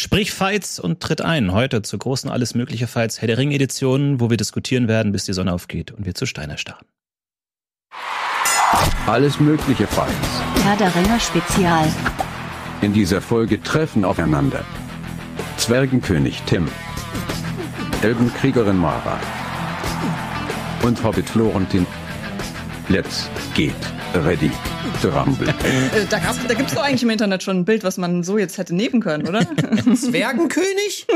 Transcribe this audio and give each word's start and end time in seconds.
Sprich 0.00 0.32
Fights 0.32 0.80
und 0.80 1.00
tritt 1.00 1.20
ein. 1.20 1.52
Heute 1.52 1.82
zur 1.82 1.98
großen 1.98 2.30
Alles 2.30 2.54
Mögliche 2.54 2.86
Fights 2.86 3.20
Herr 3.20 3.26
der 3.26 3.36
Ring 3.36 3.50
Edition, 3.50 4.18
wo 4.18 4.30
wir 4.30 4.38
diskutieren 4.38 4.88
werden, 4.88 5.12
bis 5.12 5.26
die 5.26 5.34
Sonne 5.34 5.52
aufgeht 5.52 5.92
und 5.92 6.06
wir 6.06 6.14
zu 6.14 6.24
Steiner 6.24 6.56
starren. 6.56 6.86
Alles 9.06 9.38
Mögliche 9.40 9.86
Fights. 9.86 10.40
Herr 10.64 10.78
der 10.78 10.94
Ringe 10.94 11.20
Spezial. 11.20 11.86
In 12.80 12.94
dieser 12.94 13.20
Folge 13.20 13.62
treffen 13.62 14.06
aufeinander 14.06 14.64
Zwergenkönig 15.58 16.40
Tim, 16.46 16.66
Elbenkriegerin 18.00 18.78
Mara 18.78 19.20
und 20.82 21.04
Hobbit 21.04 21.28
Florentin. 21.28 21.86
Let's 22.88 23.28
get 23.54 23.74
ready 24.14 24.50
to 25.00 25.08
rumble. 25.08 25.46
Äh, 25.92 26.06
da, 26.08 26.18
da 26.48 26.54
gibt 26.54 26.68
es 26.68 26.74
doch 26.74 26.82
eigentlich 26.82 27.02
im 27.02 27.10
Internet 27.10 27.42
schon 27.42 27.58
ein 27.58 27.64
Bild, 27.64 27.84
was 27.84 27.96
man 27.96 28.22
so 28.22 28.38
jetzt 28.38 28.58
hätte 28.58 28.74
nehmen 28.74 29.00
können, 29.00 29.26
oder? 29.26 29.40
Zwergenkönig? 29.96 31.06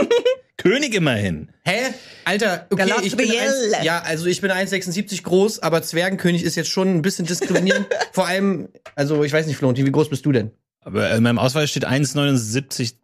König 0.56 0.94
immerhin. 0.94 1.48
Hä? 1.64 1.94
Alter, 2.24 2.66
okay, 2.70 2.90
ich 3.02 3.16
bin. 3.16 3.30
1, 3.30 3.84
ja, 3.84 4.00
also 4.00 4.26
ich 4.26 4.40
bin 4.40 4.50
1,76 4.50 5.22
groß, 5.22 5.60
aber 5.60 5.82
Zwergenkönig 5.82 6.42
ist 6.42 6.56
jetzt 6.56 6.70
schon 6.70 6.88
ein 6.88 7.02
bisschen 7.02 7.26
diskriminierend. 7.26 7.86
Vor 8.12 8.26
allem, 8.26 8.68
also 8.94 9.24
ich 9.24 9.32
weiß 9.32 9.46
nicht, 9.46 9.56
Florentin, 9.56 9.86
wie 9.86 9.92
groß 9.92 10.08
bist 10.08 10.24
du 10.24 10.32
denn? 10.32 10.50
Aber 10.80 11.10
in 11.10 11.22
meinem 11.22 11.38
Ausweis 11.38 11.70
steht 11.70 11.86
1,79. 11.86 12.94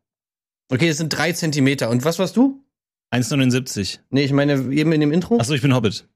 Okay, 0.70 0.88
das 0.88 0.98
sind 0.98 1.08
drei 1.08 1.32
Zentimeter. 1.32 1.90
Und 1.90 2.04
was 2.04 2.18
warst 2.18 2.36
du? 2.36 2.64
1,79. 3.12 3.98
Nee, 4.10 4.24
ich 4.24 4.32
meine 4.32 4.52
eben 4.52 4.92
in 4.92 5.00
dem 5.00 5.12
Intro. 5.12 5.38
Achso, 5.38 5.54
ich 5.54 5.62
bin 5.62 5.74
Hobbit. 5.74 6.06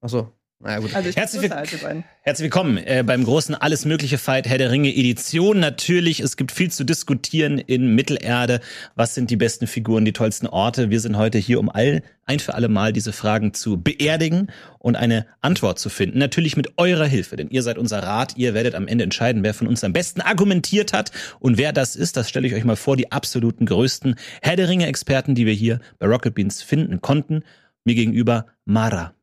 Achso. 0.00 0.32
Na 0.60 0.80
gut. 0.80 0.92
Also 0.92 1.08
ich 1.08 1.16
Herzlich 1.16 1.48
beiden. 1.48 2.02
Herzlich 2.22 2.46
willkommen 2.46 2.78
äh, 2.78 3.04
beim 3.06 3.22
großen 3.22 3.54
Alles 3.54 3.84
Mögliche 3.84 4.18
Fight 4.18 4.48
Herr 4.48 4.58
der 4.58 4.72
Ringe 4.72 4.88
Edition. 4.88 5.60
Natürlich, 5.60 6.18
es 6.18 6.36
gibt 6.36 6.50
viel 6.50 6.68
zu 6.68 6.82
diskutieren 6.82 7.58
in 7.58 7.94
Mittelerde. 7.94 8.58
Was 8.96 9.14
sind 9.14 9.30
die 9.30 9.36
besten 9.36 9.68
Figuren, 9.68 10.04
die 10.04 10.12
tollsten 10.12 10.48
Orte? 10.48 10.90
Wir 10.90 10.98
sind 10.98 11.16
heute 11.16 11.38
hier, 11.38 11.60
um 11.60 11.70
all, 11.70 12.02
ein 12.24 12.40
für 12.40 12.54
alle 12.54 12.68
Mal 12.68 12.92
diese 12.92 13.12
Fragen 13.12 13.54
zu 13.54 13.80
beerdigen 13.80 14.48
und 14.80 14.96
eine 14.96 15.26
Antwort 15.42 15.78
zu 15.78 15.90
finden. 15.90 16.18
Natürlich 16.18 16.56
mit 16.56 16.76
eurer 16.76 17.06
Hilfe, 17.06 17.36
denn 17.36 17.50
ihr 17.50 17.62
seid 17.62 17.78
unser 17.78 18.02
Rat. 18.02 18.36
Ihr 18.36 18.52
werdet 18.52 18.74
am 18.74 18.88
Ende 18.88 19.04
entscheiden, 19.04 19.44
wer 19.44 19.54
von 19.54 19.68
uns 19.68 19.84
am 19.84 19.92
besten 19.92 20.20
argumentiert 20.22 20.92
hat 20.92 21.12
und 21.38 21.56
wer 21.56 21.72
das 21.72 21.94
ist. 21.94 22.16
Das 22.16 22.28
stelle 22.28 22.48
ich 22.48 22.54
euch 22.54 22.64
mal 22.64 22.74
vor, 22.74 22.96
die 22.96 23.12
absoluten 23.12 23.64
größten 23.64 24.16
Herr 24.42 24.56
der 24.56 24.68
Ringe 24.68 24.88
Experten, 24.88 25.36
die 25.36 25.46
wir 25.46 25.54
hier 25.54 25.78
bei 26.00 26.08
Rocket 26.08 26.34
Beans 26.34 26.62
finden 26.62 27.00
konnten. 27.00 27.44
Mir 27.84 27.94
gegenüber 27.94 28.46
Mara. 28.64 29.14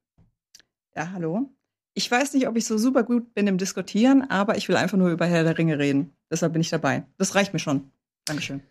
Ja, 0.95 1.11
hallo. 1.13 1.49
Ich 1.93 2.09
weiß 2.09 2.33
nicht, 2.33 2.47
ob 2.47 2.57
ich 2.57 2.65
so 2.65 2.77
super 2.77 3.03
gut 3.03 3.33
bin 3.33 3.47
im 3.47 3.57
Diskutieren, 3.57 4.29
aber 4.29 4.57
ich 4.57 4.67
will 4.67 4.75
einfach 4.75 4.97
nur 4.97 5.09
über 5.09 5.25
Herr 5.25 5.43
der 5.43 5.57
Ringe 5.57 5.79
reden. 5.79 6.11
Deshalb 6.29 6.53
bin 6.53 6.61
ich 6.61 6.69
dabei. 6.69 7.03
Das 7.17 7.35
reicht 7.35 7.53
mir 7.53 7.59
schon. 7.59 7.91
Dankeschön. 8.25 8.61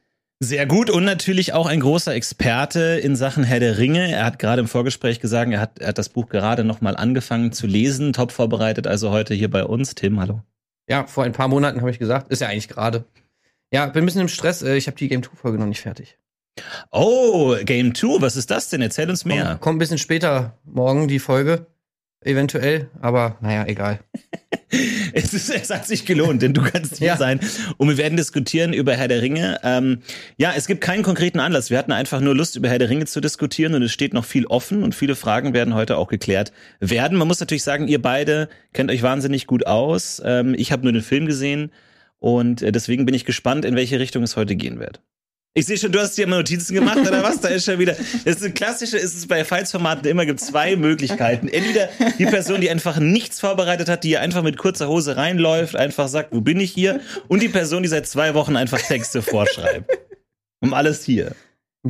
Sehr 0.41 0.66
gut 0.66 0.91
und 0.91 1.05
natürlich 1.05 1.53
auch 1.53 1.66
ein 1.66 1.81
großer 1.81 2.12
Experte 2.14 2.81
in 3.03 3.16
Sachen 3.16 3.44
Herr 3.44 3.61
der 3.61 3.78
Ringe. 3.78 4.11
Er 4.11 4.27
hat 4.27 4.39
gerade 4.39 4.61
im 4.61 4.69
Vorgespräch 4.69 5.20
gesagt, 5.20 5.50
er 5.53 5.61
hat, 5.61 5.78
er 5.78 5.89
hat 5.89 5.98
das 5.98 6.08
Buch 6.08 6.28
gerade 6.28 6.64
noch 6.64 6.81
mal 6.81 6.97
angefangen 6.97 7.53
zu 7.53 7.66
lesen, 7.66 8.12
top 8.12 8.33
vorbereitet, 8.33 8.86
also 8.86 9.11
heute 9.11 9.33
hier 9.33 9.48
bei 9.48 9.64
uns. 9.64 9.94
Tim, 9.94 10.20
hallo. 10.20 10.42
Ja, 10.88 11.06
vor 11.06 11.25
ein 11.25 11.33
paar 11.33 11.48
Monaten 11.48 11.81
habe 11.81 11.91
ich 11.91 11.98
gesagt, 11.98 12.31
ist 12.31 12.41
ja 12.41 12.48
eigentlich 12.48 12.69
gerade. 12.69 13.05
Ja, 13.72 13.86
bin 13.86 14.03
ein 14.03 14.06
bisschen 14.06 14.20
im 14.22 14.28
Stress. 14.28 14.61
äh, 14.62 14.77
Ich 14.77 14.86
habe 14.86 14.97
die 14.98 15.09
Game 15.09 15.22
2 15.22 15.36
Folge 15.36 15.59
noch 15.59 15.66
nicht 15.66 15.81
fertig. 15.81 16.19
Oh, 16.91 17.56
Game 17.64 17.94
2, 17.94 18.20
was 18.20 18.36
ist 18.36 18.50
das 18.50 18.69
denn? 18.69 18.83
Erzähl 18.83 19.09
uns 19.09 19.25
mehr. 19.25 19.47
Kommt, 19.47 19.61
kommt 19.61 19.77
ein 19.77 19.78
bisschen 19.78 19.98
später 19.98 20.59
morgen 20.64 21.09
die 21.09 21.20
Folge. 21.20 21.66
Eventuell, 22.25 22.89
aber 23.00 23.36
naja, 23.41 23.64
egal. 23.67 24.00
Es, 25.12 25.33
ist, 25.33 25.50
es 25.55 25.70
hat 25.70 25.86
sich 25.86 26.05
gelohnt, 26.05 26.42
denn 26.42 26.53
du 26.53 26.62
kannst 26.62 26.97
hier 26.97 27.08
Ja. 27.08 27.16
sein 27.16 27.39
und 27.77 27.89
wir 27.89 27.97
werden 27.97 28.16
diskutieren 28.16 28.72
über 28.72 28.94
Herr 28.94 29.06
der 29.06 29.22
Ringe. 29.22 29.61
Ähm, 29.62 30.00
ja, 30.36 30.53
es 30.56 30.66
gibt 30.66 30.81
keinen 30.81 31.05
konkreten 31.05 31.39
Anlass. 31.39 31.70
Wir 31.70 31.78
hatten 31.78 31.92
einfach 31.92 32.20
nur 32.20 32.34
Lust, 32.34 32.56
über 32.56 32.69
Herr 32.69 32.81
der 32.81 32.91
Ringe 32.91 33.05
zu 33.06 33.20
diskutieren 33.20 33.75
und 33.75 33.83
es 33.83 33.92
steht 33.92 34.12
noch 34.14 34.25
viel 34.25 34.47
offen 34.47 34.83
und 34.83 34.92
viele 34.94 35.14
Fragen 35.14 35.55
werden 35.55 35.75
heute 35.75 35.97
auch 35.97 36.08
geklärt 36.08 36.50
werden. 36.81 37.16
Man 37.19 37.28
muss 37.28 37.39
natürlich 37.39 37.62
sagen, 37.62 37.86
ihr 37.86 38.03
beide 38.03 38.49
kennt 38.72 38.91
euch 38.91 39.03
wahnsinnig 39.04 39.47
gut 39.47 39.66
aus. 39.66 40.20
Ähm, 40.25 40.54
ich 40.59 40.72
habe 40.72 40.82
nur 40.82 40.93
den 40.93 41.03
Film 41.03 41.26
gesehen 41.26 41.70
und 42.19 42.62
äh, 42.62 42.72
deswegen 42.72 43.06
bin 43.06 43.15
ich 43.15 43.25
gespannt, 43.25 43.65
in 43.65 43.76
welche 43.76 44.00
Richtung 44.00 44.25
es 44.25 44.37
heute 44.37 44.56
gehen 44.56 44.81
wird. 44.81 45.00
Ich 45.56 45.66
sehe 45.66 45.78
schon, 45.78 45.92
du 45.92 46.00
hast 46.00 46.19
dir 46.19 46.25
immer 46.25 46.38
Notizen 46.38 46.75
gemacht, 46.75 46.98
oder 46.98 47.22
was? 47.22 47.41
Da 47.41 47.47
ist 47.47 47.65
schon 47.65 47.78
wieder. 47.78 47.94
Das 48.25 48.37
ist 48.37 48.44
ein 48.44 48.54
klassische, 48.54 48.97
ist 48.97 49.15
es 49.15 49.28
bei 49.28 49.44
Fights-Formaten 49.44 50.04
immer 50.09 50.26
gibt 50.26 50.41
zwei 50.41 50.75
Möglichkeiten. 50.75 51.47
Entweder 51.47 51.91
die 52.19 52.26
Person, 52.26 52.60
die 52.60 52.69
einfach 52.70 52.98
nichts 52.98 53.38
vorbereitet 53.38 53.88
hat, 53.88 54.03
die 54.03 54.09
hier 54.09 54.20
einfach 54.20 54.43
mit 54.43 54.56
kurzer 54.56 54.88
Hose 54.88 55.16
reinläuft, 55.16 55.76
einfach 55.76 56.09
sagt, 56.09 56.32
wo 56.32 56.41
bin 56.41 56.59
ich 56.59 56.72
hier? 56.72 57.00
Und 57.28 57.41
die 57.41 57.48
Person, 57.48 57.84
die 57.84 57.88
seit 57.88 58.09
zwei 58.09 58.34
Wochen 58.34 58.56
einfach 58.56 58.82
Texte 58.82 59.22
vorschreibt. 59.22 59.97
Um 60.60 60.75
alles 60.75 61.04
hier. 61.04 61.37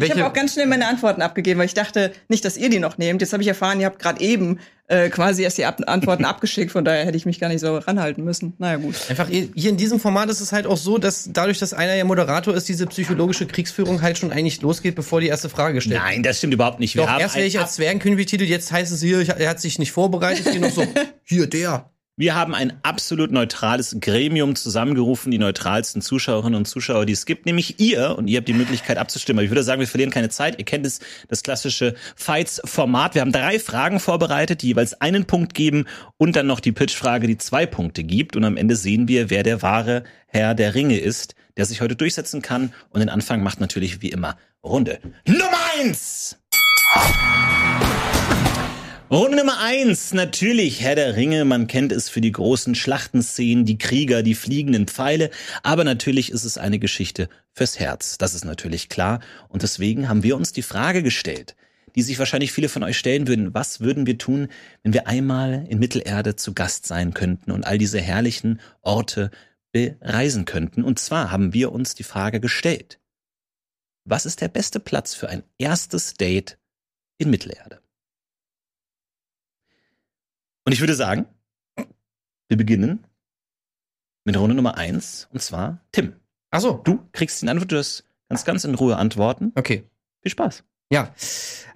Ich 0.01 0.11
habe 0.11 0.27
auch 0.27 0.33
ganz 0.33 0.55
schnell 0.55 0.67
meine 0.67 0.89
Antworten 0.89 1.23
abgegeben, 1.23 1.59
weil 1.61 1.67
ich 1.67 1.75
dachte 1.75 2.13
nicht, 2.29 2.45
dass 2.45 2.57
ihr 2.57 2.69
die 2.69 2.81
noch 2.81 2.99
nehmt. 2.99 3.21
Jetzt 3.21 3.33
habe 3.33 3.43
ich 3.43 3.49
erfahren, 3.49 3.79
ihr 3.79 3.87
habt 3.87 4.01
gerade 4.01 4.21
eben 4.21 4.59
äh, 4.89 5.09
quasi 5.09 5.45
erst 5.45 5.57
die 5.57 5.65
Ab 5.65 5.81
Antworten 5.87 6.25
abgeschickt, 6.27 6.73
von 6.73 6.85
daher 6.85 7.07
hätte 7.07 7.17
ich 7.17 7.27
mich 7.27 7.39
gar 7.39 7.49
nicht 7.49 7.61
so 7.61 7.77
ranhalten 7.79 8.25
müssen. 8.25 8.55
Naja, 8.59 8.77
gut. 8.79 8.97
Einfach 9.09 9.29
hier 9.29 9.71
in 9.71 9.77
diesem 9.77 10.01
Format 10.01 10.29
ist 10.31 10.41
es 10.41 10.53
halt 10.53 10.67
auch 10.67 10.77
so, 10.77 10.99
dass 10.99 11.31
dadurch, 11.33 11.59
dass 11.61 11.73
einer 11.73 11.95
ja 11.95 12.05
Moderator 12.05 12.55
ist, 12.55 12.69
diese 12.69 12.87
psychologische 12.87 13.47
Kriegsführung 13.47 14.03
halt 14.03 14.19
schon 14.19 14.33
eigentlich 14.33 14.61
losgeht, 14.63 14.95
bevor 14.97 15.21
die 15.21 15.29
erste 15.29 15.49
Frage 15.49 15.75
gestellt 15.75 15.95
wird. 16.01 16.05
Nein, 16.05 16.23
das 16.25 16.39
stimmt 16.39 16.55
überhaupt 16.55 16.81
nicht. 16.81 16.97
Wir 16.97 17.03
Doch, 17.05 17.11
haben 17.11 17.21
erst 17.21 17.35
werde 17.37 17.45
ein 17.45 17.49
ich 17.49 17.59
als 17.61 17.75
Zwergenkönig 17.75 18.19
betitelt, 18.19 18.51
jetzt 18.51 18.73
heißt 18.73 18.93
es 18.93 19.01
hier, 19.01 19.21
ich- 19.21 19.29
er 19.31 19.49
hat 19.49 19.61
sich 19.61 19.79
nicht 19.79 19.93
vorbereitet, 19.93 20.49
hier 20.51 20.61
noch 20.61 20.71
so, 20.71 20.85
hier 21.25 21.47
der. 21.47 21.89
Wir 22.17 22.37
haben 22.37 22.55
ein 22.55 22.79
absolut 22.85 23.33
neutrales 23.33 23.97
Gremium 23.99 24.55
zusammengerufen, 24.55 25.33
die 25.33 25.39
neutralsten 25.39 26.01
Zuschauerinnen 26.01 26.57
und 26.57 26.67
Zuschauer, 26.67 27.07
die 27.07 27.13
es 27.13 27.27
gibt, 27.27 27.45
nämlich 27.45 27.81
ihr. 27.81 28.17
Und 28.17 28.29
ihr 28.29 28.37
habt 28.37 28.47
die 28.47 28.53
Möglichkeit 28.53 28.99
abzustimmen. 28.99 29.41
Aber 29.41 29.45
ich 29.45 29.51
würde 29.51 29.65
sagen, 29.65 29.81
wir 29.81 29.89
verlieren 29.89 30.13
keine 30.13 30.29
Zeit. 30.29 30.57
Ihr 30.61 30.65
kennt 30.65 30.87
es, 30.87 31.01
das 31.27 31.43
klassische 31.43 31.97
Fights-Format. 32.15 33.17
Wir 33.17 33.23
haben 33.23 33.33
drei 33.33 33.59
Fragen 33.59 33.99
vorbereitet, 33.99 34.63
die 34.63 34.69
jeweils 34.69 35.01
einen 35.01 35.25
Punkt 35.25 35.55
geben 35.55 35.87
und 36.17 36.37
dann 36.37 36.47
noch 36.47 36.61
die 36.61 36.71
Pitch-Frage, 36.71 37.27
die 37.27 37.37
zwei 37.37 37.67
Punkte 37.67 38.05
gibt. 38.05 38.37
Und 38.37 38.45
am 38.45 38.57
Ende 38.57 38.77
sehen 38.77 39.09
wir, 39.09 39.29
wer 39.29 39.43
der 39.43 39.63
wahre 39.63 40.05
Herr 40.29 40.55
der 40.55 40.77
Ringe 40.77 40.99
ist, 40.99 41.35
der 41.57 41.67
sich 41.67 41.81
heute 41.81 41.97
durchsetzen 41.97 42.43
kann. 42.43 42.73
Und 42.91 43.01
den 43.01 43.09
Anfang 43.09 43.43
macht 43.43 43.59
natürlich 43.59 44.03
wie 44.03 44.11
immer 44.11 44.39
Runde 44.63 45.01
Nummer 45.27 45.59
eins. 45.81 46.39
Runde 49.11 49.37
Nummer 49.37 49.61
eins, 49.61 50.15
natürlich 50.15 50.81
Herr 50.81 50.95
der 50.95 51.15
Ringe. 51.15 51.45
Man 51.45 51.67
kennt 51.67 51.93
es 51.93 52.09
für 52.09 52.23
die 52.23 52.33
großen 52.33 52.75
Schlachtenszenen, 52.75 53.67
die 53.67 53.77
Krieger, 53.77 54.23
die 54.23 54.35
fliegenden 54.35 54.87
Pfeile. 54.87 55.31
Aber 55.63 55.85
natürlich 55.85 56.33
ist 56.33 56.45
es 56.45 56.57
eine 56.57 56.79
Geschichte 56.79 57.29
fürs 57.53 57.79
Herz. 57.79 58.17
Das 58.17 58.33
ist 58.33 58.47
natürlich 58.47 58.89
klar. 58.89 59.21
Und 59.49 59.63
deswegen 59.63 60.09
haben 60.09 60.23
wir 60.23 60.37
uns 60.37 60.53
die 60.53 60.63
Frage 60.63 61.03
gestellt, 61.03 61.55
die 61.95 62.03
sich 62.03 62.19
wahrscheinlich 62.19 62.51
viele 62.51 62.71
von 62.71 62.83
euch 62.83 62.97
stellen 62.97 63.29
würden. 63.29 63.53
Was 63.53 63.81
würden 63.81 64.07
wir 64.07 64.17
tun, 64.17 64.49
wenn 64.83 64.95
wir 64.95 65.07
einmal 65.07 65.67
in 65.69 65.79
Mittelerde 65.79 66.35
zu 66.35 66.55
Gast 66.55 66.87
sein 66.87 67.13
könnten 67.13 67.51
und 67.51 67.67
all 67.67 67.77
diese 67.77 68.01
herrlichen 68.01 68.59
Orte 68.81 69.31
bereisen 69.71 70.47
könnten? 70.47 70.83
Und 70.83 70.99
zwar 70.99 71.31
haben 71.31 71.53
wir 71.53 71.73
uns 71.73 71.95
die 71.95 72.05
Frage 72.05 72.41
gestellt. 72.41 73.01
Was 74.07 74.25
ist 74.25 74.41
der 74.41 74.49
beste 74.49 74.81
Platz 74.81 75.15
für 75.15 75.29
ein 75.29 75.43
erstes 75.59 76.15
Date 76.15 76.59
in 77.19 77.29
Mittelerde? 77.29 77.84
Und 80.65 80.73
ich 80.73 80.81
würde 80.81 80.95
sagen, 80.95 81.27
wir 82.49 82.57
beginnen 82.57 83.05
mit 84.25 84.37
Runde 84.37 84.55
Nummer 84.55 84.77
eins 84.77 85.29
und 85.33 85.41
zwar 85.43 85.81
Tim. 85.93 86.15
Ach 86.51 86.61
so, 86.61 86.81
Du 86.85 87.01
kriegst 87.13 87.43
die 87.43 87.49
Antwort, 87.49 87.73
du 87.73 87.79
hast 87.79 88.05
ganz, 88.29 88.45
ganz 88.45 88.65
in 88.65 88.75
Ruhe 88.75 88.97
antworten. 88.97 89.53
okay. 89.55 89.85
Viel 90.23 90.31
Spaß. 90.31 90.65
Ja, 90.91 91.15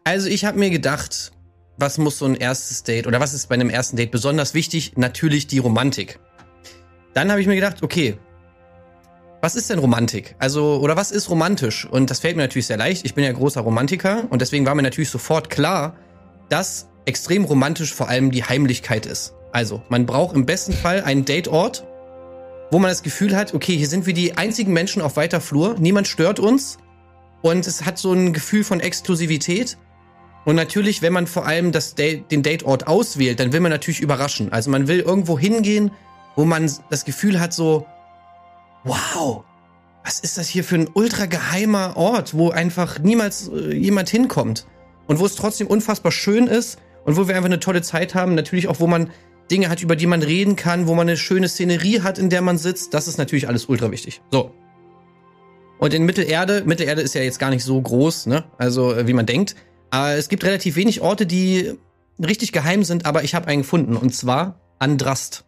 also 0.04 0.28
ich 0.28 0.46
habe 0.46 0.58
mir 0.58 0.70
gedacht, 0.70 1.32
was 1.76 1.98
muss 1.98 2.18
so 2.18 2.24
ein 2.24 2.34
erstes 2.34 2.82
Date 2.82 3.06
oder 3.06 3.20
was 3.20 3.34
ist 3.34 3.48
bei 3.48 3.54
einem 3.54 3.68
ersten 3.68 3.96
Date 3.96 4.10
besonders 4.10 4.54
wichtig? 4.54 4.96
Natürlich 4.96 5.46
die 5.46 5.58
Romantik. 5.58 6.18
Dann 7.12 7.30
habe 7.30 7.42
ich 7.42 7.46
mir 7.46 7.56
gedacht, 7.56 7.82
okay, 7.82 8.18
was 9.42 9.54
ist 9.54 9.68
denn 9.68 9.78
Romantik? 9.78 10.34
Also, 10.38 10.80
oder 10.80 10.96
was 10.96 11.10
ist 11.10 11.28
romantisch? 11.28 11.84
Und 11.84 12.10
das 12.10 12.20
fällt 12.20 12.36
mir 12.36 12.42
natürlich 12.42 12.66
sehr 12.66 12.78
leicht. 12.78 13.04
Ich 13.04 13.14
bin 13.14 13.22
ja 13.24 13.32
großer 13.32 13.60
Romantiker 13.60 14.26
und 14.30 14.40
deswegen 14.40 14.64
war 14.64 14.74
mir 14.74 14.82
natürlich 14.82 15.10
sofort 15.10 15.50
klar, 15.50 15.94
dass 16.48 16.88
extrem 17.08 17.44
romantisch 17.44 17.94
vor 17.94 18.08
allem 18.08 18.30
die 18.30 18.44
Heimlichkeit 18.44 19.06
ist. 19.06 19.34
Also, 19.50 19.82
man 19.88 20.04
braucht 20.04 20.36
im 20.36 20.44
besten 20.44 20.74
Fall 20.74 21.02
einen 21.02 21.24
Dateort, 21.24 21.84
wo 22.70 22.78
man 22.78 22.90
das 22.90 23.02
Gefühl 23.02 23.34
hat, 23.34 23.54
okay, 23.54 23.74
hier 23.74 23.88
sind 23.88 24.06
wir 24.06 24.12
die 24.12 24.36
einzigen 24.36 24.74
Menschen 24.74 25.00
auf 25.00 25.16
weiter 25.16 25.40
Flur, 25.40 25.76
niemand 25.78 26.06
stört 26.06 26.38
uns 26.38 26.76
und 27.40 27.66
es 27.66 27.86
hat 27.86 27.96
so 27.98 28.12
ein 28.12 28.34
Gefühl 28.34 28.62
von 28.62 28.80
Exklusivität. 28.80 29.78
Und 30.44 30.54
natürlich, 30.56 31.00
wenn 31.00 31.14
man 31.14 31.26
vor 31.26 31.46
allem 31.46 31.72
das 31.72 31.94
Date, 31.94 32.30
den 32.30 32.42
Dateort 32.42 32.86
auswählt, 32.86 33.40
dann 33.40 33.52
will 33.54 33.60
man 33.60 33.72
natürlich 33.72 34.00
überraschen. 34.00 34.52
Also 34.52 34.70
man 34.70 34.86
will 34.86 35.00
irgendwo 35.00 35.38
hingehen, 35.38 35.90
wo 36.36 36.44
man 36.44 36.70
das 36.90 37.06
Gefühl 37.06 37.40
hat, 37.40 37.54
so, 37.54 37.86
wow, 38.84 39.44
was 40.04 40.20
ist 40.20 40.36
das 40.36 40.48
hier 40.48 40.62
für 40.62 40.76
ein 40.76 40.88
ultra 40.92 41.24
geheimer 41.24 41.96
Ort, 41.96 42.34
wo 42.34 42.50
einfach 42.50 42.98
niemals 42.98 43.48
äh, 43.48 43.74
jemand 43.74 44.10
hinkommt. 44.10 44.66
Und 45.06 45.18
wo 45.18 45.26
es 45.26 45.36
trotzdem 45.36 45.68
unfassbar 45.68 46.12
schön 46.12 46.46
ist 46.46 46.78
und 47.08 47.16
wo 47.16 47.26
wir 47.26 47.34
einfach 47.36 47.46
eine 47.46 47.58
tolle 47.58 47.80
Zeit 47.80 48.14
haben. 48.14 48.34
Natürlich 48.34 48.68
auch, 48.68 48.80
wo 48.80 48.86
man 48.86 49.10
Dinge 49.50 49.70
hat, 49.70 49.80
über 49.82 49.96
die 49.96 50.06
man 50.06 50.22
reden 50.22 50.56
kann, 50.56 50.86
wo 50.88 50.94
man 50.94 51.08
eine 51.08 51.16
schöne 51.16 51.48
Szenerie 51.48 52.02
hat, 52.02 52.18
in 52.18 52.28
der 52.28 52.42
man 52.42 52.58
sitzt. 52.58 52.92
Das 52.92 53.08
ist 53.08 53.16
natürlich 53.16 53.48
alles 53.48 53.64
ultra 53.64 53.90
wichtig. 53.90 54.20
So. 54.30 54.52
Und 55.78 55.94
in 55.94 56.04
Mittelerde, 56.04 56.64
Mittelerde 56.66 57.00
ist 57.00 57.14
ja 57.14 57.22
jetzt 57.22 57.38
gar 57.38 57.48
nicht 57.48 57.64
so 57.64 57.80
groß, 57.80 58.26
ne? 58.26 58.44
Also 58.58 58.94
äh, 58.94 59.06
wie 59.06 59.14
man 59.14 59.24
denkt. 59.24 59.56
Aber 59.88 60.16
es 60.16 60.28
gibt 60.28 60.44
relativ 60.44 60.76
wenig 60.76 61.00
Orte, 61.00 61.24
die 61.24 61.78
richtig 62.22 62.52
geheim 62.52 62.84
sind, 62.84 63.06
aber 63.06 63.24
ich 63.24 63.34
habe 63.34 63.48
einen 63.48 63.62
gefunden. 63.62 63.96
Und 63.96 64.14
zwar 64.14 64.60
Andrast. 64.78 65.46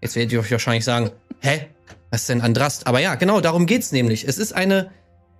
Jetzt 0.00 0.14
werdet 0.14 0.32
ihr 0.32 0.38
euch 0.38 0.52
wahrscheinlich 0.52 0.84
sagen, 0.84 1.10
hä? 1.40 1.66
Was 2.12 2.20
ist 2.20 2.28
denn 2.28 2.40
Andrast? 2.40 2.86
Aber 2.86 3.00
ja, 3.00 3.16
genau, 3.16 3.40
darum 3.40 3.66
geht's 3.66 3.90
nämlich. 3.90 4.28
Es 4.28 4.38
ist 4.38 4.52
eine, 4.52 4.92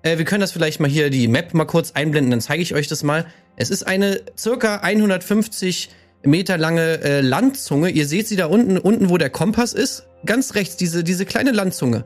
äh, 0.02 0.18
wir 0.18 0.24
können 0.24 0.40
das 0.40 0.50
vielleicht 0.50 0.80
mal 0.80 0.90
hier 0.90 1.10
die 1.10 1.28
Map 1.28 1.54
mal 1.54 1.64
kurz 1.64 1.92
einblenden, 1.92 2.32
dann 2.32 2.40
zeige 2.40 2.60
ich 2.60 2.74
euch 2.74 2.88
das 2.88 3.04
mal. 3.04 3.24
Es 3.60 3.70
ist 3.70 3.82
eine 3.82 4.20
circa 4.38 4.76
150 4.76 5.90
Meter 6.22 6.56
lange 6.56 7.02
äh, 7.02 7.20
Landzunge. 7.20 7.90
Ihr 7.90 8.06
seht 8.06 8.28
sie 8.28 8.36
da 8.36 8.46
unten, 8.46 8.78
unten, 8.78 9.10
wo 9.10 9.18
der 9.18 9.30
Kompass 9.30 9.72
ist. 9.72 10.06
Ganz 10.24 10.54
rechts, 10.54 10.76
diese, 10.76 11.02
diese 11.02 11.26
kleine 11.26 11.50
Landzunge, 11.50 12.04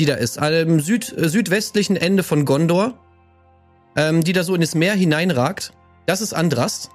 die 0.00 0.06
da 0.06 0.14
ist, 0.14 0.38
am 0.38 0.80
Süd, 0.80 1.16
äh, 1.16 1.28
südwestlichen 1.28 1.94
Ende 1.94 2.24
von 2.24 2.44
Gondor, 2.44 2.98
ähm, 3.96 4.24
die 4.24 4.32
da 4.32 4.42
so 4.42 4.56
in 4.56 4.60
das 4.60 4.74
Meer 4.74 4.94
hineinragt. 4.94 5.72
Das 6.04 6.20
ist 6.20 6.32
Andrast. 6.32 6.90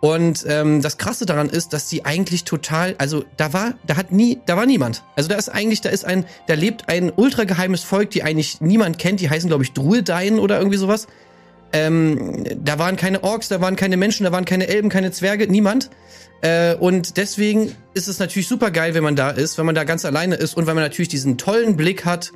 Und 0.00 0.44
ähm, 0.48 0.82
das 0.82 0.98
Krasse 0.98 1.24
daran 1.24 1.48
ist, 1.48 1.72
dass 1.72 1.88
die 1.88 2.04
eigentlich 2.04 2.42
total, 2.42 2.96
also 2.98 3.24
da 3.36 3.52
war, 3.52 3.74
da 3.86 3.96
hat 3.96 4.10
nie, 4.10 4.40
da 4.44 4.56
war 4.56 4.66
niemand. 4.66 5.04
Also 5.14 5.28
da 5.28 5.36
ist 5.36 5.48
eigentlich, 5.48 5.82
da 5.82 5.90
ist 5.90 6.04
ein, 6.04 6.26
da 6.48 6.54
lebt 6.54 6.88
ein 6.88 7.12
ultra 7.14 7.44
geheimes 7.44 7.84
Volk, 7.84 8.10
die 8.10 8.24
eigentlich 8.24 8.60
niemand 8.60 8.98
kennt. 8.98 9.20
Die 9.20 9.30
heißen, 9.30 9.48
glaube 9.48 9.62
ich, 9.62 9.72
Druedain 9.72 10.40
oder 10.40 10.58
irgendwie 10.58 10.78
sowas. 10.78 11.06
Ähm, 11.74 12.44
da 12.62 12.78
waren 12.78 12.96
keine 12.96 13.24
Orks, 13.24 13.48
da 13.48 13.60
waren 13.60 13.74
keine 13.74 13.96
Menschen, 13.96 14.22
da 14.24 14.32
waren 14.32 14.44
keine 14.44 14.68
Elben, 14.68 14.88
keine 14.88 15.10
Zwerge, 15.10 15.48
niemand. 15.48 15.90
Äh, 16.40 16.76
und 16.76 17.16
deswegen 17.16 17.72
ist 17.94 18.06
es 18.06 18.20
natürlich 18.20 18.46
super 18.46 18.70
geil, 18.70 18.94
wenn 18.94 19.02
man 19.02 19.16
da 19.16 19.30
ist, 19.30 19.58
wenn 19.58 19.66
man 19.66 19.74
da 19.74 19.82
ganz 19.82 20.04
alleine 20.04 20.36
ist 20.36 20.56
und 20.56 20.68
wenn 20.68 20.76
man 20.76 20.84
natürlich 20.84 21.08
diesen 21.08 21.36
tollen 21.36 21.76
Blick 21.76 22.04
hat 22.04 22.30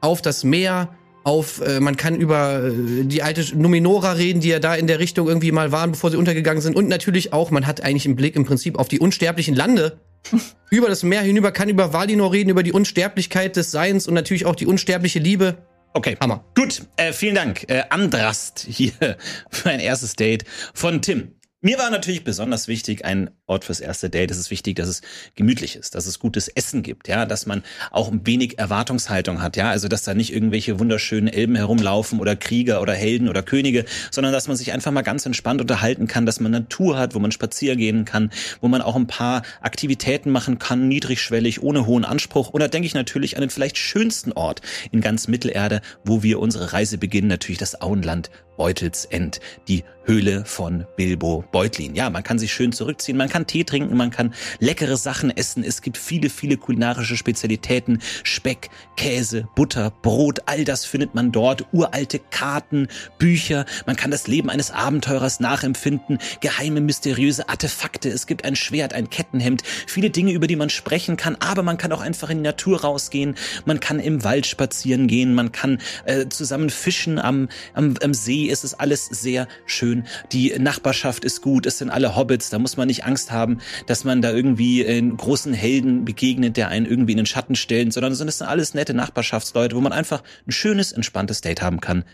auf 0.00 0.22
das 0.22 0.44
Meer, 0.44 0.94
auf, 1.24 1.60
äh, 1.60 1.80
man 1.80 1.96
kann 1.96 2.14
über 2.14 2.62
äh, 2.62 3.02
die 3.02 3.24
alte 3.24 3.58
Numenora 3.58 4.12
reden, 4.12 4.40
die 4.40 4.50
ja 4.50 4.60
da 4.60 4.76
in 4.76 4.86
der 4.86 5.00
Richtung 5.00 5.26
irgendwie 5.26 5.50
mal 5.50 5.72
waren, 5.72 5.90
bevor 5.90 6.12
sie 6.12 6.16
untergegangen 6.16 6.62
sind. 6.62 6.76
Und 6.76 6.88
natürlich 6.88 7.32
auch, 7.32 7.50
man 7.50 7.66
hat 7.66 7.82
eigentlich 7.82 8.06
einen 8.06 8.14
Blick 8.14 8.36
im 8.36 8.44
Prinzip 8.44 8.78
auf 8.78 8.86
die 8.86 9.00
unsterblichen 9.00 9.56
Lande. 9.56 9.98
über 10.70 10.88
das 10.88 11.02
Meer 11.02 11.22
hinüber, 11.22 11.50
kann 11.50 11.68
über 11.68 11.92
Valinor 11.92 12.32
reden, 12.32 12.50
über 12.50 12.62
die 12.62 12.72
Unsterblichkeit 12.72 13.56
des 13.56 13.72
Seins 13.72 14.06
und 14.06 14.14
natürlich 14.14 14.46
auch 14.46 14.54
die 14.54 14.66
unsterbliche 14.66 15.18
Liebe. 15.18 15.58
Okay. 15.96 16.14
Hammer. 16.20 16.44
Gut, 16.54 16.82
äh, 16.98 17.10
vielen 17.14 17.34
Dank. 17.34 17.70
Äh, 17.70 17.84
Andrast 17.88 18.66
hier 18.68 18.92
für 19.50 19.70
ein 19.70 19.80
erstes 19.80 20.14
Date 20.14 20.44
von 20.74 21.00
Tim. 21.00 21.35
Mir 21.62 21.78
war 21.78 21.88
natürlich 21.88 22.22
besonders 22.22 22.68
wichtig, 22.68 23.06
ein 23.06 23.30
Ort 23.46 23.64
fürs 23.64 23.80
erste 23.80 24.10
Date. 24.10 24.30
Es 24.30 24.36
ist 24.36 24.50
wichtig, 24.50 24.76
dass 24.76 24.88
es 24.88 25.00
gemütlich 25.36 25.74
ist, 25.74 25.94
dass 25.94 26.04
es 26.04 26.18
gutes 26.18 26.48
Essen 26.48 26.82
gibt, 26.82 27.08
ja, 27.08 27.24
dass 27.24 27.46
man 27.46 27.62
auch 27.90 28.12
ein 28.12 28.26
wenig 28.26 28.58
Erwartungshaltung 28.58 29.40
hat, 29.40 29.56
ja, 29.56 29.70
also 29.70 29.88
dass 29.88 30.02
da 30.02 30.12
nicht 30.12 30.34
irgendwelche 30.34 30.78
wunderschönen 30.78 31.28
Elben 31.28 31.56
herumlaufen 31.56 32.20
oder 32.20 32.36
Krieger 32.36 32.82
oder 32.82 32.92
Helden 32.92 33.30
oder 33.30 33.42
Könige, 33.42 33.86
sondern 34.10 34.34
dass 34.34 34.48
man 34.48 34.58
sich 34.58 34.74
einfach 34.74 34.92
mal 34.92 35.00
ganz 35.00 35.24
entspannt 35.24 35.62
unterhalten 35.62 36.06
kann, 36.06 36.26
dass 36.26 36.40
man 36.40 36.52
Natur 36.52 36.98
hat, 36.98 37.14
wo 37.14 37.20
man 37.20 37.32
spazieren 37.32 37.78
gehen 37.78 38.04
kann, 38.04 38.30
wo 38.60 38.68
man 38.68 38.82
auch 38.82 38.94
ein 38.94 39.06
paar 39.06 39.42
Aktivitäten 39.62 40.30
machen 40.30 40.58
kann, 40.58 40.88
niedrigschwellig, 40.88 41.62
ohne 41.62 41.86
hohen 41.86 42.04
Anspruch. 42.04 42.50
Und 42.50 42.60
da 42.60 42.68
denke 42.68 42.86
ich 42.86 42.94
natürlich 42.94 43.36
an 43.36 43.40
den 43.40 43.50
vielleicht 43.50 43.78
schönsten 43.78 44.32
Ort 44.32 44.60
in 44.92 45.00
ganz 45.00 45.26
Mittelerde, 45.26 45.80
wo 46.04 46.22
wir 46.22 46.38
unsere 46.38 46.74
Reise 46.74 46.98
beginnen, 46.98 47.28
natürlich 47.28 47.58
das 47.58 47.80
Auenland 47.80 48.30
Beutelsend, 48.56 49.40
die 49.68 49.84
Höhle 50.06 50.44
von 50.44 50.86
Bilbo 50.96 51.44
Beutlin. 51.50 51.96
Ja, 51.96 52.10
man 52.10 52.22
kann 52.22 52.38
sich 52.38 52.52
schön 52.52 52.72
zurückziehen, 52.72 53.18
man 53.18 53.28
kann 53.28 53.46
Tee 53.46 53.64
trinken, 53.64 53.96
man 53.96 54.10
kann 54.10 54.34
leckere 54.60 54.96
Sachen 54.96 55.36
essen. 55.36 55.64
Es 55.64 55.82
gibt 55.82 55.98
viele, 55.98 56.30
viele 56.30 56.56
kulinarische 56.56 57.16
Spezialitäten. 57.16 58.00
Speck, 58.22 58.70
Käse, 58.96 59.48
Butter, 59.56 59.92
Brot, 60.02 60.42
all 60.46 60.64
das 60.64 60.84
findet 60.84 61.14
man 61.14 61.32
dort. 61.32 61.66
Uralte 61.72 62.20
Karten, 62.30 62.86
Bücher. 63.18 63.66
Man 63.84 63.96
kann 63.96 64.12
das 64.12 64.28
Leben 64.28 64.48
eines 64.48 64.70
Abenteurers 64.70 65.40
nachempfinden. 65.40 66.18
Geheime, 66.40 66.80
mysteriöse 66.80 67.48
Artefakte. 67.48 68.08
Es 68.08 68.28
gibt 68.28 68.44
ein 68.44 68.54
Schwert, 68.54 68.92
ein 68.92 69.10
Kettenhemd. 69.10 69.62
Viele 69.88 70.10
Dinge, 70.10 70.32
über 70.32 70.46
die 70.46 70.56
man 70.56 70.70
sprechen 70.70 71.16
kann. 71.16 71.36
Aber 71.40 71.64
man 71.64 71.78
kann 71.78 71.92
auch 71.92 72.00
einfach 72.00 72.30
in 72.30 72.38
die 72.38 72.44
Natur 72.44 72.82
rausgehen. 72.82 73.34
Man 73.64 73.80
kann 73.80 73.98
im 73.98 74.22
Wald 74.22 74.46
spazieren 74.46 75.08
gehen. 75.08 75.34
Man 75.34 75.50
kann 75.50 75.80
äh, 76.04 76.28
zusammen 76.28 76.70
fischen 76.70 77.18
am, 77.18 77.48
am, 77.74 77.96
am 78.00 78.14
See. 78.14 78.45
Es 78.50 78.64
ist 78.64 78.74
alles 78.74 79.06
sehr 79.06 79.48
schön. 79.64 80.04
Die 80.32 80.58
Nachbarschaft 80.58 81.24
ist 81.24 81.42
gut. 81.42 81.66
Es 81.66 81.78
sind 81.78 81.90
alle 81.90 82.16
Hobbits. 82.16 82.50
Da 82.50 82.58
muss 82.58 82.76
man 82.76 82.88
nicht 82.88 83.04
Angst 83.04 83.32
haben, 83.32 83.58
dass 83.86 84.04
man 84.04 84.22
da 84.22 84.32
irgendwie 84.32 84.86
einen 84.86 85.16
großen 85.16 85.52
Helden 85.52 86.04
begegnet, 86.04 86.56
der 86.56 86.68
einen 86.68 86.86
irgendwie 86.86 87.12
in 87.12 87.18
den 87.18 87.26
Schatten 87.26 87.54
stellt, 87.54 87.92
sondern 87.92 88.12
es 88.12 88.18
sind 88.18 88.46
alles 88.46 88.74
nette 88.74 88.94
Nachbarschaftsleute, 88.94 89.76
wo 89.76 89.80
man 89.80 89.92
einfach 89.92 90.22
ein 90.46 90.52
schönes, 90.52 90.92
entspanntes 90.92 91.40
Date 91.40 91.62
haben 91.62 91.80
kann 91.80 92.04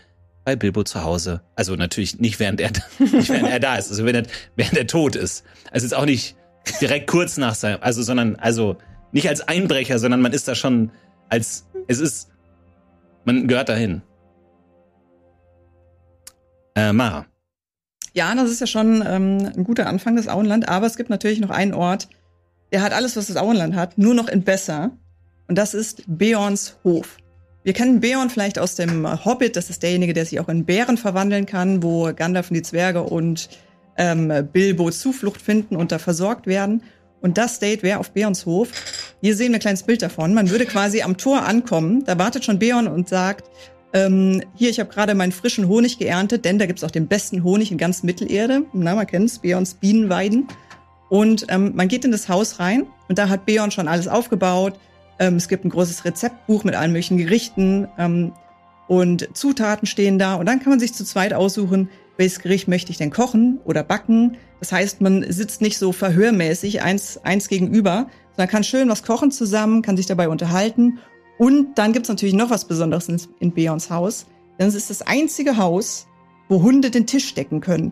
bei 0.45 0.55
Bilbo 0.55 0.83
zu 0.83 1.03
Hause. 1.03 1.41
Also 1.55 1.75
natürlich 1.75 2.19
nicht 2.19 2.39
während 2.39 2.59
er, 2.59 2.71
nicht 2.99 3.29
während 3.29 3.49
er 3.49 3.59
da 3.59 3.75
ist, 3.75 3.89
also 3.89 4.05
wenn 4.05 4.15
er, 4.15 4.23
während 4.55 4.77
er 4.77 4.87
tot 4.87 5.15
ist. 5.15 5.43
Also 5.71 5.85
jetzt 5.85 5.93
auch 5.93 6.05
nicht 6.05 6.35
direkt 6.81 7.09
kurz 7.09 7.37
nach 7.37 7.55
seinem, 7.55 7.79
also, 7.81 8.03
sondern, 8.03 8.35
also 8.35 8.77
nicht 9.11 9.29
als 9.29 9.41
Einbrecher, 9.41 9.99
sondern 9.99 10.21
man 10.21 10.33
ist 10.33 10.47
da 10.47 10.55
schon 10.55 10.91
als, 11.29 11.67
es 11.87 11.99
ist, 11.99 12.29
man 13.25 13.47
gehört 13.47 13.69
dahin. 13.69 14.01
Äh, 16.75 16.93
Mara. 16.93 17.25
Ja, 18.13 18.33
das 18.35 18.51
ist 18.51 18.61
ja 18.61 18.67
schon 18.67 19.03
ähm, 19.05 19.51
ein 19.55 19.63
guter 19.63 19.87
Anfang, 19.87 20.15
das 20.15 20.27
Auenland. 20.27 20.69
Aber 20.69 20.85
es 20.85 20.97
gibt 20.97 21.09
natürlich 21.09 21.39
noch 21.39 21.49
einen 21.49 21.73
Ort, 21.73 22.07
der 22.71 22.81
hat 22.81 22.93
alles, 22.93 23.15
was 23.15 23.27
das 23.27 23.37
Auenland 23.37 23.75
hat, 23.75 23.97
nur 23.97 24.15
noch 24.15 24.27
in 24.27 24.43
besser. 24.43 24.91
Und 25.47 25.57
das 25.57 25.73
ist 25.73 26.03
Beorns 26.07 26.77
Hof. 26.83 27.17
Wir 27.63 27.73
kennen 27.73 27.99
Beorn 27.99 28.29
vielleicht 28.29 28.59
aus 28.59 28.75
dem 28.75 29.07
Hobbit. 29.25 29.55
Das 29.55 29.69
ist 29.69 29.83
derjenige, 29.83 30.13
der 30.13 30.25
sich 30.25 30.39
auch 30.39 30.49
in 30.49 30.65
Bären 30.65 30.97
verwandeln 30.97 31.45
kann, 31.45 31.83
wo 31.83 32.11
Gandalf 32.13 32.49
und 32.49 32.55
die 32.55 32.63
Zwerge 32.63 33.03
und 33.03 33.49
ähm, 33.97 34.49
Bilbo 34.51 34.89
Zuflucht 34.91 35.41
finden 35.41 35.75
und 35.75 35.91
da 35.91 35.99
versorgt 35.99 36.47
werden. 36.47 36.83
Und 37.21 37.37
das 37.37 37.59
Date 37.59 37.83
wäre 37.83 37.99
auf 37.99 38.11
Beorns 38.11 38.45
Hof. 38.45 38.69
Hier 39.21 39.35
sehen 39.35 39.51
wir 39.51 39.59
ein 39.59 39.61
kleines 39.61 39.83
Bild 39.83 40.01
davon. 40.01 40.33
Man 40.33 40.49
würde 40.49 40.65
quasi 40.65 41.03
am 41.03 41.15
Tor 41.15 41.45
ankommen. 41.45 42.03
Da 42.03 42.17
wartet 42.17 42.43
schon 42.43 42.59
Beorn 42.59 42.87
und 42.87 43.07
sagt, 43.07 43.49
ähm, 43.93 44.41
hier, 44.55 44.71
ich 44.71 44.79
habe 44.79 44.91
gerade 44.91 45.13
meinen 45.13 45.31
frischen 45.31 45.67
Honig 45.67 45.99
geerntet, 45.99 46.45
denn 46.45 46.57
da 46.57 46.65
gibt's 46.65 46.83
auch 46.83 46.91
den 46.91 47.07
besten 47.07 47.43
Honig 47.43 47.71
in 47.71 47.77
ganz 47.77 48.01
Mittelerde. 48.01 48.65
Na, 48.73 48.95
man 48.95 49.05
kennt's, 49.05 49.39
Beorns 49.39 49.75
Bienenweiden. 49.75 50.47
Und 51.09 51.45
ähm, 51.49 51.73
man 51.75 51.87
geht 51.87 52.03
in 52.03 52.11
das 52.11 52.27
Haus 52.27 52.59
rein 52.59 52.87
und 53.07 53.19
da 53.19 53.29
hat 53.29 53.45
Beorn 53.45 53.69
schon 53.69 53.87
alles 53.87 54.07
aufgebaut. 54.07 54.79
Ähm, 55.19 55.35
es 55.35 55.47
gibt 55.47 55.63
ein 55.63 55.69
großes 55.69 56.05
Rezeptbuch 56.05 56.63
mit 56.63 56.73
allen 56.73 56.91
möglichen 56.91 57.17
Gerichten 57.17 57.87
ähm, 57.99 58.33
und 58.87 59.29
Zutaten 59.37 59.85
stehen 59.85 60.17
da. 60.17 60.35
Und 60.35 60.47
dann 60.47 60.59
kann 60.59 60.71
man 60.71 60.79
sich 60.79 60.95
zu 60.95 61.05
zweit 61.05 61.33
aussuchen, 61.33 61.89
welches 62.17 62.39
Gericht 62.39 62.67
möchte 62.67 62.91
ich 62.91 62.97
denn 62.97 63.11
kochen 63.11 63.59
oder 63.63 63.83
backen. 63.83 64.37
Das 64.59 64.71
heißt, 64.71 65.01
man 65.01 65.23
sitzt 65.31 65.61
nicht 65.61 65.77
so 65.77 65.91
verhörmäßig 65.91 66.81
eins, 66.81 67.19
eins 67.23 67.47
gegenüber, 67.47 68.07
sondern 68.35 68.49
kann 68.49 68.63
schön 68.63 68.89
was 68.89 69.03
kochen 69.03 69.29
zusammen, 69.29 69.83
kann 69.83 69.97
sich 69.97 70.07
dabei 70.07 70.29
unterhalten 70.29 70.97
und 71.37 71.75
dann 71.75 71.93
gibt's 71.93 72.09
natürlich 72.09 72.35
noch 72.35 72.49
was 72.49 72.65
Besonderes 72.65 73.09
in, 73.09 73.21
in 73.39 73.51
Beons 73.53 73.89
Haus. 73.89 74.27
Denn 74.59 74.67
es 74.67 74.75
ist 74.75 74.89
das 74.89 75.01
einzige 75.01 75.57
Haus, 75.57 76.07
wo 76.47 76.61
Hunde 76.61 76.91
den 76.91 77.07
Tisch 77.07 77.33
decken 77.33 77.61
können. 77.61 77.91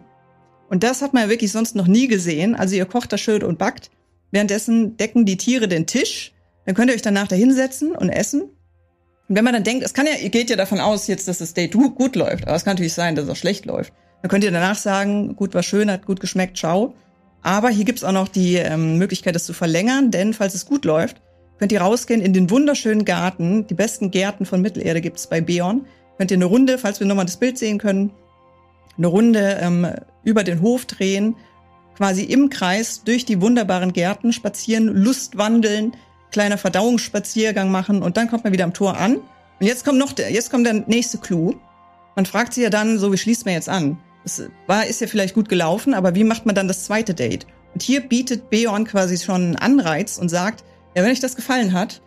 Und 0.69 0.83
das 0.83 1.01
hat 1.01 1.13
man 1.13 1.23
ja 1.23 1.29
wirklich 1.29 1.51
sonst 1.51 1.75
noch 1.75 1.87
nie 1.87 2.07
gesehen. 2.07 2.55
Also 2.55 2.75
ihr 2.75 2.85
kocht 2.85 3.11
da 3.11 3.17
schön 3.17 3.43
und 3.43 3.57
backt. 3.57 3.89
Währenddessen 4.31 4.95
decken 4.95 5.25
die 5.25 5.37
Tiere 5.37 5.67
den 5.67 5.87
Tisch. 5.87 6.33
Dann 6.65 6.75
könnt 6.75 6.89
ihr 6.89 6.95
euch 6.95 7.01
danach 7.01 7.27
da 7.27 7.35
hinsetzen 7.35 7.91
und 7.91 8.09
essen. 8.09 8.43
Und 8.43 9.35
wenn 9.35 9.43
man 9.43 9.53
dann 9.53 9.63
denkt, 9.63 9.83
es 9.83 9.93
kann 9.93 10.05
ja, 10.05 10.13
ihr 10.13 10.29
geht 10.29 10.49
ja 10.49 10.55
davon 10.55 10.79
aus 10.79 11.07
jetzt, 11.07 11.27
dass 11.27 11.39
das 11.39 11.53
Date 11.53 11.73
gut 11.73 12.15
läuft. 12.15 12.47
Aber 12.47 12.55
es 12.55 12.63
kann 12.63 12.75
natürlich 12.75 12.93
sein, 12.93 13.15
dass 13.15 13.25
es 13.25 13.31
auch 13.31 13.35
schlecht 13.35 13.65
läuft. 13.65 13.91
Dann 14.21 14.29
könnt 14.29 14.43
ihr 14.43 14.51
danach 14.51 14.77
sagen, 14.77 15.35
gut 15.35 15.53
war 15.53 15.63
schön, 15.63 15.89
hat 15.89 16.05
gut 16.05 16.19
geschmeckt, 16.19 16.57
ciao. 16.57 16.93
Aber 17.41 17.69
hier 17.69 17.85
gibt's 17.85 18.03
auch 18.03 18.11
noch 18.11 18.27
die 18.27 18.55
ähm, 18.55 18.97
Möglichkeit, 18.97 19.33
das 19.33 19.45
zu 19.45 19.53
verlängern, 19.53 20.11
denn 20.11 20.33
falls 20.33 20.53
es 20.53 20.65
gut 20.65 20.85
läuft, 20.85 21.21
könnt 21.61 21.71
ihr 21.71 21.81
rausgehen 21.81 22.23
in 22.23 22.33
den 22.33 22.49
wunderschönen 22.49 23.05
Garten. 23.05 23.67
Die 23.67 23.75
besten 23.75 24.09
Gärten 24.09 24.47
von 24.47 24.63
Mittelerde 24.63 24.99
gibt's 24.99 25.27
bei 25.27 25.41
Beon. 25.41 25.85
Könnt 26.17 26.31
ihr 26.31 26.37
eine 26.37 26.45
Runde, 26.45 26.79
falls 26.79 26.99
wir 26.99 27.05
nochmal 27.05 27.25
das 27.25 27.37
Bild 27.37 27.59
sehen 27.59 27.77
können, 27.77 28.09
eine 28.97 29.05
Runde 29.05 29.59
ähm, 29.61 29.87
über 30.23 30.43
den 30.43 30.63
Hof 30.63 30.85
drehen, 30.85 31.35
quasi 31.95 32.23
im 32.23 32.49
Kreis 32.49 33.03
durch 33.03 33.25
die 33.25 33.41
wunderbaren 33.41 33.93
Gärten 33.93 34.33
spazieren, 34.33 34.87
Lust 34.87 35.37
wandeln, 35.37 35.91
kleiner 36.31 36.57
Verdauungsspaziergang 36.57 37.69
machen 37.69 38.01
und 38.01 38.17
dann 38.17 38.27
kommt 38.27 38.43
man 38.43 38.53
wieder 38.53 38.63
am 38.63 38.73
Tor 38.73 38.97
an. 38.97 39.17
Und 39.59 39.67
jetzt 39.67 39.85
kommt 39.85 39.99
noch 39.99 40.13
der, 40.13 40.31
jetzt 40.31 40.49
kommt 40.49 40.65
der 40.65 40.73
nächste 40.87 41.19
Clou. 41.19 41.53
Man 42.15 42.25
fragt 42.25 42.55
sich 42.55 42.63
ja 42.63 42.71
dann, 42.71 42.97
so 42.97 43.13
wie 43.13 43.19
schließt 43.19 43.45
man 43.45 43.53
jetzt 43.53 43.69
an? 43.69 43.99
Das 44.23 44.41
war, 44.65 44.87
ist 44.87 44.99
ja 44.99 45.05
vielleicht 45.05 45.35
gut 45.35 45.47
gelaufen, 45.47 45.93
aber 45.93 46.15
wie 46.15 46.23
macht 46.23 46.47
man 46.47 46.55
dann 46.55 46.67
das 46.67 46.85
zweite 46.85 47.13
Date? 47.13 47.45
Und 47.75 47.83
hier 47.83 48.01
bietet 48.01 48.49
Beorn 48.49 48.85
quasi 48.85 49.19
schon 49.19 49.35
einen 49.35 49.55
Anreiz 49.57 50.17
und 50.17 50.29
sagt, 50.29 50.63
ja, 50.95 51.03
wenn 51.03 51.11
euch 51.11 51.19
das 51.19 51.35
gefallen 51.35 51.73
hat, 51.73 52.01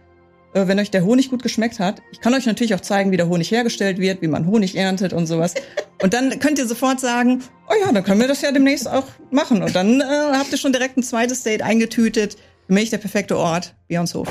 äh, 0.54 0.66
wenn 0.66 0.78
euch 0.78 0.90
der 0.90 1.04
Honig 1.04 1.30
gut 1.30 1.42
geschmeckt 1.42 1.78
hat, 1.78 2.02
ich 2.12 2.20
kann 2.20 2.34
euch 2.34 2.46
natürlich 2.46 2.74
auch 2.74 2.80
zeigen, 2.80 3.10
wie 3.10 3.16
der 3.16 3.28
Honig 3.28 3.50
hergestellt 3.50 3.98
wird, 3.98 4.22
wie 4.22 4.28
man 4.28 4.46
Honig 4.46 4.76
erntet 4.76 5.12
und 5.12 5.26
sowas. 5.26 5.54
Und 6.02 6.12
dann 6.12 6.38
könnt 6.38 6.58
ihr 6.58 6.66
sofort 6.66 7.00
sagen, 7.00 7.42
oh 7.68 7.72
ja, 7.80 7.90
dann 7.90 8.04
können 8.04 8.20
wir 8.20 8.28
das 8.28 8.42
ja 8.42 8.52
demnächst 8.52 8.86
auch 8.88 9.06
machen. 9.30 9.62
Und 9.62 9.74
dann 9.74 10.00
äh, 10.00 10.04
habt 10.04 10.50
ihr 10.52 10.58
schon 10.58 10.72
direkt 10.72 10.98
ein 10.98 11.02
zweites 11.02 11.42
Date 11.44 11.62
eingetütet. 11.62 12.36
Für 12.66 12.74
mich 12.74 12.90
der 12.90 12.98
perfekte 12.98 13.38
Ort, 13.38 13.74
Björnshof. 13.88 14.28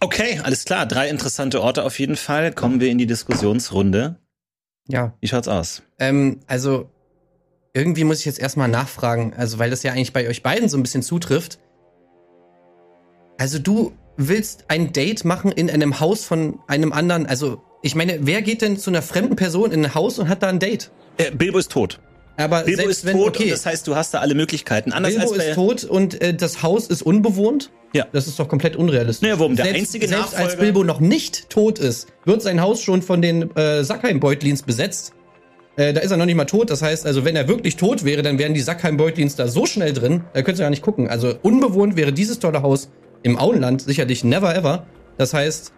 Okay, 0.00 0.40
alles 0.44 0.64
klar. 0.64 0.86
Drei 0.86 1.08
interessante 1.08 1.62
Orte 1.62 1.82
auf 1.84 1.98
jeden 1.98 2.16
Fall. 2.16 2.52
Kommen 2.52 2.80
wir 2.80 2.90
in 2.90 2.98
die 2.98 3.06
Diskussionsrunde. 3.06 4.20
Ja. 4.88 5.14
Wie 5.20 5.26
schaut's 5.26 5.48
aus? 5.48 5.82
Ähm, 5.98 6.40
also, 6.46 6.90
irgendwie 7.72 8.04
muss 8.04 8.20
ich 8.20 8.26
jetzt 8.26 8.38
erstmal 8.38 8.68
nachfragen, 8.68 9.34
also 9.36 9.58
weil 9.58 9.70
das 9.70 9.82
ja 9.82 9.92
eigentlich 9.92 10.12
bei 10.12 10.28
euch 10.28 10.42
beiden 10.42 10.68
so 10.68 10.76
ein 10.76 10.82
bisschen 10.82 11.02
zutrifft. 11.02 11.58
Also 13.38 13.58
du 13.58 13.92
willst 14.16 14.64
ein 14.68 14.92
Date 14.92 15.24
machen 15.24 15.52
in 15.52 15.70
einem 15.70 16.00
Haus 16.00 16.24
von 16.24 16.58
einem 16.66 16.92
anderen, 16.92 17.26
also 17.26 17.62
ich 17.82 17.94
meine, 17.94 18.18
wer 18.22 18.42
geht 18.42 18.62
denn 18.62 18.78
zu 18.78 18.90
einer 18.90 19.02
fremden 19.02 19.36
Person 19.36 19.70
in 19.70 19.84
ein 19.84 19.94
Haus 19.94 20.18
und 20.18 20.28
hat 20.28 20.42
da 20.42 20.48
ein 20.48 20.58
Date? 20.58 20.90
Äh, 21.18 21.30
Bilbo 21.30 21.58
ist 21.58 21.70
tot. 21.70 22.00
Aber 22.38 22.62
Bilbo 22.62 22.82
selbst 22.82 22.98
ist 22.98 23.04
wenn, 23.06 23.16
tot 23.16 23.28
okay, 23.28 23.44
und 23.44 23.50
das 23.50 23.66
heißt, 23.66 23.86
du 23.86 23.96
hast 23.96 24.12
da 24.12 24.18
alle 24.18 24.34
Möglichkeiten. 24.34 24.92
Anders 24.92 25.14
Bilbo 25.14 25.30
als 25.30 25.38
bei 25.38 25.48
ist 25.48 25.54
tot 25.54 25.84
und 25.84 26.20
äh, 26.20 26.34
das 26.34 26.62
Haus 26.62 26.86
ist 26.88 27.02
unbewohnt? 27.02 27.70
Ja. 27.94 28.06
Das 28.12 28.26
ist 28.26 28.38
doch 28.38 28.48
komplett 28.48 28.76
unrealistisch. 28.76 29.26
Naja, 29.26 29.38
warum? 29.38 29.56
Der 29.56 29.66
selbst, 29.66 29.80
einzige 29.80 30.08
selbst 30.08 30.34
als 30.34 30.56
Bilbo 30.56 30.84
noch 30.84 31.00
nicht 31.00 31.48
tot 31.48 31.78
ist, 31.78 32.08
wird 32.24 32.42
sein 32.42 32.60
Haus 32.60 32.82
schon 32.82 33.02
von 33.02 33.22
den 33.22 33.54
äh, 33.56 33.84
Sackheim-Beutlins 33.84 34.62
besetzt. 34.62 35.12
Äh, 35.76 35.92
da 35.92 36.00
ist 36.00 36.10
er 36.10 36.16
noch 36.16 36.26
nicht 36.26 36.34
mal 36.34 36.44
tot. 36.44 36.70
Das 36.70 36.82
heißt, 36.82 37.06
also 37.06 37.24
wenn 37.24 37.36
er 37.36 37.48
wirklich 37.48 37.76
tot 37.76 38.04
wäre, 38.04 38.22
dann 38.22 38.38
wären 38.38 38.52
die 38.52 38.60
Sackheim-Beutlins 38.60 39.36
da 39.36 39.48
so 39.48 39.64
schnell 39.64 39.92
drin, 39.92 40.24
da 40.34 40.42
könnt 40.42 40.58
ihr 40.58 40.62
gar 40.62 40.70
nicht 40.70 40.82
gucken. 40.82 41.08
Also 41.08 41.34
unbewohnt 41.42 41.96
wäre 41.96 42.12
dieses 42.12 42.38
tolle 42.38 42.62
Haus 42.62 42.90
im 43.26 43.38
Auenland 43.38 43.82
sicherlich 43.82 44.22
never 44.22 44.54
ever. 44.54 44.86
Das 45.18 45.34
heißt, 45.34 45.72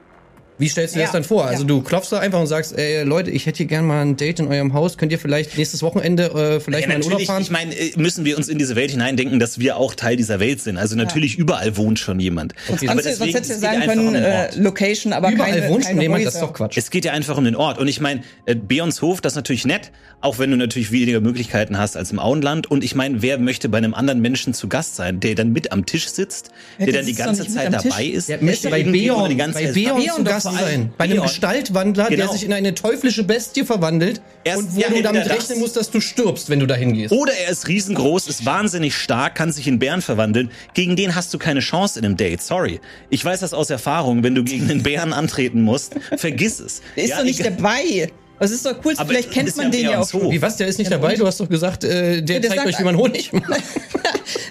wie 0.58 0.68
stellst 0.68 0.94
du 0.94 0.98
dir 0.98 1.02
Ja, 1.02 1.06
das 1.06 1.12
dann 1.12 1.24
vor? 1.24 1.44
Also 1.46 1.62
ja. 1.62 1.68
du 1.68 1.82
klopfst 1.82 2.10
da 2.12 2.18
einfach 2.18 2.40
und 2.40 2.46
sagst, 2.46 2.76
ey 2.76 3.02
Leute, 3.04 3.30
ich 3.30 3.46
hätte 3.46 3.58
hier 3.58 3.66
gern 3.66 3.86
mal 3.86 4.02
ein 4.02 4.16
Date 4.16 4.40
in 4.40 4.48
eurem 4.48 4.72
Haus. 4.74 4.98
Könnt 4.98 5.12
ihr 5.12 5.18
vielleicht 5.18 5.56
nächstes 5.56 5.82
Wochenende 5.82 6.24
äh, 6.24 6.60
vielleicht 6.60 6.82
Ja, 6.88 6.88
mal 6.94 7.00
in 7.00 7.04
Urlaub 7.04 7.22
fahren? 7.22 7.42
ich 7.42 7.50
meine, 7.50 7.74
äh, 7.74 7.92
müssen 7.96 8.24
wir 8.24 8.36
uns 8.36 8.48
in 8.48 8.58
diese 8.58 8.76
Welt 8.76 8.90
hineindenken, 8.90 9.38
dass 9.38 9.58
wir 9.58 9.76
auch 9.76 9.94
Teil 9.94 10.16
dieser 10.16 10.40
Welt 10.40 10.60
sind. 10.60 10.76
Also 10.76 10.96
natürlich 10.96 11.36
überall 11.38 11.76
wohnt 11.76 11.98
schon 11.98 12.18
jemand. 12.20 12.54
Okay, 12.68 12.88
Aber 12.88 13.02
Sonst, 13.02 13.20
hättest 13.20 13.20
du 13.20 13.24
es 13.24 13.32
ja 13.32 13.40
geht 13.40 13.60
sagen 13.60 13.82
einfach 13.82 13.94
können, 13.94 14.08
um 14.08 14.14
äh. 14.14 14.54
Location, 14.56 15.12
aber 15.12 15.30
Überall 15.32 15.52
keine, 15.52 15.68
wohnt 15.68 15.84
schon 15.84 16.00
jemand, 16.00 16.24
das 16.26 16.34
ist 16.34 16.40
doch 16.42 16.52
Quatsch. 16.52 16.76
Es 16.76 16.90
geht 16.90 17.04
ja 17.04 17.12
einfach 17.12 17.36
um 17.36 17.44
den 17.44 17.56
Ort. 17.56 17.78
Und 17.78 17.88
ich 17.88 18.00
meine, 18.00 18.22
äh, 18.46 18.54
Beons 18.54 19.00
Hof, 19.02 19.20
das 19.20 19.32
ist 19.32 19.36
natürlich 19.36 19.64
nett, 19.64 19.90
auch 20.20 20.38
wenn 20.38 20.50
du 20.50 20.56
natürlich 20.56 20.90
weniger 20.90 21.20
Möglichkeiten 21.20 21.78
hast 21.78 21.96
als 21.96 22.10
im 22.10 22.18
Auenland. 22.18 22.70
Und 22.70 22.82
ich 22.82 22.94
meine, 22.94 23.22
wer 23.22 23.38
möchte 23.38 23.68
bei 23.68 23.78
einem 23.78 23.94
anderen 23.94 24.20
Menschen 24.20 24.54
zu 24.54 24.68
Gast 24.68 24.96
sein, 24.96 25.20
der 25.20 25.34
dann 25.34 25.52
mit 25.52 25.72
am 25.72 25.86
Tisch 25.86 26.08
sitzt, 26.08 26.50
Ja, 26.78 26.84
der 26.86 26.92
der 26.92 27.02
dann 27.02 27.06
die 27.06 27.14
ganze 27.14 27.46
Zeit 27.46 27.72
dabei 27.72 28.04
ist? 28.04 28.28
Der 28.28 28.42
möchte 28.42 28.70
bei 28.70 28.82
Beon, 28.82 29.28
die 29.30 29.36
ganze 29.36 29.62
bei 29.62 29.72
Beon 29.72 30.00
zu 30.02 30.24
Gast 30.24 30.47
allem. 30.48 30.58
sein. 30.82 30.92
Bei 30.96 31.04
einem 31.04 31.14
Beon. 31.16 31.26
Gestaltwandler, 31.26 32.08
der 32.08 32.16
Genau. 32.18 32.32
sich 32.32 32.44
in 32.44 32.52
eine 32.52 32.74
teuflische 32.74 33.24
Bestie 33.24 33.64
verwandelt 33.64 34.20
Erst- 34.44 34.58
und 34.58 34.76
wo 34.76 34.80
ja, 34.80 34.88
du 34.90 35.02
damit 35.02 35.28
rechnen 35.28 35.58
musst, 35.58 35.76
dass 35.76 35.90
du 35.90 36.00
stirbst, 36.00 36.48
wenn 36.50 36.60
du 36.60 36.66
da 36.66 36.74
hingehst. 36.74 37.12
Oder 37.12 37.32
er 37.34 37.50
ist 37.50 37.68
riesengroß, 37.68 38.28
ist 38.28 38.44
wahnsinnig 38.46 38.94
stark, 38.96 39.34
kann 39.34 39.52
sich 39.52 39.66
in 39.66 39.78
Bären 39.78 40.02
verwandeln. 40.02 40.50
Gegen 40.74 40.96
den 40.96 41.14
hast 41.14 41.32
du 41.34 41.38
keine 41.38 41.60
Chance 41.60 41.98
in 41.98 42.04
einem 42.04 42.16
Date. 42.16 42.42
Sorry. 42.42 42.80
Ich 43.10 43.24
weiß 43.24 43.40
das 43.40 43.54
aus 43.54 43.70
Erfahrung. 43.70 44.22
Wenn 44.22 44.34
du 44.34 44.44
gegen 44.44 44.70
einen 44.70 44.82
Bären 44.82 45.12
antreten 45.12 45.62
musst, 45.62 45.94
vergiss 46.16 46.60
es. 46.60 46.82
Der 46.96 47.04
ist 47.04 47.10
Ja, 47.10 47.18
doch 47.18 47.24
nicht 47.24 47.40
egal. 47.40 47.52
dabei. 47.56 48.10
Das 48.38 48.50
ist 48.50 48.64
doch 48.64 48.74
cool. 48.84 48.94
Aber 48.96 49.08
Vielleicht 49.08 49.30
kennt 49.30 49.56
man 49.56 49.66
ja 49.66 49.70
den 49.70 49.90
ja 49.90 50.00
auch 50.00 50.08
schon. 50.08 50.30
Wie 50.30 50.40
was, 50.40 50.56
der 50.56 50.68
ist 50.68 50.78
nicht 50.78 50.90
dabei? 50.90 51.14
Du 51.14 51.26
hast 51.26 51.40
doch 51.40 51.48
gesagt, 51.48 51.84
äh, 51.84 52.22
der, 52.22 52.40
der 52.40 52.50
zeigt 52.50 52.62
sagt- 52.62 52.68
euch, 52.68 52.78
wie 52.78 52.84
man 52.84 52.96
Honig 52.98 53.32
macht. 53.32 53.62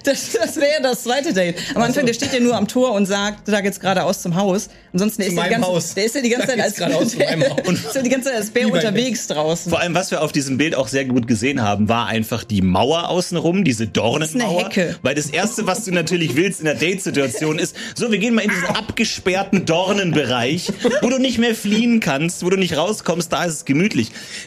Das, 0.04 0.32
das 0.32 0.56
wäre 0.56 0.82
das 0.82 1.04
zweite 1.04 1.34
Date. 1.34 1.58
Am 1.76 1.82
Anfang, 1.82 2.06
der 2.06 2.14
steht 2.14 2.34
ja 2.34 2.40
nur 2.40 2.56
am 2.56 2.68
Tor 2.68 2.94
und 2.94 3.06
sagt, 3.06 3.48
da 3.48 3.62
geht's 3.62 3.80
geradeaus 3.80 4.22
zum 4.22 4.36
Haus. 4.36 4.70
Ansonsten 4.94 5.22
der 5.22 5.32
Zu 5.32 5.36
ist, 5.36 5.44
ja 5.44 5.50
ganze, 5.50 5.68
Haus. 5.68 5.94
der 5.94 6.06
ist 6.06 6.16
ja 6.16 6.22
die 6.22 6.30
ganze 6.30 6.48
Zeit 6.48 6.60
als 6.62 6.76
der 6.76 6.88
ist 6.98 7.96
ja 7.96 8.02
die 8.02 8.10
ganze 8.10 8.30
Zeit 8.30 8.38
als 8.38 8.50
Bär 8.50 8.72
unterwegs 8.72 9.28
draußen. 9.28 9.70
Vor 9.70 9.80
allem, 9.80 9.94
was 9.94 10.10
wir 10.12 10.22
auf 10.22 10.32
diesem 10.32 10.58
Bild 10.58 10.76
auch 10.76 10.88
sehr 10.88 11.06
gut 11.06 11.28
gesehen 11.28 11.62
haben, 11.62 11.90
war 11.90 12.08
einfach 12.08 12.44
die 12.44 12.62
Mauer 12.62 13.10
außenrum, 13.10 13.64
diese 13.64 13.88
Dornenmauer. 13.88 14.20
Das 14.20 14.30
ist 14.30 14.78
eine 14.78 14.88
Hecke. 14.88 14.96
Weil 15.04 15.16
das 15.16 15.28
Erste, 15.28 15.68
was 15.68 15.84
du 15.86 15.92
natürlich 15.92 16.36
willst 16.36 16.60
in 16.60 16.66
der 16.66 16.76
Date-Situation 16.76 17.60
ist, 17.60 17.76
so, 17.96 18.12
wir 18.12 18.18
gehen 18.18 18.34
mal 18.34 18.42
in 18.44 18.50
diesen 18.50 18.68
abgesperrten 18.68 19.66
Dornenbereich, 19.66 20.72
wo 21.02 21.10
du 21.10 21.20
nicht 21.20 21.38
mehr 21.38 21.54
fliehen 21.54 22.00
kannst, 22.00 22.44
wo 22.44 22.50
du 22.50 22.58
nicht 22.58 22.78
rauskommst, 22.78 23.32
da 23.32 23.44
ist 23.44 23.54
es 23.54 23.66
gemütlich. 23.66 23.77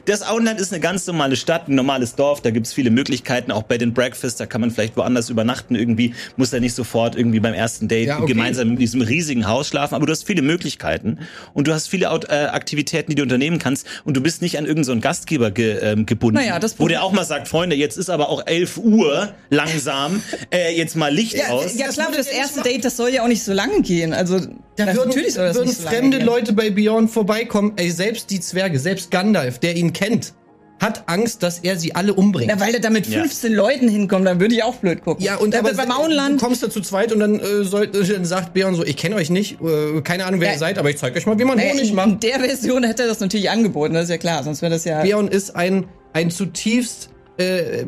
Das 0.04 0.22
Auenland 0.26 0.60
ist 0.60 0.72
eine 0.72 0.80
ganz 0.80 1.06
normale 1.06 1.36
Stadt, 1.36 1.68
ein 1.68 1.74
normales 1.74 2.14
Dorf, 2.14 2.40
da 2.42 2.50
gibt's 2.50 2.72
viele 2.72 2.90
Möglichkeiten, 2.90 3.52
auch 3.52 3.62
Bed 3.62 3.82
and 3.82 3.94
Breakfast, 3.94 4.40
da 4.40 4.46
kann 4.46 4.60
man 4.60 4.70
vielleicht 4.70 4.96
woanders 4.96 5.30
übernachten 5.30 5.74
irgendwie, 5.74 6.14
muss 6.36 6.50
da 6.50 6.60
nicht 6.60 6.74
sofort 6.74 7.16
irgendwie 7.16 7.40
beim 7.40 7.54
ersten 7.54 7.88
Date 7.88 8.08
Ja, 8.08 8.18
okay. 8.18 8.26
gemeinsam 8.32 8.70
in 8.70 8.76
diesem 8.76 9.00
riesigen 9.02 9.46
Haus 9.48 9.68
schlafen, 9.68 9.94
aber 9.94 10.06
du 10.06 10.12
hast 10.12 10.26
viele 10.26 10.42
Möglichkeiten 10.42 11.18
und 11.54 11.66
du 11.68 11.72
hast 11.74 11.88
viele 11.88 12.06
äh, 12.06 12.34
Aktivitäten, 12.46 13.10
die 13.10 13.14
du 13.16 13.22
unternehmen 13.22 13.58
kannst 13.58 13.86
und 14.04 14.16
du 14.16 14.20
bist 14.20 14.42
nicht 14.42 14.58
an 14.58 14.64
irgendeinen 14.64 14.84
so 14.84 14.92
einen 14.92 15.00
Gastgeber 15.00 15.50
ge, 15.50 15.78
ähm, 15.82 16.06
gebunden, 16.06 16.38
Naja, 16.40 16.58
das 16.58 16.78
wo 16.78 16.88
der 16.88 17.02
auch 17.02 17.12
mal 17.12 17.24
sagt, 17.24 17.48
Freunde, 17.48 17.76
jetzt 17.76 17.96
ist 17.96 18.10
aber 18.10 18.28
auch 18.28 18.46
11 18.46 18.78
Uhr 18.78 19.32
langsam, 19.50 20.22
äh, 20.54 20.76
jetzt 20.76 20.96
mal 20.96 21.12
Licht 21.12 21.34
Ja, 21.36 21.48
aus. 21.48 21.76
ja 21.76 21.88
klar, 21.88 22.08
das 22.16 22.26
erste 22.26 22.62
Date, 22.62 22.84
das 22.84 22.96
soll 22.96 23.10
ja 23.10 23.22
auch 23.22 23.28
nicht 23.28 23.42
so 23.44 23.52
lange 23.52 23.82
gehen. 23.82 24.12
Also 24.12 24.40
Da 24.76 24.86
würden, 24.94 25.08
natürlich 25.08 25.34
soll 25.34 25.46
das 25.46 25.56
würden 25.56 25.68
nicht 25.68 25.78
so 25.78 25.84
lange 25.84 25.96
fremde 25.98 26.16
gehen. 26.18 26.26
Leute 26.26 26.52
bei 26.52 26.70
Beyond 26.70 27.10
vorbeikommen. 27.10 27.72
Ey, 27.76 27.90
selbst 27.90 28.30
die 28.30 28.40
Zwerge, 28.40 28.78
selbst 28.78 29.10
Gandalf, 29.20 29.58
der 29.58 29.76
ihn 29.76 29.92
kennt, 29.92 30.32
hat 30.80 31.02
Angst, 31.08 31.42
dass 31.42 31.58
er 31.58 31.76
sie 31.76 31.94
alle 31.94 32.14
umbringt. 32.14 32.50
Na, 32.54 32.58
weil 32.58 32.72
er 32.74 32.80
da 32.80 32.88
mit 32.88 33.06
Ja. 33.06 33.20
15 33.20 33.52
Leuten 33.52 33.86
hinkommt, 33.86 34.26
dann 34.26 34.40
würde 34.40 34.54
ich 34.54 34.62
auch 34.62 34.76
blöd 34.76 35.04
gucken. 35.04 35.22
Ja, 35.22 35.36
und 35.36 35.54
aber 35.54 35.74
beim 35.74 35.90
du 35.90 35.94
Auenland, 35.94 36.40
kommst 36.40 36.62
da 36.62 36.70
zu 36.70 36.80
zweit 36.80 37.12
und 37.12 37.20
dann, 37.20 37.38
äh, 37.38 37.64
soll, 37.64 37.84
äh, 37.84 38.02
dann 38.06 38.24
sagt 38.24 38.54
Beon 38.54 38.74
so, 38.74 38.82
ich 38.82 38.96
kenne 38.96 39.16
euch 39.16 39.28
nicht, 39.28 39.58
äh, 39.60 40.00
keine 40.00 40.24
Ahnung, 40.24 40.40
wer 40.40 40.48
Ja. 40.48 40.54
ihr 40.54 40.58
seid, 40.58 40.78
aber 40.78 40.88
ich 40.88 40.96
zeig 40.96 41.14
euch 41.14 41.26
mal, 41.26 41.38
wie 41.38 41.44
man 41.44 41.60
Honig 41.60 41.90
in 41.90 41.94
macht. 41.96 42.22
der 42.22 42.40
Version 42.40 42.82
hätte 42.82 43.02
er 43.02 43.08
das 43.08 43.20
natürlich 43.20 43.50
angeboten, 43.50 43.92
das 43.92 44.04
ist 44.04 44.10
ja 44.10 44.16
klar, 44.16 44.42
sonst 44.42 44.62
wäre 44.62 44.72
das 44.72 44.84
ja... 44.86 45.02
Beon 45.02 45.28
ist 45.28 45.54
ein, 45.54 45.84
ein 46.14 46.30
zutiefst 46.30 47.10
äh, 47.36 47.84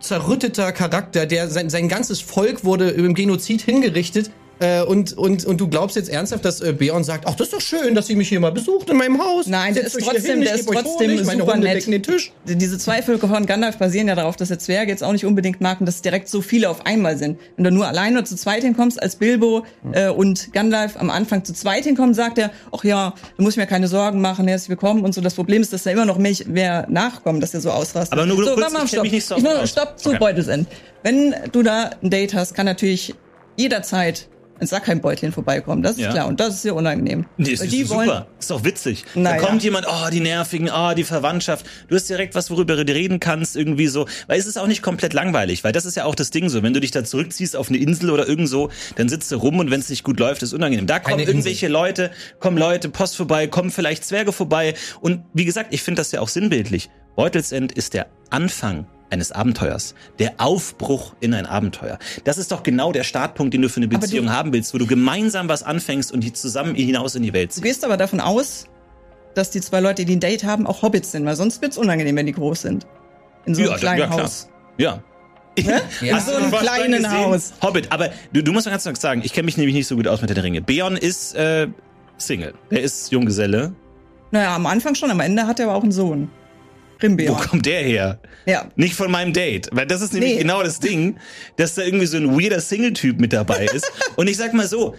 zerrütteter 0.00 0.70
Charakter, 0.72 1.26
der 1.26 1.48
sein, 1.48 1.68
sein 1.68 1.88
ganzes 1.88 2.20
Volk 2.20 2.64
wurde 2.64 2.90
im 2.90 3.14
Genozid 3.14 3.60
hingerichtet. 3.62 4.30
Äh, 4.58 4.82
und, 4.82 5.16
und, 5.18 5.44
und 5.44 5.60
du 5.60 5.68
glaubst 5.68 5.96
jetzt 5.96 6.08
ernsthaft, 6.08 6.44
dass 6.44 6.60
äh, 6.62 6.72
Beon 6.72 7.04
sagt, 7.04 7.26
ach, 7.26 7.34
das 7.34 7.48
ist 7.48 7.52
doch 7.52 7.60
schön, 7.60 7.94
dass 7.94 8.06
sie 8.06 8.14
mich 8.14 8.28
hier 8.28 8.40
mal 8.40 8.52
besucht 8.52 8.88
in 8.88 8.96
meinem 8.96 9.22
Haus. 9.22 9.46
Nein, 9.46 9.74
der 9.74 9.84
ist 9.84 9.98
trotzdem, 10.00 10.24
hin, 10.24 10.42
ich 10.42 10.48
der 10.48 10.58
ist 10.58 10.66
trotzdem 10.66 11.10
Honig, 11.10 11.26
meine 11.26 11.40
super 11.40 11.54
Hunde 11.54 11.68
nett. 11.68 11.86
den 11.86 12.02
Tisch. 12.02 12.32
Diese 12.44 12.78
Zweifel 12.78 13.18
von 13.18 13.44
Gandalf 13.44 13.76
basieren 13.76 14.08
ja 14.08 14.14
darauf, 14.14 14.36
dass 14.36 14.48
der 14.48 14.58
Zwerge 14.58 14.90
jetzt 14.90 15.04
auch 15.04 15.12
nicht 15.12 15.26
unbedingt 15.26 15.60
mag 15.60 15.80
und 15.80 15.86
dass 15.86 16.00
direkt 16.00 16.28
so 16.28 16.40
viele 16.40 16.70
auf 16.70 16.86
einmal 16.86 17.18
sind. 17.18 17.38
Wenn 17.56 17.64
du 17.64 17.70
nur 17.70 17.86
allein 17.86 18.14
oder 18.14 18.24
zu 18.24 18.34
zweit 18.36 18.62
hinkommst, 18.62 19.02
als 19.02 19.16
Bilbo 19.16 19.66
äh, 19.92 20.08
und 20.08 20.52
Gandalf 20.54 20.96
am 20.96 21.10
Anfang 21.10 21.44
zu 21.44 21.52
zweit 21.52 21.84
hinkommen, 21.84 22.14
sagt 22.14 22.38
er, 22.38 22.50
ach 22.72 22.82
ja, 22.82 23.14
du 23.36 23.42
musst 23.42 23.58
mir 23.58 23.66
keine 23.66 23.88
Sorgen 23.88 24.22
machen, 24.22 24.48
herzlich 24.48 24.70
willkommen 24.70 25.04
und 25.04 25.14
so. 25.14 25.20
Das 25.20 25.34
Problem 25.34 25.60
ist, 25.60 25.74
dass 25.74 25.82
da 25.82 25.90
immer 25.90 26.06
noch 26.06 26.16
mehr, 26.16 26.34
mehr 26.46 26.86
nachkommen, 26.88 27.42
dass 27.42 27.52
er 27.52 27.60
so 27.60 27.70
ausrastet. 27.70 28.14
Aber 28.14 28.24
nur 28.24 28.42
so, 28.42 28.54
kurz, 28.54 28.72
mal, 28.72 28.84
ich 28.84 28.90
stopp. 28.90 29.02
mich 29.02 29.12
nicht 29.12 29.26
so 29.26 29.36
ich 29.36 29.42
muss, 29.42 29.70
stopp 29.70 29.98
zu 29.98 30.10
Okay. 30.10 30.18
Beutelsend. 30.18 30.68
Wenn 31.02 31.34
du 31.52 31.62
da 31.62 31.90
ein 32.02 32.08
Date 32.08 32.32
hast, 32.32 32.54
kann 32.54 32.64
natürlich 32.64 33.14
jederzeit 33.56 34.28
ein 34.58 34.66
Sackheimbeutelchen 34.66 35.32
vorbeikommen. 35.32 35.82
Das 35.82 35.92
ist 35.92 36.02
Ja. 36.02 36.12
klar 36.12 36.26
und 36.26 36.40
das 36.40 36.54
ist 36.54 36.62
sehr 36.62 36.74
unangenehm. 36.74 37.26
Nee, 37.36 37.50
ist, 37.50 37.62
ist 37.64 37.88
super. 37.88 38.26
Ist 38.38 38.50
doch 38.50 38.64
witzig. 38.64 39.04
Naja. 39.14 39.40
Da 39.40 39.46
kommt 39.46 39.62
jemand, 39.62 39.86
oh, 39.88 40.10
die 40.10 40.20
Nervigen, 40.20 40.70
oh, 40.74 40.94
die 40.94 41.04
Verwandtschaft. 41.04 41.66
Du 41.88 41.94
hast 41.94 42.08
direkt 42.08 42.34
was, 42.34 42.50
worüber 42.50 42.76
du 42.76 42.92
reden 42.94 43.20
kannst, 43.20 43.56
irgendwie 43.56 43.86
so. 43.86 44.06
Weil 44.26 44.38
es 44.38 44.46
ist 44.46 44.58
auch 44.58 44.66
nicht 44.66 44.82
komplett 44.82 45.12
langweilig, 45.12 45.64
weil 45.64 45.72
das 45.72 45.84
ist 45.84 45.96
ja 45.96 46.04
auch 46.04 46.14
das 46.14 46.30
Ding 46.30 46.48
so. 46.48 46.62
Wenn 46.62 46.72
du 46.74 46.80
dich 46.80 46.90
da 46.90 47.04
zurückziehst 47.04 47.56
auf 47.56 47.68
eine 47.68 47.78
Insel 47.78 48.10
oder 48.10 48.26
irgend 48.28 48.48
so, 48.48 48.70
dann 48.96 49.08
sitzt 49.08 49.30
du 49.32 49.36
rum 49.36 49.58
und 49.58 49.70
wenn 49.70 49.80
es 49.80 49.88
nicht 49.90 50.04
gut 50.04 50.18
läuft, 50.20 50.42
ist 50.42 50.52
unangenehm. 50.52 50.86
Da 50.86 50.98
kommen 50.98 51.20
Eine 51.20 51.24
irgendwelche 51.24 51.68
Leute, 51.68 52.10
kommen 52.40 52.58
Leute, 52.58 52.88
Post 52.88 53.16
vorbei, 53.16 53.46
kommen 53.46 53.70
vielleicht 53.70 54.04
Zwerge 54.04 54.32
vorbei. 54.32 54.74
Und 55.00 55.22
wie 55.34 55.44
gesagt, 55.44 55.72
ich 55.74 55.82
finde 55.82 56.00
das 56.00 56.12
ja 56.12 56.20
auch 56.20 56.28
sinnbildlich. 56.28 56.90
Beutelsend 57.16 57.72
ist 57.72 57.94
der 57.94 58.06
Anfang 58.30 58.86
eines 59.10 59.32
Abenteuers. 59.32 59.94
Der 60.18 60.34
Aufbruch 60.38 61.14
in 61.20 61.32
ein 61.34 61.46
Abenteuer. 61.46 61.98
Das 62.24 62.38
ist 62.38 62.50
doch 62.52 62.62
genau 62.62 62.92
der 62.92 63.04
Startpunkt, 63.04 63.54
den 63.54 63.62
du 63.62 63.68
für 63.68 63.78
eine 63.78 63.88
du- 63.88 63.98
Beziehung 63.98 64.30
haben 64.32 64.52
willst, 64.52 64.74
wo 64.74 64.78
du 64.78 64.86
gemeinsam 64.86 65.48
was 65.48 65.62
anfängst 65.62 66.12
und 66.12 66.20
die 66.24 66.32
zusammen 66.32 66.74
hinaus 66.74 67.14
in 67.14 67.22
die 67.22 67.32
Welt 67.32 67.50
Du 67.50 67.54
ziehst. 67.54 67.64
gehst 67.64 67.84
aber 67.84 67.96
davon 67.96 68.20
aus, 68.20 68.66
dass 69.34 69.50
die 69.50 69.60
zwei 69.60 69.80
Leute, 69.80 70.04
die 70.04 70.16
ein 70.16 70.20
Date 70.20 70.44
haben, 70.44 70.66
auch 70.66 70.82
Hobbits 70.82 71.12
sind, 71.12 71.24
weil 71.26 71.36
sonst 71.36 71.60
wird's 71.62 71.76
unangenehm, 71.78 72.16
wenn 72.16 72.26
die 72.26 72.32
groß 72.32 72.62
sind. 72.62 72.86
In 73.44 73.54
so 73.54 73.62
einem 73.62 73.70
Ja, 73.72 73.76
kleinen 73.76 74.00
ja, 74.00 74.06
klar. 74.06 74.22
Haus. 74.22 74.48
Ja. 74.78 75.02
Ja. 76.02 76.18
In 76.18 76.20
so 76.20 76.34
einem 76.34 76.50
kleinen? 76.50 77.10
Haus. 77.10 77.54
Hobbit, 77.62 77.90
aber 77.90 78.10
du, 78.32 78.42
du 78.42 78.52
musst 78.52 78.66
mir 78.66 78.72
ganz 78.72 78.84
kurz 78.84 79.00
sagen, 79.00 79.22
ich 79.24 79.32
kenne 79.32 79.46
mich 79.46 79.56
nämlich 79.56 79.74
nicht 79.74 79.86
so 79.86 79.96
gut 79.96 80.06
aus 80.06 80.20
mit 80.20 80.28
den 80.28 80.36
Ringe. 80.36 80.60
Beon 80.60 80.96
ist 80.98 81.34
äh, 81.34 81.68
Single. 82.18 82.52
Er 82.68 82.82
ist 82.82 83.10
Junggeselle. 83.10 83.72
Naja, 84.32 84.54
am 84.54 84.66
Anfang 84.66 84.94
schon, 84.94 85.10
am 85.10 85.20
Ende 85.20 85.46
hat 85.46 85.58
er 85.60 85.68
aber 85.68 85.76
auch 85.76 85.82
einen 85.82 85.92
Sohn. 85.92 86.30
Wo 86.96 87.00
Grimbeon. 87.00 87.36
kommt 87.36 87.66
der 87.66 87.82
her? 87.82 88.18
Ja. 88.46 88.66
Nicht 88.76 88.94
von 88.94 89.10
meinem 89.10 89.32
Date. 89.32 89.68
Weil 89.72 89.86
das 89.86 90.00
ist 90.02 90.12
nämlich 90.12 90.34
Nee. 90.34 90.38
genau 90.42 90.62
das 90.62 90.80
Ding, 90.80 91.16
dass 91.56 91.74
da 91.74 91.82
irgendwie 91.82 92.06
so 92.06 92.16
ein 92.16 92.40
weirder 92.40 92.60
Single-Typ 92.60 93.20
mit 93.20 93.32
dabei 93.32 93.66
ist. 93.74 93.90
Und 94.16 94.28
ich 94.28 94.36
sag 94.36 94.54
mal 94.54 94.66
so, 94.66 94.94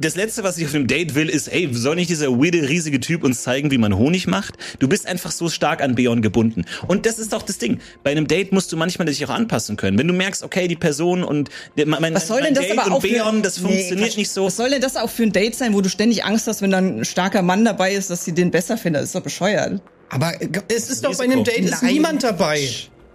das 0.00 0.16
letzte, 0.16 0.42
was 0.42 0.58
ich 0.58 0.64
auf 0.64 0.72
dem 0.72 0.86
Date 0.88 1.14
will, 1.14 1.28
ist, 1.28 1.46
ey, 1.48 1.68
soll 1.72 1.94
nicht 1.96 2.10
dieser 2.10 2.28
weirde, 2.30 2.68
riesige 2.68 2.98
Typ 2.98 3.22
uns 3.22 3.42
zeigen, 3.42 3.70
wie 3.70 3.78
man 3.78 3.96
Honig 3.96 4.26
macht? 4.26 4.54
Du 4.80 4.88
bist 4.88 5.06
einfach 5.06 5.30
so 5.30 5.48
stark 5.48 5.80
an 5.82 5.94
Beon 5.94 6.22
gebunden. 6.22 6.64
Und 6.88 7.06
das 7.06 7.18
ist 7.20 7.32
doch 7.32 7.42
das 7.42 7.58
Ding. 7.58 7.78
Bei 8.02 8.10
einem 8.10 8.26
Date 8.26 8.50
musst 8.52 8.72
du 8.72 8.76
manchmal 8.76 9.06
dich 9.06 9.24
auch 9.24 9.30
anpassen 9.30 9.76
können. 9.76 9.98
Wenn 9.98 10.08
du 10.08 10.14
merkst, 10.14 10.42
okay, 10.42 10.66
die 10.66 10.74
Person 10.76 11.22
und 11.22 11.50
der, 11.76 11.86
mein, 11.86 12.14
Was 12.14 12.26
soll 12.26 12.40
mein 12.40 12.46
denn 12.46 12.54
das 12.54 12.64
Date 12.66 12.78
aber 12.78 12.86
und 12.88 12.92
auch 12.94 13.02
für, 13.02 13.08
Beon, 13.08 13.42
das 13.42 13.58
Nee, 13.58 13.62
funktioniert 13.68 14.08
Quatsch. 14.08 14.16
nicht 14.16 14.30
so. 14.30 14.46
Was 14.46 14.56
soll 14.56 14.70
denn 14.70 14.80
das 14.80 14.96
auch 14.96 15.10
für 15.10 15.22
ein 15.24 15.32
Date 15.32 15.54
sein, 15.54 15.72
wo 15.74 15.80
du 15.82 15.88
ständig 15.90 16.24
Angst 16.24 16.46
hast, 16.48 16.62
wenn 16.62 16.70
da 16.72 16.78
ein 16.78 17.04
starker 17.04 17.42
Mann 17.42 17.64
dabei 17.64 17.92
ist, 17.92 18.10
dass 18.10 18.24
sie 18.24 18.32
den 18.32 18.50
besser 18.50 18.76
findet? 18.78 19.02
Das 19.02 19.10
ist 19.10 19.14
doch 19.14 19.22
bescheuert. 19.22 19.82
Aber 20.12 20.40
äh, 20.40 20.48
es 20.68 20.90
ist 20.90 21.04
doch 21.04 21.16
bei 21.16 21.24
einem 21.24 21.42
Date 21.42 21.64
ist 21.64 21.82
Nein. 21.82 21.94
niemand 21.94 22.22
dabei. 22.22 22.68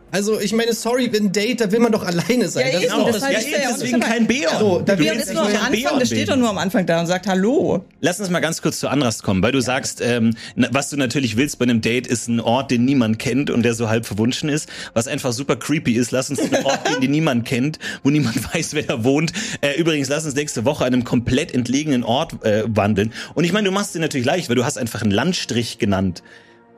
Also, 0.10 0.40
ich 0.40 0.54
meine, 0.54 0.72
sorry, 0.74 1.12
ein 1.14 1.34
Date, 1.34 1.60
da 1.60 1.72
will 1.72 1.80
man 1.80 1.92
doch 1.92 2.04
alleine 2.04 2.48
sein. 2.48 2.68
Ja, 2.68 2.80
das 2.80 2.84
eben, 2.84 2.92
ist 2.92 2.98
doch 2.98 3.12
deshalb 3.12 3.34
das 3.34 3.44
ist 3.44 3.52
ja, 3.52 3.60
ja 3.60 3.70
deswegen 3.74 4.00
nicht 4.00 4.08
kein 4.08 4.26
Beon. 4.26 4.58
So, 4.58 4.80
da 4.80 4.98
willst 4.98 5.28
ist 5.28 5.34
nur 5.34 5.42
am 5.44 5.48
Anfang, 5.48 5.72
Beon 5.72 6.00
der 6.00 6.06
steht 6.06 6.30
doch 6.30 6.38
nur 6.38 6.50
am 6.50 6.58
Anfang 6.58 6.86
da 6.86 7.02
und 7.02 7.08
sagt 7.08 7.28
Hallo. 7.28 7.86
Lass 8.00 8.20
uns 8.22 8.30
mal 8.30 8.40
ganz 8.40 8.62
kurz 8.62 8.80
zu 8.80 8.88
Anrast 8.88 9.24
kommen, 9.24 9.44
weil 9.44 9.52
du 9.52 9.60
sagst, 9.60 10.00
ähm, 10.00 10.34
was 10.56 10.90
du 10.90 10.98
natürlich 10.98 11.36
willst 11.36 11.60
bei 11.60 11.64
einem 11.64 11.82
Date 11.82 12.08
ist 12.08 12.30
ein 12.30 12.40
Ort, 12.40 12.72
den 12.72 12.86
niemand 12.86 13.20
kennt 13.20 13.50
und 13.50 13.64
der 13.64 13.74
so 13.74 13.90
halb 13.90 14.06
verwunschen 14.06 14.48
ist, 14.48 14.70
was 14.94 15.10
einfach 15.10 15.34
super 15.34 15.58
creepy 15.58 15.94
ist. 15.94 16.12
Lass 16.12 16.30
uns 16.30 16.40
zu 16.40 16.46
einem 16.46 16.66
Ort 16.66 16.86
gehen, 16.86 17.02
den 17.02 17.12
niemand 17.12 17.46
kennt, 17.46 17.78
wo 18.04 18.10
niemand 18.10 18.54
weiß, 18.54 18.76
wer 18.76 18.84
da 18.84 19.04
wohnt. 19.04 19.34
Äh, 19.60 19.78
übrigens, 19.78 20.08
lass 20.08 20.26
uns 20.26 20.36
nächste 20.36 20.64
Woche 20.64 20.86
an 20.86 20.94
einem 20.94 21.04
komplett 21.04 21.54
entlegenen 21.54 22.04
Ort 22.04 22.46
äh, 22.46 22.64
wandeln. 22.66 23.12
Und 23.36 23.44
ich 23.44 23.52
meine, 23.52 23.68
du 23.68 23.74
machst 23.74 23.94
dir 23.94 24.00
natürlich 24.00 24.26
leicht, 24.26 24.48
weil 24.48 24.56
du 24.56 24.64
hast 24.64 24.78
einfach 24.78 25.02
einen 25.02 25.12
Landstrich 25.12 25.80
genannt. 25.80 26.24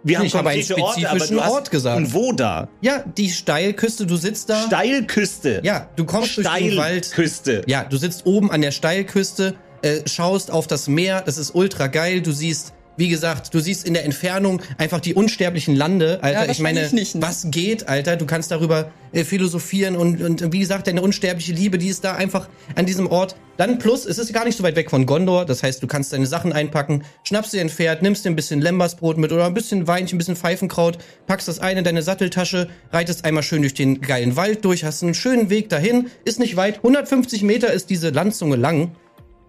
Wir 0.03 0.19
haben 0.19 0.25
Ich 0.25 0.35
habe 0.35 0.49
einen 0.49 0.61
konkrete 0.61 0.81
Orte, 0.81 1.09
aber 1.09 1.19
spezifischen 1.19 1.37
du 1.37 1.43
hast, 1.43 1.51
Ort 1.51 1.71
gesagt. 1.71 1.97
Und 1.97 2.13
wo 2.13 2.31
da? 2.31 2.69
Ja, 2.81 3.03
die 3.17 3.29
Steilküste, 3.29 4.05
du 4.05 4.15
sitzt 4.15 4.49
da. 4.49 4.65
Steilküste. 4.67 5.61
ja, 5.63 5.89
du 5.95 6.05
kommst 6.05 6.37
durch 6.37 6.47
den 6.47 6.77
Wald. 6.77 7.05
Steilküste. 7.05 7.63
Ja, 7.67 7.83
du 7.83 7.97
sitzt 7.97 8.25
oben 8.25 8.51
an 8.51 8.61
der 8.61 8.71
Steilküste, 8.71 9.55
äh, 9.81 10.01
schaust 10.05 10.51
auf 10.51 10.67
das 10.67 10.87
Meer, 10.87 11.21
das 11.21 11.37
ist 11.37 11.53
ultra 11.55 11.87
geil. 11.87 12.21
Du 12.21 12.31
siehst, 12.31 12.73
wie 12.99 13.09
gesagt, 13.09 13.53
du 13.53 13.59
siehst 13.59 13.87
in 13.87 13.93
der 13.93 14.05
Entfernung 14.05 14.61
einfach 14.77 14.99
die 14.99 15.13
unsterblichen 15.13 15.75
Lande, 15.75 16.19
Alter. 16.21 16.45
Ja, 16.45 16.51
ich 16.51 16.59
meine, 16.59 16.81
wahrscheinlich 16.81 17.13
nicht, 17.13 17.15
ne? 17.15 17.21
was 17.21 17.47
geht, 17.49 17.87
Alter? 17.87 18.17
Du 18.17 18.25
kannst 18.25 18.51
darüber 18.51 18.91
äh, 19.13 19.23
philosophieren 19.23 19.95
und, 19.95 20.21
und 20.21 20.51
wie 20.51 20.59
gesagt, 20.59 20.87
deine 20.87 21.01
unsterbliche 21.01 21.53
Liebe, 21.53 21.77
die 21.77 21.87
ist 21.87 22.03
da 22.03 22.15
einfach 22.15 22.49
an 22.75 22.85
diesem 22.85 23.07
Ort. 23.07 23.35
Dann 23.57 23.79
plus, 23.79 24.05
es 24.05 24.17
ist 24.17 24.33
gar 24.33 24.45
nicht 24.45 24.57
so 24.57 24.63
weit 24.63 24.75
weg 24.75 24.89
von 24.89 25.05
Gondor, 25.05 25.45
das 25.45 25.63
heißt, 25.63 25.81
du 25.81 25.87
kannst 25.87 26.13
deine 26.13 26.25
Sachen 26.25 26.53
einpacken, 26.53 27.03
schnappst 27.23 27.53
dir 27.53 27.61
ein 27.61 27.69
Pferd, 27.69 28.01
nimmst 28.01 28.23
dir 28.23 28.29
ein 28.29 28.35
bisschen 28.35 28.61
Lembersbrot 28.61 29.17
mit 29.17 29.31
oder 29.31 29.45
ein 29.45 29.53
bisschen 29.53 29.87
Weinchen, 29.87 30.15
ein 30.15 30.17
bisschen 30.17 30.35
Pfeifenkraut, 30.35 30.97
packst 31.25 31.47
das 31.47 31.59
eine 31.59 31.79
in 31.79 31.85
deine 31.85 32.01
Satteltasche, 32.01 32.69
reitest 32.91 33.25
einmal 33.25 33.43
schön 33.43 33.61
durch 33.61 33.73
den 33.73 34.01
geilen 34.01 34.35
Wald 34.35 34.63
durch, 34.63 34.83
hast 34.83 35.03
einen 35.03 35.13
schönen 35.13 35.49
Weg 35.49 35.69
dahin, 35.69 36.07
ist 36.25 36.39
nicht 36.39 36.55
weit, 36.55 36.77
150 36.77 37.43
Meter 37.43 37.71
ist 37.71 37.89
diese 37.89 38.09
Landzunge 38.09 38.55
lang 38.55 38.91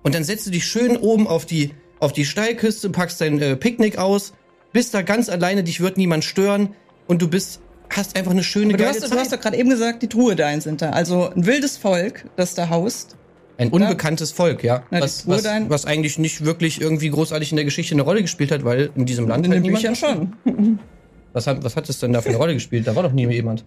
und 0.02 0.14
dann 0.14 0.24
setzt 0.24 0.46
du 0.46 0.50
dich 0.50 0.64
schön 0.64 0.96
oben 0.96 1.26
auf 1.26 1.46
die, 1.46 1.72
auf 2.00 2.12
die 2.12 2.24
Steilküste, 2.24 2.90
packst 2.90 3.20
dein 3.20 3.40
äh, 3.40 3.56
Picknick 3.56 3.98
aus, 3.98 4.32
bist 4.72 4.94
da 4.94 5.02
ganz 5.02 5.28
alleine, 5.28 5.62
dich 5.62 5.80
wird 5.80 5.96
niemand 5.96 6.24
stören 6.24 6.70
und 7.06 7.22
du 7.22 7.28
bist, 7.28 7.60
hast 7.90 8.16
einfach 8.16 8.30
eine 8.32 8.42
schöne, 8.42 8.68
Aber 8.74 8.78
du 8.78 8.84
geile 8.84 8.94
hast, 8.94 9.00
Zeit. 9.00 9.12
du 9.12 9.16
hast 9.18 9.32
doch 9.32 9.40
gerade 9.40 9.56
eben 9.56 9.70
gesagt, 9.70 10.02
die 10.02 10.08
Truhe 10.08 10.36
Dain 10.36 10.60
sind 10.60 10.82
da. 10.82 10.90
Also 10.90 11.30
ein 11.30 11.46
wildes 11.46 11.76
Volk, 11.76 12.24
das 12.36 12.54
da 12.54 12.68
haust. 12.70 13.16
Ein 13.58 13.68
unbekanntes 13.68 14.32
Volk, 14.32 14.64
ja. 14.64 14.84
Na, 14.90 15.00
was, 15.02 15.28
was, 15.28 15.44
was 15.44 15.84
eigentlich 15.84 16.18
nicht 16.18 16.44
wirklich 16.46 16.80
irgendwie 16.80 17.10
großartig 17.10 17.52
in 17.52 17.56
der 17.56 17.66
Geschichte 17.66 17.94
eine 17.94 18.02
Rolle 18.02 18.22
gespielt 18.22 18.50
hat, 18.52 18.64
weil 18.64 18.90
in 18.96 19.04
diesem 19.04 19.28
Land 19.28 19.44
In 19.44 19.50
den 19.50 19.58
halt 19.58 19.62
niemand. 19.64 19.82
Büchern 19.82 19.96
schon. 20.44 20.78
Was 21.32 21.46
hat, 21.46 21.62
was 21.62 21.76
hat 21.76 21.88
es 21.88 22.00
denn 22.00 22.12
da 22.12 22.22
für 22.22 22.30
eine 22.30 22.38
Rolle 22.38 22.54
gespielt? 22.54 22.88
Da 22.88 22.96
war 22.96 23.04
doch 23.04 23.12
nie 23.12 23.24
jemand. 23.28 23.64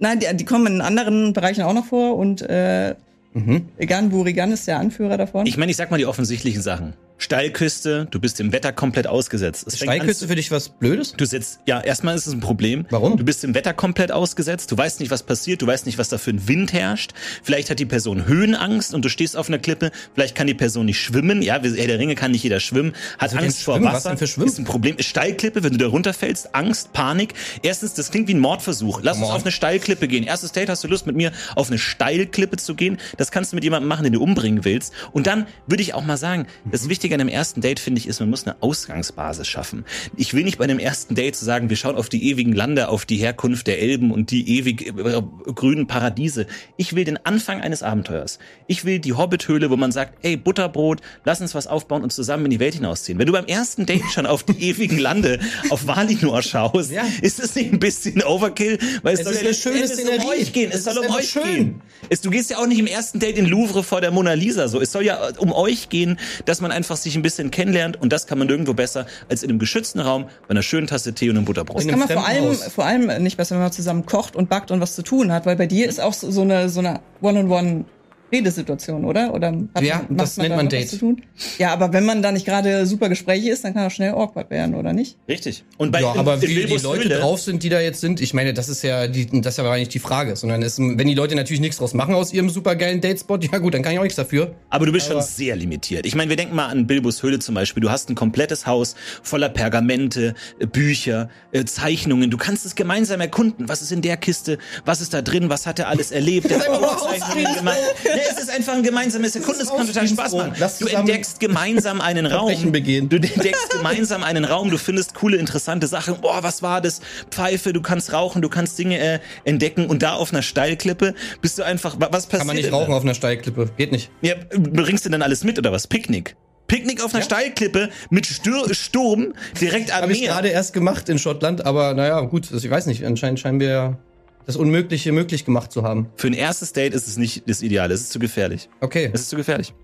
Nein, 0.00 0.18
die, 0.18 0.36
die 0.36 0.44
kommen 0.44 0.66
in 0.66 0.80
anderen 0.80 1.32
Bereichen 1.32 1.62
auch 1.62 1.72
noch 1.72 1.84
vor 1.86 2.16
und 2.16 2.42
äh, 2.42 2.96
Mhm. 3.32 3.68
Egan 3.78 4.10
Burigan 4.10 4.50
ist 4.50 4.66
der 4.66 4.78
Anführer 4.80 5.16
davon. 5.16 5.46
Ich 5.46 5.56
meine, 5.56 5.70
ich 5.70 5.76
sag 5.76 5.92
mal 5.92 5.98
die 5.98 6.06
offensichtlichen 6.06 6.62
Sachen. 6.62 6.94
Steilküste, 7.20 8.08
du 8.10 8.18
bist 8.18 8.38
dem 8.38 8.50
Wetter 8.50 8.72
komplett 8.72 9.06
ausgesetzt. 9.06 9.64
Es 9.66 9.76
fängt 9.76 9.90
an 9.90 9.96
Steilküste 9.98 10.26
für 10.26 10.34
dich 10.34 10.50
was 10.50 10.70
Blödes? 10.70 11.12
Du 11.12 11.24
sitzt, 11.26 11.60
ja, 11.66 11.80
erstmal 11.80 12.16
ist 12.16 12.26
es 12.26 12.32
ein 12.32 12.40
Problem. 12.40 12.86
Warum? 12.90 13.16
Du 13.18 13.24
bist 13.24 13.42
dem 13.42 13.54
Wetter 13.54 13.74
komplett 13.74 14.10
ausgesetzt. 14.10 14.72
Du 14.72 14.76
weißt 14.78 15.00
nicht, 15.00 15.10
was 15.10 15.22
passiert. 15.22 15.60
Du 15.62 15.66
weißt 15.66 15.84
nicht, 15.86 15.98
was 15.98 16.08
da 16.08 16.16
für 16.18 16.30
ein 16.30 16.48
Wind 16.48 16.72
herrscht. 16.72 17.12
Vielleicht 17.42 17.68
hat 17.70 17.78
die 17.78 17.84
Person 17.86 18.26
Höhenangst 18.26 18.94
und 18.94 19.04
du 19.04 19.10
stehst 19.10 19.36
auf 19.36 19.48
einer 19.48 19.58
Klippe. 19.58 19.90
Vielleicht 20.14 20.34
kann 20.34 20.46
die 20.46 20.54
Person 20.54 20.86
nicht 20.86 20.98
schwimmen. 20.98 21.42
Ja, 21.42 21.60
Herr 21.62 21.86
der 21.86 21.98
Ringe 21.98 22.14
kann 22.14 22.30
nicht 22.30 22.42
jeder 22.42 22.58
schwimmen. 22.58 22.94
Hat 23.18 23.32
Also 23.32 23.36
Angst 23.36 23.62
vor 23.62 23.74
schwimmen? 23.74 23.86
Was 23.86 23.94
Wasser. 23.96 24.08
denn 24.10 24.18
für 24.18 24.26
Schwimmen? 24.26 24.48
Ist 24.48 24.58
ein 24.58 24.64
Problem. 24.64 24.96
Ist 24.96 25.08
Steilklippe, 25.08 25.62
wenn 25.62 25.72
du 25.72 25.78
da 25.78 25.88
runterfällst. 25.88 26.54
Angst, 26.54 26.94
Panik. 26.94 27.34
Erstens, 27.62 27.92
das 27.94 28.10
klingt 28.10 28.28
wie 28.28 28.34
ein 28.34 28.40
Mordversuch. 28.40 29.00
Lass 29.02 29.18
uns 29.18 29.26
Mord. 29.26 29.36
auf 29.36 29.42
eine 29.42 29.52
Steilklippe 29.52 30.08
gehen. 30.08 30.24
Erstes 30.24 30.52
Date, 30.52 30.70
hast 30.70 30.82
du 30.84 30.88
Lust 30.88 31.06
mit 31.06 31.16
mir 31.16 31.32
auf 31.54 31.68
eine 31.68 31.78
Steilklippe 31.78 32.56
zu 32.56 32.74
gehen? 32.74 32.96
Das 33.18 33.30
kannst 33.30 33.52
du 33.52 33.56
mit 33.56 33.64
jemandem 33.64 33.88
machen, 33.88 34.04
den 34.04 34.14
du 34.14 34.22
umbringen 34.22 34.64
willst. 34.64 34.94
Und 35.12 35.26
dann 35.26 35.46
würde 35.66 35.82
ich 35.82 35.92
auch 35.92 36.04
mal 36.04 36.16
sagen, 36.16 36.46
das 36.70 36.88
Wichtige 36.88 37.09
an 37.14 37.20
einem 37.20 37.28
ersten 37.30 37.60
Date, 37.60 37.80
finde 37.80 37.98
ich, 38.00 38.06
ist, 38.06 38.20
man 38.20 38.30
muss 38.30 38.46
eine 38.46 38.56
Ausgangsbasis 38.62 39.46
schaffen. 39.48 39.84
Ich 40.16 40.34
will 40.34 40.44
nicht 40.44 40.58
bei 40.58 40.64
einem 40.64 40.78
ersten 40.78 41.14
Date 41.14 41.36
zu 41.36 41.44
sagen, 41.44 41.68
wir 41.70 41.76
schauen 41.76 41.96
auf 41.96 42.08
die 42.08 42.28
ewigen 42.30 42.52
Lande, 42.52 42.88
auf 42.88 43.04
die 43.06 43.16
Herkunft 43.16 43.66
der 43.66 43.80
Elben 43.80 44.10
und 44.10 44.30
die 44.30 44.58
ewig 44.58 44.86
äh, 44.88 45.22
grünen 45.54 45.86
Paradiese. 45.86 46.46
Ich 46.76 46.94
will 46.94 47.04
den 47.04 47.24
Anfang 47.24 47.60
eines 47.60 47.82
Abenteuers. 47.82 48.38
Ich 48.66 48.84
will 48.84 48.98
die 48.98 49.12
Hobbithöhle, 49.12 49.70
wo 49.70 49.76
man 49.76 49.92
sagt, 49.92 50.24
ey, 50.24 50.36
Butterbrot, 50.36 51.00
lass 51.24 51.40
uns 51.40 51.54
was 51.54 51.66
aufbauen 51.66 52.02
und 52.02 52.12
zusammen 52.12 52.44
in 52.46 52.50
die 52.50 52.60
Welt 52.60 52.74
hinausziehen. 52.74 53.18
Wenn 53.18 53.26
du 53.26 53.32
beim 53.32 53.46
ersten 53.46 53.86
Date 53.86 54.04
schon 54.12 54.26
auf 54.26 54.42
die 54.42 54.62
ewigen 54.70 54.98
Lande, 54.98 55.38
auf 55.70 55.86
Valinor 55.86 56.42
schaust, 56.42 56.90
Ja. 56.90 57.04
ist 57.22 57.38
das 57.42 57.54
nicht 57.54 57.72
ein 57.72 57.78
bisschen 57.78 58.22
Overkill? 58.22 58.78
Weil 59.02 59.14
es, 59.14 59.20
Es 59.20 59.24
soll 59.26 59.34
ist 59.34 59.40
ja 59.42 59.46
eine 59.46 59.54
schöne 59.78 59.88
Szenerie. 59.88 60.18
um 60.24 60.28
euch 60.30 60.52
gehen. 60.52 60.70
Es, 60.70 60.78
Es 60.78 60.84
soll 60.94 60.98
um 61.04 61.14
euch 61.14 61.28
schön. 61.30 61.42
gehen. 61.44 61.80
Es, 62.08 62.20
du 62.20 62.30
gehst 62.30 62.50
ja 62.50 62.58
auch 62.58 62.66
nicht 62.66 62.78
im 62.78 62.86
ersten 62.86 63.18
Date 63.20 63.36
in 63.38 63.46
Louvre 63.46 63.82
vor 63.82 64.00
der 64.00 64.10
Mona 64.10 64.32
Lisa 64.34 64.68
so. 64.68 64.80
Es 64.80 64.92
soll 64.92 65.04
ja 65.04 65.28
äh, 65.28 65.32
um 65.38 65.52
euch 65.52 65.88
gehen, 65.88 66.18
dass 66.44 66.60
man 66.60 66.70
einfach 66.72 66.96
sich 67.02 67.16
ein 67.16 67.22
bisschen 67.22 67.50
kennenlernt 67.50 68.00
und 68.00 68.12
das 68.12 68.26
kann 68.26 68.38
man 68.38 68.46
nirgendwo 68.46 68.74
besser 68.74 69.06
als 69.28 69.42
in 69.42 69.50
einem 69.50 69.58
geschützten 69.58 70.00
Raum 70.00 70.24
bei 70.46 70.50
einer 70.50 70.62
schönen 70.62 70.86
Tasse 70.86 71.12
Tee 71.12 71.30
und 71.30 71.36
einem 71.36 71.44
Butterbrot. 71.44 71.78
Das 71.78 71.86
kann 71.86 72.00
einem 72.00 72.08
man 72.08 72.18
vor 72.18 72.26
allem, 72.26 72.54
vor 72.54 72.84
allem 72.84 73.22
nicht 73.22 73.36
besser, 73.36 73.56
wenn 73.56 73.62
man 73.62 73.72
zusammen 73.72 74.06
kocht 74.06 74.36
und 74.36 74.48
backt 74.48 74.70
und 74.70 74.80
was 74.80 74.94
zu 74.94 75.02
tun 75.02 75.32
hat, 75.32 75.46
weil 75.46 75.56
bei 75.56 75.66
dir 75.66 75.88
ist 75.88 76.00
auch 76.00 76.12
so, 76.12 76.30
so 76.30 76.42
eine, 76.42 76.68
so 76.68 76.80
eine 76.80 77.00
One-on-One 77.20 77.84
Redesituation, 78.32 79.04
oder? 79.04 79.34
Oder 79.34 79.52
hat 79.74 79.82
Ja, 79.82 80.04
man, 80.08 80.16
das 80.18 80.36
macht 80.36 80.42
nennt 80.42 80.52
da 80.52 80.56
man 80.56 80.68
Date. 80.68 80.88
Zu 80.88 80.98
tun? 80.98 81.22
Ja, 81.58 81.72
aber 81.72 81.92
wenn 81.92 82.04
man 82.04 82.22
da 82.22 82.32
nicht 82.32 82.46
gerade 82.46 82.86
super 82.86 83.08
Gespräche 83.08 83.50
ist, 83.50 83.64
dann 83.64 83.74
kann 83.74 83.84
das 83.84 83.92
schnell 83.92 84.12
awkward 84.12 84.50
werden, 84.50 84.74
oder 84.74 84.92
nicht? 84.92 85.16
Richtig. 85.28 85.64
Und 85.78 85.90
bei 85.92 86.00
ja, 86.00 86.14
aber 86.14 86.34
in 86.34 86.42
wie 86.42 86.64
die 86.66 86.76
Leute 86.76 87.08
drauf 87.08 87.40
sind, 87.40 87.62
die 87.62 87.68
da 87.68 87.80
jetzt 87.80 88.00
sind, 88.00 88.20
ich 88.20 88.34
meine, 88.34 88.54
das 88.54 88.68
ist 88.68 88.82
ja 88.82 89.06
die, 89.08 89.26
das 89.40 89.54
ist 89.54 89.58
ja 89.58 89.64
aber 89.64 89.76
nicht 89.76 89.92
die 89.94 89.98
Frage, 89.98 90.36
sondern 90.36 90.62
es, 90.62 90.78
wenn 90.78 90.98
die 90.98 91.14
Leute 91.14 91.34
natürlich 91.34 91.60
nichts 91.60 91.78
draus 91.78 91.94
machen 91.94 92.14
aus 92.14 92.32
ihrem 92.32 92.48
supergeilen 92.50 93.00
Datespot, 93.00 93.44
ja 93.52 93.58
gut, 93.58 93.74
dann 93.74 93.82
kann 93.82 93.92
ich 93.92 93.98
auch 93.98 94.02
nichts 94.04 94.16
dafür. 94.16 94.54
Aber 94.70 94.86
du 94.86 94.92
bist 94.92 95.06
schon 95.08 95.20
sehr 95.22 95.56
limitiert. 95.56 96.06
Ich 96.06 96.14
meine, 96.14 96.28
wir 96.30 96.36
denken 96.36 96.54
mal 96.54 96.66
an 96.66 96.86
Bilbos 96.86 97.22
Höhle 97.22 97.38
zum 97.38 97.54
Beispiel. 97.54 97.80
Du 97.80 97.90
hast 97.90 98.08
ein 98.10 98.14
komplettes 98.14 98.66
Haus 98.66 98.94
voller 99.22 99.48
Pergamente, 99.48 100.34
äh, 100.58 100.66
Bücher, 100.66 101.28
äh, 101.52 101.64
Zeichnungen. 101.64 102.30
Du 102.30 102.36
kannst 102.36 102.64
es 102.66 102.74
gemeinsam 102.74 103.20
erkunden. 103.20 103.68
Was 103.68 103.82
ist 103.82 103.92
in 103.92 104.02
der 104.02 104.16
Kiste? 104.16 104.58
Was 104.84 105.00
ist 105.00 105.12
da 105.14 105.22
drin? 105.22 105.50
Was 105.50 105.66
hat 105.66 105.78
er 105.78 105.88
alles 105.88 106.10
erlebt? 106.12 106.50
Der 106.50 106.58
hat 106.60 106.68
Hausfrieden. 106.68 107.54
gemacht. 107.56 107.78
Ja, 108.24 108.32
es 108.36 108.42
ist 108.42 108.50
einfach 108.50 108.74
ein 108.74 108.82
gemeinsames 108.82 109.34
Erkunden. 109.36 109.62
Es 109.62 109.68
kann 109.68 109.86
total 109.86 110.08
Spaß 110.08 110.32
machen. 110.32 110.52
Du 110.80 110.86
entdeckst 110.86 111.40
gemeinsam 111.40 112.00
einen 112.00 112.26
Raum. 112.26 112.72
Begehen. 112.72 113.08
Du 113.08 113.16
entdeckst 113.16 113.70
gemeinsam 113.70 114.22
einen 114.22 114.44
Raum. 114.44 114.70
Du 114.70 114.78
findest 114.78 115.14
coole, 115.14 115.36
interessante 115.36 115.86
Sachen. 115.86 116.20
Boah, 116.20 116.42
was 116.42 116.62
war 116.62 116.80
das? 116.80 117.00
Pfeife. 117.30 117.72
Du 117.72 117.82
kannst 117.82 118.12
rauchen. 118.12 118.42
Du 118.42 118.48
kannst 118.48 118.78
Dinge 118.78 118.98
äh, 118.98 119.18
entdecken. 119.44 119.86
Und 119.86 120.02
da 120.02 120.14
auf 120.14 120.32
einer 120.32 120.42
Steilklippe 120.42 121.14
bist 121.40 121.58
du 121.58 121.62
einfach. 121.62 121.98
wa- 122.00 122.08
Was 122.10 122.26
passiert? 122.26 122.38
Kann 122.40 122.46
man 122.46 122.56
nicht 122.56 122.72
rauchen 122.72 122.92
auf 122.94 123.02
einer 123.02 123.14
Steilklippe. 123.14 123.70
Geht 123.76 123.92
nicht. 123.92 124.10
Ja, 124.22 124.34
bringst 124.58 125.04
du 125.04 125.10
denn 125.10 125.22
alles 125.22 125.44
mit 125.44 125.58
oder 125.58 125.72
was? 125.72 125.86
Picknick? 125.86 126.36
Picknick 126.66 127.02
auf 127.04 127.12
einer 127.14 127.24
Steilklippe 127.24 127.90
mit 128.10 128.26
Stür 128.26 128.72
Sturm 128.74 129.34
direkt 129.60 129.90
am 129.92 130.02
Habe 130.02 130.12
ich 130.12 130.20
Meer. 130.20 130.30
gerade 130.34 130.48
erst 130.48 130.72
gemacht 130.72 131.08
in 131.08 131.18
Schottland, 131.18 131.66
aber 131.66 131.94
naja, 131.94 132.20
gut, 132.20 132.48
ich 132.52 132.70
weiß 132.70 132.86
nicht, 132.86 133.04
anscheinend 133.04 133.40
scheinen 133.40 133.58
wir 133.58 133.68
ja 133.68 133.98
das 134.46 134.56
Unmögliche 134.56 135.12
möglich 135.12 135.44
gemacht 135.44 135.70
zu 135.72 135.82
haben. 135.82 136.08
Für 136.16 136.26
ein 136.28 136.32
erstes 136.34 136.72
Date 136.72 136.94
ist 136.94 137.06
es 137.06 137.16
nicht 137.16 137.48
das 137.48 137.62
Ideale. 137.62 137.94
Es 137.94 138.00
ist 138.00 138.10
zu 138.12 138.18
gefährlich. 138.18 138.68
Okay. 138.80 139.10
Es 139.12 139.22
ist 139.22 139.30
zu 139.30 139.36
gefährlich. 139.36 139.74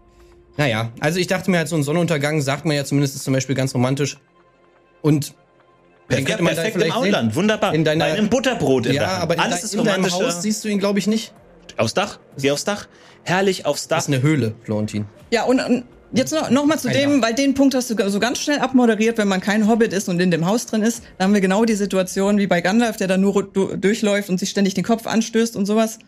Naja, 0.57 0.91
also 1.01 1.19
ich 1.19 1.27
dachte 1.27 1.51
mir 1.51 1.59
halt, 1.59 1.69
so 1.69 1.77
ein 1.77 1.83
Sonnenuntergang 1.83 2.41
sagt 2.41 2.65
man 2.65 2.77
ja 2.77 2.85
zumindest 2.85 3.15
ist 3.17 3.25
zum 3.25 3.35
Beispiel 3.35 3.55
ganz 3.55 3.75
romantisch. 3.75 4.17
Und 5.03 5.35
Perfekt, 6.09 6.29
könnte 6.29 6.43
man 6.45 6.55
da 6.57 6.63
perfekt 6.63 6.77
im 6.77 6.81
vielleicht 6.83 6.95
sehen. 7.03 7.15
Ausland. 7.15 7.35
Wunderbar. 7.37 7.75
In 7.75 7.85
deiner- 7.85 8.05
Bei 8.07 8.13
einem 8.13 8.29
Butterbrot 8.29 8.87
im 8.87 8.93
Ja, 8.95 9.03
Dach. 9.03 9.21
aber 9.21 9.35
in, 9.35 9.41
Alles 9.41 9.57
de 9.61 9.65
ist 9.67 9.75
in 9.75 9.85
deinem. 9.85 10.11
Haus 10.11 10.43
siehst 10.43 10.65
du 10.65 10.69
ihn, 10.69 10.79
glaube 10.79 10.99
ich, 10.99 11.07
nicht. 11.07 11.35
Aufs 11.77 11.95
Dach. 11.95 12.19
Geh 12.39 12.51
aufs 12.53 12.65
Dach. 12.65 12.89
Herrlich 13.25 13.67
aufs 13.67 13.87
Dach. 13.89 13.99
Das 13.99 14.09
ist 14.09 14.15
eine 14.15 14.23
Höhle, 14.23 14.55
Florentin. 14.63 15.05
Ja, 15.31 15.45
und, 15.45 15.61
und 15.61 15.85
jetzt 16.13 16.33
noch, 16.33 16.51
noch 16.51 16.65
mal 16.67 16.79
zu 16.79 16.89
dem, 16.89 17.23
weil 17.23 17.35
den 17.35 17.55
Punkt 17.55 17.75
hast 17.75 17.91
du 17.91 18.09
so 18.11 18.21
ganz 18.21 18.39
schnell 18.39 18.59
abmoderiert, 18.59 19.19
wenn 19.19 19.29
man 19.29 19.41
kein 19.41 19.69
Hobbit 19.69 19.93
ist 19.93 20.09
und 20.09 20.21
in 20.21 20.31
dem 20.31 20.47
Haus 20.47 20.67
drin 20.67 20.83
ist, 20.83 21.03
da 21.19 21.25
haben 21.25 21.35
wir 21.35 21.41
genau 21.41 21.65
die 21.65 21.75
Situation 21.75 22.39
wie 22.39 22.47
bei 22.47 22.61
Gandalf, 22.61 22.97
der 22.97 23.09
da 23.09 23.17
nur 23.17 23.43
du- 23.43 23.77
durchläuft 23.77 24.29
und 24.29 24.39
sich 24.39 24.51
ständig 24.51 24.75
den 24.75 24.85
Kopf 24.85 25.07
anstößt 25.07 25.57
und 25.57 25.67
sowas. 25.67 25.99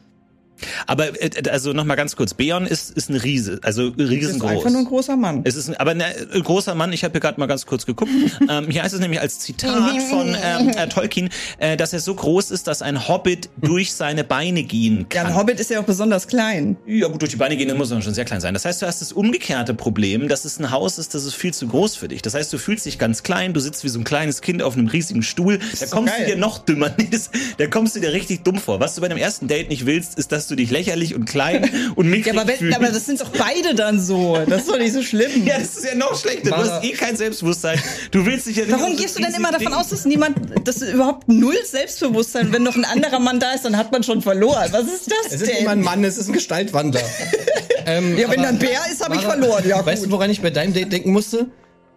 Aber 0.87 1.21
äh, 1.23 1.31
also 1.51 1.73
noch 1.73 1.85
mal 1.85 1.95
ganz 1.95 2.17
kurz. 2.17 2.35
Beon 2.35 2.67
ist 2.67 2.91
ist 2.91 3.11
ein 3.11 3.17
Riese, 3.17 3.61
also 3.63 3.91
Das 3.91 4.05
ist 4.07 4.11
riesengroß. 4.11 4.51
einfach 4.51 4.71
nur 4.71 4.81
ein 4.81 4.85
großer 4.85 5.17
Mann. 5.17 5.43
Es 5.45 5.57
ist 5.57 5.69
ein, 5.69 5.77
aber 5.77 5.93
ein 5.93 6.01
äh, 6.01 6.15
großer 6.41 6.75
Mann, 6.75 6.93
ich 6.93 7.05
habe 7.05 7.13
hier 7.13 7.21
gerade 7.21 7.39
mal 7.41 7.47
ganz 7.47 7.67
kurz 7.67 7.87
geguckt. 7.87 8.11
ähm, 8.49 8.69
hier 8.71 8.83
heißt 8.83 8.95
es 8.95 9.01
nämlich 9.01 9.21
als 9.21 9.39
Zitat 9.41 10.03
von 10.03 10.29
ähm, 10.43 10.69
äh, 10.71 10.89
Tolkien, 10.89 11.31
äh, 11.59 11.77
dass 11.77 11.93
er 11.93 12.01
so 12.01 12.15
groß 12.15 12.51
ist, 12.51 12.67
dass 12.67 12.83
ein 12.83 13.09
Hobbit 13.09 13.51
durch 13.57 13.93
seine 13.93 14.25
Beine 14.25 14.63
gehen 14.63 15.07
Ja, 15.13 15.23
kann. 15.23 15.27
ein 15.33 15.37
Hobbit 15.37 15.61
ist 15.61 15.71
ja 15.71 15.81
auch 15.81 15.85
besonders 15.85 16.27
klein. 16.29 16.77
Ja 16.87 17.09
gut, 17.09 17.21
durch 17.23 17.31
die 17.31 17.37
Beine 17.37 17.57
gehen, 17.57 17.69
dann 17.69 17.79
muss 17.79 17.91
man 17.91 18.03
schon 18.03 18.15
sehr 18.15 18.25
klein 18.25 18.41
sein. 18.41 18.55
Das 18.55 18.65
heißt, 18.65 18.83
du 18.83 18.87
hast 18.87 19.01
das 19.01 19.13
umgekehrte 19.13 19.75
Problem, 19.75 20.29
dass 20.29 20.45
es 20.45 20.59
ein 20.59 20.71
Haus 20.71 20.99
ist, 20.99 21.15
das 21.15 21.25
ist 21.25 21.35
viel 21.35 21.55
zu 21.55 21.67
groß 21.69 21.97
für 21.97 22.09
dich. 22.09 22.23
Das 22.23 22.35
heißt, 22.35 22.53
du 22.53 22.59
fühlst 22.59 22.87
dich 22.87 22.99
ganz 22.99 23.23
klein, 23.23 23.53
du 23.55 23.61
sitzt 23.61 23.85
wie 23.85 23.89
so 23.89 23.99
ein 23.99 24.05
kleines 24.05 24.41
Kind 24.41 24.63
auf 24.63 24.77
einem 24.77 24.89
riesigen 24.89 25.23
Stuhl. 25.23 25.59
Da 25.79 25.87
kommst 25.87 26.13
geil. 26.15 26.27
du 26.27 26.33
dir 26.35 26.39
noch 26.39 26.59
dümmer, 26.59 26.91
da 27.59 27.67
kommst 27.69 27.97
du 27.97 28.01
dir 28.01 28.13
richtig 28.13 28.43
dumm 28.45 28.59
vor. 28.59 28.81
Was 28.81 28.95
du 28.95 29.01
bei 29.01 29.09
dem 29.09 29.19
ersten 29.19 29.49
Date 29.49 29.69
nicht 29.69 29.87
willst, 29.87 30.19
ist, 30.19 30.33
dass 30.33 30.48
machst 30.49 30.51
du 30.51 30.57
dich 30.57 30.71
lächerlich 30.71 31.15
und 31.15 31.27
klein 31.27 31.69
und 31.95 32.09
mickrig 32.09 32.29
Ja, 32.35 32.41
aber, 32.41 32.51
wenn, 32.61 32.75
aber 32.75 32.89
das 32.89 33.05
sind 33.07 33.21
doch 33.21 33.31
beide 33.31 33.75
dann 33.75 34.01
so. 34.01 34.39
Das 34.49 34.63
ist 34.63 34.71
doch 34.71 34.79
nicht 34.79 34.93
so 34.93 35.03
schlimm. 35.03 35.31
ja, 35.47 35.59
das 35.59 35.77
ist 35.77 35.85
ja 35.85 35.95
noch 35.95 36.19
schlechter. 36.19 36.51
Du 36.51 36.57
hast 36.57 36.85
eh 36.85 36.93
kein 36.93 37.17
Selbstbewusstsein. 37.17 37.79
Du 38.11 38.25
willst 38.25 38.47
dich 38.47 38.57
ja 38.57 38.65
nicht 38.65 38.73
Warum 38.79 38.97
gehst 38.97 39.19
du 39.19 39.23
denn 39.23 39.35
immer 39.35 39.51
davon 39.51 39.67
Ding- 39.67 39.75
aus, 39.75 39.89
dass 39.89 40.05
niemand, 40.05 40.37
dass 40.67 40.81
überhaupt 40.83 41.29
null 41.29 41.57
Selbstbewusstsein, 41.65 42.53
wenn 42.53 42.63
noch 42.63 42.77
ein 42.77 42.85
anderer 42.85 43.19
Mann 43.19 43.41
da 43.41 43.53
ist, 43.53 43.65
dann 43.65 43.77
hat 43.77 43.93
man 43.93 44.03
schon 44.03 44.23
verloren. 44.23 44.69
Was 44.71 44.85
ist 44.85 45.11
das 45.11 45.33
Es 45.35 45.41
ist 45.43 45.51
denn? 45.51 45.59
immer 45.59 45.71
ein 45.73 45.83
Mann, 45.83 46.03
es 46.05 46.17
ist 46.17 46.29
ein 46.29 46.33
Gestaltwandler. 46.33 47.03
ähm, 47.87 48.17
ja, 48.17 48.31
wenn 48.31 48.43
da 48.43 48.49
ein 48.49 48.59
Bär 48.59 48.81
ist, 48.91 49.05
habe 49.05 49.17
ich 49.17 49.23
verloren. 49.23 49.65
Ja, 49.69 49.85
weißt 49.85 50.03
gut. 50.05 50.13
du, 50.13 50.17
woran 50.17 50.31
ich 50.31 50.41
bei 50.41 50.51
deinem 50.51 50.73
Date 50.73 50.93
denken 50.93 51.13
musste? 51.13 51.47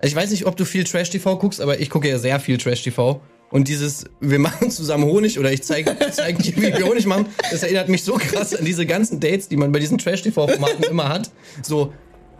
Ich 0.02 0.16
weiß 0.16 0.32
nicht, 0.32 0.46
ob 0.46 0.58
du 0.58 0.66
viel 0.66 0.84
Trash-TV 0.84 1.38
guckst, 1.38 1.62
aber 1.62 1.80
ich 1.80 1.90
gucke 1.90 2.10
ja 2.10 2.18
sehr 2.18 2.40
viel 2.40 2.58
Trash-TV. 2.58 3.22
Und 3.52 3.68
dieses, 3.68 4.06
wir 4.22 4.40
machen 4.40 4.72
zusammen 4.72 5.04
Honig 5.04 5.38
oder 5.38 5.52
ich 5.52 5.62
zeige 5.62 5.96
zeig 6.12 6.40
dir, 6.40 6.56
wie 6.56 6.74
wir 6.74 6.86
Honig 6.88 7.06
machen, 7.06 7.26
das 7.52 7.64
erinnert 7.64 7.90
mich 7.90 8.04
so 8.04 8.14
krass 8.14 8.56
an 8.56 8.66
diese 8.66 8.86
ganzen 8.86 9.20
Dates, 9.20 9.50
die 9.50 9.58
man 9.58 9.72
bei 9.72 9.80
diesen 9.80 9.98
Trash-TV-Formaten 9.98 10.84
immer 10.90 11.10
hat. 11.10 11.30
So, 11.62 11.94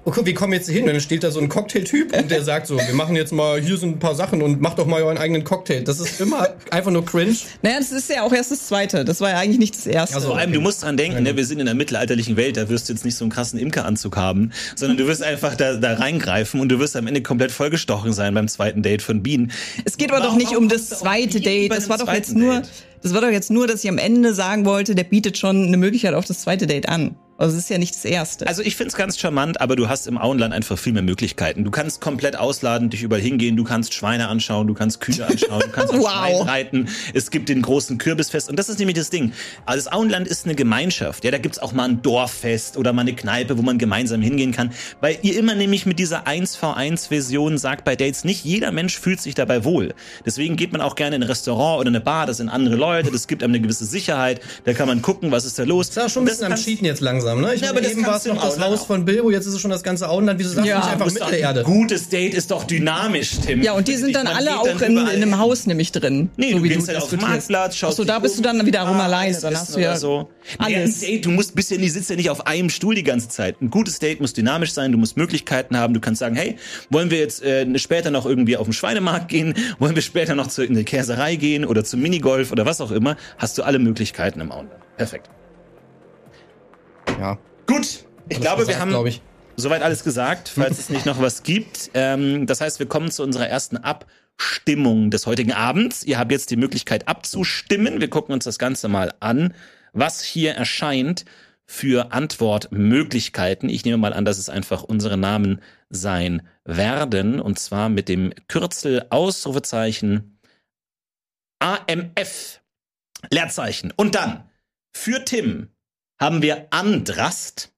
okay, 0.06 0.26
wir 0.26 0.34
kommen 0.34 0.54
jetzt 0.54 0.70
hin 0.70 0.84
und 0.84 0.94
dann 0.94 1.02
steht 1.02 1.24
da 1.24 1.32
so 1.32 1.40
ein 1.40 1.50
Cocktailtyp 1.50 2.16
und 2.16 2.32
der 2.32 2.44
sagt 2.44 2.68
so, 2.68 2.78
wir 2.78 2.94
machen 2.94 3.16
jetzt 3.16 3.32
mal, 3.32 3.62
hier 3.62 3.78
sind 3.78 3.98
ein 3.98 4.00
paar 4.00 4.16
Sachen 4.16 4.42
und 4.42 4.62
macht 4.62 4.80
doch 4.80 4.86
mal 4.86 5.02
euren 5.02 5.18
eigenen 5.18 5.44
Cocktail. 5.44 5.84
Das 5.84 6.00
ist 6.00 6.20
immer 6.20 6.50
einfach 6.72 6.92
nur 6.92 7.06
cringe. 7.06 7.36
Naja, 7.62 7.78
das 7.80 7.92
ist 7.92 8.10
ja 8.10 8.24
auch 8.24 8.34
erst 8.34 8.52
das 8.52 8.68
Zweite. 8.68 9.06
Das 9.06 9.22
war 9.22 9.30
ja 9.30 9.38
eigentlich 9.38 9.60
nicht 9.60 9.76
das 9.76 9.86
Erste. 9.86 10.16
Also, 10.16 10.30
Vor 10.30 10.38
allem, 10.38 10.54
du 10.54 10.62
musst 10.62 10.84
dran 10.84 10.98
denken, 10.98 11.22
ne, 11.24 11.36
wir 11.36 11.46
sind 11.46 11.60
in 11.60 11.66
der 11.66 11.76
mittelalterlichen 11.76 12.36
Welt, 12.36 12.58
da 12.58 12.70
wirst 12.70 12.90
du 12.90 12.94
jetzt 12.94 13.06
nicht 13.06 13.16
so 13.16 13.24
einen 13.24 13.32
krassen 13.32 13.60
Imkeranzug 13.60 14.18
haben, 14.18 14.52
sondern 14.76 14.98
du 14.98 15.08
wirst 15.08 15.24
einfach 15.24 15.56
da, 15.56 15.76
da 15.76 15.94
reingreifen 15.94 16.60
und 16.60 16.70
du 16.70 16.80
wirst 16.80 16.96
am 16.96 17.08
Ende 17.08 17.22
komplett 17.22 17.52
vollgestochen 17.52 18.14
sein 18.14 18.34
beim 18.34 18.48
zweiten 18.48 18.82
Date 18.82 19.02
von 19.02 19.22
Bienen. 19.22 19.52
Es 19.86 19.98
geht 19.98 20.12
aber 20.12 20.24
doch 20.24 20.36
nicht 20.36 20.56
um 20.56 20.68
das 20.68 20.90
zweite 20.90 21.42
Date. 21.42 21.72
Das 21.72 21.90
war 21.90 21.98
doch 21.98 22.12
jetzt 22.12 22.36
nur, 22.36 22.56
Date? 22.56 22.70
das 23.04 23.14
war 23.14 23.22
doch 23.22 23.30
jetzt 23.30 23.52
nur, 23.52 23.68
dass 23.68 23.84
ich 23.84 23.90
am 23.90 23.98
Ende 23.98 24.34
sagen 24.34 24.66
wollte, 24.66 24.96
der 24.96 25.04
bietet 25.04 25.38
schon 25.38 25.68
eine 25.68 25.78
Möglichkeit 25.78 26.14
auf 26.16 26.26
das 26.26 26.42
zweite 26.42 26.68
Date 26.68 26.90
an. 26.90 27.16
Also 27.42 27.58
es 27.58 27.64
ist 27.64 27.70
ja 27.72 27.80
nicht 27.80 27.96
das 27.96 28.06
erste. 28.06 28.46
Also 28.46 28.62
ich 28.62 28.76
find's 28.76 28.94
ganz 28.94 29.18
charmant, 29.18 29.60
aber 29.62 29.76
du 29.76 29.90
hast 29.90 30.06
im 30.06 30.20
Auenland 30.20 30.54
einfach 30.54 30.78
viel 30.78 30.94
mehr 30.94 31.02
Möglichkeiten. 31.02 31.64
Du 31.64 31.72
kannst 31.72 32.00
komplett 32.00 32.38
ausladen, 32.38 32.92
dich 32.92 33.02
überall 33.02 33.22
hingehen, 33.22 33.56
du 33.58 33.64
kannst 33.64 33.96
Schweine 33.96 34.28
anschauen, 34.28 34.68
du 34.68 34.76
kannst 34.76 35.02
Kühe 35.02 35.26
anschauen, 35.26 35.62
du 35.62 35.70
kannst 35.70 35.92
auf 35.94 36.00
Wow. 36.00 36.12
Schwein 36.12 36.42
reiten. 36.48 36.90
Es 37.16 37.32
gibt 37.32 37.50
den 37.50 37.64
großen 37.64 37.98
Kürbisfest 37.98 38.48
und 38.48 38.60
das 38.60 38.70
ist 38.70 38.78
nämlich 38.78 38.96
das 38.96 39.10
Ding. 39.10 39.34
Also 39.66 39.86
das 39.86 39.92
Auenland 39.92 40.28
ist 40.28 40.46
eine 40.46 40.54
Gemeinschaft. 40.54 41.24
Ja, 41.24 41.32
da 41.32 41.40
gibt's 41.40 41.58
auch 41.58 41.74
mal 41.74 41.86
ein 41.86 42.04
Dorffest 42.04 42.78
oder 42.78 42.94
mal 42.94 43.02
eine 43.02 43.14
Kneipe, 43.16 43.58
wo 43.58 43.64
man 43.64 43.80
gemeinsam 43.80 44.22
hingehen 44.22 44.52
kann, 44.52 44.72
weil 45.00 45.18
ihr 45.24 45.36
immer 45.40 45.56
nämlich 45.56 45.88
mit 45.88 45.98
dieser 45.98 46.28
1v1-Version 46.28 47.58
sagt 47.58 47.86
bei 47.86 47.96
Dates, 47.96 48.24
nicht 48.24 48.46
jeder 48.46 48.72
Mensch 48.72 49.00
fühlt 49.00 49.20
sich 49.20 49.34
dabei 49.34 49.64
wohl. 49.64 49.96
Deswegen 50.28 50.58
geht 50.58 50.72
man 50.74 50.82
auch 50.82 50.94
gerne 50.96 51.16
in 51.16 51.24
ein 51.24 51.28
Restaurant 51.28 51.80
oder 51.80 51.90
eine 51.90 52.02
Bar, 52.02 52.28
das 52.28 52.38
sind 52.38 52.50
andere 52.50 52.76
Leute, 52.76 53.10
das 53.12 53.28
gibt 53.28 53.42
einem 53.42 53.54
eine 53.54 53.62
gewisse 53.62 53.86
Sicherheit, 53.86 54.42
da 54.66 54.74
kann 54.74 54.88
man 54.88 55.02
gucken, 55.02 55.32
was 55.32 55.46
ist 55.46 55.58
da 55.58 55.64
los. 55.64 55.90
Ist 55.90 55.96
ja 55.96 56.08
schon 56.08 56.24
ein 56.24 56.26
das 56.28 56.38
bisschen 56.38 56.54
am 56.54 56.60
Cheaten 56.60 56.86
jetzt 56.86 57.02
langsam, 57.02 57.31
ne? 57.40 57.54
Ich 57.54 57.62
Ja, 57.62 57.68
meine, 57.68 57.80
aber 57.80 57.82
das 57.82 57.92
eben 57.94 58.06
war 58.06 58.18
es 58.18 58.26
noch 58.26 58.44
das 58.44 58.60
Haus 58.60 58.84
von 58.86 59.06
Bilbo, 59.06 59.32
jetzt 59.32 59.46
ist 59.46 59.54
es 59.54 59.62
schon 59.62 59.72
das 59.72 59.84
ganze 59.84 60.10
Auenland. 60.10 60.40
Wieso 60.40 60.50
sagst 60.54 60.68
Ja, 60.68 60.80
du 60.80 60.86
nicht 60.86 60.94
einfach 60.94 61.12
Mittelerde? 61.30 61.60
Ein 61.62 61.66
gutes 61.66 62.10
Date 62.10 62.34
ist 62.34 62.52
doch 62.52 62.66
dynamisch, 62.66 63.32
Tim. 63.46 63.62
ja, 63.62 63.74
und 63.74 63.88
die 63.88 63.96
sind 63.96 64.16
dann 64.16 64.26
Man 64.26 64.36
alle 64.36 64.60
auch 64.60 64.68
dann 64.68 64.82
in, 64.82 64.98
in 64.98 65.08
einem. 65.08 65.38
Haus 65.38 65.66
nämlich 65.66 65.92
drin. 65.92 66.30
Nee, 66.36 66.52
so 66.52 66.58
du 66.58 66.64
wie 66.64 66.70
gehst 66.70 66.88
du 66.88 66.94
halt 66.94 67.02
auf 67.04 67.10
den. 67.10 67.22
Marktplatz, 67.22 67.76
schaust 67.76 67.94
Achso, 67.94 68.04
da 68.04 68.20
bist 68.20 68.38
du 68.38 68.42
dann 68.42 68.66
wiederum 68.66 68.98
ah, 68.98 69.06
alleine. 69.06 69.22
Eis 69.36 69.42
Dann 69.42 69.56
hast 69.56 69.76
du 69.76 69.80
ja 69.80 69.96
so. 69.96 70.30
Nee, 70.60 70.66
ein 70.76 70.82
alles. 70.82 71.00
Date, 71.00 71.26
du 71.26 71.30
musst 71.30 71.54
ja, 71.70 71.78
nicht- 71.78 71.94
sitzt 71.94 72.10
ja 72.10 72.16
nicht 72.16 72.30
auf 72.30 72.48
einem 72.48 72.70
Stuhl 72.70 72.96
die 72.96 73.04
ganze 73.04 73.30
Zeit. 73.30 73.62
Ein 73.62 73.70
gutes 73.70 74.00
Date 74.00 74.20
muss 74.20 74.34
dynamisch 74.34 74.74
sein, 74.74 74.92
du 74.92 74.98
musst 74.98 75.16
Möglichkeiten 75.16 75.78
haben. 75.78 75.94
Du 75.94 76.00
kannst 76.00 76.20
sagen, 76.20 76.36
hey, 76.36 76.58
wollen 76.90 77.12
wir 77.12 77.20
jetzt 77.20 77.44
äh, 77.44 77.66
später 77.78 78.12
noch 78.12 78.26
irgendwie 78.26 78.58
auf 78.58 78.66
den 78.68 78.74
Schweinemarkt 78.74 79.28
gehen? 79.30 79.54
Wollen 79.80 79.96
wir 79.96 80.02
später 80.02 80.36
noch 80.36 80.48
zu 80.48 80.62
irgendeiner 80.62 80.86
Käserei 80.86 81.36
gehen 81.36 81.66
oder 81.66 81.84
zum 81.84 82.02
Minigolf 82.02 82.52
oder 82.52 82.66
was 82.66 82.82
auch 82.82 82.92
immer? 82.92 83.16
Hast 83.38 83.58
du 83.58 83.64
alle 83.64 83.80
Möglichkeiten 83.80 84.40
im 84.42 84.52
Auenland. 84.52 84.82
Perfekt. 84.98 85.30
Ja. 87.20 87.38
Gut, 87.68 88.06
ich 88.30 88.40
glaube, 88.40 88.62
wir 88.62 88.66
gesagt, 88.66 88.80
haben 88.80 88.90
glaub 88.90 89.06
ich. 89.06 89.22
soweit 89.58 89.82
alles 89.82 90.04
gesagt, 90.04 90.50
falls 90.50 90.80
es 90.80 90.90
nicht 90.90 91.06
noch 91.06 91.22
was 91.22 91.44
gibt. 91.44 91.92
Ähm, 91.94 92.48
das 92.48 92.62
heißt, 92.62 92.80
wir 92.80 92.88
kommen 92.88 93.12
zu 93.12 93.24
unserer 93.24 93.48
ersten 93.48 93.78
Abstimmung 93.78 95.12
des 95.12 95.26
heutigen 95.26 95.54
Abends. 95.54 96.04
Ihr 96.04 96.18
habt 96.18 96.32
jetzt 96.32 96.50
die 96.52 96.56
Möglichkeit 96.56 97.08
abzustimmen. 97.08 98.02
Wir 98.02 98.10
gucken 98.10 98.34
uns 98.34 98.46
das 98.46 98.58
Ganze 98.60 98.88
mal 98.88 99.14
an, 99.20 99.54
was 99.94 100.22
hier 100.24 100.54
erscheint 100.54 101.26
für 101.66 102.12
Antwortmöglichkeiten. 102.12 103.70
Ich 103.70 103.86
nehme 103.86 103.98
mal 103.98 104.14
an, 104.14 104.26
dass 104.26 104.38
es 104.38 104.50
einfach 104.50 104.84
unsere 104.84 105.18
Namen 105.18 105.62
sein 105.90 106.48
werden. 106.66 107.40
Und 107.40 107.60
zwar 107.60 107.90
mit 107.90 108.10
dem 108.10 108.34
Kürzel 108.48 109.06
Ausrufezeichen 109.10 110.38
AMF. 111.60 112.62
Leerzeichen. 113.30 113.94
Und 113.96 114.16
dann 114.16 114.50
für 114.92 115.24
Tim 115.24 115.70
haben 116.22 116.42
wir 116.42 116.68
Andrast. 116.70 117.74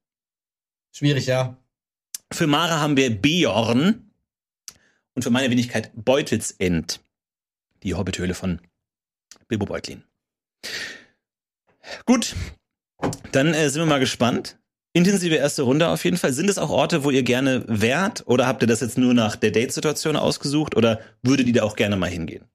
Schwierig, 0.91 1.27
ja. 1.27 1.57
Für 2.31 2.45
Mara 2.45 2.79
haben 2.79 2.97
wir 2.97 3.09
Bjorn. 3.09 4.11
Und 5.15 5.23
für 5.23 5.29
meine 5.29 5.49
Wenigkeit 5.49 5.91
Beutelsend. 5.95 6.99
Die 7.83 7.95
Hobbithöhle 7.95 8.33
von 8.33 8.59
Bilbo 9.47 9.65
Beutlin. 9.65 10.03
Gut, 12.05 12.35
dann 13.31 13.53
äh, 13.53 13.69
sind 13.69 13.81
wir 13.81 13.85
mal 13.85 13.99
gespannt. 13.99 14.57
Intensive 14.93 15.35
erste 15.35 15.63
Runde 15.63 15.89
auf 15.89 16.03
jeden 16.03 16.17
Fall. 16.17 16.33
Sind 16.33 16.49
es 16.49 16.57
auch 16.57 16.69
Orte, 16.69 17.03
wo 17.03 17.09
ihr 17.09 17.23
gerne 17.23 17.63
wärt? 17.67 18.27
Oder 18.27 18.45
habt 18.45 18.61
ihr 18.61 18.67
das 18.67 18.81
jetzt 18.81 18.97
nur 18.97 19.13
nach 19.13 19.35
der 19.35 19.51
Date-Situation 19.51 20.15
ausgesucht? 20.15 20.75
Oder 20.75 21.01
würdet 21.21 21.47
ihr 21.47 21.53
da 21.53 21.63
auch 21.63 21.75
gerne 21.75 21.95
mal 21.95 22.09
hingehen? 22.09 22.45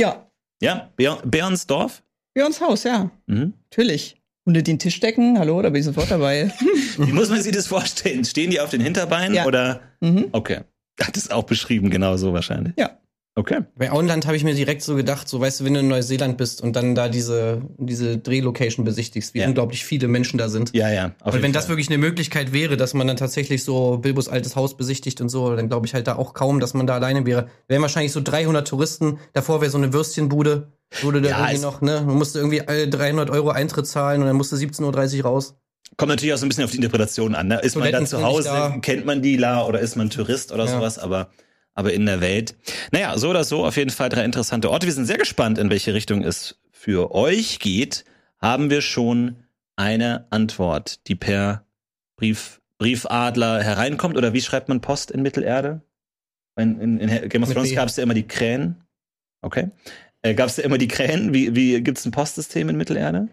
Ja, 0.00 0.30
Ja? 0.60 0.90
Björn, 0.96 1.18
Björnsdorf? 1.30 2.02
Björns 2.34 2.60
Haus, 2.60 2.84
ja. 2.84 3.10
Mhm. 3.26 3.54
Natürlich. 3.70 4.16
Unter 4.46 4.60
den 4.62 4.78
Tisch 4.78 5.00
decken, 5.00 5.38
hallo, 5.38 5.62
da 5.62 5.70
bin 5.70 5.80
ich 5.80 5.86
sofort 5.86 6.10
dabei. 6.10 6.52
Wie 6.98 7.12
muss 7.12 7.30
man 7.30 7.40
sich 7.40 7.52
das 7.52 7.66
vorstellen? 7.66 8.24
Stehen 8.24 8.50
die 8.50 8.60
auf 8.60 8.70
den 8.70 8.82
Hinterbeinen? 8.82 9.34
Ja. 9.34 9.46
Oder? 9.46 9.80
mhm. 10.00 10.26
Okay. 10.32 10.60
Hat 11.00 11.16
es 11.16 11.30
auch 11.30 11.44
beschrieben, 11.44 11.90
genau 11.90 12.16
so 12.16 12.32
wahrscheinlich. 12.34 12.74
Ja. 12.78 12.90
Okay. 13.36 13.62
Bei 13.76 13.90
Auenland 13.90 14.26
habe 14.26 14.36
ich 14.36 14.44
mir 14.44 14.54
direkt 14.54 14.82
so 14.82 14.94
gedacht, 14.94 15.28
so 15.28 15.40
weißt 15.40 15.58
du, 15.58 15.64
wenn 15.64 15.74
du 15.74 15.80
in 15.80 15.88
Neuseeland 15.88 16.36
bist 16.38 16.62
und 16.62 16.76
dann 16.76 16.94
da 16.94 17.08
diese, 17.08 17.62
diese 17.78 18.16
Drehlocation 18.18 18.84
besichtigst, 18.84 19.34
wie 19.34 19.40
Ja. 19.40 19.48
unglaublich 19.48 19.84
viele 19.84 20.06
Menschen 20.06 20.38
da 20.38 20.48
sind. 20.48 20.70
Ja, 20.72 20.88
ja. 20.88 21.06
Und 21.24 21.32
wenn 21.32 21.40
jeden 21.40 21.52
das 21.52 21.64
Fall. 21.64 21.70
wirklich 21.72 21.88
eine 21.88 21.98
Möglichkeit 21.98 22.52
wäre, 22.52 22.76
dass 22.76 22.94
man 22.94 23.08
dann 23.08 23.16
tatsächlich 23.16 23.64
so 23.64 23.98
Bilbos 23.98 24.28
altes 24.28 24.54
Haus 24.54 24.76
besichtigt 24.76 25.20
und 25.20 25.30
so, 25.30 25.56
dann 25.56 25.68
glaube 25.68 25.84
ich 25.86 25.94
halt 25.94 26.06
da 26.06 26.14
auch 26.14 26.32
kaum, 26.32 26.60
dass 26.60 26.74
man 26.74 26.86
da 26.86 26.94
alleine 26.94 27.26
wäre. 27.26 27.48
Wären 27.66 27.82
wahrscheinlich 27.82 28.12
so 28.12 28.20
300 28.22 28.68
Touristen. 28.68 29.18
Davor 29.32 29.60
wäre 29.60 29.70
so 29.72 29.78
eine 29.78 29.92
Würstchenbude. 29.92 30.68
Wurde 31.02 31.20
da 31.22 31.28
Ja, 31.30 31.38
irgendwie 31.48 31.62
noch, 31.62 31.80
ne? 31.80 32.02
Man 32.06 32.16
musste 32.16 32.38
irgendwie 32.38 32.62
alle 32.62 32.88
300 32.88 33.30
Euro 33.30 33.50
Eintritt 33.50 33.86
zahlen 33.86 34.20
und 34.20 34.26
dann 34.26 34.36
musste 34.36 34.56
17.30 34.56 35.18
Uhr 35.18 35.24
raus. 35.24 35.54
Kommt 35.96 36.08
natürlich 36.10 36.34
auch 36.34 36.38
so 36.38 36.46
ein 36.46 36.48
bisschen 36.48 36.64
auf 36.64 36.70
die 36.70 36.76
Interpretation 36.78 37.34
an. 37.34 37.48
Ne? 37.48 37.60
Ist 37.60 37.76
man 37.76 37.84
da 37.84 37.90
Toiletten 37.90 38.06
zu 38.06 38.22
Hause, 38.22 38.48
da. 38.48 38.76
kennt 38.80 39.04
man 39.06 39.22
die 39.22 39.36
la 39.36 39.64
oder 39.66 39.80
ist 39.80 39.96
man 39.96 40.10
Tourist 40.10 40.50
oder 40.52 40.64
Ja. 40.64 40.70
sowas, 40.70 40.98
aber, 40.98 41.30
aber 41.74 41.92
in 41.92 42.06
der 42.06 42.20
Welt. 42.20 42.56
Naja, 42.90 43.16
so 43.18 43.30
oder 43.30 43.44
so 43.44 43.64
auf 43.64 43.76
jeden 43.76 43.90
Fall 43.90 44.08
drei 44.08 44.24
interessante 44.24 44.70
Orte. 44.70 44.86
Wir 44.86 44.94
sind 44.94 45.06
sehr 45.06 45.18
gespannt, 45.18 45.58
in 45.58 45.70
welche 45.70 45.94
Richtung 45.94 46.22
es 46.22 46.58
für 46.72 47.14
euch 47.14 47.58
geht. 47.60 48.04
Haben 48.40 48.70
wir 48.70 48.80
schon 48.80 49.36
eine 49.76 50.26
Antwort, 50.30 51.06
die 51.08 51.14
per 51.14 51.64
Brief, 52.16 52.60
Briefadler 52.78 53.62
hereinkommt? 53.62 54.16
Oder 54.16 54.32
wie 54.32 54.40
schreibt 54.42 54.68
man 54.68 54.80
Post 54.80 55.10
in 55.10 55.22
Mittelerde? 55.22 55.82
In, 56.56 56.80
in, 56.80 56.98
in 56.98 57.28
Game 57.28 57.42
of 57.42 57.52
Thrones 57.52 57.74
gab 57.74 57.88
es 57.88 57.96
ja 57.96 58.02
immer 58.02 58.14
die 58.14 58.26
Krähen. 58.26 58.84
Okay. 59.42 59.70
Äh, 60.24 60.34
gab 60.34 60.48
es 60.48 60.56
ja 60.56 60.64
immer 60.64 60.78
die 60.78 60.88
Krähen? 60.88 61.34
Wie, 61.34 61.54
wie 61.54 61.80
gibt 61.82 61.98
es 61.98 62.06
ein 62.06 62.10
Postsystem 62.10 62.70
in 62.70 62.76
Mittelerde? 62.76 63.28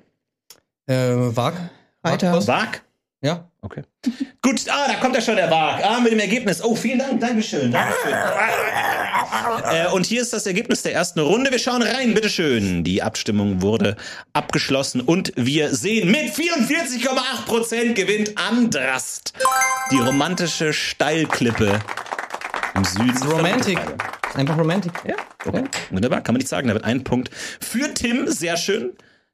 Äh, 0.88 1.14
Wag? 1.16 1.54
Weiter. 2.02 2.46
Wag? 2.48 2.84
Ja. 3.24 3.50
Okay. 3.62 3.84
Gut, 4.42 4.62
ah, 4.68 4.88
da 4.88 4.96
kommt 4.96 5.16
ja 5.16 5.22
schon 5.22 5.36
der 5.36 5.50
Wag. 5.50 5.86
Ah, 5.86 6.00
mit 6.02 6.12
dem 6.12 6.20
Ergebnis. 6.20 6.62
Oh, 6.62 6.76
vielen 6.76 7.00
Dank, 7.00 7.22
Dankeschön. 7.22 7.72
Dankeschön. 7.72 8.14
äh, 9.72 9.88
und 9.94 10.06
hier 10.06 10.22
ist 10.22 10.34
das 10.34 10.46
Ergebnis 10.48 10.82
der 10.82 10.94
ersten 10.94 11.20
Runde. 11.20 11.52
Wir 11.52 11.60
schauen 11.60 11.84
rein, 11.84 12.14
bitteschön. 12.14 12.84
Die 12.84 13.02
Abstimmung 13.02 13.62
wurde 13.62 13.96
abgeschlossen 14.34 15.00
und 15.00 15.32
wir 15.38 15.74
sehen, 15.74 16.12
mit 16.12 16.34
44,8 16.34 17.46
Prozent 17.46 17.96
gewinnt 17.96 18.38
Andrast. 18.38 19.34
Die 19.92 20.00
romantische 20.00 20.74
Steilklippe 20.74 21.80
im 22.76 22.84
Süden. 22.84 23.18
Romantic. 23.30 23.80
Einfach 24.34 24.58
Romantic. 24.58 24.94
Ja, 25.06 25.16
okay. 25.46 25.64
Wunderbar, 25.90 26.22
kann 26.22 26.34
man 26.34 26.40
nicht 26.40 26.50
sagen. 26.50 26.68
Da 26.68 26.74
wird 26.74 26.86
ein 26.86 27.04
Punkt 27.04 27.30
für 27.34 27.94
Tim, 27.94 28.28
sehr 28.28 28.58
schön. 28.58 28.94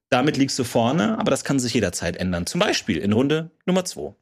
Damit 0.09 0.37
liegst 0.37 0.57
du 0.57 0.63
vorne, 0.63 1.19
aber 1.19 1.31
das 1.31 1.43
kann 1.43 1.59
sich 1.59 1.73
jederzeit 1.73 2.17
ändern. 2.17 2.45
Zum 2.45 2.59
Beispiel 2.59 2.97
in 2.97 3.13
Runde 3.13 3.51
Nummer 3.65 3.83
2. 3.85 4.15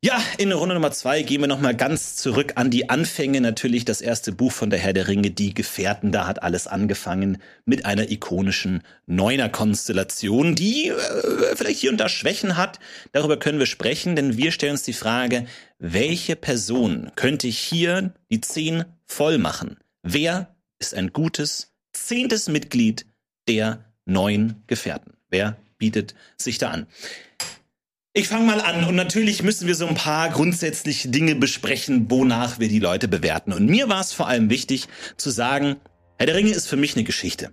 Ja, 0.00 0.22
in 0.38 0.52
Runde 0.52 0.76
Nummer 0.76 0.92
zwei 0.92 1.22
gehen 1.22 1.40
wir 1.40 1.48
nochmal 1.48 1.74
ganz 1.74 2.14
zurück 2.14 2.52
an 2.54 2.70
die 2.70 2.88
Anfänge. 2.88 3.40
Natürlich 3.40 3.84
das 3.84 4.00
erste 4.00 4.30
Buch 4.30 4.52
von 4.52 4.70
der 4.70 4.78
Herr 4.78 4.92
der 4.92 5.08
Ringe, 5.08 5.32
Die 5.32 5.54
Gefährten. 5.54 6.12
Da 6.12 6.28
hat 6.28 6.40
alles 6.44 6.68
angefangen 6.68 7.38
mit 7.64 7.84
einer 7.84 8.08
ikonischen 8.08 8.82
Neuner-Konstellation, 9.06 10.54
die 10.54 10.90
äh, 10.90 11.56
vielleicht 11.56 11.80
hier 11.80 11.90
und 11.90 11.98
da 11.98 12.08
Schwächen 12.08 12.56
hat. 12.56 12.78
Darüber 13.10 13.38
können 13.38 13.58
wir 13.58 13.66
sprechen, 13.66 14.14
denn 14.14 14.36
wir 14.36 14.52
stellen 14.52 14.72
uns 14.72 14.84
die 14.84 14.92
Frage, 14.92 15.46
welche 15.80 16.36
Person 16.36 17.10
könnte 17.16 17.48
hier 17.48 18.12
die 18.30 18.40
zehn 18.40 18.84
voll 19.04 19.38
machen? 19.38 19.78
Wer 20.04 20.54
ist 20.78 20.94
ein 20.94 21.12
gutes 21.12 21.72
zehntes 21.92 22.48
Mitglied 22.48 23.04
der 23.48 23.84
neuen 24.04 24.62
Gefährten. 24.66 25.14
Wer 25.28 25.56
bietet 25.78 26.14
sich 26.36 26.58
da 26.58 26.70
an? 26.70 26.86
Ich 28.18 28.26
fange 28.26 28.46
mal 28.46 28.60
an 28.60 28.82
und 28.82 28.96
natürlich 28.96 29.44
müssen 29.44 29.68
wir 29.68 29.76
so 29.76 29.86
ein 29.86 29.94
paar 29.94 30.28
grundsätzliche 30.30 31.08
Dinge 31.08 31.36
besprechen, 31.36 32.10
wonach 32.10 32.58
wir 32.58 32.66
die 32.66 32.80
Leute 32.80 33.06
bewerten. 33.06 33.52
Und 33.52 33.66
mir 33.66 33.88
war 33.88 34.00
es 34.00 34.12
vor 34.12 34.26
allem 34.26 34.50
wichtig 34.50 34.88
zu 35.16 35.30
sagen, 35.30 35.76
Herr 36.16 36.26
der 36.26 36.34
Ringe 36.34 36.50
ist 36.50 36.66
für 36.66 36.76
mich 36.76 36.96
eine 36.96 37.04
Geschichte. 37.04 37.52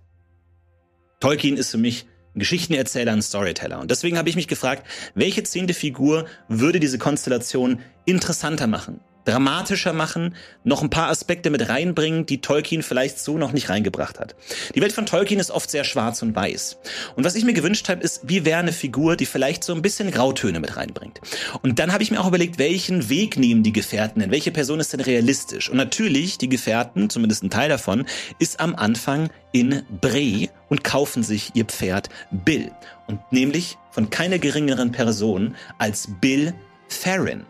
Tolkien 1.19 1.55
ist 1.55 1.69
für 1.69 1.77
mich 1.77 2.07
ein 2.35 2.39
Geschichtenerzähler, 2.39 3.11
ein 3.11 3.21
Storyteller. 3.21 3.79
Und 3.79 3.91
deswegen 3.91 4.17
habe 4.17 4.27
ich 4.27 4.35
mich 4.35 4.47
gefragt, 4.47 4.87
welche 5.13 5.43
zehnte 5.43 5.75
Figur 5.75 6.25
würde 6.47 6.79
diese 6.79 6.97
Konstellation 6.97 7.77
interessanter 8.05 8.65
machen? 8.65 9.01
Dramatischer 9.25 9.93
machen, 9.93 10.35
noch 10.63 10.81
ein 10.81 10.89
paar 10.89 11.09
Aspekte 11.09 11.49
mit 11.49 11.67
reinbringen, 11.67 12.25
die 12.25 12.41
Tolkien 12.41 12.83
vielleicht 12.83 13.19
so 13.19 13.37
noch 13.37 13.51
nicht 13.51 13.69
reingebracht 13.69 14.19
hat. 14.19 14.35
Die 14.73 14.81
Welt 14.81 14.93
von 14.93 15.05
Tolkien 15.05 15.39
ist 15.39 15.51
oft 15.51 15.69
sehr 15.69 15.83
schwarz 15.83 16.21
und 16.21 16.35
weiß. 16.35 16.77
Und 17.15 17.23
was 17.23 17.35
ich 17.35 17.43
mir 17.43 17.53
gewünscht 17.53 17.89
habe, 17.89 18.03
ist, 18.03 18.21
wie 18.23 18.45
wäre 18.45 18.59
eine 18.59 18.71
Figur, 18.71 19.15
die 19.15 19.25
vielleicht 19.25 19.63
so 19.63 19.73
ein 19.73 19.81
bisschen 19.81 20.11
Grautöne 20.11 20.59
mit 20.59 20.77
reinbringt. 20.77 21.19
Und 21.61 21.79
dann 21.79 21.91
habe 21.91 22.03
ich 22.03 22.11
mir 22.11 22.21
auch 22.21 22.27
überlegt, 22.27 22.59
welchen 22.59 23.09
Weg 23.09 23.37
nehmen 23.37 23.63
die 23.63 23.73
Gefährten 23.73 24.21
denn? 24.21 24.31
Welche 24.31 24.51
Person 24.51 24.79
ist 24.79 24.93
denn 24.93 25.01
realistisch? 25.01 25.69
Und 25.69 25.77
natürlich, 25.77 26.37
die 26.37 26.49
Gefährten, 26.49 27.09
zumindest 27.09 27.43
ein 27.43 27.49
Teil 27.49 27.69
davon, 27.69 28.05
ist 28.39 28.59
am 28.59 28.75
Anfang 28.75 29.29
in 29.51 29.83
Bree 30.01 30.49
und 30.69 30.83
kaufen 30.83 31.23
sich 31.23 31.51
ihr 31.55 31.65
Pferd 31.65 32.09
Bill. 32.31 32.71
Und 33.07 33.19
nämlich 33.31 33.77
von 33.91 34.09
keiner 34.09 34.39
geringeren 34.39 34.91
Person 34.91 35.55
als 35.77 36.09
Bill 36.19 36.53
Theron. 36.89 37.45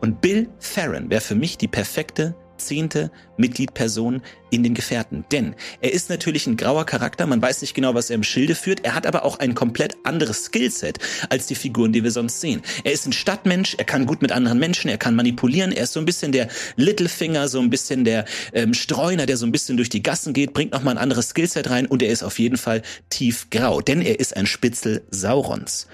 Und 0.00 0.20
Bill 0.20 0.48
Farron 0.58 1.10
wäre 1.10 1.20
für 1.20 1.34
mich 1.34 1.58
die 1.58 1.68
perfekte 1.68 2.34
zehnte 2.60 3.10
Mitgliedperson 3.36 4.22
in 4.50 4.62
den 4.62 4.74
Gefährten. 4.74 5.24
Denn 5.32 5.54
er 5.80 5.92
ist 5.92 6.10
natürlich 6.10 6.46
ein 6.46 6.56
grauer 6.56 6.86
Charakter, 6.86 7.26
man 7.26 7.42
weiß 7.42 7.62
nicht 7.62 7.74
genau, 7.74 7.94
was 7.94 8.10
er 8.10 8.16
im 8.16 8.22
Schilde 8.22 8.54
führt, 8.54 8.84
er 8.84 8.94
hat 8.94 9.06
aber 9.06 9.24
auch 9.24 9.38
ein 9.38 9.54
komplett 9.54 9.96
anderes 10.04 10.44
Skillset 10.44 10.98
als 11.28 11.46
die 11.46 11.54
Figuren, 11.54 11.92
die 11.92 12.04
wir 12.04 12.10
sonst 12.10 12.40
sehen. 12.40 12.62
Er 12.84 12.92
ist 12.92 13.06
ein 13.06 13.12
Stadtmensch, 13.12 13.74
er 13.78 13.84
kann 13.84 14.06
gut 14.06 14.22
mit 14.22 14.32
anderen 14.32 14.58
Menschen, 14.58 14.90
er 14.90 14.98
kann 14.98 15.16
manipulieren, 15.16 15.72
er 15.72 15.84
ist 15.84 15.94
so 15.94 16.00
ein 16.00 16.06
bisschen 16.06 16.32
der 16.32 16.48
Littlefinger, 16.76 17.48
so 17.48 17.60
ein 17.60 17.70
bisschen 17.70 18.04
der 18.04 18.24
ähm, 18.52 18.74
Streuner, 18.74 19.26
der 19.26 19.36
so 19.36 19.46
ein 19.46 19.52
bisschen 19.52 19.76
durch 19.76 19.88
die 19.88 20.02
Gassen 20.02 20.32
geht, 20.32 20.52
bringt 20.52 20.72
nochmal 20.72 20.94
ein 20.94 21.02
anderes 21.02 21.30
Skillset 21.30 21.70
rein 21.70 21.86
und 21.86 22.02
er 22.02 22.10
ist 22.10 22.22
auf 22.22 22.38
jeden 22.38 22.56
Fall 22.56 22.82
tiefgrau, 23.08 23.80
denn 23.80 24.02
er 24.02 24.20
ist 24.20 24.36
ein 24.36 24.46
Spitzel 24.46 25.02
Saurons. 25.10 25.86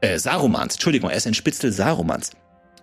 Äh, 0.00 0.18
Sarumans, 0.18 0.74
Entschuldigung, 0.74 1.10
er 1.10 1.16
ist 1.16 1.26
ein 1.26 1.34
Spitzel 1.34 1.72
Sarumans. 1.72 2.32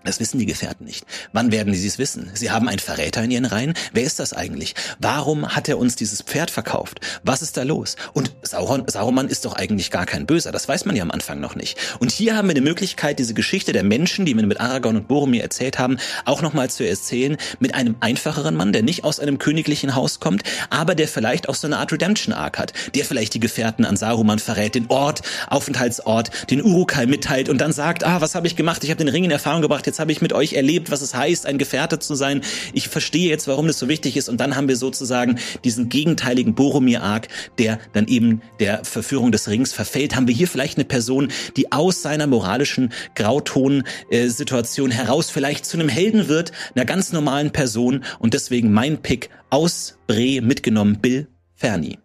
Das 0.06 0.20
wissen 0.20 0.40
die 0.40 0.46
Gefährten 0.46 0.86
nicht. 0.86 1.06
Wann 1.34 1.52
werden 1.52 1.74
sie 1.74 1.86
es 1.86 1.98
wissen? 1.98 2.32
Sie 2.34 2.52
haben 2.52 2.70
einen 2.70 2.80
Verräter 2.80 3.22
in 3.24 3.32
ihren 3.32 3.46
Reihen. 3.46 3.74
Wer 3.92 4.04
ist 4.04 4.20
das 4.20 4.32
eigentlich? 4.32 4.74
Warum 5.00 5.56
hat 5.56 5.68
er 5.68 5.78
uns 5.78 5.98
dieses 5.98 6.22
Pferd 6.22 6.52
verkauft? 6.52 7.02
Was 7.24 7.42
ist 7.42 7.58
da 7.58 7.64
los? 7.64 7.98
Und 8.14 8.32
Sauron, 8.42 8.88
Sauron 8.88 9.28
ist 9.28 9.44
doch 9.44 9.54
eigentlich 9.54 9.92
gar 9.92 10.06
kein 10.06 10.26
Böser. 10.26 10.52
Das 10.54 10.68
weiß 10.68 10.86
man 10.86 10.96
ja 10.96 11.04
am 11.04 11.12
Anfang 11.12 11.42
noch 11.42 11.56
nicht. 11.56 11.78
Und 12.00 12.12
hier 12.12 12.38
haben 12.38 12.48
wir 12.48 12.56
die 12.56 12.62
Möglichkeit, 12.62 13.20
diese 13.20 13.34
Geschichte 13.34 13.74
der 13.74 13.84
Menschen, 13.84 14.26
die 14.26 14.36
wir 14.36 14.46
mit 14.46 14.62
Aragorn 14.62 14.96
und 14.96 15.08
Boromir 15.10 15.44
erzählt 15.44 15.80
haben, 15.80 15.98
auch 16.24 16.42
nochmal 16.42 16.70
zu 16.70 16.88
erzählen 16.88 17.36
mit 17.60 17.76
einem 17.76 17.98
einfacheren 18.00 18.56
Mann, 18.56 18.72
der 18.72 18.84
nicht 18.84 19.04
aus 19.04 19.20
einem 19.20 19.38
königlichen 19.38 19.96
Haus 19.96 20.22
kommt, 20.22 20.44
aber 20.70 20.96
der 20.96 21.10
vielleicht 21.10 21.50
auch 21.50 21.56
so 21.56 21.68
eine 21.68 21.78
Art 21.78 21.92
Redemption-Arc 21.92 22.58
hat, 22.58 22.74
der 22.96 23.04
vielleicht 23.04 23.34
die 23.34 23.40
Gefährten 23.42 23.84
an 23.84 23.98
Saruman 23.98 24.40
verrät, 24.40 24.76
den 24.76 24.88
Ort, 24.88 25.24
Aufenthaltsort, 25.50 26.50
den 26.50 26.64
Urukai 26.64 27.06
mitteilt 27.06 27.50
und 27.50 27.60
dann 27.60 27.74
sagt, 27.74 28.06
ah, 28.06 28.22
was 28.22 28.36
habe 28.36 28.48
ich 28.48 28.56
gemacht? 28.56 28.84
Ich 28.84 28.90
habe 28.92 28.98
den 28.98 29.10
Ring 29.10 29.26
in 29.26 29.32
Erfahrung 29.32 29.62
gebracht, 29.62 29.89
jetzt 29.90 30.00
habe 30.00 30.12
ich 30.12 30.22
mit 30.22 30.34
euch 30.34 30.54
erlebt, 30.54 30.92
was 30.92 31.02
es 31.02 31.14
heißt, 31.14 31.46
ein 31.46 31.58
Gefährte 31.58 32.00
zu 32.00 32.16
sein. 32.16 32.42
Ich 32.74 32.88
verstehe 32.88 33.30
jetzt, 33.30 33.48
warum 33.48 33.68
das 33.68 33.80
so 33.80 33.88
wichtig 33.90 34.16
ist. 34.16 34.30
Und 34.30 34.40
dann 34.40 34.56
haben 34.56 34.68
wir 34.68 34.78
sozusagen 34.78 35.40
diesen 35.64 35.90
gegenteiligen 35.90 36.56
Boromir-Arc, 36.56 37.28
der 37.58 37.80
dann 37.94 38.08
eben 38.08 38.42
der 38.60 38.86
Verführung 38.86 39.32
des 39.32 39.50
Rings 39.50 39.74
verfällt. 39.74 40.16
Haben 40.16 40.28
wir 40.28 40.36
hier 40.36 40.48
vielleicht 40.48 40.78
eine 40.78 40.86
Person, 40.86 41.30
die 41.58 41.72
aus 41.72 42.02
seiner 42.02 42.28
moralischen 42.28 42.94
Grauton-Situation 43.16 44.92
heraus 44.92 45.30
vielleicht 45.30 45.66
zu 45.66 45.78
einem 45.78 45.90
Helden 45.90 46.28
wird, 46.28 46.52
einer 46.76 46.86
ganz 46.86 47.12
normalen 47.12 47.52
Person. 47.52 48.04
Und 48.20 48.34
deswegen 48.34 48.72
mein 48.72 49.02
Pick 49.02 49.30
aus 49.50 49.98
Bre 50.08 50.42
mitgenommen, 50.42 51.00
Bill 51.02 51.28
Fernie. 51.56 51.98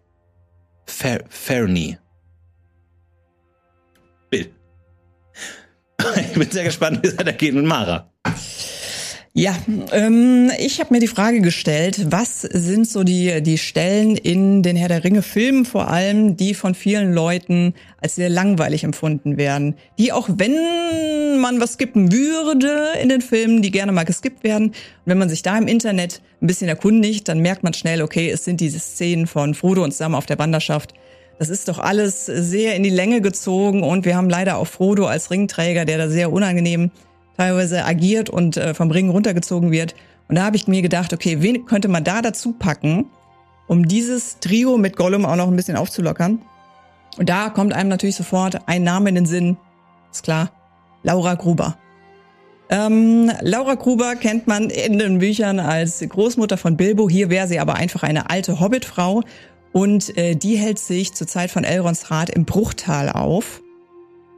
Fer 0.85 1.23
Fernie. 1.29 1.97
Ich 6.15 6.33
bin 6.33 6.49
sehr 6.49 6.63
gespannt, 6.63 6.99
wie 7.01 7.07
es 7.07 7.17
weitergeht 7.17 7.53
mit 7.53 7.65
Mara. 7.65 8.11
Ja, 9.37 9.53
ähm, 9.91 10.49
ich 10.59 10.79
habe 10.79 10.93
mir 10.93 11.01
die 11.01 11.07
Frage 11.07 11.41
gestellt, 11.41 12.05
was 12.09 12.39
sind 12.39 12.87
so 12.87 13.03
die, 13.03 13.43
die 13.43 13.57
Stellen 13.57 14.15
in 14.15 14.63
den 14.63 14.77
Herr 14.77 14.87
der 14.87 15.03
Ringe 15.03 15.21
Filmen 15.21 15.65
vor 15.65 15.89
allem, 15.89 16.37
die 16.37 16.53
von 16.53 16.73
vielen 16.73 17.13
Leuten 17.13 17.73
als 18.01 18.15
sehr 18.15 18.29
langweilig 18.29 18.85
empfunden 18.85 19.35
werden, 19.35 19.75
die 19.99 20.13
auch 20.13 20.29
wenn 20.31 21.41
man 21.41 21.59
was 21.59 21.73
skippen 21.73 22.13
würde 22.13 22.93
in 23.01 23.09
den 23.09 23.19
Filmen, 23.19 23.61
die 23.61 23.71
gerne 23.71 23.91
mal 23.91 24.05
geskippt 24.05 24.45
werden. 24.45 24.67
Und 24.67 24.75
wenn 25.03 25.17
man 25.17 25.27
sich 25.27 25.41
da 25.41 25.57
im 25.57 25.67
Internet 25.67 26.21
ein 26.41 26.47
bisschen 26.47 26.69
erkundigt, 26.69 27.27
dann 27.27 27.39
merkt 27.39 27.61
man 27.61 27.73
schnell, 27.73 28.01
okay, 28.01 28.29
es 28.29 28.45
sind 28.45 28.61
diese 28.61 28.79
Szenen 28.79 29.27
von 29.27 29.53
Frodo 29.53 29.83
und 29.83 29.93
Sam 29.93 30.15
auf 30.15 30.25
der 30.25 30.39
Wanderschaft, 30.39 30.93
das 31.37 31.49
ist 31.49 31.67
doch 31.67 31.79
alles 31.79 32.25
sehr 32.25 32.75
in 32.75 32.83
die 32.83 32.89
Länge 32.89 33.21
gezogen 33.21 33.83
und 33.83 34.05
wir 34.05 34.15
haben 34.15 34.29
leider 34.29 34.57
auch 34.57 34.67
Frodo 34.67 35.05
als 35.05 35.31
Ringträger, 35.31 35.85
der 35.85 35.97
da 35.97 36.09
sehr 36.09 36.31
unangenehm 36.31 36.91
teilweise 37.37 37.83
agiert 37.83 38.29
und 38.29 38.57
äh, 38.57 38.73
vom 38.73 38.91
Ring 38.91 39.09
runtergezogen 39.09 39.71
wird. 39.71 39.95
Und 40.27 40.35
da 40.35 40.45
habe 40.45 40.55
ich 40.55 40.67
mir 40.67 40.81
gedacht, 40.81 41.13
okay, 41.13 41.37
wen 41.41 41.65
könnte 41.65 41.87
man 41.87 42.03
da 42.03 42.21
dazu 42.21 42.53
packen, 42.53 43.05
um 43.67 43.87
dieses 43.87 44.39
Trio 44.39 44.77
mit 44.77 44.95
Gollum 44.95 45.25
auch 45.25 45.35
noch 45.35 45.47
ein 45.47 45.55
bisschen 45.55 45.75
aufzulockern? 45.75 46.41
Und 47.17 47.29
da 47.29 47.49
kommt 47.49 47.73
einem 47.73 47.89
natürlich 47.89 48.15
sofort 48.15 48.67
ein 48.67 48.83
Name 48.83 49.09
in 49.09 49.15
den 49.15 49.25
Sinn. 49.25 49.57
Ist 50.11 50.23
klar, 50.23 50.51
Laura 51.03 51.35
Gruber. 51.35 51.77
Ähm, 52.69 53.31
Laura 53.41 53.75
Gruber 53.75 54.15
kennt 54.15 54.47
man 54.47 54.69
in 54.69 54.97
den 54.97 55.19
Büchern 55.19 55.59
als 55.59 55.99
Großmutter 55.99 56.57
von 56.57 56.77
Bilbo. 56.77 57.09
Hier 57.09 57.29
wäre 57.29 57.47
sie 57.47 57.59
aber 57.59 57.75
einfach 57.75 58.01
eine 58.01 58.29
alte 58.29 58.59
Hobbitfrau 58.59 59.21
und 59.75 60.17
äh, 60.17 60.35
die 60.37 60.55
hält 60.55 60.79
sich 60.79 61.11
zur 61.11 61.27
Zeit 61.27 61.51
von 61.51 61.65
Elrons 61.65 62.09
Rat 62.09 62.29
im 62.29 62.45
Bruchtal 62.45 63.09
auf. 63.09 63.61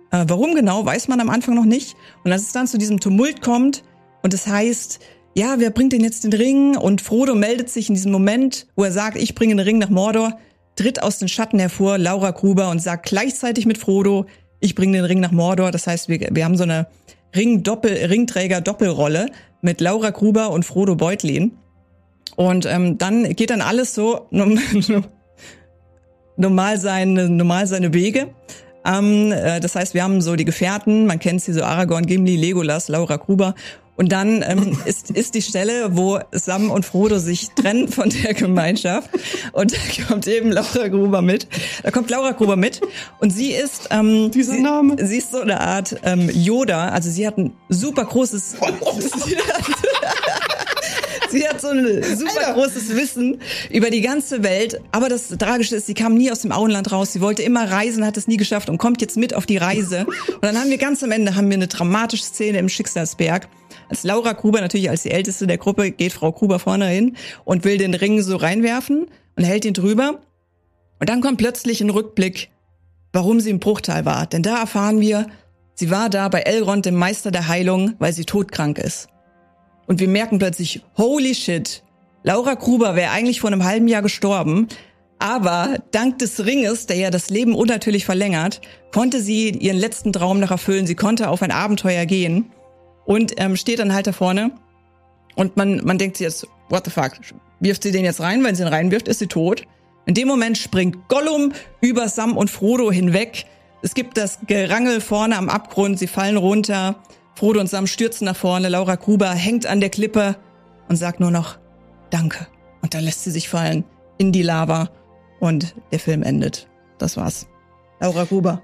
Äh, 0.10 0.26
warum 0.28 0.56
genau, 0.56 0.84
weiß 0.84 1.10
man 1.10 1.22
am 1.22 1.30
Anfang 1.30 1.54
noch 1.54 1.64
nicht. 1.64 1.96
Und 2.24 2.32
als 2.32 2.42
es 2.42 2.54
dann 2.54 2.66
zu 2.66 2.80
diesem 2.80 3.00
Tumult 3.00 3.44
kommt 3.44 3.84
und 4.24 4.34
es 4.34 4.48
heißt, 4.48 5.00
ja, 5.36 5.60
wer 5.60 5.70
bringt 5.70 5.94
denn 5.94 6.02
jetzt 6.02 6.24
den 6.24 6.34
Ring? 6.34 6.76
Und 6.76 7.02
Frodo 7.02 7.36
meldet 7.36 7.70
sich 7.70 7.88
in 7.88 7.94
diesem 7.94 8.12
Moment, 8.12 8.66
wo 8.76 8.84
er 8.84 8.92
sagt, 8.92 9.16
ich 9.16 9.36
bringe 9.36 9.54
den 9.54 9.64
Ring 9.64 9.78
nach 9.78 9.92
Mordor, 9.92 10.40
tritt 10.76 11.04
aus 11.04 11.20
den 11.20 11.28
Schatten 11.28 11.60
hervor 11.60 12.00
Laura 12.00 12.32
Gruber 12.32 12.72
und 12.72 12.82
sagt 12.82 13.06
gleichzeitig 13.06 13.68
mit 13.68 13.78
Frodo, 13.78 14.26
ich 14.60 14.74
bringe 14.74 14.98
den 14.98 15.06
Ring 15.06 15.20
nach 15.20 15.32
Mordor. 15.32 15.70
Das 15.70 15.86
heißt, 15.86 16.10
wir, 16.10 16.30
wir 16.32 16.46
haben 16.46 16.58
so 16.58 16.64
eine 16.64 16.88
Ring-Doppel, 17.36 17.92
Ringträger-Doppelrolle 17.92 19.28
mit 19.62 19.82
Laura 19.82 20.10
Gruber 20.10 20.50
und 20.50 20.66
Frodo 20.66 20.96
Beutlin. 20.96 21.52
Und 22.36 22.66
ähm, 22.66 22.98
dann 22.98 23.36
geht 23.36 23.52
dann 23.52 23.62
alles 23.62 23.94
so 23.94 24.26
normal 26.38 26.80
seine, 26.80 27.30
normal 27.30 27.68
seine 27.68 27.94
Wege. 27.94 28.30
Ähm, 28.86 29.32
äh, 29.32 29.60
das 29.60 29.76
heißt, 29.76 29.94
wir 29.94 30.04
haben 30.04 30.22
so 30.22 30.36
die 30.36 30.46
Gefährten, 30.46 31.06
man 31.06 31.20
kennt 31.20 31.42
sie 31.42 31.54
so 31.54 31.64
Aragorn, 31.64 32.06
Gimli, 32.06 32.38
Legolas, 32.38 32.88
Laura 32.88 33.18
Gruber. 33.18 33.56
Und 33.98 34.12
dann 34.12 34.44
ähm, 34.48 34.78
ist, 34.86 35.12
ist 35.12 35.34
die 35.34 35.42
Stelle, 35.42 35.98
wo 35.98 36.20
Sam 36.32 36.70
und 36.70 36.86
Frodo 36.86 37.18
sich 37.18 37.50
trennen 37.50 37.90
von 37.90 38.10
der 38.10 38.34
Gemeinschaft. 38.34 39.10
Und 39.52 39.74
da 39.74 39.78
kommt 40.08 40.28
eben 40.28 40.52
Laura 40.52 40.88
Gruber 40.88 41.22
mit. 41.22 41.48
Da 41.84 41.92
kommt 41.92 42.10
Laura 42.10 42.32
Gruber 42.32 42.56
mit. 42.56 42.80
Und 43.20 43.32
sie 43.32 43.52
ist, 43.52 43.90
ähm, 43.92 44.32
Dieser 44.32 44.54
sie, 44.54 44.62
Name. 44.62 44.96
sie 45.06 45.18
ist 45.18 45.32
so 45.32 45.40
eine 45.40 45.60
Art 45.60 45.98
ähm, 46.04 46.30
Yoda. 46.32 46.90
Also 46.90 47.10
sie 47.10 47.28
hat 47.28 47.38
ein 47.38 47.54
super 47.70 48.06
großes. 48.06 48.56
Sie 51.32 51.48
hat 51.48 51.62
so 51.62 51.68
ein 51.70 52.04
super 52.04 52.54
großes 52.54 52.96
Wissen 52.96 53.40
über 53.70 53.90
die 53.90 54.02
ganze 54.02 54.44
Welt. 54.44 54.80
Aber 54.92 55.10
das 55.10 55.30
Tragische 55.30 55.76
ist, 55.76 55.88
sie 55.88 55.94
kam 55.94 56.16
nie 56.16 56.32
aus 56.32 56.42
dem 56.42 56.52
Auenland 56.52 56.92
raus. 56.92 57.14
Sie 57.14 57.22
wollte 57.22 57.44
immer 57.44 57.70
reisen, 57.70 58.06
hat 58.06 58.18
es 58.18 58.28
nie 58.28 58.38
geschafft 58.38 58.70
und 58.70 58.78
kommt 58.78 59.02
jetzt 59.02 59.18
mit 59.18 59.34
auf 59.34 59.46
die 59.46 59.58
Reise. 59.58 60.06
Und 60.06 60.44
dann 60.44 60.58
haben 60.58 60.70
wir 60.70 60.78
ganz 60.78 61.04
am 61.04 61.12
Ende 61.12 61.36
haben 61.36 61.50
wir 61.50 61.56
eine 61.56 61.68
dramatische 61.68 62.24
Szene 62.24 62.60
im 62.60 62.70
Schicksalsberg. 62.70 63.48
Als 63.90 64.04
Laura 64.04 64.34
Gruber 64.34 64.62
natürlich 64.62 64.90
als 64.90 65.04
die 65.04 65.12
älteste 65.12 65.48
der 65.48 65.58
Gruppe 65.58 65.92
geht 65.92 66.14
Frau 66.14 66.32
Gruber 66.32 66.60
vorne 66.60 66.88
hin 66.88 67.16
und 67.46 67.64
will 67.64 67.78
den 67.78 67.94
Ring 67.94 68.22
so 68.22 68.36
reinwerfen 68.36 69.08
und 69.36 69.44
hält 69.44 69.66
ihn 69.66 69.74
drüber. 69.74 70.22
Und 71.00 71.10
dann 71.10 71.22
kommt 71.22 71.38
plötzlich 71.38 71.82
ein 71.82 71.90
Rückblick, 71.90 72.50
warum 73.14 73.40
sie 73.40 73.50
im 73.50 73.60
Bruchtal 73.60 74.06
war. 74.06 74.26
Denn 74.26 74.44
da 74.44 74.60
erfahren 74.60 75.00
wir, 75.00 75.28
sie 75.76 75.92
war 75.92 76.10
da 76.10 76.28
bei 76.28 76.42
Elrond, 76.42 76.86
dem 76.86 76.96
Meister 76.96 77.32
der 77.32 77.48
Heilung, 77.48 77.94
weil 78.00 78.14
sie 78.14 78.26
todkrank 78.26 78.78
ist. 78.78 79.08
Und 79.88 80.00
wir 80.00 80.08
merken 80.08 80.38
plötzlich, 80.38 80.84
holy 80.98 81.34
shit, 81.34 81.82
Laura 82.24 82.54
Gruber 82.56 82.96
wäre 82.96 83.12
eigentlich 83.12 83.40
vor 83.40 83.50
einem 83.50 83.64
halben 83.64 83.88
Jahr 83.88 84.02
gestorben, 84.02 84.68
aber 85.20 85.78
dank 85.92 86.20
des 86.20 86.46
Ringes, 86.46 86.86
der 86.86 86.98
ja 86.98 87.10
das 87.10 87.30
Leben 87.30 87.56
unnatürlich 87.56 88.06
verlängert, 88.06 88.62
konnte 88.92 89.22
sie 89.22 89.50
ihren 89.50 89.78
letzten 89.78 90.14
Traum 90.14 90.40
noch 90.40 90.52
erfüllen. 90.52 90.86
Sie 90.86 90.96
konnte 90.96 91.30
auf 91.30 91.42
ein 91.42 91.52
Abenteuer 91.52 92.06
gehen 92.06 92.52
und 93.06 93.34
ähm, 93.38 93.56
steht 93.56 93.80
dann 93.80 93.94
halt 93.94 94.06
da 94.08 94.12
vorne. 94.12 94.52
Und 95.36 95.58
man, 95.58 95.84
man 95.84 95.98
denkt 95.98 96.18
sich 96.18 96.26
jetzt, 96.26 96.48
what 96.70 96.86
the 96.86 96.92
fuck, 96.92 97.14
wirft 97.60 97.84
sie 97.84 97.92
den 97.92 98.06
jetzt 98.06 98.20
rein? 98.20 98.44
Wenn 98.44 98.56
sie 98.56 98.64
ihn 98.64 98.68
reinwirft, 98.68 99.08
ist 99.08 99.20
sie 99.20 99.28
tot. 99.28 99.64
In 100.06 100.14
dem 100.14 100.28
Moment 100.28 100.58
springt 100.58 101.08
Gollum 101.08 101.54
über 101.82 102.08
Sam 102.10 102.38
und 102.38 102.50
Frodo 102.50 102.92
hinweg. 102.92 103.46
Es 103.82 103.94
gibt 103.94 104.18
das 104.18 104.40
Gerangel 104.48 105.02
vorne 105.02 105.38
am 105.38 105.50
Abgrund, 105.50 106.00
sie 106.00 106.08
fallen 106.08 106.38
runter. 106.38 107.02
Frodo 107.38 107.60
und 107.60 107.68
Sam 107.68 107.86
stürzen 107.86 108.26
nach 108.26 108.36
vorne. 108.36 108.68
Laura 108.68 108.96
Gruber 108.96 109.30
hängt 109.30 109.68
an 109.68 109.80
der 109.80 109.92
Klippe 109.92 110.38
und 110.90 110.96
sagt 110.96 111.20
nur 111.20 111.30
noch 111.30 111.60
Danke. 112.10 112.48
Und 112.82 112.96
dann 112.96 113.04
lässt 113.04 113.24
sie 113.26 113.30
sich 113.30 113.48
fallen 113.48 113.84
in 114.18 114.32
die 114.32 114.42
Lava 114.42 114.90
und 115.40 115.76
der 115.92 116.00
Film 116.00 116.24
endet. 116.24 116.68
Das 116.98 117.16
war's. 117.16 117.46
Laura 118.00 118.24
Gruber. 118.24 118.64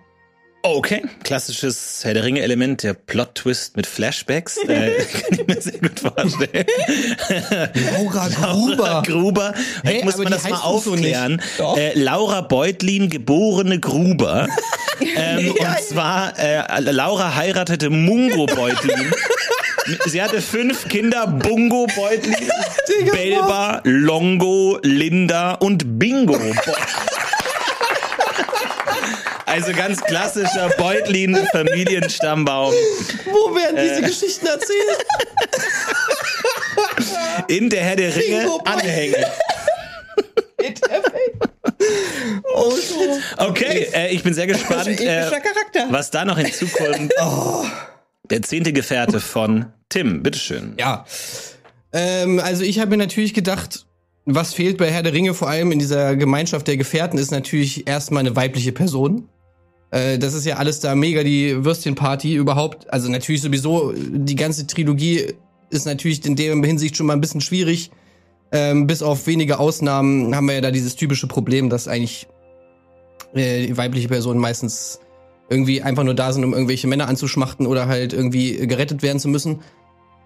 Okay, 0.65 1.03
klassisches 1.25 1.99
Herr 2.03 2.13
der 2.13 2.23
Ringe-Element, 2.23 2.83
der 2.83 2.93
Plot-Twist 2.93 3.75
mit 3.75 3.85
Flashbacks. 3.85 4.55
äh, 4.69 4.91
kann 4.93 5.39
ich 5.39 5.45
mir 5.45 5.61
sehr 5.61 5.77
gut 5.77 5.99
vorstellen. 5.99 6.65
Laura 7.91 8.29
Laura 8.39 9.01
Gruber. 9.01 9.53
Hey, 9.83 10.05
muss 10.05 10.17
man 10.17 10.31
das 10.31 10.43
mal 10.47 10.55
so 10.55 10.63
aufklären. 10.63 11.41
Äh, 11.75 11.99
Laura 11.99 12.39
Beutlin, 12.39 13.09
geborene 13.09 13.77
Gruber. 13.81 14.47
ähm, 15.17 15.51
und 15.51 15.81
zwar, 15.85 16.39
äh, 16.39 16.79
Laura 16.79 17.35
heiratete 17.35 17.89
Mungo 17.89 18.45
Beutlin. 18.45 19.11
Sie 20.05 20.21
hatte 20.21 20.41
fünf 20.41 20.87
Kinder, 20.87 21.27
Bungo 21.27 21.87
Beutlin, 21.93 22.49
Belba, 23.11 23.81
Longo, 23.83 24.79
Linda 24.81 25.55
und 25.55 25.99
Bingo. 25.99 26.37
Beutlin. 26.37 27.12
Also 29.53 29.71
ganz 29.71 30.01
klassischer 30.01 30.69
Beutlin-Familienstammbaum. 30.79 32.73
Wo 33.25 33.55
werden 33.55 33.77
Äh. 33.77 33.87
diese 33.89 34.01
Geschichten 34.01 34.47
erzählt? 34.47 35.05
In 37.49 37.69
der 37.69 37.83
Herr 37.83 37.95
der 37.95 38.15
Ringe 38.15 38.47
Beutlin. 38.47 38.65
Anhänge. 38.73 39.27
Oh, 42.55 42.71
so. 42.71 43.19
Okay, 43.37 43.89
äh, 43.93 44.09
ich 44.11 44.23
bin 44.23 44.33
sehr 44.33 44.47
gespannt, 44.47 44.87
äh, 44.99 45.29
was 45.89 46.09
da 46.09 46.25
noch 46.25 46.39
hinzukommt. 46.39 47.13
Der 48.29 48.41
zehnte 48.41 48.71
Gefährte 48.73 49.19
von 49.19 49.65
Tim, 49.89 50.23
bitteschön. 50.23 50.75
Ja. 50.79 51.05
Ähm, 51.91 52.39
also 52.39 52.63
ich 52.63 52.79
habe 52.79 52.89
mir 52.91 52.97
natürlich 52.97 53.33
gedacht, 53.35 53.85
was 54.25 54.53
fehlt 54.53 54.77
bei 54.77 54.89
Herr 54.89 55.03
der 55.03 55.13
Ringe, 55.13 55.33
vor 55.35 55.49
allem 55.49 55.71
in 55.73 55.79
dieser 55.79 56.15
Gemeinschaft 56.15 56.67
der 56.67 56.77
Gefährten, 56.77 57.19
ist 57.19 57.31
natürlich 57.31 57.85
erstmal 57.85 58.21
eine 58.21 58.35
weibliche 58.35 58.71
Person. 58.71 59.27
Äh, 59.93 60.17
das 60.17 60.33
ist 60.33 60.45
ja 60.45 60.55
alles 60.55 60.79
da 60.79 60.95
mega 60.95 61.23
die 61.23 61.63
Würstchenparty 61.63 62.33
überhaupt. 62.35 62.91
Also 62.91 63.09
natürlich 63.09 63.41
sowieso, 63.41 63.93
die 63.95 64.35
ganze 64.35 64.65
Trilogie 64.65 65.33
ist 65.69 65.85
natürlich 65.85 66.25
in 66.25 66.35
der 66.35 66.55
Hinsicht 66.55 66.97
schon 66.97 67.05
mal 67.05 67.13
ein 67.13 67.21
bisschen 67.21 67.41
schwierig. 67.41 67.91
Ähm, 68.51 68.87
bis 68.87 69.03
auf 69.03 69.27
wenige 69.27 69.59
Ausnahmen 69.59 70.35
haben 70.35 70.47
wir 70.47 70.55
ja 70.55 70.61
da 70.61 70.71
dieses 70.71 70.95
typische 70.95 71.27
Problem, 71.27 71.69
dass 71.69 71.87
eigentlich 71.87 72.27
äh, 73.35 73.75
weibliche 73.77 74.07
Personen 74.07 74.39
meistens 74.39 74.99
irgendwie 75.49 75.83
einfach 75.83 76.03
nur 76.03 76.15
da 76.15 76.33
sind, 76.33 76.43
um 76.43 76.53
irgendwelche 76.53 76.87
Männer 76.87 77.07
anzuschmachten 77.07 77.67
oder 77.67 77.87
halt 77.87 78.13
irgendwie 78.13 78.65
gerettet 78.65 79.03
werden 79.03 79.19
zu 79.19 79.27
müssen. 79.27 79.59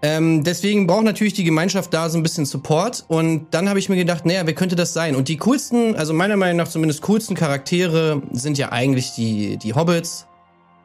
Ähm, 0.01 0.43
deswegen 0.43 0.85
braucht 0.85 1.05
natürlich 1.05 1.33
die 1.33 1.43
Gemeinschaft 1.43 1.93
da 1.93 2.09
so 2.09 2.17
ein 2.17 2.23
bisschen 2.23 2.45
Support. 2.45 3.05
Und 3.07 3.47
dann 3.51 3.67
habe 3.67 3.79
ich 3.79 3.89
mir 3.89 3.95
gedacht, 3.95 4.25
naja, 4.25 4.45
wer 4.45 4.53
könnte 4.53 4.75
das 4.75 4.93
sein? 4.93 5.15
Und 5.15 5.27
die 5.27 5.37
coolsten, 5.37 5.95
also 5.95 6.13
meiner 6.13 6.37
Meinung 6.37 6.57
nach 6.57 6.67
zumindest 6.67 7.01
coolsten 7.01 7.35
Charaktere 7.35 8.21
sind 8.31 8.57
ja 8.57 8.71
eigentlich 8.71 9.13
die, 9.13 9.57
die 9.57 9.73
Hobbits. 9.73 10.27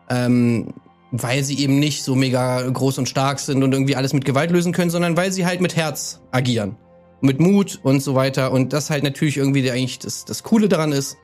Ähm, 0.09 0.73
weil 1.13 1.45
sie 1.45 1.59
eben 1.59 1.79
nicht 1.79 2.03
so 2.05 2.15
mega 2.15 2.63
groß 2.63 2.97
und 2.99 3.09
stark 3.09 3.39
sind 3.39 3.63
und 3.63 3.73
irgendwie 3.73 3.97
alles 3.97 4.15
mit 4.15 4.25
Gewalt 4.25 4.51
lösen 4.51 4.73
können, 4.73 4.91
sondern 4.91 5.15
weil 5.15 5.31
sie 5.31 5.45
halt 5.45 5.61
mit 5.61 5.77
Herz 5.77 6.23
agieren. 6.31 6.77
Mit 7.21 7.39
Mut 7.39 7.79
und 7.83 8.03
so 8.03 8.15
weiter. 8.15 8.51
Und 8.51 8.73
das 8.73 8.89
halt 8.89 9.05
natürlich 9.05 9.37
irgendwie 9.37 9.71
eigentlich 9.71 9.99
das, 9.99 10.25
das 10.25 10.43
Coole 10.43 10.69
daran 10.69 10.91
ist. 10.91 11.19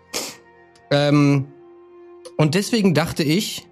Ähm, 0.90 1.46
und 2.36 2.54
deswegen 2.54 2.92
dachte 2.94 3.22
ich, 3.22 3.66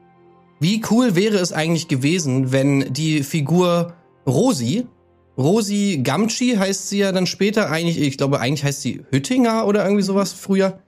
wie 0.59 0.83
cool 0.91 1.15
wäre 1.15 1.37
es 1.37 1.53
eigentlich 1.53 1.87
gewesen, 1.87 2.51
wenn 2.51 2.93
die 2.93 3.23
Figur 3.23 3.95
Rosi, 4.27 4.87
Rosi 5.39 6.01
Gamci 6.03 6.57
heißt 6.57 6.89
sie 6.89 6.99
ja 6.99 7.13
dann 7.13 7.27
später, 7.27 7.71
eigentlich, 7.71 8.01
ich 8.01 8.17
glaube, 8.17 8.41
eigentlich 8.41 8.65
heißt 8.65 8.83
sie 8.83 9.03
Hüttinger 9.11 9.67
oder 9.67 9.85
irgendwie 9.85 10.03
sowas 10.03 10.33
früher. 10.33 10.79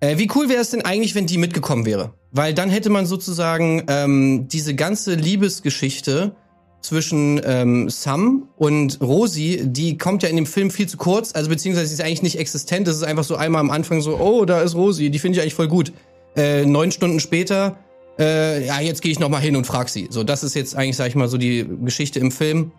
Äh, 0.00 0.18
wie 0.18 0.30
cool 0.34 0.48
wäre 0.48 0.60
es 0.60 0.70
denn 0.70 0.84
eigentlich, 0.84 1.14
wenn 1.14 1.26
die 1.26 1.38
mitgekommen 1.38 1.84
wäre? 1.84 2.14
Weil 2.30 2.54
dann 2.54 2.70
hätte 2.70 2.88
man 2.88 3.04
sozusagen 3.04 3.84
ähm, 3.88 4.48
diese 4.48 4.74
ganze 4.74 5.14
Liebesgeschichte 5.14 6.32
zwischen 6.80 7.40
ähm, 7.44 7.90
Sam 7.90 8.48
und 8.56 9.00
Rosi, 9.00 9.62
die 9.64 9.98
kommt 9.98 10.22
ja 10.22 10.28
in 10.28 10.36
dem 10.36 10.46
Film 10.46 10.70
viel 10.70 10.88
zu 10.88 10.96
kurz, 10.96 11.34
also 11.34 11.50
beziehungsweise 11.50 11.88
sie 11.88 11.94
ist 11.94 12.00
eigentlich 12.00 12.22
nicht 12.22 12.38
existent, 12.38 12.86
das 12.86 12.96
ist 12.96 13.02
einfach 13.02 13.24
so 13.24 13.34
einmal 13.34 13.60
am 13.60 13.70
Anfang 13.70 14.00
so, 14.00 14.16
oh, 14.18 14.44
da 14.44 14.60
ist 14.62 14.76
Rosi, 14.76 15.10
die 15.10 15.18
finde 15.18 15.36
ich 15.36 15.42
eigentlich 15.42 15.54
voll 15.54 15.68
gut. 15.68 15.92
Äh, 16.36 16.64
neun 16.66 16.92
Stunden 16.92 17.18
später, 17.18 17.76
äh, 18.18 18.66
ja, 18.66 18.80
jetzt 18.80 19.02
gehe 19.02 19.12
ich 19.12 19.18
noch 19.18 19.28
mal 19.28 19.40
hin 19.40 19.56
und 19.56 19.66
frag 19.66 19.88
sie. 19.88 20.08
So, 20.10 20.24
das 20.24 20.42
ist 20.42 20.54
jetzt 20.54 20.74
eigentlich, 20.74 20.96
sag 20.96 21.08
ich 21.08 21.14
mal, 21.14 21.28
so 21.28 21.38
die 21.38 21.66
Geschichte 21.82 22.18
im 22.18 22.30
Film, 22.30 22.72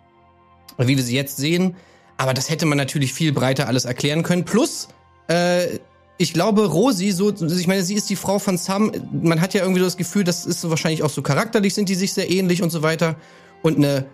wie 0.78 0.96
wir 0.96 1.02
sie 1.02 1.16
jetzt 1.16 1.36
sehen. 1.36 1.76
Aber 2.16 2.34
das 2.34 2.50
hätte 2.50 2.66
man 2.66 2.76
natürlich 2.76 3.14
viel 3.14 3.32
breiter 3.32 3.66
alles 3.66 3.86
erklären 3.86 4.22
können. 4.22 4.44
Plus, 4.44 4.88
äh, 5.28 5.78
ich 6.18 6.34
glaube, 6.34 6.66
Rosi, 6.66 7.12
so, 7.12 7.32
ich 7.32 7.66
meine, 7.66 7.82
sie 7.82 7.94
ist 7.94 8.10
die 8.10 8.16
Frau 8.16 8.38
von 8.38 8.58
Sam. 8.58 8.92
Man 9.10 9.40
hat 9.40 9.54
ja 9.54 9.62
irgendwie 9.62 9.80
so 9.80 9.86
das 9.86 9.96
Gefühl, 9.96 10.22
das 10.22 10.44
ist 10.44 10.60
so 10.60 10.68
wahrscheinlich 10.68 11.02
auch 11.02 11.08
so 11.08 11.22
charakterlich, 11.22 11.72
sind 11.72 11.88
die 11.88 11.94
sich 11.94 12.12
sehr 12.12 12.30
ähnlich 12.30 12.62
und 12.62 12.68
so 12.68 12.82
weiter. 12.82 13.16
Und 13.62 13.78
eine, 13.78 14.04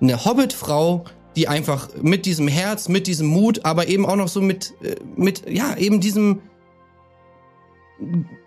eine 0.00 0.24
Hobbit-Frau, 0.24 1.04
die 1.36 1.46
einfach 1.46 1.88
mit 2.02 2.26
diesem 2.26 2.48
Herz, 2.48 2.88
mit 2.88 3.06
diesem 3.06 3.28
Mut, 3.28 3.64
aber 3.64 3.86
eben 3.86 4.06
auch 4.06 4.16
noch 4.16 4.26
so 4.26 4.40
mit, 4.40 4.74
äh, 4.82 4.96
mit, 5.14 5.48
ja, 5.48 5.76
eben 5.76 6.00
diesem, 6.00 6.40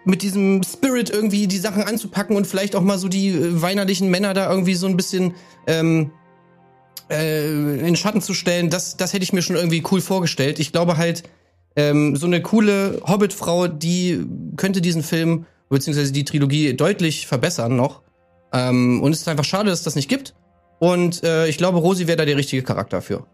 mit 0.06 0.22
diesem 0.22 0.62
Spirit 0.64 1.10
irgendwie 1.10 1.48
die 1.48 1.58
Sachen 1.58 1.84
anzupacken 1.84 2.36
und 2.36 2.46
vielleicht 2.46 2.76
auch 2.76 2.82
mal 2.82 2.98
so 2.98 3.08
die 3.08 3.30
äh, 3.30 3.62
weinerlichen 3.62 4.10
Männer 4.10 4.34
da 4.34 4.50
irgendwie 4.50 4.76
so 4.76 4.88
ein 4.88 4.98
bisschen 4.98 5.34
ähm, 5.68 6.12
äh, 7.10 7.88
in 7.88 7.96
Schatten 7.96 8.22
zu 8.22 8.34
stellen, 8.34 8.70
das, 8.70 8.98
das 8.98 9.14
hätte 9.14 9.24
ich 9.24 9.34
mir 9.34 9.42
schon 9.42 9.56
irgendwie 9.56 9.84
cool 9.92 10.02
vorgestellt. 10.02 10.60
Ich 10.60 10.72
glaube 10.72 10.98
halt, 10.98 11.24
ähm, 11.76 12.16
so 12.16 12.26
eine 12.26 12.42
coole 12.42 13.02
Hobbit-Frau, 13.06 13.68
die 13.68 14.26
könnte 14.58 14.82
diesen 14.82 15.04
Film 15.04 15.46
beziehungsweise 15.70 16.12
die 16.12 16.26
Trilogie 16.26 16.74
deutlich 16.74 17.28
verbessern 17.28 17.76
noch. 17.76 18.02
Ähm, 18.52 19.02
und 19.02 19.12
es 19.12 19.22
ist 19.22 19.28
einfach 19.28 19.46
schade, 19.46 19.70
dass 19.70 19.80
es 19.80 19.86
das 19.86 19.96
nicht 19.96 20.10
gibt. 20.10 20.36
Und 20.80 21.24
äh, 21.24 21.48
ich 21.48 21.58
glaube, 21.58 21.80
Rosi 21.80 22.08
wäre 22.08 22.18
da 22.18 22.26
der 22.26 22.38
richtige 22.38 22.64
Charakter 22.64 23.02
für. 23.02 23.26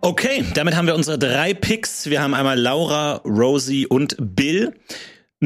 Okay, 0.00 0.44
damit 0.54 0.76
haben 0.76 0.86
wir 0.86 0.94
unsere 0.94 1.18
drei 1.18 1.52
Picks. 1.52 2.08
Wir 2.08 2.22
haben 2.22 2.34
einmal 2.34 2.58
Laura, 2.58 3.22
Rosie 3.24 3.86
und 3.86 4.16
Bill. 4.18 4.74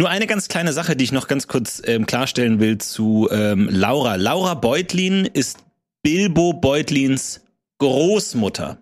Nur 0.00 0.08
eine 0.08 0.26
ganz 0.26 0.48
kleine 0.48 0.72
Sache, 0.72 0.96
die 0.96 1.04
ich 1.04 1.12
noch 1.12 1.28
ganz 1.28 1.46
kurz 1.46 1.82
ähm, 1.84 2.06
klarstellen 2.06 2.58
will 2.58 2.78
zu 2.78 3.28
ähm, 3.30 3.68
Laura. 3.70 4.14
Laura 4.14 4.54
Beutlin 4.54 5.26
ist 5.26 5.58
Bilbo 6.02 6.54
Beutlins 6.54 7.42
Großmutter. 7.76 8.78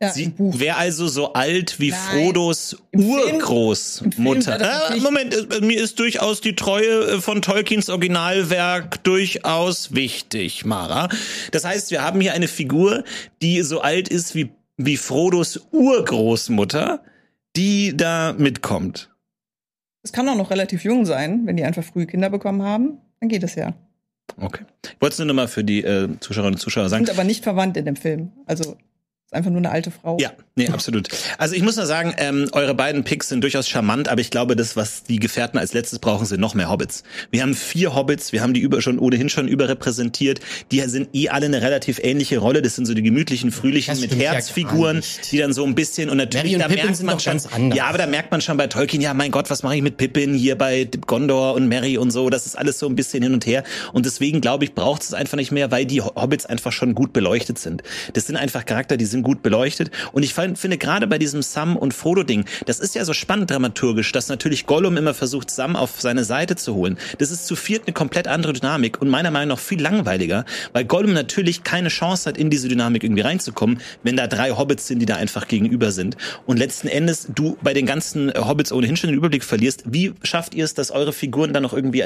Ja, 0.00 0.12
Sie 0.12 0.32
wäre 0.38 0.76
also 0.76 1.08
so 1.08 1.32
alt 1.32 1.80
wie 1.80 1.90
Nein. 1.90 1.98
Frodos 1.98 2.76
Urgroßmutter. 2.94 4.58
Natürlich- 4.58 5.02
Moment, 5.02 5.34
äh, 5.34 5.60
mir 5.62 5.82
ist 5.82 5.98
durchaus 5.98 6.40
die 6.40 6.54
Treue 6.54 7.16
äh, 7.16 7.20
von 7.20 7.42
Tolkiens 7.42 7.90
Originalwerk 7.90 9.02
durchaus 9.02 9.96
wichtig, 9.96 10.64
Mara. 10.64 11.08
Das 11.50 11.64
heißt, 11.64 11.90
wir 11.90 12.04
haben 12.04 12.20
hier 12.20 12.34
eine 12.34 12.46
Figur, 12.46 13.02
die 13.42 13.62
so 13.62 13.80
alt 13.80 14.08
ist 14.08 14.36
wie, 14.36 14.50
wie 14.76 14.96
Frodos 14.96 15.60
Urgroßmutter, 15.72 17.02
die 17.56 17.96
da 17.96 18.32
mitkommt. 18.38 19.09
Es 20.02 20.12
kann 20.12 20.28
auch 20.28 20.36
noch 20.36 20.50
relativ 20.50 20.84
jung 20.84 21.04
sein, 21.04 21.46
wenn 21.46 21.56
die 21.56 21.64
einfach 21.64 21.84
früh 21.84 22.06
Kinder 22.06 22.30
bekommen 22.30 22.62
haben. 22.62 22.98
Dann 23.20 23.28
geht 23.28 23.42
es 23.42 23.54
ja. 23.54 23.74
Okay. 24.40 24.64
Ich 24.84 25.00
wollte 25.00 25.14
es 25.14 25.18
nur 25.18 25.26
noch 25.26 25.34
mal 25.34 25.48
für 25.48 25.64
die 25.64 25.82
äh, 25.82 26.08
Zuschauerinnen 26.20 26.54
und 26.54 26.60
Zuschauer 26.60 26.88
sagen. 26.88 27.04
Sind 27.04 27.14
aber 27.14 27.24
nicht 27.24 27.44
verwandt 27.44 27.76
in 27.76 27.84
dem 27.84 27.96
Film. 27.96 28.32
Also 28.46 28.76
ist 29.30 29.36
einfach 29.36 29.50
nur 29.50 29.58
eine 29.58 29.70
alte 29.70 29.92
Frau. 29.92 30.16
Ja, 30.20 30.32
nee, 30.56 30.68
absolut. 30.72 31.08
Also 31.38 31.54
ich 31.54 31.62
muss 31.62 31.76
nur 31.76 31.86
sagen, 31.86 32.14
ähm, 32.18 32.48
eure 32.50 32.74
beiden 32.74 33.04
Picks 33.04 33.28
sind 33.28 33.42
durchaus 33.42 33.68
charmant, 33.68 34.08
aber 34.08 34.20
ich 34.20 34.30
glaube, 34.30 34.56
das, 34.56 34.74
was 34.74 35.04
die 35.04 35.20
Gefährten 35.20 35.56
als 35.56 35.72
letztes 35.72 36.00
brauchen, 36.00 36.26
sind 36.26 36.40
noch 36.40 36.54
mehr 36.54 36.68
Hobbits. 36.68 37.04
Wir 37.30 37.42
haben 37.42 37.54
vier 37.54 37.94
Hobbits, 37.94 38.32
wir 38.32 38.42
haben 38.42 38.54
die 38.54 38.60
über 38.60 38.82
schon 38.82 38.98
ohnehin 38.98 39.28
schon 39.28 39.46
überrepräsentiert. 39.46 40.40
Die 40.72 40.80
sind 40.80 41.10
eh 41.14 41.28
alle 41.28 41.46
eine 41.46 41.62
relativ 41.62 42.00
ähnliche 42.02 42.38
Rolle. 42.38 42.60
Das 42.60 42.74
sind 42.74 42.86
so 42.86 42.94
die 42.94 43.02
gemütlichen, 43.02 43.52
fröhlichen 43.52 43.92
Das 43.94 44.00
mit 44.00 44.12
ja 44.14 44.32
Herzfiguren, 44.32 44.96
nicht. 44.96 45.30
die 45.30 45.38
dann 45.38 45.52
so 45.52 45.64
ein 45.64 45.76
bisschen 45.76 46.10
und 46.10 46.16
natürlich 46.16 46.54
und 46.54 46.60
da 46.60 46.66
Pippin 46.66 46.84
merkt 46.86 46.96
sind 46.96 47.06
man 47.06 47.20
schon. 47.20 47.32
ganz 47.34 47.46
anders. 47.46 47.76
Ja, 47.78 47.84
aber 47.86 47.98
da 47.98 48.06
merkt 48.08 48.32
man 48.32 48.40
schon 48.40 48.56
bei 48.56 48.66
Tolkien, 48.66 49.00
ja, 49.00 49.14
mein 49.14 49.30
Gott, 49.30 49.48
was 49.48 49.62
mache 49.62 49.76
ich 49.76 49.82
mit 49.82 49.96
Pippin 49.96 50.34
hier 50.34 50.58
bei 50.58 50.88
Gondor 51.06 51.54
und 51.54 51.68
Mary 51.68 51.98
und 51.98 52.10
so. 52.10 52.30
Das 52.30 52.46
ist 52.46 52.58
alles 52.58 52.80
so 52.80 52.88
ein 52.88 52.96
bisschen 52.96 53.22
hin 53.22 53.32
und 53.32 53.46
her. 53.46 53.62
Und 53.92 54.06
deswegen 54.06 54.40
glaube 54.40 54.64
ich, 54.64 54.74
braucht 54.74 55.02
es 55.02 55.14
einfach 55.14 55.36
nicht 55.36 55.52
mehr, 55.52 55.70
weil 55.70 55.86
die 55.86 56.00
Hobbits 56.02 56.46
einfach 56.46 56.72
schon 56.72 56.96
gut 56.96 57.12
beleuchtet 57.12 57.60
sind. 57.60 57.84
Das 58.14 58.26
sind 58.26 58.34
einfach 58.34 58.64
Charakter, 58.64 58.96
die 58.96 59.04
sind 59.04 59.19
sind 59.20 59.22
gut 59.22 59.42
beleuchtet. 59.42 59.90
Und 60.12 60.22
ich 60.22 60.34
find, 60.34 60.58
finde 60.58 60.78
gerade 60.78 61.06
bei 61.06 61.18
diesem 61.18 61.42
Sam 61.42 61.76
und 61.76 61.94
Frodo-Ding, 61.94 62.44
das 62.66 62.80
ist 62.80 62.94
ja 62.94 63.04
so 63.04 63.12
spannend 63.12 63.50
dramaturgisch, 63.50 64.12
dass 64.12 64.28
natürlich 64.28 64.66
Gollum 64.66 64.96
immer 64.96 65.14
versucht, 65.14 65.50
Sam 65.50 65.76
auf 65.76 66.00
seine 66.00 66.24
Seite 66.24 66.56
zu 66.56 66.74
holen. 66.74 66.98
Das 67.18 67.30
ist 67.30 67.46
zu 67.46 67.56
viert 67.56 67.86
eine 67.86 67.92
komplett 67.92 68.26
andere 68.26 68.52
Dynamik 68.52 69.00
und 69.00 69.08
meiner 69.08 69.30
Meinung 69.30 69.56
nach 69.56 69.58
viel 69.58 69.80
langweiliger, 69.80 70.44
weil 70.72 70.84
Gollum 70.84 71.12
natürlich 71.12 71.62
keine 71.62 71.88
Chance 71.88 72.28
hat, 72.28 72.38
in 72.38 72.50
diese 72.50 72.68
Dynamik 72.68 73.04
irgendwie 73.04 73.22
reinzukommen, 73.22 73.80
wenn 74.02 74.16
da 74.16 74.26
drei 74.26 74.50
Hobbits 74.52 74.86
sind, 74.86 75.00
die 75.00 75.06
da 75.06 75.16
einfach 75.16 75.48
gegenüber 75.48 75.92
sind. 75.92 76.16
Und 76.46 76.58
letzten 76.58 76.88
Endes 76.88 77.28
du 77.34 77.58
bei 77.62 77.74
den 77.74 77.86
ganzen 77.86 78.32
Hobbits 78.32 78.72
ohnehin 78.72 78.96
schon 78.96 79.10
den 79.10 79.16
Überblick 79.16 79.44
verlierst. 79.44 79.84
Wie 79.86 80.14
schafft 80.22 80.54
ihr 80.54 80.64
es, 80.64 80.74
dass 80.74 80.90
eure 80.90 81.12
Figuren 81.12 81.52
dann 81.52 81.62
noch 81.62 81.72
irgendwie 81.72 82.04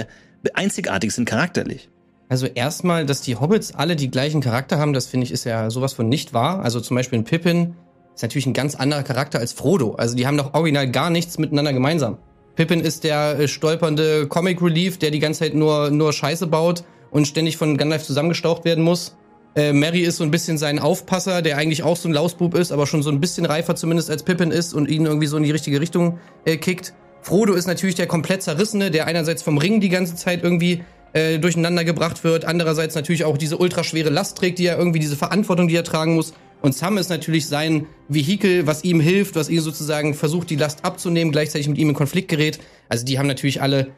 einzigartig 0.54 1.12
sind 1.12 1.26
charakterlich? 1.26 1.88
Also 2.28 2.46
erstmal, 2.46 3.06
dass 3.06 3.20
die 3.20 3.36
Hobbits 3.36 3.74
alle 3.74 3.96
die 3.96 4.10
gleichen 4.10 4.40
Charakter 4.40 4.78
haben, 4.78 4.92
das 4.92 5.06
finde 5.06 5.26
ich 5.26 5.32
ist 5.32 5.44
ja 5.44 5.70
sowas 5.70 5.92
von 5.92 6.08
nicht 6.08 6.32
wahr. 6.32 6.60
Also 6.62 6.80
zum 6.80 6.96
Beispiel 6.96 7.18
ein 7.18 7.24
Pippin 7.24 7.74
ist 8.14 8.22
natürlich 8.22 8.46
ein 8.46 8.54
ganz 8.54 8.74
anderer 8.74 9.02
Charakter 9.02 9.38
als 9.38 9.52
Frodo. 9.52 9.94
Also 9.94 10.16
die 10.16 10.26
haben 10.26 10.36
doch 10.36 10.54
original 10.54 10.90
gar 10.90 11.10
nichts 11.10 11.38
miteinander 11.38 11.72
gemeinsam. 11.72 12.18
Pippin 12.56 12.80
ist 12.80 13.04
der 13.04 13.38
äh, 13.38 13.48
stolpernde 13.48 14.26
Comic 14.28 14.62
Relief, 14.62 14.98
der 14.98 15.10
die 15.10 15.18
ganze 15.18 15.40
Zeit 15.40 15.54
nur, 15.54 15.90
nur 15.90 16.12
Scheiße 16.12 16.46
baut 16.46 16.84
und 17.10 17.26
ständig 17.26 17.56
von 17.56 17.76
Gandalf 17.76 18.04
zusammengestaucht 18.04 18.64
werden 18.64 18.84
muss. 18.84 19.16
Äh, 19.56 19.72
Mary 19.72 20.00
ist 20.00 20.16
so 20.16 20.24
ein 20.24 20.30
bisschen 20.30 20.58
sein 20.58 20.78
Aufpasser, 20.78 21.42
der 21.42 21.56
eigentlich 21.56 21.82
auch 21.82 21.96
so 21.96 22.08
ein 22.08 22.12
Lausbub 22.12 22.54
ist, 22.54 22.72
aber 22.72 22.86
schon 22.86 23.02
so 23.02 23.10
ein 23.10 23.20
bisschen 23.20 23.44
reifer 23.44 23.76
zumindest 23.76 24.10
als 24.10 24.22
Pippin 24.22 24.50
ist 24.50 24.72
und 24.74 24.88
ihn 24.88 25.06
irgendwie 25.06 25.26
so 25.26 25.36
in 25.36 25.42
die 25.42 25.50
richtige 25.50 25.80
Richtung 25.80 26.18
äh, 26.44 26.56
kickt. 26.56 26.94
Frodo 27.22 27.54
ist 27.54 27.66
natürlich 27.66 27.94
der 27.94 28.06
komplett 28.06 28.42
zerrissene, 28.42 28.90
der 28.90 29.06
einerseits 29.06 29.42
vom 29.42 29.58
Ring 29.58 29.80
die 29.80 29.88
ganze 29.88 30.14
Zeit 30.14 30.42
irgendwie 30.42 30.84
äh, 31.14 31.38
durcheinander 31.38 31.84
gebracht 31.84 32.24
wird, 32.24 32.44
andererseits 32.44 32.94
natürlich 32.94 33.24
auch 33.24 33.38
diese 33.38 33.56
ultraschwere 33.56 34.10
Last 34.10 34.36
trägt, 34.36 34.58
die 34.58 34.66
er 34.66 34.78
irgendwie 34.78 34.98
diese 34.98 35.16
Verantwortung, 35.16 35.68
die 35.68 35.76
er 35.76 35.84
tragen 35.84 36.14
muss. 36.14 36.34
Und 36.60 36.74
Sam 36.74 36.98
ist 36.98 37.08
natürlich 37.08 37.46
sein 37.46 37.86
Vehikel, 38.08 38.66
was 38.66 38.84
ihm 38.84 39.00
hilft, 39.00 39.36
was 39.36 39.48
ihm 39.48 39.60
sozusagen 39.60 40.14
versucht, 40.14 40.50
die 40.50 40.56
Last 40.56 40.84
abzunehmen, 40.84 41.30
gleichzeitig 41.30 41.68
mit 41.68 41.78
ihm 41.78 41.90
in 41.90 41.94
Konflikt 41.94 42.28
gerät. 42.28 42.58
Also 42.88 43.04
die 43.04 43.18
haben 43.18 43.26
natürlich 43.26 43.62
alle 43.62 43.88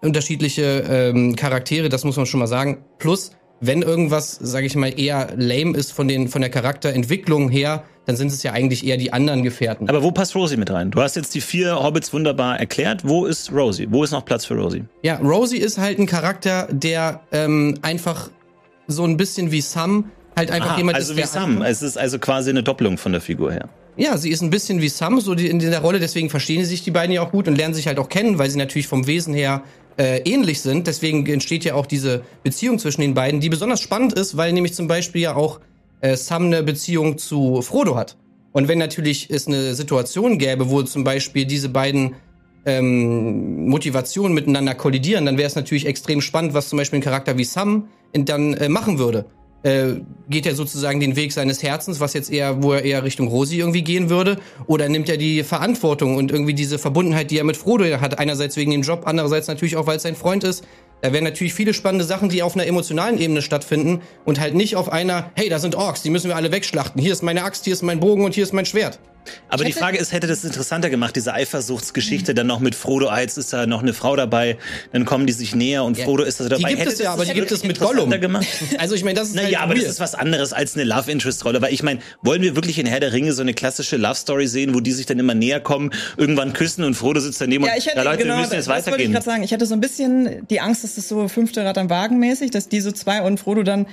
unterschiedliche 0.00 0.84
ähm, 0.88 1.36
Charaktere, 1.36 1.88
das 1.88 2.04
muss 2.04 2.16
man 2.16 2.26
schon 2.26 2.40
mal 2.40 2.46
sagen. 2.46 2.84
Plus, 2.98 3.32
wenn 3.60 3.82
irgendwas, 3.82 4.32
sage 4.32 4.66
ich 4.66 4.76
mal, 4.76 4.98
eher 4.98 5.32
lame 5.36 5.76
ist 5.76 5.92
von 5.92 6.06
den 6.06 6.28
von 6.28 6.40
der 6.40 6.50
Charakterentwicklung 6.50 7.48
her, 7.48 7.84
dann 8.08 8.16
sind 8.16 8.32
es 8.32 8.42
ja 8.42 8.52
eigentlich 8.54 8.86
eher 8.86 8.96
die 8.96 9.12
anderen 9.12 9.42
Gefährten. 9.42 9.86
Aber 9.86 10.02
wo 10.02 10.10
passt 10.10 10.34
Rosie 10.34 10.56
mit 10.56 10.70
rein? 10.70 10.90
Du 10.90 11.02
hast 11.02 11.14
jetzt 11.14 11.34
die 11.34 11.42
vier 11.42 11.78
Hobbits 11.78 12.10
wunderbar 12.14 12.58
erklärt. 12.58 13.02
Wo 13.06 13.26
ist 13.26 13.52
Rosie? 13.52 13.86
Wo 13.90 14.02
ist 14.02 14.12
noch 14.12 14.24
Platz 14.24 14.46
für 14.46 14.54
Rosie? 14.54 14.84
Ja, 15.02 15.18
Rosie 15.18 15.58
ist 15.58 15.76
halt 15.76 15.98
ein 15.98 16.06
Charakter, 16.06 16.68
der 16.70 17.20
ähm, 17.32 17.74
einfach 17.82 18.30
so 18.86 19.04
ein 19.04 19.18
bisschen 19.18 19.52
wie 19.52 19.60
Sam 19.60 20.10
halt 20.34 20.50
einfach 20.50 20.70
Aha, 20.70 20.78
jemand 20.78 20.96
also 20.96 21.12
ist, 21.12 21.18
wie 21.18 21.20
der 21.20 21.28
Sam. 21.28 21.60
Es 21.60 21.82
ist 21.82 21.98
also 21.98 22.18
quasi 22.18 22.48
eine 22.48 22.62
Doppelung 22.62 22.96
von 22.96 23.12
der 23.12 23.20
Figur 23.20 23.52
her. 23.52 23.68
Ja, 23.98 24.16
sie 24.16 24.30
ist 24.30 24.40
ein 24.40 24.48
bisschen 24.48 24.80
wie 24.80 24.88
Sam, 24.88 25.20
so 25.20 25.34
die, 25.34 25.48
in 25.48 25.58
der 25.58 25.80
Rolle, 25.80 26.00
deswegen 26.00 26.30
verstehen 26.30 26.60
sie 26.60 26.70
sich 26.70 26.82
die 26.82 26.90
beiden 26.90 27.12
ja 27.12 27.20
auch 27.20 27.30
gut 27.30 27.46
und 27.46 27.56
lernen 27.56 27.74
sich 27.74 27.88
halt 27.88 27.98
auch 27.98 28.08
kennen, 28.08 28.38
weil 28.38 28.48
sie 28.48 28.56
natürlich 28.56 28.88
vom 28.88 29.06
Wesen 29.06 29.34
her 29.34 29.64
äh, 29.98 30.20
ähnlich 30.20 30.62
sind. 30.62 30.86
Deswegen 30.86 31.26
entsteht 31.26 31.64
ja 31.64 31.74
auch 31.74 31.84
diese 31.84 32.22
Beziehung 32.42 32.78
zwischen 32.78 33.02
den 33.02 33.12
beiden, 33.12 33.40
die 33.40 33.50
besonders 33.50 33.82
spannend 33.82 34.14
ist, 34.14 34.38
weil 34.38 34.54
nämlich 34.54 34.72
zum 34.72 34.88
Beispiel 34.88 35.20
ja 35.20 35.36
auch 35.36 35.60
äh, 36.00 36.16
Sam 36.16 36.46
eine 36.46 36.62
Beziehung 36.62 37.18
zu 37.18 37.62
Frodo 37.62 37.96
hat. 37.96 38.16
Und 38.52 38.68
wenn 38.68 38.78
natürlich 38.78 39.30
es 39.30 39.46
eine 39.46 39.74
Situation 39.74 40.38
gäbe, 40.38 40.70
wo 40.70 40.82
zum 40.82 41.04
Beispiel 41.04 41.44
diese 41.44 41.68
beiden 41.68 42.14
ähm, 42.66 43.68
Motivationen 43.68 44.34
miteinander 44.34 44.74
kollidieren, 44.74 45.26
dann 45.26 45.38
wäre 45.38 45.46
es 45.46 45.54
natürlich 45.54 45.86
extrem 45.86 46.20
spannend, 46.20 46.54
was 46.54 46.68
zum 46.68 46.78
Beispiel 46.78 46.98
ein 46.98 47.02
Charakter 47.02 47.38
wie 47.38 47.44
Sam 47.44 47.88
in- 48.12 48.24
dann 48.24 48.54
äh, 48.54 48.68
machen 48.68 48.98
würde. 48.98 49.26
Äh, 49.64 50.00
geht 50.30 50.46
er 50.46 50.54
sozusagen 50.54 51.00
den 51.00 51.16
Weg 51.16 51.32
seines 51.32 51.62
Herzens, 51.64 51.98
was 51.98 52.14
jetzt 52.14 52.30
eher, 52.30 52.62
wo 52.62 52.72
er 52.72 52.84
eher 52.84 53.02
Richtung 53.02 53.26
Rosi 53.26 53.58
irgendwie 53.58 53.82
gehen 53.82 54.08
würde, 54.08 54.36
oder 54.66 54.88
nimmt 54.88 55.08
er 55.08 55.16
die 55.16 55.42
Verantwortung 55.42 56.16
und 56.16 56.30
irgendwie 56.30 56.54
diese 56.54 56.78
Verbundenheit, 56.78 57.30
die 57.32 57.38
er 57.38 57.44
mit 57.44 57.56
Frodo 57.56 57.84
hat, 58.00 58.20
einerseits 58.20 58.56
wegen 58.56 58.70
dem 58.70 58.82
Job, 58.82 59.02
andererseits 59.04 59.48
natürlich 59.48 59.76
auch, 59.76 59.86
weil 59.88 59.96
es 59.96 60.04
sein 60.04 60.14
Freund 60.14 60.44
ist. 60.44 60.64
Da 61.00 61.12
wären 61.12 61.24
natürlich 61.24 61.54
viele 61.54 61.74
spannende 61.74 62.04
Sachen, 62.04 62.28
die 62.28 62.42
auf 62.42 62.54
einer 62.54 62.66
emotionalen 62.66 63.18
Ebene 63.18 63.40
stattfinden 63.40 64.02
und 64.24 64.40
halt 64.40 64.54
nicht 64.54 64.74
auf 64.74 64.90
einer, 64.90 65.30
hey, 65.36 65.48
da 65.48 65.58
sind 65.58 65.76
Orks, 65.76 66.02
die 66.02 66.10
müssen 66.10 66.28
wir 66.28 66.36
alle 66.36 66.50
wegschlachten. 66.50 67.00
Hier 67.00 67.12
ist 67.12 67.22
meine 67.22 67.44
Axt, 67.44 67.64
hier 67.64 67.72
ist 67.72 67.82
mein 67.82 68.00
Bogen 68.00 68.24
und 68.24 68.34
hier 68.34 68.42
ist 68.42 68.52
mein 68.52 68.66
Schwert. 68.66 68.98
Aber 69.48 69.64
die 69.64 69.72
Frage 69.72 69.98
ist, 69.98 70.12
hätte 70.12 70.26
das 70.26 70.44
interessanter 70.44 70.90
gemacht, 70.90 71.16
diese 71.16 71.32
Eifersuchtsgeschichte, 71.34 72.34
dann 72.34 72.46
noch 72.46 72.60
mit 72.60 72.74
Frodo, 72.74 73.08
ah, 73.08 73.20
jetzt 73.20 73.38
ist 73.38 73.52
da 73.52 73.66
noch 73.66 73.82
eine 73.82 73.92
Frau 73.94 74.16
dabei, 74.16 74.56
dann 74.92 75.04
kommen 75.04 75.26
die 75.26 75.32
sich 75.32 75.54
näher 75.54 75.84
und 75.84 75.98
Ja, 75.98 76.04
Frodo 76.04 76.22
ist 76.24 76.40
da 76.40 76.44
dabei. 76.44 76.56
die 76.58 76.64
gibt 76.76 76.80
Hätte 76.80 76.90
es 76.92 76.98
ja, 76.98 77.04
das 77.06 77.14
aber 77.14 77.24
die 77.24 77.32
gibt 77.34 77.50
das 77.50 77.58
es 77.58 77.64
mit 77.64 77.78
Gollum. 77.80 78.10
Gemacht? 78.10 78.46
Also 78.78 78.94
ich 78.94 79.04
meine, 79.04 79.18
das 79.18 79.30
ist 79.30 79.36
halt 79.36 79.46
Naja, 79.46 79.60
aber 79.60 79.74
das 79.74 79.82
weird. 79.84 79.92
ist 79.92 80.00
was 80.00 80.14
anderes 80.14 80.52
als 80.52 80.74
eine 80.74 80.84
Love 80.84 81.10
Interest 81.10 81.44
Rolle, 81.44 81.60
weil 81.62 81.72
ich 81.72 81.82
meine, 81.82 82.00
wollen 82.22 82.42
wir 82.42 82.54
wirklich 82.56 82.78
in 82.78 82.86
Herr 82.86 83.00
der 83.00 83.12
Ringe 83.12 83.32
so 83.32 83.42
eine 83.42 83.54
klassische 83.54 83.96
Love 83.96 84.14
Story 84.14 84.46
sehen, 84.46 84.74
wo 84.74 84.80
die 84.80 84.92
sich 84.92 85.06
dann 85.06 85.18
immer 85.18 85.34
näher 85.34 85.60
kommen, 85.60 85.90
irgendwann 86.16 86.52
küssen 86.52 86.84
und 86.84 86.94
Frodo 86.94 87.20
sitzt 87.20 87.40
daneben 87.40 87.64
Ja, 87.64 87.72
und 87.72 87.78
ich 87.78 87.86
hätte 87.86 87.96
ja 87.98 88.02
Leute, 88.02 88.22
genau, 88.22 88.34
wir 88.34 88.40
müssen 88.42 88.54
jetzt 88.54 88.68
das 88.68 88.74
wollte 88.74 88.80
ich 88.80 88.86
weitergehen. 88.92 89.12
gerade 89.12 89.24
sagen. 89.24 89.42
Ich 89.42 89.52
hatte 89.52 89.66
so 89.66 89.74
ein 89.74 89.80
bisschen 89.80 90.46
die 90.48 90.60
Angst, 90.60 90.84
dass 90.84 90.94
das 90.94 91.08
so 91.08 91.28
fünfte 91.28 91.64
Rad 91.64 91.78
am 91.78 91.90
Wagen 91.90 92.18
mäßig, 92.18 92.50
dass 92.50 92.68
die 92.68 92.80
so 92.80 92.92
zwei 92.92 93.22
und 93.22 93.38
Frodo 93.40 93.62
dann. 93.62 93.86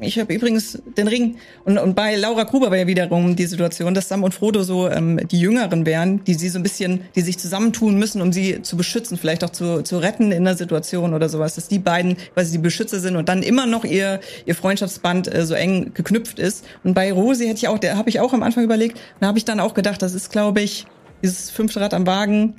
Ich 0.00 0.18
habe 0.18 0.32
übrigens 0.32 0.78
den 0.96 1.08
Ring 1.08 1.36
und, 1.64 1.78
und 1.78 1.94
bei 1.94 2.16
Laura 2.16 2.44
Gruber 2.44 2.70
war 2.70 2.78
ja 2.78 2.86
wiederum 2.86 3.34
die 3.34 3.46
Situation, 3.46 3.94
dass 3.94 4.08
Sam 4.08 4.22
und 4.22 4.32
Frodo 4.34 4.62
so 4.62 4.88
ähm, 4.88 5.20
die 5.28 5.40
Jüngeren 5.40 5.86
wären, 5.86 6.24
die 6.24 6.34
sie 6.34 6.48
so 6.48 6.58
ein 6.58 6.62
bisschen, 6.62 7.00
die 7.16 7.20
sich 7.20 7.38
zusammentun 7.38 7.98
müssen, 7.98 8.22
um 8.22 8.32
sie 8.32 8.62
zu 8.62 8.76
beschützen, 8.76 9.18
vielleicht 9.18 9.42
auch 9.44 9.50
zu, 9.50 9.82
zu 9.82 9.98
retten 9.98 10.32
in 10.32 10.44
der 10.44 10.56
Situation 10.56 11.14
oder 11.14 11.28
sowas, 11.28 11.56
dass 11.56 11.68
die 11.68 11.78
beiden 11.78 12.16
quasi 12.34 12.52
die 12.52 12.58
Beschützer 12.58 13.00
sind 13.00 13.16
und 13.16 13.28
dann 13.28 13.42
immer 13.42 13.66
noch 13.66 13.84
ihr 13.84 14.20
ihr 14.46 14.54
Freundschaftsband 14.54 15.32
äh, 15.32 15.44
so 15.44 15.54
eng 15.54 15.92
geknüpft 15.94 16.38
ist. 16.38 16.64
Und 16.84 16.94
bei 16.94 17.12
Rosi 17.12 17.46
hätte 17.46 17.58
ich 17.58 17.68
auch, 17.68 17.78
der 17.78 17.96
habe 17.96 18.08
ich 18.08 18.20
auch 18.20 18.32
am 18.32 18.42
Anfang 18.42 18.64
überlegt, 18.64 19.00
da 19.20 19.28
habe 19.28 19.38
ich 19.38 19.44
dann 19.44 19.60
auch 19.60 19.74
gedacht, 19.74 20.02
das 20.02 20.14
ist, 20.14 20.30
glaube 20.30 20.60
ich, 20.60 20.86
dieses 21.22 21.50
fünfte 21.50 21.80
Rad 21.80 21.94
am 21.94 22.06
Wagen. 22.06 22.54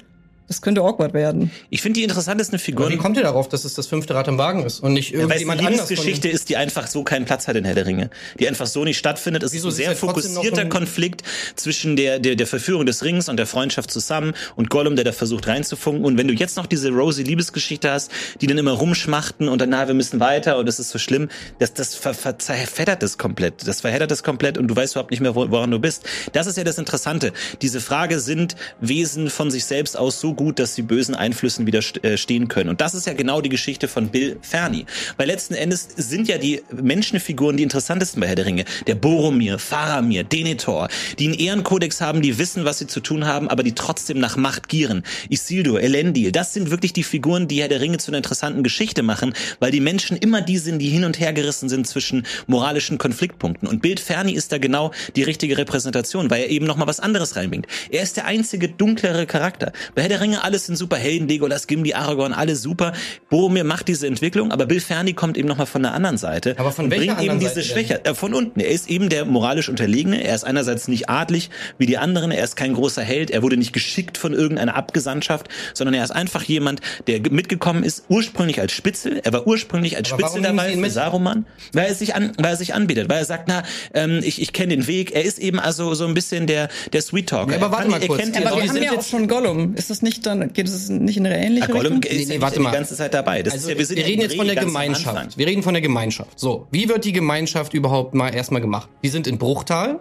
Das 0.50 0.62
könnte 0.62 0.82
awkward 0.82 1.14
werden. 1.14 1.52
Ich 1.70 1.82
finde 1.82 2.00
die 2.00 2.04
interessantesten 2.04 2.56
Aber 2.56 2.64
Figuren. 2.64 2.91
wie 2.91 2.97
kommt 2.97 3.16
ihr 3.16 3.24
darauf, 3.24 3.47
dass 3.47 3.64
es 3.64 3.76
das 3.76 3.88
fünfte 3.88 4.16
Rad 4.16 4.28
am 4.28 4.38
Wagen 4.38 4.66
ist 4.66 4.82
und 4.82 4.91
nicht 4.93 5.12
Ja, 5.12 5.20
weil 5.20 5.38
es 5.38 5.43
irgendjemand 5.43 5.60
eine 5.62 5.68
anders? 5.70 5.82
von- 5.82 5.89
Liebesgeschichte 5.95 6.28
ist, 6.28 6.50
die 6.50 6.58
einfach 6.58 6.88
so 6.88 7.04
keinen 7.04 7.26
Platz 7.26 7.47
hat 7.47 7.56
in 7.56 7.64
Herr 7.66 7.76
der 7.76 7.86
Ringe. 7.86 8.10
Die 8.39 8.47
einfach 8.50 8.68
so 8.68 8.84
nicht 8.84 8.97
stattfindet. 8.97 9.43
Es 9.43 9.54
Wieso? 9.54 9.68
ist 9.70 9.76
ein 9.76 9.78
sehr 9.78 9.89
ja 9.91 9.95
fokussierter 9.95 10.66
Konflikt 10.66 11.22
zwischen 11.56 11.95
der, 11.95 12.20
der, 12.20 12.36
der 12.36 12.47
Verführung 12.47 12.86
des 12.86 13.04
Rings 13.04 13.30
und 13.30 13.38
der 13.38 13.45
Freundschaft 13.45 13.91
zusammen 13.91 14.34
und 14.56 14.70
Gollum, 14.70 14.95
der 14.95 15.06
da 15.06 15.12
versucht 15.12 15.47
reinzufunken. 15.47 16.04
Und 16.04 16.18
wenn 16.18 16.28
du 16.28 16.34
jetzt 16.34 16.58
noch 16.58 16.66
diese 16.66 16.89
Rosie-Liebesgeschichte 16.89 17.91
hast, 17.91 18.12
die 18.41 18.47
dann 18.47 18.58
immer 18.58 18.72
rumschmachten 18.72 19.47
und 19.50 19.62
dann, 19.62 19.70
na, 19.70 19.88
wir 19.88 19.93
müssen 19.93 20.20
weiter 20.20 20.58
und 20.58 20.68
es 20.68 20.80
ist 20.80 20.89
so 20.89 20.97
schlimm, 20.97 21.30
das, 21.60 21.74
das 21.76 21.93
ver, 21.95 22.16
ver, 22.16 22.39
zerfettert 22.39 23.04
das 23.04 23.20
komplett. 23.20 23.68
Das 23.68 23.82
verheddert 23.82 24.10
das 24.10 24.24
komplett 24.24 24.58
und 24.58 24.68
du 24.68 24.76
weißt 24.76 24.93
überhaupt 24.95 25.12
nicht 25.12 25.20
mehr, 25.22 25.36
wo, 25.36 25.50
woran 25.52 25.70
du 25.70 25.78
bist. 25.80 26.04
Das 26.34 26.47
ist 26.47 26.58
ja 26.58 26.64
das 26.64 26.80
Interessante. 26.80 27.34
Diese 27.62 27.82
Frage, 27.82 28.20
sind 28.20 28.56
Wesen 28.82 29.30
von 29.30 29.52
sich 29.52 29.66
selbst 29.66 29.95
aus 29.97 30.20
so 30.20 30.34
gut, 30.40 30.58
dass 30.58 30.74
sie 30.74 30.84
bösen 30.84 31.16
Einflüssen 31.16 31.68
widerstehen 31.68 32.48
können? 32.48 32.70
Und 32.70 32.80
das 32.80 32.94
ist 32.94 33.06
ja 33.06 33.12
genau 33.12 33.42
die 33.42 33.50
Geschichte 33.50 33.90
von 33.90 34.08
Bill 34.08 34.38
Ferny. 34.42 34.86
Weil 35.18 35.28
letzten 35.28 35.54
Endes 35.54 35.90
sind 35.98 36.30
ja 36.30 36.38
die 36.38 36.62
Menschenfiguren 36.72 37.58
die 37.58 37.64
interessantesten 37.64 38.22
bei 38.22 38.28
Herr 38.28 38.36
der 38.38 38.46
Ringe. 38.46 38.64
Der 38.88 38.96
Boromir, 38.96 39.60
Faramir, 39.60 40.24
Denethor, 40.24 40.88
die 41.20 41.26
einen 41.26 41.34
Ehrenkodex 41.34 42.00
haben, 42.00 42.22
die 42.22 42.38
wissen, 42.38 42.64
was 42.64 42.80
sie 42.80 42.88
zu 42.88 43.02
tun 43.02 43.26
haben, 43.26 43.50
aber 43.50 43.64
die 43.64 43.76
trotzdem 43.76 44.20
nach 44.20 44.38
Macht 44.38 44.70
gieren. 44.70 45.04
Isildur, 45.28 45.82
Elendil, 45.82 46.32
das 46.32 46.54
sind 46.54 46.72
wirklich 46.72 46.94
die 46.94 47.04
Figuren, 47.04 47.50
die 47.50 47.60
Herr 47.60 47.68
der 47.68 47.82
Ringe 47.82 47.98
zu 47.98 48.10
einer 48.12 48.20
interessanten 48.20 48.64
Geschichte 48.64 49.04
machen, 49.04 49.34
weil 49.60 49.72
die 49.72 49.82
Menschen 49.82 50.16
immer 50.16 50.40
die 50.40 50.58
sind, 50.58 50.80
die 50.80 50.88
hin 50.88 51.04
und 51.04 51.20
her 51.20 51.34
gerissen 51.34 51.68
sind 51.68 51.86
zwischen 51.86 52.26
moralischen 52.48 52.98
Konfliktpunkten. 52.98 53.68
Und 53.68 53.82
Bild 53.82 54.00
Ferny 54.00 54.32
ist 54.32 54.54
da 54.54 54.58
genau 54.58 54.94
die 55.18 55.24
richtige 55.24 55.58
Repräsentation, 55.58 56.30
weil 56.30 56.44
er 56.44 56.50
eben 56.50 56.66
nochmal 56.66 56.88
was 56.88 57.02
anderes 57.02 57.36
reinbringt. 57.36 57.68
Er 57.90 58.04
ist 58.04 58.16
der 58.16 58.24
einzige 58.24 58.70
dunklere 58.70 59.26
Charakter. 59.26 59.74
Bei 59.96 60.04
Herr 60.04 60.10
der 60.10 60.22
Ringe 60.22 60.29
alles 60.36 60.66
sind 60.66 60.76
Superhelden, 60.76 61.28
Legolas, 61.28 61.68
Gimli, 61.68 61.94
Aragorn, 61.94 62.34
alle 62.34 62.56
super. 62.56 62.94
Boromir 63.30 63.64
macht 63.64 63.88
diese 63.88 64.08
Entwicklung, 64.08 64.52
aber 64.52 64.66
Bill 64.66 64.80
Ferny 64.80 65.14
kommt 65.14 65.38
eben 65.38 65.48
nochmal 65.48 65.66
von 65.68 65.84
der 65.84 65.94
anderen 65.94 66.18
Seite. 66.18 66.56
Aber 66.58 66.72
von 66.72 66.86
und 66.86 66.90
bringt 66.90 67.22
eben 67.22 67.40
diese 67.40 67.56
Seite 67.56 67.68
Schwäche 67.68 68.06
äh, 68.06 68.14
von 68.14 68.34
unten. 68.34 68.60
Er 68.60 68.70
ist 68.70 68.90
eben 68.90 69.10
der 69.10 69.26
moralisch 69.26 69.70
Unterlegene. 69.70 70.24
Er 70.24 70.36
ist 70.36 70.44
einerseits 70.44 70.88
nicht 70.88 71.10
adlig 71.10 71.50
wie 71.78 71.86
die 71.86 71.98
anderen. 71.98 72.32
Er 72.32 72.44
ist 72.44 72.56
kein 72.56 72.74
großer 72.74 73.02
Held. 73.04 73.30
Er 73.32 73.42
wurde 73.44 73.58
nicht 73.58 73.74
geschickt 73.74 74.18
von 74.18 74.34
irgendeiner 74.34 74.76
Abgesandtschaft, 74.76 75.48
sondern 75.74 75.94
er 75.94 76.04
ist 76.04 76.12
einfach 76.12 76.44
jemand, 76.44 76.82
der 77.08 77.20
ge- 77.20 77.32
mitgekommen 77.34 77.84
ist, 77.84 78.04
ursprünglich 78.10 78.60
als 78.60 78.72
Spitzel. 78.72 79.22
Er 79.24 79.34
war 79.34 79.48
ursprünglich 79.48 79.98
als 79.98 80.12
Aber 80.12 80.22
Spitzel 80.22 80.42
dabei 80.42 80.74
für? 80.78 80.90
Saruman, 80.90 81.46
weil 81.74 81.88
er 81.88 81.96
sich 81.96 82.16
an, 82.16 82.32
weil 82.38 82.52
er 82.52 82.58
sich 82.58 82.74
anbietet, 82.74 83.10
weil 83.10 83.20
er 83.20 83.26
sagt, 83.26 83.48
na, 83.48 83.64
ähm, 83.94 84.20
ich, 84.24 84.42
ich 84.42 84.54
kenne 84.54 84.76
den 84.76 84.88
Weg. 84.88 85.12
Er 85.12 85.24
ist 85.24 85.40
eben 85.40 85.60
also 85.60 85.94
so 85.94 86.06
ein 86.08 86.14
bisschen 86.14 86.48
der, 86.48 86.70
der 86.94 87.02
Sweet 87.02 87.30
Talker. 87.30 87.52
Ja, 87.52 87.58
aber 87.58 87.68
Er 87.68 87.72
warte 87.72 87.90
mal 87.90 88.00
kurz. 88.02 88.22
Aber 88.36 88.62
wir 88.62 88.70
haben 88.70 88.84
ja 88.84 88.92
auch 88.98 89.04
schon 89.04 89.28
Gollum. 89.28 89.76
Ist 89.76 89.90
das 89.90 90.02
nicht 90.02 90.18
dann, 90.22 90.53
geht 90.53 90.67
es 90.67 90.89
nicht 90.89 91.17
in 91.17 91.26
eine 91.26 91.38
ähnliche 91.43 91.67
Gollum 91.72 91.99
Richtung? 91.99 92.17
ist 92.20 92.28
nee, 92.30 92.36
ja 92.36 92.41
warte 92.41 92.57
die 92.57 92.63
mal. 92.63 92.72
ganze 92.72 92.95
Zeit 92.95 93.13
dabei. 93.13 93.43
Das 93.43 93.53
Also, 93.53 93.67
ist 93.67 93.72
ja, 93.74 93.78
wir 93.78 93.86
sind 93.86 93.97
wir 93.97 94.05
reden 94.05 94.22
jetzt 94.22 94.36
von 94.36 94.45
der. 94.47 94.55
Gemeinschaft. 94.55 95.38
Wir 95.38 95.47
reden 95.47 95.63
von 95.63 95.74
der 95.74 95.82
Gemeinschaft. 95.82 96.39
So, 96.39 96.67
wie 96.72 96.89
wird 96.89 97.05
die 97.05 97.13
Gemeinschaft 97.13 97.74
überhaupt 97.74 98.13
mal 98.13 98.34
erstmal 98.34 98.61
gemacht? 98.61 98.89
Die 99.03 99.09
sind 99.09 99.28
in 99.28 99.38
Bruchtal. 99.38 99.99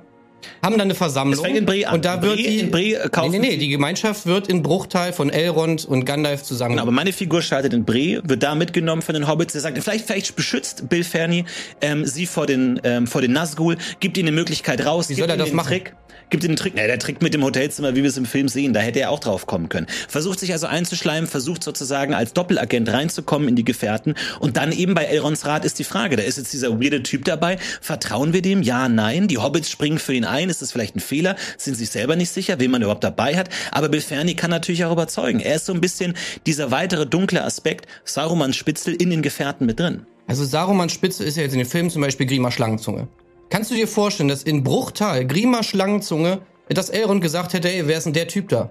Haben 0.63 0.73
dann 0.73 0.83
eine 0.83 0.95
Versammlung. 0.95 1.45
Und 1.45 2.05
da 2.05 2.23
wird 2.23 2.37
Bree- 2.37 2.91
die, 2.91 2.95
äh, 2.95 3.09
kaufen 3.09 3.33
nee, 3.33 3.39
nee, 3.39 3.49
nee, 3.51 3.57
die 3.57 3.69
Gemeinschaft 3.69 4.27
wird 4.27 4.49
in 4.49 4.63
Bruchteil 4.63 5.13
von 5.13 5.31
Elrond 5.31 5.85
und 5.85 6.05
Gandalf 6.05 6.43
zusammen. 6.43 6.73
Genau, 6.73 6.83
aber 6.83 6.93
meine 6.93 7.13
Figur 7.13 7.43
startet 7.43 7.73
in 7.73 7.85
Bree, 7.85 8.21
wird 8.25 8.43
da 8.43 8.55
mitgenommen 8.55 9.03
von 9.03 9.15
den 9.15 9.29
Hobbits. 9.29 9.55
Er 9.55 9.61
sagt, 9.61 9.79
vielleicht, 9.83 10.07
vielleicht 10.07 10.37
beschützt 10.37 10.89
Bill 10.89 11.05
Ferny 11.05 11.45
ähm, 11.81 12.05
sie 12.07 12.27
vor 12.27 12.47
den, 12.47 12.81
ähm, 12.85 13.07
vor 13.07 13.21
den 13.21 13.33
Nazgul, 13.33 13.77
gibt 14.01 14.17
ihnen 14.19 14.29
eine 14.29 14.37
Möglichkeit 14.37 14.85
raus. 14.85 15.09
Wie 15.09 15.15
soll 15.15 15.31
er 15.31 15.37
das 15.37 15.53
machen? 15.53 15.69
Trick, 15.69 15.95
gibt 16.31 16.45
ihnen 16.45 16.55
den 16.55 16.57
Trick. 16.57 16.75
Na, 16.77 16.87
der 16.87 16.99
Trick 16.99 17.23
mit 17.23 17.35
dem 17.35 17.43
Hotelzimmer, 17.45 17.95
wie 17.95 18.03
wir 18.03 18.11
es 18.11 18.17
im 18.17 18.27
Film 18.27 18.49
sehen, 18.49 18.73
da 18.73 18.81
hätte 18.81 19.01
er 19.01 19.11
auch 19.11 19.21
drauf 19.21 19.47
kommen 19.47 19.69
können. 19.69 19.87
Versucht 20.09 20.41
sich 20.41 20.53
also 20.53 20.67
einzuschleimen, 20.67 21.29
versucht 21.29 21.65
sozusagen 21.65 22.15
als 22.15 22.33
Doppelagent 22.33 22.91
reinzukommen 22.93 23.49
in 23.49 23.57
die 23.57 23.65
Gefährten. 23.65 24.15
Und 24.41 24.57
dann 24.57 24.73
eben 24.73 24.95
bei 24.95 25.05
Elrons 25.05 25.47
Rat 25.47 25.65
ist 25.65 25.79
die 25.79 25.85
Frage, 25.85 26.17
da 26.17 26.23
ist 26.23 26.39
jetzt 26.39 26.53
dieser 26.53 26.81
weirde 26.81 27.03
Typ 27.03 27.25
dabei. 27.25 27.59
Vertrauen 27.81 28.33
wir 28.33 28.43
dem? 28.43 28.63
Ja, 28.63 28.89
nein. 28.89 29.29
Die 29.29 29.39
Hobbits 29.39 29.71
springen 29.71 29.99
für 29.99 30.15
ihn 30.15 30.25
ein. 30.29 30.51
Ist 30.51 30.63
das 30.63 30.73
vielleicht 30.73 30.97
ein 30.97 31.01
Fehler? 31.01 31.37
Sind 31.57 31.75
sich 31.75 31.91
selber 31.91 32.17
nicht 32.17 32.31
sicher, 32.31 32.59
wen 32.61 32.71
man 32.71 32.83
überhaupt 32.83 33.05
dabei 33.05 33.37
hat? 33.37 33.49
Aber 33.73 33.89
Bill 33.89 34.01
Ferny 34.01 34.35
kann 34.35 34.51
natürlich 34.51 34.85
auch 34.85 34.93
überzeugen. 34.93 35.41
Er 35.41 35.57
ist 35.57 35.67
so 35.67 35.73
ein 35.73 35.81
bisschen 35.81 36.15
dieser 36.47 36.71
weitere 36.71 37.07
dunkle 37.07 37.45
Aspekt 37.45 37.87
Sarumans 38.05 38.57
Spitzel 38.57 38.95
in 38.95 39.11
den 39.11 39.23
Gefährten 39.23 39.67
mit 39.67 39.81
drin. 39.81 40.07
Also 40.27 40.45
Sarumans 40.45 40.93
Spitze 40.93 41.25
ist 41.25 41.37
ja 41.37 41.43
jetzt 41.43 41.53
in 41.53 41.59
den 41.59 41.69
Filmen 41.69 41.91
zum 41.91 42.03
Beispiel 42.03 42.27
Grima 42.27 42.51
Schlangenzunge. 42.51 43.09
Kannst 43.51 43.71
du 43.71 43.75
dir 43.75 43.89
vorstellen, 43.89 44.29
dass 44.29 44.43
in 44.43 44.63
Bruchtal 44.63 45.27
Grima 45.27 45.63
Schlangenzunge, 45.63 46.41
dass 46.69 46.91
Elrond 46.91 47.23
gesagt 47.23 47.55
hätte, 47.55 47.71
ey, 47.71 47.87
wer 47.87 47.97
ist 47.97 48.05
denn 48.05 48.13
der 48.13 48.29
Typ 48.29 48.51
da? 48.51 48.71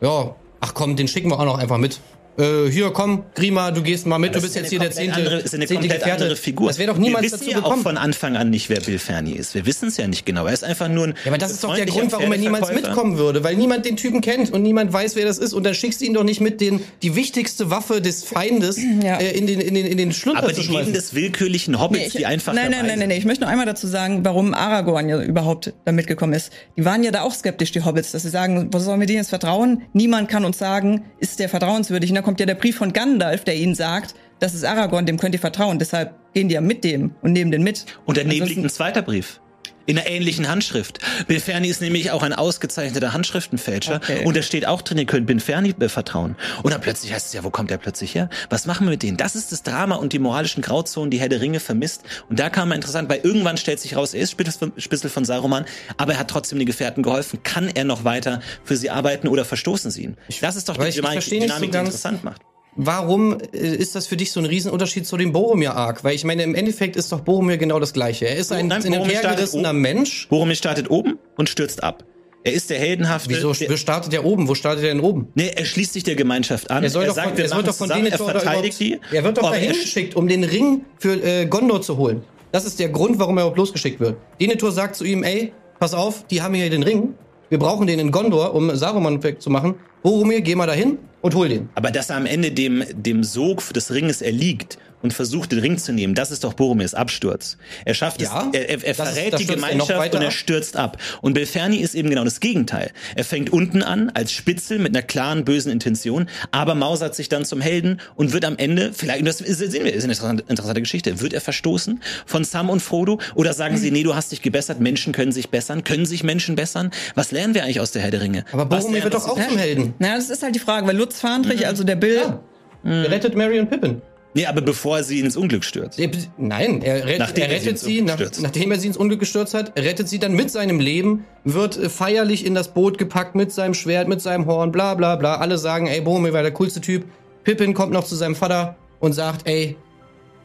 Ja, 0.00 0.34
ach 0.60 0.74
komm, 0.74 0.96
den 0.96 1.06
schicken 1.06 1.30
wir 1.30 1.38
auch 1.38 1.44
noch 1.44 1.58
einfach 1.58 1.78
mit. 1.78 2.00
Äh, 2.38 2.70
hier, 2.70 2.90
komm, 2.90 3.24
Grima, 3.34 3.70
du 3.70 3.82
gehst 3.82 4.06
mal 4.06 4.18
mit, 4.18 4.34
du 4.34 4.40
bist 4.40 4.54
ist 4.56 4.60
jetzt 4.62 4.70
hier 4.70 4.78
der 4.78 4.90
zehnte, 4.90 5.16
andere, 5.16 5.38
ist 5.38 5.54
eine 5.54 5.66
zehnte 5.66 5.88
komplett 5.88 6.12
andere 6.12 6.36
Figur. 6.36 6.68
Das 6.68 6.78
wäre 6.78 6.92
doch 6.92 6.98
niemals 6.98 7.22
Wir 7.24 7.32
wissen 7.32 7.38
dazu 7.46 7.50
ja 7.50 7.58
auch 7.58 7.62
gekommen. 7.64 7.82
von 7.82 7.96
Anfang 7.96 8.36
an 8.36 8.50
nicht, 8.50 8.68
wer 8.68 8.80
Bill 8.80 8.98
Ferny 8.98 9.32
ist. 9.32 9.54
Wir 9.54 9.64
wissen 9.64 9.88
es 9.88 9.96
ja 9.96 10.06
nicht 10.06 10.26
genau. 10.26 10.46
Er 10.46 10.52
ist 10.52 10.64
einfach 10.64 10.88
nur 10.88 11.06
ein 11.08 11.14
Ja, 11.24 11.30
aber 11.30 11.38
das 11.38 11.52
ist 11.52 11.64
doch 11.64 11.74
der 11.74 11.86
Grund, 11.86 12.12
warum 12.12 12.30
er 12.30 12.38
niemals 12.38 12.72
mitkommen 12.72 13.16
würde, 13.16 13.42
weil 13.42 13.56
niemand 13.56 13.86
den 13.86 13.96
Typen 13.96 14.20
kennt 14.20 14.52
und 14.52 14.62
niemand 14.62 14.92
weiß, 14.92 15.16
wer 15.16 15.24
das 15.24 15.38
ist. 15.38 15.54
Und 15.54 15.64
dann 15.64 15.74
schickst 15.74 16.00
du 16.00 16.04
ihn 16.04 16.14
doch 16.14 16.24
nicht 16.24 16.40
mit, 16.40 16.60
den, 16.60 16.80
die 17.02 17.14
wichtigste 17.14 17.70
Waffe 17.70 18.00
des 18.00 18.24
Feindes 18.24 18.78
Ja. 19.02 19.16
äh, 19.16 19.36
in 19.36 19.46
den, 19.46 19.60
in 19.60 19.74
den, 19.74 19.86
in 19.86 19.96
den 19.96 20.12
Schlunter 20.12 20.42
Aber 20.42 20.52
zu 20.52 20.60
die 20.60 20.68
geben 20.68 20.92
des 20.92 21.14
willkürlichen 21.14 21.80
Hobbits, 21.80 22.00
Nee, 22.00 22.06
ich, 22.08 22.14
die 22.14 22.26
einfach 22.26 22.52
nein, 22.52 22.70
nein, 22.70 22.86
nein, 22.86 22.98
nein, 22.98 23.08
nein. 23.08 23.18
Ich 23.18 23.24
möchte 23.24 23.44
nur 23.44 23.50
einmal 23.50 23.66
dazu 23.66 23.86
sagen, 23.86 24.24
warum 24.24 24.52
Aragorn 24.52 25.08
ja 25.08 25.22
überhaupt 25.22 25.72
da 25.84 25.92
mitgekommen 25.92 26.34
ist. 26.34 26.52
Die 26.76 26.84
waren 26.84 27.02
ja 27.02 27.10
da 27.10 27.22
auch 27.22 27.32
skeptisch, 27.34 27.72
die 27.72 27.82
Hobbits, 27.84 28.12
dass 28.12 28.22
sie 28.22 28.28
sagen, 28.28 28.68
wo 28.72 28.78
sollen 28.78 29.00
wir 29.00 29.06
denen 29.06 29.18
jetzt 29.18 29.30
vertrauen? 29.30 29.82
Niemand 29.92 30.28
kann 30.28 30.44
uns 30.44 30.58
sagen, 30.58 31.04
ist 31.18 31.38
der 31.38 31.48
vertrauenswürdig? 31.48 32.10
Und 32.10 32.16
kommt 32.26 32.40
ja 32.40 32.46
der 32.46 32.56
Brief 32.56 32.76
von 32.76 32.92
Gandalf, 32.92 33.44
der 33.44 33.54
ihnen 33.54 33.76
sagt, 33.76 34.16
das 34.40 34.52
ist 34.52 34.64
Aragorn, 34.64 35.06
dem 35.06 35.16
könnt 35.16 35.32
ihr 35.36 35.38
vertrauen. 35.38 35.78
Deshalb 35.78 36.12
gehen 36.34 36.48
die 36.48 36.54
ja 36.56 36.60
mit 36.60 36.82
dem 36.82 37.14
und 37.22 37.30
nehmen 37.30 37.52
den 37.52 37.62
mit. 37.62 37.86
Und 38.04 38.16
daneben 38.16 38.32
Ansonsten- 38.42 38.62
liegt 38.62 38.66
ein 38.66 38.74
zweiter 38.74 39.02
Brief. 39.02 39.40
In 39.86 39.98
einer 39.98 40.08
ähnlichen 40.08 40.48
Handschrift. 40.48 40.98
Bill 41.28 41.40
Ferny 41.40 41.68
ist 41.68 41.80
nämlich 41.80 42.10
auch 42.10 42.22
ein 42.22 42.32
ausgezeichneter 42.32 43.12
Handschriftenfälscher. 43.12 43.96
Okay. 43.96 44.24
Und 44.24 44.36
da 44.36 44.42
steht 44.42 44.66
auch 44.66 44.82
drin, 44.82 44.98
ihr 44.98 45.06
könnt 45.06 45.26
Bill 45.26 45.40
Ferny 45.40 45.74
äh, 45.78 45.88
vertrauen. 45.88 46.36
Und 46.62 46.72
dann 46.72 46.80
plötzlich 46.80 47.12
heißt 47.12 47.28
es 47.28 47.32
ja, 47.32 47.44
wo 47.44 47.50
kommt 47.50 47.70
der 47.70 47.78
plötzlich 47.78 48.14
her? 48.14 48.28
Was 48.50 48.66
machen 48.66 48.86
wir 48.86 48.90
mit 48.90 49.02
denen? 49.02 49.16
Das 49.16 49.36
ist 49.36 49.52
das 49.52 49.62
Drama 49.62 49.94
und 49.94 50.12
die 50.12 50.18
moralischen 50.18 50.62
Grauzonen, 50.62 51.10
die 51.10 51.20
Herr 51.20 51.28
der 51.28 51.40
Ringe 51.40 51.60
vermisst. 51.60 52.02
Und 52.28 52.38
da 52.38 52.50
kam 52.50 52.68
man 52.68 52.76
interessant, 52.76 53.08
weil 53.08 53.20
irgendwann 53.22 53.56
stellt 53.56 53.80
sich 53.80 53.96
raus, 53.96 54.12
er 54.12 54.22
ist 54.22 54.32
Spitzel 54.32 55.10
von, 55.10 55.24
Saruman, 55.24 55.64
aber 55.96 56.14
er 56.14 56.18
hat 56.18 56.28
trotzdem 56.28 56.58
den 56.58 56.66
Gefährten 56.66 57.02
geholfen. 57.02 57.42
Kann 57.42 57.68
er 57.68 57.84
noch 57.84 58.04
weiter 58.04 58.40
für 58.64 58.76
sie 58.76 58.90
arbeiten 58.90 59.28
oder 59.28 59.44
verstoßen 59.44 59.90
sie 59.90 60.04
ihn? 60.04 60.16
Das 60.40 60.56
ist 60.56 60.68
doch 60.68 60.76
die 60.76 60.88
ich 60.88 60.96
Dynamik, 60.96 61.14
verstehe 61.14 61.40
nicht 61.40 61.48
so 61.50 61.60
Dynamik 61.60 61.72
die 61.72 61.78
interessant 61.78 62.24
macht. 62.24 62.42
Warum 62.76 63.38
äh, 63.52 63.56
ist 63.56 63.94
das 63.94 64.06
für 64.06 64.16
dich 64.16 64.32
so 64.32 64.40
ein 64.40 64.46
Riesenunterschied 64.46 65.06
zu 65.06 65.16
dem 65.16 65.32
Boromir-Arc? 65.32 66.04
Weil 66.04 66.14
ich 66.14 66.24
meine, 66.24 66.42
im 66.42 66.54
Endeffekt 66.54 66.96
ist 66.96 67.10
doch 67.10 67.20
Boromir 67.20 67.56
genau 67.56 67.80
das 67.80 67.92
Gleiche. 67.92 68.26
Er 68.26 68.36
ist 68.36 68.52
ein 68.52 68.68
Nein, 68.68 68.82
hin 68.82 68.92
und 68.92 68.98
Boromir 68.98 69.14
her 69.14 69.20
startet 69.20 69.38
gerissener 69.38 69.70
oben. 69.70 69.80
Mensch. 69.80 70.28
Boromir 70.28 70.56
startet 70.56 70.90
oben 70.90 71.18
und 71.36 71.48
stürzt 71.48 71.82
ab. 71.82 72.04
Er 72.44 72.52
ist 72.52 72.70
der 72.70 72.78
heldenhafte. 72.78 73.30
Wieso 73.30 73.52
der, 73.52 73.76
startet 73.76 74.12
er 74.12 74.24
oben? 74.24 74.46
Wo 74.46 74.54
startet 74.54 74.84
er 74.84 74.90
denn 74.90 75.00
oben? 75.00 75.28
Nee, 75.34 75.50
er 75.56 75.64
schließt 75.64 75.94
sich 75.94 76.04
der 76.04 76.14
Gemeinschaft 76.14 76.70
an. 76.70 76.84
Er 76.84 76.90
soll 76.90 77.02
er 77.02 77.08
doch 77.08 77.16
sagt, 77.16 77.30
von, 77.30 77.38
er 77.38 77.48
soll 77.48 77.62
doch 77.64 77.74
von 77.74 77.88
zusammen, 77.88 78.06
er 78.06 78.18
verteidigt 78.18 78.78
die. 78.78 79.00
Er 79.10 79.24
wird 79.24 79.38
doch 79.38 79.50
dahin 79.50 79.72
geschickt, 79.72 80.14
um 80.14 80.28
den 80.28 80.44
Ring 80.44 80.84
für 80.98 81.14
äh, 81.14 81.46
Gondor 81.46 81.82
zu 81.82 81.96
holen. 81.96 82.22
Das 82.52 82.64
ist 82.64 82.78
der 82.78 82.88
Grund, 82.90 83.18
warum 83.18 83.36
er 83.36 83.42
überhaupt 83.42 83.58
losgeschickt 83.58 83.98
wird. 83.98 84.16
Denethor 84.40 84.70
sagt 84.70 84.94
zu 84.94 85.04
ihm, 85.04 85.24
ey, 85.24 85.52
pass 85.80 85.92
auf, 85.92 86.24
die 86.28 86.40
haben 86.40 86.54
hier 86.54 86.70
den 86.70 86.84
Ring. 86.84 87.14
Wir 87.48 87.58
brauchen 87.58 87.86
den 87.86 87.98
in 87.98 88.12
Gondor, 88.12 88.54
um 88.54 88.74
Saruman 88.76 89.22
wegzumachen. 89.22 89.74
Boromir, 90.06 90.40
geh 90.40 90.54
mal 90.54 90.68
dahin 90.68 90.98
und 91.20 91.34
hol 91.34 91.48
den. 91.48 91.68
Aber 91.74 91.90
dass 91.90 92.10
er 92.10 92.16
am 92.16 92.26
Ende 92.26 92.52
dem, 92.52 92.84
dem 92.94 93.24
Sog 93.24 93.72
des 93.74 93.92
Ringes 93.92 94.22
erliegt 94.22 94.78
und 95.06 95.12
versucht, 95.12 95.52
den 95.52 95.60
Ring 95.60 95.78
zu 95.78 95.92
nehmen, 95.92 96.14
das 96.14 96.30
ist 96.30 96.42
doch 96.44 96.54
Boromirs 96.54 96.94
Absturz. 96.94 97.56
Er 97.84 97.94
schafft 97.94 98.20
Ja, 98.20 98.48
es, 98.52 98.58
er, 98.60 98.68
er, 98.70 98.84
er 98.84 98.90
ist- 98.90 98.96
verrät 98.96 99.32
da 99.32 99.36
die 99.38 99.48
er 99.48 99.54
Gemeinschaft 99.54 99.96
weiter 99.96 100.18
und 100.18 100.24
er 100.24 100.30
stürzt 100.30 100.76
ab. 100.76 100.98
Und 101.22 101.34
Belferni 101.34 101.76
ist 101.76 101.94
eben 101.94 102.10
genau 102.10 102.24
das 102.24 102.40
Gegenteil. 102.40 102.90
Er 103.14 103.24
fängt 103.24 103.50
unten 103.50 103.82
an, 103.82 104.10
als 104.14 104.32
Spitzel 104.32 104.78
mit 104.78 104.94
einer 104.96 105.02
klaren, 105.06 105.44
bösen 105.44 105.70
Intention, 105.72 106.28
aber 106.50 106.74
mausert 106.74 107.14
sich 107.14 107.28
dann 107.28 107.44
zum 107.44 107.60
Helden 107.60 108.00
und 108.16 108.32
wird 108.32 108.44
am 108.44 108.56
Ende, 108.58 108.92
vielleicht, 108.92 109.20
und 109.20 109.26
das 109.26 109.40
ist- 109.40 109.58
sehen 109.58 109.84
wir, 109.84 109.94
ist 109.94 110.04
eine 110.04 110.12
interessante, 110.12 110.44
interessante 110.48 110.80
Geschichte, 110.82 111.20
wird 111.20 111.32
er 111.32 111.40
verstoßen 111.40 112.02
von 112.26 112.44
Sam 112.44 112.68
und 112.68 112.80
Frodo 112.80 113.20
oder 113.34 113.52
sagen 113.52 113.76
sie, 113.76 113.90
nee, 113.90 114.02
du 114.02 114.14
hast 114.14 114.32
dich 114.32 114.42
gebessert, 114.42 114.80
Menschen 114.80 115.12
können 115.12 115.30
sich 115.32 115.50
bessern, 115.50 115.84
können 115.84 116.04
sich 116.06 116.24
Menschen 116.24 116.56
bessern? 116.56 116.90
Was 117.14 117.30
lernen 117.30 117.54
wir 117.54 117.62
eigentlich 117.62 117.80
aus 117.80 117.92
der 117.92 118.02
Herr 118.02 118.10
der 118.10 118.20
Ringe? 118.20 118.44
Aber 118.52 118.66
Boromir 118.66 119.04
wird 119.04 119.14
doch 119.14 119.28
auch 119.28 119.40
zum 119.40 119.56
Helden. 119.56 119.94
Na, 119.98 120.16
das 120.16 120.30
ist 120.30 120.42
halt 120.42 120.54
die 120.54 120.58
Frage, 120.58 120.86
weil 120.86 120.96
Lutz 120.96 121.20
Fahndrich, 121.20 121.66
also 121.66 121.84
der 121.84 121.96
Bill, 121.96 122.16
Ja. 122.16 122.40
Er 122.84 123.10
rettet 123.10 123.34
Mary 123.34 123.58
und 123.58 123.68
Pippin. 123.68 124.00
Nee, 124.36 124.46
aber 124.46 124.60
bevor 124.60 124.98
er 124.98 125.02
sie 125.04 125.18
ins 125.20 125.36
Unglück 125.36 125.64
stürzt. 125.64 125.98
Er- 125.98 126.10
Nein, 126.36 126.82
er, 126.82 127.06
rett, 127.06 127.18
Nachdem 127.18 127.44
er 127.44 127.48
er 127.50 127.58
sie 127.60 127.68
rettet 127.68 127.70
ins 127.72 127.80
sie, 127.80 128.00
Unglück 128.00 128.18
nach, 128.20 128.40
nachdem 128.42 128.70
er 128.70 128.78
sie 128.78 128.86
ins 128.86 128.96
Unglück 128.98 129.18
gestürzt 129.20 129.54
hat, 129.54 129.78
rettet 129.78 130.08
sie 130.08 130.18
dann 130.18 130.34
mit 130.34 130.50
seinem 130.50 130.78
Leben, 130.78 131.24
wird 131.44 131.76
äh, 131.78 131.88
feierlich 131.88 132.44
in 132.44 132.54
das 132.54 132.68
Boot 132.74 132.98
gepackt 132.98 133.34
mit 133.34 133.50
seinem 133.50 133.74
Schwert, 133.74 134.08
mit 134.08 134.20
seinem 134.20 134.46
Horn, 134.46 134.70
bla 134.72 134.94
bla 134.94 135.16
bla. 135.16 135.36
Alle 135.38 135.56
sagen, 135.58 135.86
ey, 135.86 136.00
Boromir 136.02 136.32
war 136.34 136.42
der 136.42 136.52
coolste 136.52 136.80
Typ. 136.80 137.04
Pippin 137.44 137.74
kommt 137.74 137.92
noch 137.92 138.04
zu 138.04 138.14
seinem 138.14 138.34
Vater 138.36 138.76
und 139.00 139.14
sagt, 139.14 139.48
ey, 139.48 139.76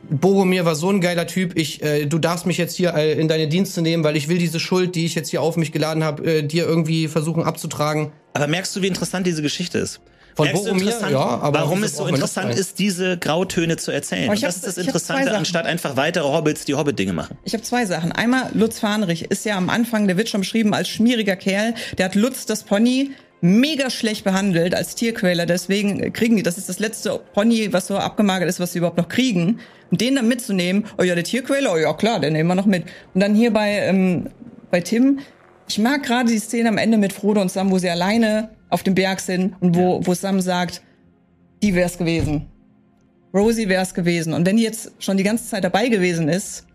Boromir 0.09 0.65
war 0.65 0.75
so 0.75 0.89
ein 0.89 0.99
geiler 0.99 1.27
Typ, 1.27 1.57
ich, 1.57 1.83
äh, 1.83 2.05
du 2.05 2.17
darfst 2.17 2.45
mich 2.45 2.57
jetzt 2.57 2.75
hier 2.75 2.93
äh, 2.95 3.13
in 3.19 3.27
deine 3.27 3.47
Dienste 3.47 3.81
nehmen, 3.81 4.03
weil 4.03 4.15
ich 4.17 4.27
will 4.29 4.37
diese 4.39 4.59
Schuld, 4.59 4.95
die 4.95 5.05
ich 5.05 5.15
jetzt 5.15 5.29
hier 5.29 5.41
auf 5.41 5.57
mich 5.57 5.71
geladen 5.71 6.03
habe, 6.03 6.23
äh, 6.25 6.43
dir 6.43 6.65
irgendwie 6.65 7.07
versuchen 7.07 7.43
abzutragen. 7.43 8.11
Aber 8.33 8.47
merkst 8.47 8.75
du, 8.75 8.81
wie 8.81 8.87
interessant 8.87 9.27
diese 9.27 9.41
Geschichte 9.41 9.77
ist? 9.77 9.99
Von 10.36 10.45
merkst 10.45 10.63
Boromir, 10.65 10.93
ja, 11.11 11.19
aber 11.19 11.59
warum 11.59 11.84
es 11.84 11.97
so 11.97 12.05
interessant 12.07 12.53
ist, 12.53 12.79
diese 12.79 13.17
Grautöne 13.17 13.77
zu 13.77 13.91
erzählen? 13.91 14.32
Ich 14.34 14.41
das 14.41 14.57
hab- 14.57 14.67
ist 14.67 14.67
das 14.67 14.77
hab 14.77 14.86
Interessante, 14.86 15.36
anstatt 15.36 15.65
einfach 15.65 15.97
weitere 15.97 16.25
Hobbits, 16.25 16.65
die 16.65 16.75
Hobbit-Dinge 16.75 17.13
machen. 17.13 17.38
Ich 17.43 17.53
habe 17.53 17.63
zwei 17.63 17.86
Sachen. 17.86 18.11
Einmal 18.11 18.49
Lutz 18.53 18.79
Fahnrich 18.79 19.25
ist 19.25 19.45
ja 19.45 19.57
am 19.57 19.69
Anfang, 19.69 20.07
der 20.07 20.17
wird 20.17 20.29
schon 20.29 20.41
beschrieben 20.41 20.73
als 20.73 20.89
schmieriger 20.89 21.36
Kerl. 21.36 21.73
Der 21.97 22.05
hat 22.05 22.15
Lutz 22.15 22.45
das 22.45 22.63
Pony 22.63 23.11
mega 23.41 23.89
schlecht 23.89 24.23
behandelt 24.23 24.75
als 24.75 24.95
Tierquäler. 24.95 25.45
Deswegen 25.45 26.13
kriegen 26.13 26.36
die, 26.36 26.43
das 26.43 26.57
ist 26.57 26.69
das 26.69 26.79
letzte 26.79 27.19
Pony, 27.34 27.73
was 27.73 27.88
so 27.88 27.97
abgemagert 27.97 28.47
ist, 28.47 28.59
was 28.59 28.73
sie 28.73 28.77
überhaupt 28.77 28.97
noch 28.97 29.09
kriegen. 29.09 29.59
Und 29.89 29.99
den 29.99 30.15
dann 30.15 30.27
mitzunehmen, 30.27 30.86
oh 30.97 31.03
ja, 31.03 31.15
der 31.15 31.23
Tierquäler, 31.23 31.73
oh 31.73 31.77
ja 31.77 31.91
klar, 31.93 32.19
den 32.19 32.34
nehmen 32.34 32.47
wir 32.47 32.55
noch 32.55 32.67
mit. 32.67 32.84
Und 33.13 33.21
dann 33.21 33.36
hier 33.36 33.51
bei, 33.51 33.71
ähm, 33.71 34.29
bei 34.69 34.79
Tim, 34.82 35.19
ich 35.67 35.79
mag 35.79 36.03
gerade 36.03 36.32
die 36.32 36.38
Szene 36.39 36.69
am 36.69 36.77
Ende 36.77 36.97
mit 36.97 37.13
Frodo 37.13 37.41
und 37.41 37.51
Sam, 37.51 37.71
wo 37.71 37.77
sie 37.77 37.89
alleine 37.89 38.49
auf 38.72 38.84
dem 38.84 38.95
Berg 38.95 39.19
sind 39.19 39.53
und 39.61 39.76
wo, 39.76 40.01
wo 40.05 40.13
Sam 40.13 40.41
sagt, 40.41 40.82
die 41.61 41.76
wär's 41.76 41.97
gewesen. 41.97 42.47
Rosie 43.34 43.69
wär's 43.69 43.93
gewesen. 43.93 44.34
Und 44.34 44.45
wenn 44.45 44.57
die 44.57 44.63
jetzt 44.63 44.91
schon 44.99 45.17
die 45.17 45.24
ganze 45.24 45.47
Zeit 45.47 45.63
dabei 45.63 45.88
gewesen 45.88 46.28
ist, 46.28 46.65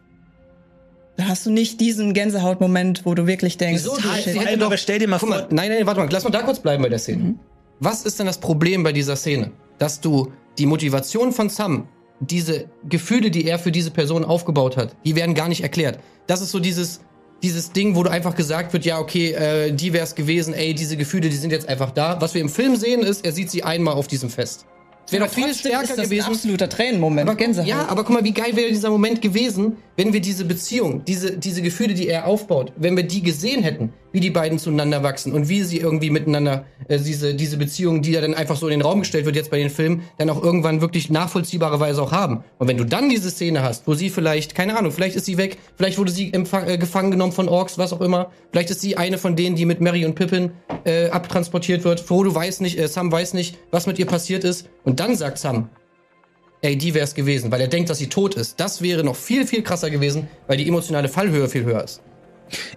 dann 1.16 1.28
hast 1.28 1.44
du 1.46 1.50
nicht 1.50 1.80
diesen 1.80 2.12
Gänsehautmoment, 2.14 3.04
wo 3.04 3.14
du 3.14 3.26
wirklich 3.26 3.56
denkst, 3.56 3.82
Wieso? 3.84 3.96
Du- 3.96 4.02
shit. 4.02 4.24
sie 4.34 4.38
hätte 4.40 4.58
doch- 4.58 4.66
aber 4.66 4.76
stell 4.76 4.98
dir 4.98 5.08
mal 5.08 5.18
vor, 5.18 5.28
mal, 5.28 5.46
nein, 5.50 5.70
nein, 5.70 5.86
warte 5.86 6.00
mal, 6.00 6.08
lass 6.10 6.24
mal 6.24 6.30
da 6.30 6.42
kurz 6.42 6.60
bleiben 6.60 6.82
bei 6.82 6.88
der 6.90 6.98
Szene. 6.98 7.34
Was 7.80 8.04
ist 8.04 8.18
denn 8.18 8.26
das 8.26 8.38
Problem 8.38 8.82
bei 8.82 8.92
dieser 8.92 9.16
Szene? 9.16 9.50
Dass 9.78 10.00
du 10.00 10.32
die 10.58 10.66
Motivation 10.66 11.32
von 11.32 11.48
Sam, 11.48 11.88
diese 12.20 12.66
Gefühle, 12.88 13.30
die 13.30 13.46
er 13.46 13.58
für 13.58 13.72
diese 13.72 13.90
Person 13.90 14.24
aufgebaut 14.24 14.76
hat, 14.76 14.94
die 15.04 15.16
werden 15.16 15.34
gar 15.34 15.48
nicht 15.48 15.62
erklärt. 15.62 15.98
Das 16.26 16.40
ist 16.40 16.50
so 16.50 16.58
dieses, 16.60 17.00
dieses 17.42 17.72
Ding, 17.72 17.94
wo 17.94 18.02
du 18.02 18.10
einfach 18.10 18.34
gesagt 18.34 18.72
wird, 18.72 18.84
ja, 18.84 18.98
okay, 18.98 19.32
äh, 19.32 19.72
die 19.72 19.92
wär's 19.92 20.14
gewesen, 20.14 20.54
ey, 20.54 20.74
diese 20.74 20.96
Gefühle, 20.96 21.28
die 21.28 21.36
sind 21.36 21.50
jetzt 21.50 21.68
einfach 21.68 21.90
da. 21.90 22.20
Was 22.20 22.34
wir 22.34 22.40
im 22.40 22.48
Film 22.48 22.76
sehen, 22.76 23.02
ist, 23.02 23.24
er 23.24 23.32
sieht 23.32 23.50
sie 23.50 23.62
einmal 23.62 23.94
auf 23.94 24.06
diesem 24.06 24.30
Fest. 24.30 24.66
Es 25.06 25.12
wäre 25.12 25.24
doch 25.24 25.32
viel 25.32 25.54
stärker 25.54 25.84
ist 25.84 25.96
das 25.96 26.08
gewesen. 26.08 26.26
Ein 26.26 26.32
absoluter 26.32 26.68
Tränenmoment. 26.68 27.28
Aber, 27.28 27.38
Gänsehaut. 27.38 27.68
ja, 27.68 27.86
aber 27.86 28.02
guck 28.02 28.14
mal, 28.14 28.24
wie 28.24 28.32
geil 28.32 28.56
wäre 28.56 28.70
dieser 28.70 28.90
Moment 28.90 29.22
gewesen, 29.22 29.76
wenn 29.96 30.12
wir 30.12 30.20
diese 30.20 30.44
Beziehung, 30.44 31.04
diese, 31.04 31.36
diese 31.36 31.62
Gefühle, 31.62 31.94
die 31.94 32.08
er 32.08 32.26
aufbaut, 32.26 32.72
wenn 32.76 32.96
wir 32.96 33.04
die 33.04 33.22
gesehen 33.22 33.62
hätten, 33.62 33.92
wie 34.16 34.20
die 34.20 34.30
beiden 34.30 34.58
zueinander 34.58 35.02
wachsen 35.02 35.34
und 35.34 35.50
wie 35.50 35.62
sie 35.62 35.76
irgendwie 35.76 36.08
miteinander, 36.08 36.64
äh, 36.88 36.98
diese, 36.98 37.34
diese 37.34 37.58
Beziehung, 37.58 38.00
die 38.00 38.12
ja 38.12 38.22
dann 38.22 38.32
einfach 38.32 38.56
so 38.56 38.66
in 38.66 38.70
den 38.70 38.80
Raum 38.80 39.00
gestellt 39.00 39.26
wird 39.26 39.36
jetzt 39.36 39.50
bei 39.50 39.58
den 39.58 39.68
Filmen, 39.68 40.04
dann 40.16 40.30
auch 40.30 40.42
irgendwann 40.42 40.80
wirklich 40.80 41.10
nachvollziehbarerweise 41.10 42.00
auch 42.00 42.12
haben. 42.12 42.42
Und 42.56 42.66
wenn 42.66 42.78
du 42.78 42.84
dann 42.84 43.10
diese 43.10 43.30
Szene 43.30 43.62
hast, 43.62 43.86
wo 43.86 43.92
sie 43.92 44.08
vielleicht, 44.08 44.54
keine 44.54 44.78
Ahnung, 44.78 44.90
vielleicht 44.90 45.16
ist 45.16 45.26
sie 45.26 45.36
weg, 45.36 45.58
vielleicht 45.76 45.98
wurde 45.98 46.12
sie 46.12 46.32
äh, 46.32 46.78
gefangen 46.78 47.10
genommen 47.10 47.32
von 47.32 47.46
Orks, 47.46 47.76
was 47.76 47.92
auch 47.92 48.00
immer, 48.00 48.30
vielleicht 48.52 48.70
ist 48.70 48.80
sie 48.80 48.96
eine 48.96 49.18
von 49.18 49.36
denen, 49.36 49.54
die 49.54 49.66
mit 49.66 49.82
Mary 49.82 50.06
und 50.06 50.14
Pippin 50.14 50.52
äh, 50.84 51.10
abtransportiert 51.10 51.84
wird, 51.84 52.00
Frodo 52.00 52.34
weiß 52.34 52.60
nicht, 52.60 52.78
äh, 52.78 52.88
Sam 52.88 53.12
weiß 53.12 53.34
nicht, 53.34 53.58
was 53.70 53.86
mit 53.86 53.98
ihr 53.98 54.06
passiert 54.06 54.44
ist, 54.44 54.70
und 54.84 54.98
dann 54.98 55.14
sagt 55.14 55.36
Sam, 55.36 55.68
ey, 56.62 56.78
die 56.78 56.94
wär's 56.94 57.14
gewesen, 57.14 57.52
weil 57.52 57.60
er 57.60 57.68
denkt, 57.68 57.90
dass 57.90 57.98
sie 57.98 58.08
tot 58.08 58.34
ist. 58.34 58.60
Das 58.60 58.80
wäre 58.80 59.04
noch 59.04 59.14
viel, 59.14 59.46
viel 59.46 59.62
krasser 59.62 59.90
gewesen, 59.90 60.26
weil 60.46 60.56
die 60.56 60.66
emotionale 60.66 61.10
Fallhöhe 61.10 61.50
viel 61.50 61.64
höher 61.64 61.84
ist. 61.84 62.00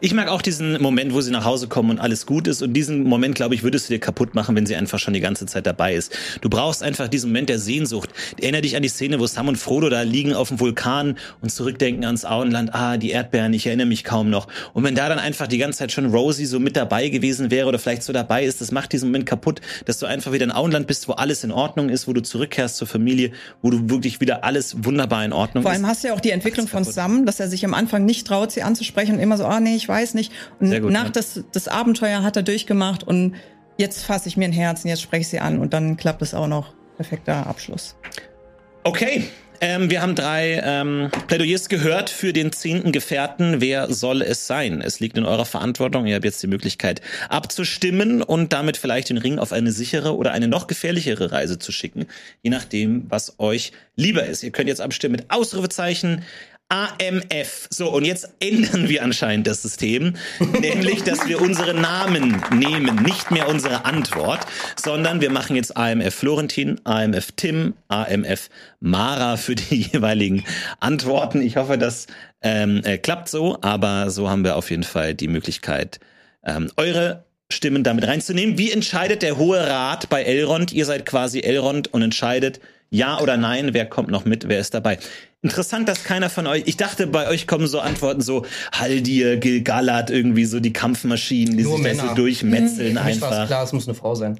Ich 0.01 0.13
mag 0.13 0.27
auch 0.27 0.41
diesen 0.41 0.81
Moment, 0.81 1.13
wo 1.13 1.21
sie 1.21 1.31
nach 1.31 1.45
Hause 1.45 1.67
kommen 1.67 1.91
und 1.91 1.99
alles 1.99 2.25
gut 2.25 2.47
ist. 2.47 2.61
Und 2.61 2.73
diesen 2.73 3.03
Moment, 3.03 3.35
glaube 3.35 3.55
ich, 3.55 3.63
würdest 3.63 3.89
du 3.89 3.93
dir 3.93 3.99
kaputt 3.99 4.35
machen, 4.35 4.55
wenn 4.55 4.65
sie 4.65 4.75
einfach 4.75 4.99
schon 4.99 5.13
die 5.13 5.19
ganze 5.19 5.45
Zeit 5.45 5.65
dabei 5.65 5.95
ist. 5.95 6.15
Du 6.41 6.49
brauchst 6.49 6.83
einfach 6.83 7.07
diesen 7.07 7.29
Moment 7.29 7.49
der 7.49 7.59
Sehnsucht. 7.59 8.09
Erinner 8.41 8.61
dich 8.61 8.75
an 8.75 8.83
die 8.83 8.89
Szene, 8.89 9.19
wo 9.19 9.27
Sam 9.27 9.47
und 9.47 9.57
Frodo 9.57 9.89
da 9.89 10.01
liegen 10.01 10.33
auf 10.33 10.49
dem 10.49 10.59
Vulkan 10.59 11.17
und 11.41 11.49
zurückdenken 11.51 12.03
ans 12.05 12.25
Auenland. 12.25 12.73
Ah, 12.73 12.97
die 12.97 13.11
Erdbeeren, 13.11 13.53
ich 13.53 13.67
erinnere 13.67 13.87
mich 13.87 14.03
kaum 14.03 14.29
noch. 14.29 14.47
Und 14.73 14.83
wenn 14.83 14.95
da 14.95 15.09
dann 15.09 15.19
einfach 15.19 15.47
die 15.47 15.57
ganze 15.57 15.79
Zeit 15.79 15.91
schon 15.91 16.07
Rosie 16.07 16.45
so 16.45 16.59
mit 16.59 16.75
dabei 16.75 17.09
gewesen 17.09 17.51
wäre 17.51 17.67
oder 17.67 17.79
vielleicht 17.79 18.03
so 18.03 18.13
dabei 18.13 18.43
ist, 18.45 18.61
das 18.61 18.71
macht 18.71 18.91
diesen 18.93 19.09
Moment 19.09 19.25
kaputt, 19.25 19.61
dass 19.85 19.99
du 19.99 20.05
einfach 20.05 20.31
wieder 20.31 20.45
in 20.45 20.51
Auenland 20.51 20.87
bist, 20.87 21.07
wo 21.07 21.13
alles 21.13 21.43
in 21.43 21.51
Ordnung 21.51 21.89
ist, 21.89 22.07
wo 22.07 22.13
du 22.13 22.21
zurückkehrst 22.21 22.77
zur 22.77 22.87
Familie, 22.87 23.31
wo 23.61 23.69
du 23.69 23.89
wirklich 23.89 24.19
wieder 24.21 24.43
alles 24.43 24.83
wunderbar 24.83 25.23
in 25.25 25.33
Ordnung 25.33 25.63
Vor 25.63 25.71
ist. 25.71 25.77
allem 25.77 25.87
hast 25.87 26.03
du 26.03 26.07
ja 26.09 26.13
auch 26.13 26.19
die 26.19 26.31
Entwicklung 26.31 26.67
von. 26.67 26.83
Sam, 26.83 27.25
dass 27.25 27.39
er 27.39 27.49
sich 27.49 27.65
am 27.65 27.73
Anfang 27.73 28.05
nicht 28.05 28.25
traut, 28.25 28.51
sie 28.51 28.63
anzusprechen 28.63 29.15
und 29.15 29.19
immer 29.19 29.37
so, 29.37 29.45
ah 29.45 29.58
nee, 29.59 29.75
ich 29.75 29.87
weiß 29.87 30.13
nicht. 30.13 30.31
Und 30.59 30.71
gut, 30.81 30.91
nach 30.91 31.05
ja. 31.05 31.09
das, 31.09 31.43
das 31.51 31.67
Abenteuer 31.67 32.23
hat 32.23 32.35
er 32.35 32.43
durchgemacht 32.43 33.03
und 33.03 33.35
jetzt 33.77 34.03
fasse 34.03 34.27
ich 34.27 34.37
mir 34.37 34.45
ein 34.45 34.51
Herz 34.51 34.83
und 34.83 34.89
jetzt 34.89 35.01
spreche 35.01 35.21
ich 35.21 35.27
sie 35.29 35.39
an 35.39 35.59
und 35.59 35.73
dann 35.73 35.97
klappt 35.97 36.21
es 36.21 36.33
auch 36.33 36.47
noch. 36.47 36.73
Perfekter 36.97 37.47
Abschluss. 37.47 37.95
Okay. 38.83 39.23
Ähm, 39.61 39.89
wir 39.89 40.01
haben 40.01 40.15
drei 40.15 40.61
ähm, 40.63 41.09
Plädoyers 41.27 41.67
gehört 41.67 42.09
für 42.09 42.31
den 42.31 42.51
zehnten 42.53 42.91
Gefährten. 42.93 43.59
Wer 43.59 43.91
soll 43.93 44.21
es 44.21 44.47
sein? 44.47 44.81
Es 44.81 45.01
liegt 45.01 45.17
in 45.17 45.25
eurer 45.25 45.45
Verantwortung. 45.45 46.05
Ihr 46.05 46.15
habt 46.15 46.23
jetzt 46.23 46.41
die 46.41 46.47
Möglichkeit 46.47 47.01
abzustimmen 47.27 48.21
und 48.21 48.53
damit 48.53 48.77
vielleicht 48.77 49.09
den 49.09 49.17
Ring 49.17 49.37
auf 49.37 49.51
eine 49.51 49.71
sichere 49.71 50.15
oder 50.15 50.31
eine 50.31 50.47
noch 50.47 50.67
gefährlichere 50.67 51.33
Reise 51.33 51.59
zu 51.59 51.73
schicken. 51.73 52.05
Je 52.41 52.49
nachdem, 52.49 53.05
was 53.09 53.37
euch 53.39 53.73
lieber 53.97 54.25
ist. 54.25 54.43
Ihr 54.43 54.51
könnt 54.51 54.69
jetzt 54.69 54.81
abstimmen 54.81 55.17
mit 55.17 55.29
Ausrufezeichen. 55.29 56.23
AMF. 56.69 57.67
So, 57.71 57.89
und 57.89 58.05
jetzt 58.05 58.29
ändern 58.39 58.89
wir 58.89 59.03
anscheinend 59.03 59.47
das 59.47 59.63
System, 59.63 60.13
nämlich, 60.61 61.03
dass 61.03 61.27
wir 61.27 61.41
unsere 61.41 61.73
Namen 61.73 62.43
nehmen, 62.53 62.95
nicht 63.03 63.31
mehr 63.31 63.49
unsere 63.49 63.85
Antwort, 63.85 64.45
sondern 64.75 65.19
wir 65.19 65.31
machen 65.31 65.55
jetzt 65.55 65.75
AMF 65.75 66.13
Florentin, 66.13 66.79
AMF 66.83 67.31
Tim, 67.35 67.73
AMF 67.87 68.49
Mara 68.79 69.37
für 69.37 69.55
die 69.55 69.81
jeweiligen 69.93 70.45
Antworten. 70.79 71.41
Ich 71.41 71.57
hoffe, 71.57 71.79
das 71.79 72.05
ähm, 72.43 72.81
äh, 72.83 72.99
klappt 72.99 73.29
so, 73.29 73.57
aber 73.61 74.11
so 74.11 74.29
haben 74.29 74.43
wir 74.43 74.55
auf 74.55 74.69
jeden 74.69 74.83
Fall 74.83 75.15
die 75.15 75.27
Möglichkeit, 75.27 75.99
ähm, 76.45 76.71
eure 76.77 77.25
Stimmen 77.51 77.83
damit 77.83 78.05
reinzunehmen. 78.05 78.59
Wie 78.59 78.71
entscheidet 78.71 79.23
der 79.23 79.37
Hohe 79.37 79.59
Rat 79.59 80.07
bei 80.09 80.21
Elrond? 80.21 80.71
Ihr 80.71 80.85
seid 80.85 81.07
quasi 81.07 81.39
Elrond 81.39 81.91
und 81.91 82.03
entscheidet 82.03 82.59
ja 82.89 83.19
oder 83.19 83.37
nein, 83.37 83.73
wer 83.73 83.85
kommt 83.85 84.09
noch 84.09 84.25
mit, 84.25 84.47
wer 84.47 84.59
ist 84.59 84.73
dabei. 84.73 84.99
Interessant, 85.41 85.87
dass 85.87 86.03
keiner 86.03 86.29
von 86.29 86.47
euch, 86.47 86.63
ich 86.65 86.75
dachte, 86.75 87.07
bei 87.07 87.29
euch 87.29 87.47
kommen 87.47 87.67
so 87.67 87.79
Antworten 87.79 88.21
so 88.21 88.45
Haldir, 88.73 89.37
Gilgalad, 89.37 90.09
irgendwie 90.09 90.45
so 90.45 90.59
die 90.59 90.73
Kampfmaschinen, 90.73 91.55
die 91.55 91.63
Nur 91.63 91.77
sich 91.77 91.97
so 91.97 92.03
Männer. 92.03 92.15
durchmetzeln 92.15 92.97
Für 92.97 93.03
mich 93.03 93.21
war 93.21 93.31
einfach. 93.31 93.47
klar, 93.47 93.63
es 93.63 93.71
muss 93.71 93.87
eine 93.87 93.95
Frau 93.95 94.15
sein. 94.15 94.39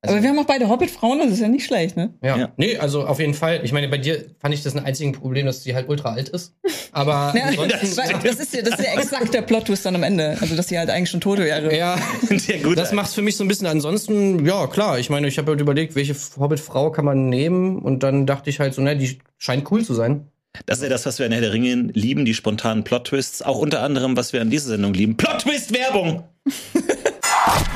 Also, 0.00 0.14
Aber 0.14 0.22
wir 0.22 0.30
haben 0.30 0.38
auch 0.38 0.44
beide 0.44 0.68
Hobbit-Frauen, 0.68 1.18
das 1.18 1.32
ist 1.32 1.40
ja 1.40 1.48
nicht 1.48 1.66
schlecht, 1.66 1.96
ne? 1.96 2.14
ja. 2.22 2.36
Ja. 2.38 2.52
Nee, 2.56 2.76
also 2.78 3.04
auf 3.04 3.18
jeden 3.18 3.34
Fall. 3.34 3.60
Ich 3.64 3.72
meine, 3.72 3.88
bei 3.88 3.98
dir 3.98 4.26
fand 4.38 4.54
ich 4.54 4.62
das 4.62 4.76
ein 4.76 4.84
einziges 4.84 5.18
Problem, 5.18 5.44
dass 5.46 5.64
sie 5.64 5.74
halt 5.74 5.88
ultra 5.88 6.12
alt 6.12 6.28
ist. 6.28 6.54
Aber 6.92 7.32
Ja, 7.36 7.50
das, 7.66 7.82
ist 7.82 7.98
ja, 7.98 8.18
das 8.20 8.38
ist 8.38 8.54
ja 8.54 8.92
exakt 8.96 9.34
der 9.34 9.42
Plot-Twist 9.42 9.84
dann 9.84 9.96
am 9.96 10.04
Ende. 10.04 10.36
Also, 10.40 10.54
dass 10.54 10.68
sie 10.68 10.78
halt 10.78 10.88
eigentlich 10.90 11.10
schon 11.10 11.20
tot 11.20 11.38
wäre. 11.38 11.76
ja, 11.76 11.98
Sehr 12.30 12.58
gut. 12.58 12.78
das 12.78 12.92
macht's 12.92 13.14
für 13.14 13.22
mich 13.22 13.36
so 13.36 13.42
ein 13.42 13.48
bisschen. 13.48 13.66
Ansonsten, 13.66 14.46
ja, 14.46 14.68
klar. 14.68 15.00
Ich 15.00 15.10
meine, 15.10 15.26
ich 15.26 15.36
habe 15.36 15.50
halt 15.50 15.60
überlegt, 15.60 15.96
welche 15.96 16.14
Hobbit-Frau 16.38 16.92
kann 16.92 17.04
man 17.04 17.28
nehmen. 17.28 17.80
Und 17.80 18.04
dann 18.04 18.24
dachte 18.24 18.50
ich 18.50 18.60
halt 18.60 18.74
so, 18.74 18.82
ne, 18.82 18.96
die 18.96 19.18
scheint 19.36 19.68
cool 19.72 19.84
zu 19.84 19.94
sein. 19.94 20.28
Das 20.66 20.78
ist 20.78 20.84
ja 20.84 20.90
das, 20.90 21.06
was 21.06 21.18
wir 21.18 21.26
an 21.26 21.32
Herr 21.32 21.40
der 21.40 21.52
Ringe 21.52 21.90
lieben, 21.92 22.24
die 22.24 22.34
spontanen 22.34 22.84
Plot-Twists. 22.84 23.42
Auch 23.42 23.58
unter 23.58 23.82
anderem, 23.82 24.16
was 24.16 24.32
wir 24.32 24.40
an 24.40 24.50
dieser 24.50 24.68
Sendung 24.68 24.94
lieben. 24.94 25.16
Plot-Twist-Werbung! 25.16 26.22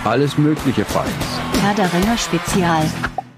Alles 0.04 0.38
mögliche 0.38 0.84
Fights. 0.84 1.51
Herr 1.62 1.76
der 1.76 1.92
Ringe 1.92 2.18
Spezial. 2.18 2.90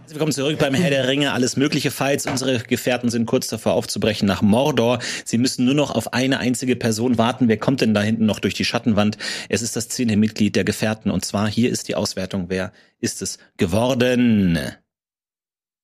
Willkommen 0.08 0.32
zurück 0.32 0.58
beim 0.58 0.72
Herr 0.72 0.88
der 0.88 1.06
Ringe. 1.06 1.34
Alles 1.34 1.58
mögliche 1.58 1.90
Fights. 1.90 2.24
Unsere 2.24 2.58
Gefährten 2.60 3.10
sind 3.10 3.26
kurz 3.26 3.48
davor 3.48 3.74
aufzubrechen 3.74 4.26
nach 4.26 4.40
Mordor. 4.40 5.00
Sie 5.26 5.36
müssen 5.36 5.66
nur 5.66 5.74
noch 5.74 5.94
auf 5.94 6.14
eine 6.14 6.38
einzige 6.38 6.74
Person 6.74 7.18
warten. 7.18 7.48
Wer 7.48 7.58
kommt 7.58 7.82
denn 7.82 7.92
da 7.92 8.00
hinten 8.00 8.24
noch 8.24 8.40
durch 8.40 8.54
die 8.54 8.64
Schattenwand? 8.64 9.18
Es 9.50 9.60
ist 9.60 9.76
das 9.76 9.90
zehnte 9.90 10.16
Mitglied 10.16 10.56
der 10.56 10.64
Gefährten. 10.64 11.10
Und 11.10 11.22
zwar 11.26 11.50
hier 11.50 11.68
ist 11.68 11.86
die 11.88 11.96
Auswertung. 11.96 12.46
Wer 12.48 12.72
ist 12.98 13.20
es 13.20 13.36
geworden? 13.58 14.58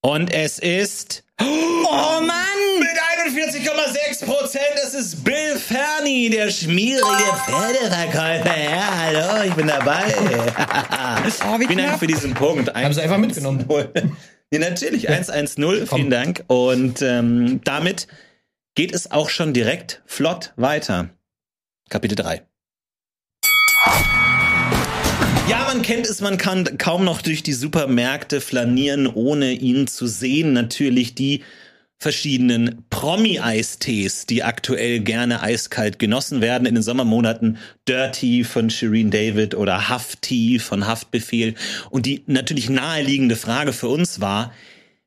Und 0.00 0.32
es 0.32 0.58
ist... 0.58 1.24
Oh 1.42 2.20
Mann! 2.22 2.50
Mit 3.34 3.44
41,6 3.44 4.24
Prozent. 4.24 4.64
Es 4.84 4.94
ist 4.94 5.22
Bill 5.22 5.56
Ferny, 5.56 6.30
der 6.30 6.50
schmierige 6.50 7.04
Pferdeverkäufer. 7.46 8.58
Ja, 8.58 8.88
hallo, 8.96 9.44
ich 9.48 9.54
bin 9.54 9.68
dabei. 9.68 10.14
Oh, 11.46 11.58
wie 11.58 11.66
Vielen 11.66 11.78
Dank 11.78 11.88
knapp. 11.88 11.98
für 12.00 12.06
diesen 12.06 12.34
Punkt. 12.34 12.74
Haben 12.74 12.92
sie 12.94 13.00
einfach 13.02 13.18
mitgenommen. 13.18 13.64
Ja, 14.52 14.58
natürlich. 14.58 15.08
110. 15.08 15.86
Komm. 15.88 15.98
Vielen 15.98 16.10
Dank. 16.10 16.44
Und 16.48 17.02
ähm, 17.02 17.60
damit 17.64 18.06
geht 18.74 18.92
es 18.94 19.10
auch 19.10 19.28
schon 19.30 19.52
direkt 19.52 20.02
flott 20.06 20.52
weiter. 20.56 21.10
Kapitel 21.88 22.16
3. 22.16 22.42
Ja, 25.48 25.64
man 25.66 25.82
kennt 25.82 26.08
es, 26.08 26.20
man 26.20 26.36
kann 26.38 26.78
kaum 26.78 27.04
noch 27.04 27.22
durch 27.22 27.42
die 27.42 27.52
Supermärkte 27.52 28.40
flanieren, 28.40 29.06
ohne 29.06 29.52
ihn 29.52 29.86
zu 29.86 30.06
sehen. 30.06 30.52
Natürlich 30.52 31.14
die 31.14 31.42
verschiedenen 32.00 32.82
Promi-Eistees, 32.88 34.24
die 34.24 34.42
aktuell 34.42 35.00
gerne 35.00 35.42
eiskalt 35.42 35.98
genossen 35.98 36.40
werden 36.40 36.66
in 36.66 36.74
den 36.74 36.82
Sommermonaten. 36.82 37.58
Dirty 37.86 38.42
von 38.42 38.70
Shireen 38.70 39.10
David 39.10 39.54
oder 39.54 39.90
Hafti 39.90 40.58
von 40.58 40.86
Haftbefehl. 40.86 41.54
Und 41.90 42.06
die 42.06 42.22
natürlich 42.26 42.70
naheliegende 42.70 43.36
Frage 43.36 43.74
für 43.74 43.88
uns 43.88 44.20
war, 44.20 44.52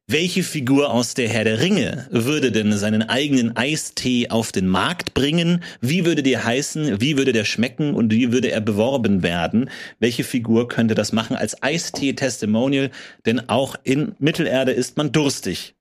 welche 0.05 0.43
Figur 0.43 0.91
aus 0.91 1.15
der 1.15 1.29
Herr 1.29 1.45
der 1.45 1.61
Ringe 1.61 2.07
würde 2.11 2.51
denn 2.51 2.77
seinen 2.77 3.03
eigenen 3.03 3.55
Eistee 3.55 4.29
auf 4.29 4.51
den 4.51 4.67
Markt 4.67 5.13
bringen? 5.15 5.63
Wie 5.81 6.05
würde 6.05 6.21
der 6.21 6.43
heißen? 6.43 7.01
Wie 7.01 7.17
würde 7.17 7.31
der 7.31 7.45
schmecken? 7.45 7.95
Und 7.95 8.11
wie 8.11 8.31
würde 8.31 8.51
er 8.51 8.61
beworben 8.61 9.23
werden? 9.23 9.69
Welche 9.99 10.25
Figur 10.25 10.67
könnte 10.67 10.93
das 10.93 11.13
machen 11.13 11.37
als 11.37 11.63
Eistee-Testimonial? 11.63 12.91
Denn 13.25 13.49
auch 13.49 13.77
in 13.83 14.13
Mittelerde 14.19 14.73
ist 14.73 14.97
man 14.97 15.11
durstig. 15.11 15.72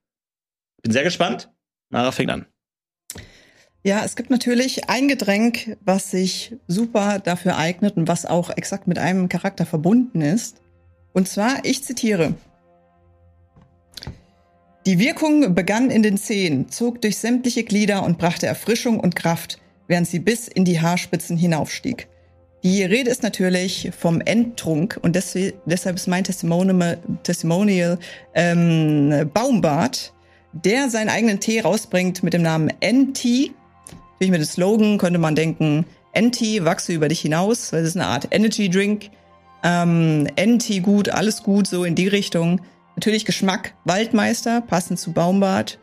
Bin 0.83 0.91
sehr 0.91 1.03
gespannt. 1.03 1.49
Mara 1.89 2.11
fängt 2.11 2.29
an. 2.29 2.45
Ja, 3.85 4.03
es 4.05 4.15
gibt 4.15 4.29
natürlich 4.29 4.89
ein 4.89 5.07
Getränk, 5.07 5.77
was 5.81 6.11
sich 6.11 6.55
super 6.67 7.19
dafür 7.19 7.57
eignet 7.57 7.97
und 7.97 8.07
was 8.07 8.25
auch 8.25 8.49
exakt 8.49 8.87
mit 8.87 8.97
einem 8.99 9.27
Charakter 9.27 9.65
verbunden 9.65 10.21
ist. 10.21 10.61
Und 11.13 11.27
zwar, 11.27 11.63
ich 11.63 11.83
zitiere. 11.83 12.35
Die 14.85 14.99
Wirkung 14.99 15.55
begann 15.55 15.89
in 15.89 16.03
den 16.03 16.17
Zehen, 16.17 16.69
zog 16.69 17.01
durch 17.01 17.17
sämtliche 17.17 17.63
Glieder 17.63 18.03
und 18.03 18.17
brachte 18.17 18.47
Erfrischung 18.47 18.99
und 18.99 19.15
Kraft, 19.15 19.59
während 19.87 20.07
sie 20.07 20.19
bis 20.19 20.47
in 20.47 20.65
die 20.65 20.81
Haarspitzen 20.81 21.37
hinaufstieg. 21.37 22.07
Die 22.63 22.83
Rede 22.83 23.09
ist 23.09 23.23
natürlich 23.23 23.91
vom 23.97 24.21
Endtrunk 24.21 24.97
und 25.01 25.15
deswe- 25.15 25.53
deshalb 25.65 25.97
ist 25.97 26.07
mein 26.07 26.23
Testimonial, 26.23 26.97
Testimonial 27.23 27.99
ähm, 28.33 29.29
Baumbart, 29.33 30.13
der 30.53 30.89
seinen 30.89 31.09
eigenen 31.09 31.39
Tee 31.39 31.61
rausbringt 31.61 32.23
mit 32.23 32.33
dem 32.33 32.41
Namen 32.41 32.69
NT. 32.83 33.23
Natürlich 33.23 34.31
mit 34.31 34.41
dem 34.41 34.45
Slogan 34.45 34.97
könnte 34.97 35.19
man 35.19 35.35
denken, 35.35 35.85
NT, 36.17 36.63
wachse 36.63 36.93
über 36.93 37.07
dich 37.07 37.21
hinaus. 37.21 37.71
Das 37.71 37.81
ist 37.81 37.95
eine 37.95 38.05
Art 38.05 38.27
Energy 38.31 38.69
Drink. 38.69 39.09
Ähm, 39.63 40.27
NT 40.39 40.83
gut, 40.83 41.09
alles 41.09 41.43
gut, 41.43 41.67
so 41.67 41.83
in 41.83 41.95
die 41.95 42.07
Richtung. 42.07 42.61
Natürlich 42.95 43.25
Geschmack, 43.25 43.73
Waldmeister, 43.85 44.61
passend 44.61 44.99
zu 44.99 45.13
Baumbart. 45.13 45.79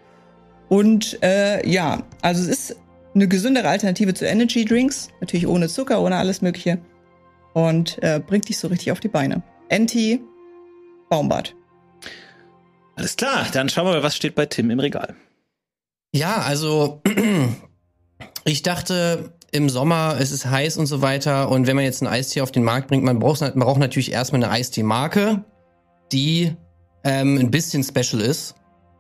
Und 0.68 1.20
äh, 1.22 1.68
ja, 1.68 2.04
also 2.22 2.42
es 2.42 2.48
ist 2.48 2.76
eine 3.14 3.26
gesündere 3.26 3.68
Alternative 3.68 4.14
zu 4.14 4.24
Energy 4.24 4.64
Drinks. 4.64 5.08
Natürlich 5.20 5.48
ohne 5.48 5.68
Zucker, 5.68 6.00
ohne 6.00 6.16
alles 6.16 6.42
Mögliche. 6.42 6.78
Und 7.54 8.00
äh, 8.02 8.20
bringt 8.24 8.48
dich 8.48 8.58
so 8.58 8.68
richtig 8.68 8.92
auf 8.92 9.00
die 9.00 9.08
Beine. 9.08 9.42
NT, 9.68 10.20
Baumbart. 11.08 11.56
Alles 13.00 13.16
klar, 13.16 13.46
dann 13.50 13.70
schauen 13.70 13.86
wir 13.86 13.92
mal, 13.92 14.02
was 14.02 14.14
steht 14.14 14.34
bei 14.34 14.44
Tim 14.44 14.70
im 14.70 14.78
Regal. 14.78 15.16
Ja, 16.12 16.36
also 16.36 17.00
ich 18.44 18.60
dachte 18.60 19.32
im 19.52 19.70
Sommer, 19.70 20.18
es 20.20 20.32
ist 20.32 20.44
heiß 20.44 20.76
und 20.76 20.84
so 20.84 21.00
weiter. 21.00 21.48
Und 21.48 21.66
wenn 21.66 21.76
man 21.76 21.86
jetzt 21.86 22.02
einen 22.02 22.12
Eistee 22.12 22.42
auf 22.42 22.52
den 22.52 22.62
Markt 22.62 22.88
bringt, 22.88 23.02
man 23.02 23.18
braucht, 23.18 23.40
man 23.40 23.54
braucht 23.54 23.80
natürlich 23.80 24.12
erstmal 24.12 24.44
eine 24.44 24.52
Eistee-Marke, 24.52 25.42
die 26.12 26.54
ähm, 27.02 27.38
ein 27.38 27.50
bisschen 27.50 27.82
special 27.82 28.20
ist. 28.20 28.54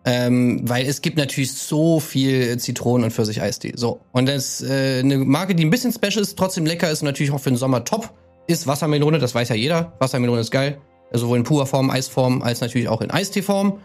Ähm, 0.06 0.62
weil 0.66 0.86
es 0.86 1.02
gibt 1.02 1.18
natürlich 1.18 1.52
so 1.52 2.00
viel 2.00 2.56
Zitronen- 2.56 3.04
und 3.04 3.10
Pfirsich-Eistee. 3.10 3.74
So. 3.76 4.00
Und 4.12 4.30
das 4.30 4.62
äh, 4.62 5.00
eine 5.00 5.18
Marke, 5.18 5.54
die 5.54 5.66
ein 5.66 5.68
bisschen 5.68 5.92
special 5.92 6.22
ist, 6.22 6.38
trotzdem 6.38 6.64
lecker 6.64 6.90
ist 6.90 7.02
und 7.02 7.06
natürlich 7.06 7.32
auch 7.32 7.40
für 7.40 7.50
den 7.50 7.58
Sommer 7.58 7.84
top, 7.84 8.14
ist 8.46 8.66
Wassermelone. 8.66 9.18
Das 9.18 9.34
weiß 9.34 9.50
ja 9.50 9.56
jeder. 9.56 9.92
Wassermelone 9.98 10.40
ist 10.40 10.50
geil. 10.50 10.80
Also 11.12 11.26
sowohl 11.26 11.38
in 11.38 11.44
purer 11.44 11.66
Form, 11.66 11.90
Eisform, 11.90 12.42
als 12.42 12.60
natürlich 12.60 12.88
auch 12.88 13.00
in 13.00 13.10
Eisteeform. 13.10 13.80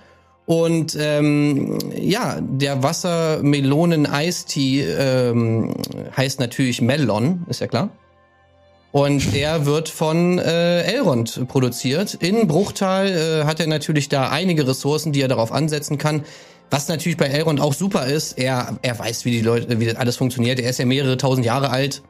Und 0.46 0.96
ähm, 1.00 1.80
ja, 2.00 2.40
der 2.40 2.84
Wassermelonen-Eistee 2.84 4.84
ähm, 4.84 5.74
heißt 6.16 6.40
natürlich 6.40 6.82
Melon, 6.82 7.46
ist 7.50 7.62
ja 7.62 7.68
klar. 7.68 7.90
Und 8.92 9.36
der 9.36 9.66
wird 9.66 9.90
von 9.90 10.40
äh, 10.40 10.84
Elrond 10.84 11.48
produziert. 11.50 12.14
In 12.14 12.48
Bruchtal 12.48 13.08
äh, 13.08 13.46
hat 13.46 13.60
er 13.60 13.68
natürlich 13.68 14.08
da 14.08 14.30
einige 14.30 14.68
Ressourcen, 14.68 15.12
die 15.12 15.22
er 15.22 15.28
darauf 15.28 15.52
ansetzen 15.52 15.98
kann. 15.98 16.24
Was 16.70 16.88
natürlich 16.88 17.18
bei 17.18 17.26
Elrond 17.26 17.60
auch 17.60 17.74
super 17.74 18.06
ist, 18.06 18.38
er, 18.38 18.78
er 18.82 18.98
weiß, 18.98 19.26
wie 19.26 19.32
die 19.32 19.42
Leute, 19.42 19.80
wie 19.80 19.86
das 19.86 19.98
alles 19.98 20.16
funktioniert. 20.16 20.60
Er 20.60 20.70
ist 20.70 20.80
ja 20.80 20.86
mehrere 20.86 21.18
tausend 21.18 21.46
Jahre 21.46 21.72
alt. 21.72 22.04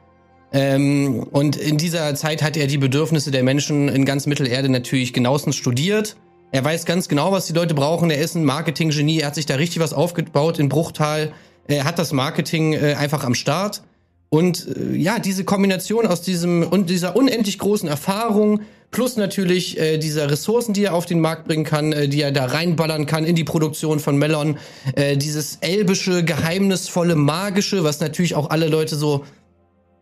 Ähm, 0.52 1.26
und 1.30 1.56
in 1.56 1.76
dieser 1.76 2.14
Zeit 2.14 2.42
hat 2.42 2.56
er 2.56 2.66
die 2.66 2.78
Bedürfnisse 2.78 3.30
der 3.30 3.42
Menschen 3.42 3.88
in 3.88 4.04
ganz 4.04 4.26
Mittelerde 4.26 4.68
natürlich 4.68 5.12
genauestens 5.12 5.56
studiert. 5.56 6.16
Er 6.52 6.64
weiß 6.64 6.86
ganz 6.86 7.08
genau, 7.08 7.32
was 7.32 7.46
die 7.46 7.52
Leute 7.52 7.74
brauchen. 7.74 8.10
Er 8.10 8.18
ist 8.18 8.34
ein 8.34 8.44
Marketinggenie. 8.44 9.20
Er 9.20 9.28
hat 9.28 9.34
sich 9.34 9.46
da 9.46 9.56
richtig 9.56 9.80
was 9.80 9.92
aufgebaut 9.92 10.58
in 10.58 10.68
Bruchtal. 10.68 11.32
Er 11.66 11.84
hat 11.84 11.98
das 11.98 12.12
Marketing 12.12 12.72
äh, 12.72 12.94
einfach 12.94 13.24
am 13.24 13.34
Start. 13.34 13.82
Und 14.28 14.66
äh, 14.66 14.94
ja, 14.96 15.18
diese 15.18 15.44
Kombination 15.44 16.06
aus 16.06 16.22
diesem 16.22 16.62
und 16.62 16.90
dieser 16.90 17.16
unendlich 17.16 17.58
großen 17.58 17.88
Erfahrung 17.88 18.60
plus 18.90 19.16
natürlich 19.16 19.78
äh, 19.78 19.98
dieser 19.98 20.30
Ressourcen, 20.30 20.72
die 20.72 20.84
er 20.84 20.94
auf 20.94 21.06
den 21.06 21.20
Markt 21.20 21.46
bringen 21.46 21.64
kann, 21.64 21.92
äh, 21.92 22.08
die 22.08 22.22
er 22.22 22.32
da 22.32 22.46
reinballern 22.46 23.06
kann 23.06 23.24
in 23.24 23.34
die 23.34 23.44
Produktion 23.44 23.98
von 23.98 24.16
Melon, 24.16 24.58
äh, 24.94 25.16
dieses 25.16 25.58
elbische, 25.60 26.24
geheimnisvolle, 26.24 27.16
magische, 27.16 27.84
was 27.84 28.00
natürlich 28.00 28.34
auch 28.34 28.50
alle 28.50 28.68
Leute 28.68 28.96
so 28.96 29.24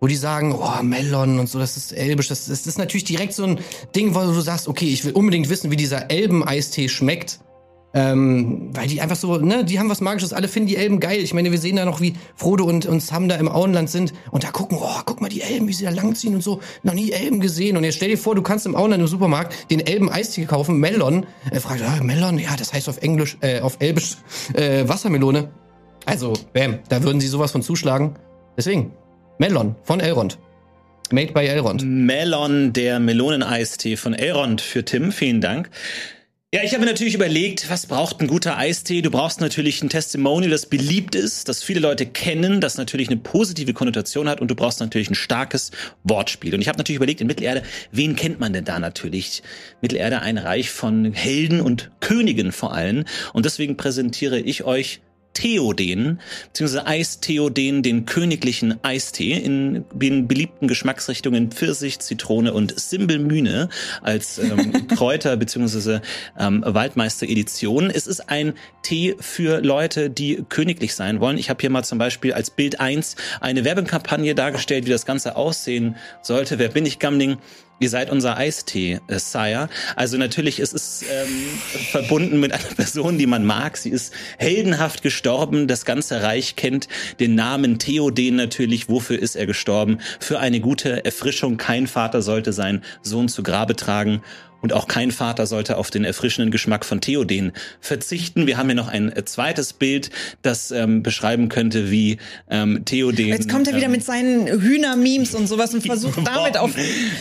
wo 0.04 0.06
die 0.06 0.16
sagen, 0.16 0.54
oh, 0.54 0.82
Melon 0.82 1.38
und 1.38 1.48
so, 1.48 1.58
das 1.58 1.78
ist 1.78 1.90
elbisch. 1.90 2.28
Das, 2.28 2.44
das 2.44 2.66
ist 2.66 2.76
natürlich 2.76 3.04
direkt 3.04 3.32
so 3.32 3.44
ein 3.44 3.58
Ding, 3.96 4.14
wo 4.14 4.20
du 4.20 4.38
sagst, 4.42 4.68
okay, 4.68 4.84
ich 4.84 5.02
will 5.06 5.12
unbedingt 5.12 5.48
wissen, 5.48 5.70
wie 5.70 5.76
dieser 5.76 6.10
Elben-Eistee 6.10 6.90
schmeckt. 6.90 7.40
Ähm, 7.94 8.68
weil 8.74 8.86
die 8.86 9.00
einfach 9.00 9.16
so, 9.16 9.38
ne, 9.38 9.64
die 9.64 9.78
haben 9.78 9.88
was 9.88 10.02
Magisches, 10.02 10.34
alle 10.34 10.48
finden 10.48 10.68
die 10.68 10.76
Elben 10.76 11.00
geil. 11.00 11.20
Ich 11.20 11.32
meine, 11.32 11.50
wir 11.50 11.58
sehen 11.58 11.76
da 11.76 11.86
noch, 11.86 12.02
wie 12.02 12.16
Frodo 12.36 12.64
und, 12.64 12.84
und 12.84 13.00
Sam 13.00 13.30
da 13.30 13.36
im 13.36 13.48
Auenland 13.48 13.88
sind 13.88 14.12
und 14.30 14.44
da 14.44 14.50
gucken, 14.50 14.76
oh, 14.78 15.00
guck 15.06 15.22
mal 15.22 15.30
die 15.30 15.40
Elben, 15.40 15.68
wie 15.68 15.72
sie 15.72 15.86
da 15.86 15.90
langziehen 15.90 16.34
und 16.34 16.42
so. 16.42 16.60
Noch 16.82 16.92
nie 16.92 17.10
Elben 17.10 17.40
gesehen. 17.40 17.78
Und 17.78 17.84
jetzt 17.84 17.94
stell 17.94 18.10
dir 18.10 18.18
vor, 18.18 18.34
du 18.34 18.42
kannst 18.42 18.66
im 18.66 18.76
Auenland 18.76 19.00
im 19.00 19.08
Supermarkt 19.08 19.70
den 19.70 19.80
Elben-Eistee 19.80 20.44
kaufen, 20.44 20.76
Melon. 20.80 21.24
Er 21.50 21.62
fragt, 21.62 21.80
ah, 21.80 22.02
Melon, 22.02 22.38
ja, 22.38 22.54
das 22.58 22.74
heißt 22.74 22.90
auf 22.90 22.98
Englisch, 22.98 23.38
äh, 23.40 23.60
auf 23.60 23.78
Elbisch 23.78 24.18
äh, 24.52 24.86
Wassermelone. 24.86 25.50
Also, 26.04 26.34
bam, 26.52 26.80
da 26.90 27.02
würden 27.02 27.22
sie 27.22 27.28
sowas 27.28 27.52
von 27.52 27.62
zuschlagen. 27.62 28.18
Deswegen, 28.54 28.92
Melon 29.38 29.74
von 29.82 29.98
Elrond. 29.98 30.38
Made 31.10 31.32
by 31.32 31.40
Elrond. 31.40 31.82
Melon, 31.84 32.72
der 32.72 33.00
Meloneneistee 33.00 33.96
von 33.96 34.14
Elrond 34.14 34.60
für 34.60 34.84
Tim. 34.84 35.10
Vielen 35.10 35.40
Dank. 35.40 35.70
Ja, 36.54 36.62
ich 36.62 36.72
habe 36.72 36.84
natürlich 36.84 37.14
überlegt, 37.14 37.68
was 37.68 37.86
braucht 37.86 38.20
ein 38.20 38.28
guter 38.28 38.56
Eistee? 38.56 39.02
Du 39.02 39.10
brauchst 39.10 39.40
natürlich 39.40 39.82
ein 39.82 39.88
Testimonial, 39.88 40.52
das 40.52 40.66
beliebt 40.66 41.16
ist, 41.16 41.48
das 41.48 41.64
viele 41.64 41.80
Leute 41.80 42.06
kennen, 42.06 42.60
das 42.60 42.76
natürlich 42.76 43.08
eine 43.08 43.16
positive 43.16 43.72
Konnotation 43.72 44.28
hat 44.28 44.40
und 44.40 44.52
du 44.52 44.54
brauchst 44.54 44.78
natürlich 44.78 45.10
ein 45.10 45.16
starkes 45.16 45.72
Wortspiel. 46.04 46.54
Und 46.54 46.60
ich 46.60 46.68
habe 46.68 46.78
natürlich 46.78 46.98
überlegt, 46.98 47.20
in 47.20 47.26
Mittelerde, 47.26 47.64
wen 47.90 48.14
kennt 48.14 48.38
man 48.38 48.52
denn 48.52 48.64
da 48.64 48.78
natürlich? 48.78 49.42
Mittelerde 49.80 50.20
ein 50.20 50.38
Reich 50.38 50.70
von 50.70 51.12
Helden 51.12 51.60
und 51.60 51.90
Königen 51.98 52.52
vor 52.52 52.72
allem. 52.72 53.04
Und 53.32 53.46
deswegen 53.46 53.76
präsentiere 53.76 54.38
ich 54.38 54.62
euch 54.62 55.00
Theoden, 55.34 56.20
beziehungsweise 56.46 56.86
Eistheoden, 56.86 57.82
den 57.82 58.06
königlichen 58.06 58.82
Eistee 58.82 59.32
in 59.32 59.84
den 59.92 60.26
beliebten 60.26 60.68
Geschmacksrichtungen 60.68 61.50
Pfirsich, 61.50 61.98
Zitrone 61.98 62.54
und 62.54 62.78
Simbelmühne 62.78 63.68
als 64.02 64.38
ähm, 64.38 64.86
Kräuter 64.88 65.36
beziehungsweise 65.36 66.00
ähm, 66.38 66.64
Waldmeister-Edition. 66.66 67.90
Es 67.90 68.06
ist 68.06 68.30
ein 68.30 68.54
Tee 68.82 69.16
für 69.20 69.60
Leute, 69.60 70.08
die 70.08 70.44
königlich 70.48 70.94
sein 70.94 71.20
wollen. 71.20 71.38
Ich 71.38 71.50
habe 71.50 71.60
hier 71.60 71.70
mal 71.70 71.84
zum 71.84 71.98
Beispiel 71.98 72.32
als 72.32 72.50
Bild 72.50 72.80
eins 72.80 73.16
eine 73.40 73.64
Werbekampagne 73.64 74.34
dargestellt, 74.34 74.86
wie 74.86 74.90
das 74.90 75.06
Ganze 75.06 75.36
aussehen 75.36 75.96
sollte. 76.22 76.58
Wer 76.58 76.68
bin 76.68 76.86
ich, 76.86 76.98
Gamling? 76.98 77.38
Ihr 77.80 77.90
seid 77.90 78.10
unser 78.10 78.36
Eistee, 78.36 79.00
äh, 79.08 79.18
Sire. 79.18 79.68
Also 79.96 80.16
natürlich 80.16 80.60
ist 80.60 80.74
es 80.74 81.02
ähm, 81.02 81.28
verbunden 81.90 82.38
mit 82.38 82.52
einer 82.52 82.74
Person, 82.76 83.18
die 83.18 83.26
man 83.26 83.44
mag. 83.44 83.76
Sie 83.76 83.90
ist 83.90 84.12
heldenhaft 84.38 85.02
gestorben. 85.02 85.66
Das 85.66 85.84
ganze 85.84 86.22
Reich 86.22 86.54
kennt 86.54 86.88
den 87.18 87.34
Namen 87.34 87.78
Theoden 87.78 88.36
natürlich. 88.36 88.88
Wofür 88.88 89.18
ist 89.18 89.34
er 89.34 89.46
gestorben? 89.46 89.98
Für 90.20 90.38
eine 90.38 90.60
gute 90.60 91.04
Erfrischung. 91.04 91.56
Kein 91.56 91.86
Vater 91.88 92.22
sollte 92.22 92.52
seinen 92.52 92.82
Sohn 93.02 93.28
zu 93.28 93.42
Grabe 93.42 93.74
tragen. 93.74 94.22
Und 94.64 94.72
auch 94.72 94.88
kein 94.88 95.10
Vater 95.10 95.44
sollte 95.44 95.76
auf 95.76 95.90
den 95.90 96.04
erfrischenden 96.04 96.50
Geschmack 96.50 96.86
von 96.86 97.02
Theoden 97.02 97.52
verzichten. 97.82 98.46
Wir 98.46 98.56
haben 98.56 98.70
hier 98.70 98.74
noch 98.74 98.88
ein 98.88 99.12
zweites 99.26 99.74
Bild, 99.74 100.08
das 100.40 100.70
ähm, 100.70 101.02
beschreiben 101.02 101.50
könnte, 101.50 101.90
wie 101.90 102.16
ähm, 102.48 102.82
Theoden. 102.86 103.26
Jetzt 103.26 103.50
kommt 103.50 103.68
er 103.68 103.76
wieder 103.76 103.84
ähm, 103.84 103.92
mit 103.92 104.02
seinen 104.02 104.46
Hühnermemes 104.46 105.34
und 105.34 105.48
sowas 105.48 105.74
und 105.74 105.82
versucht 105.86 106.16
damit 106.26 106.56
auf. 106.56 106.74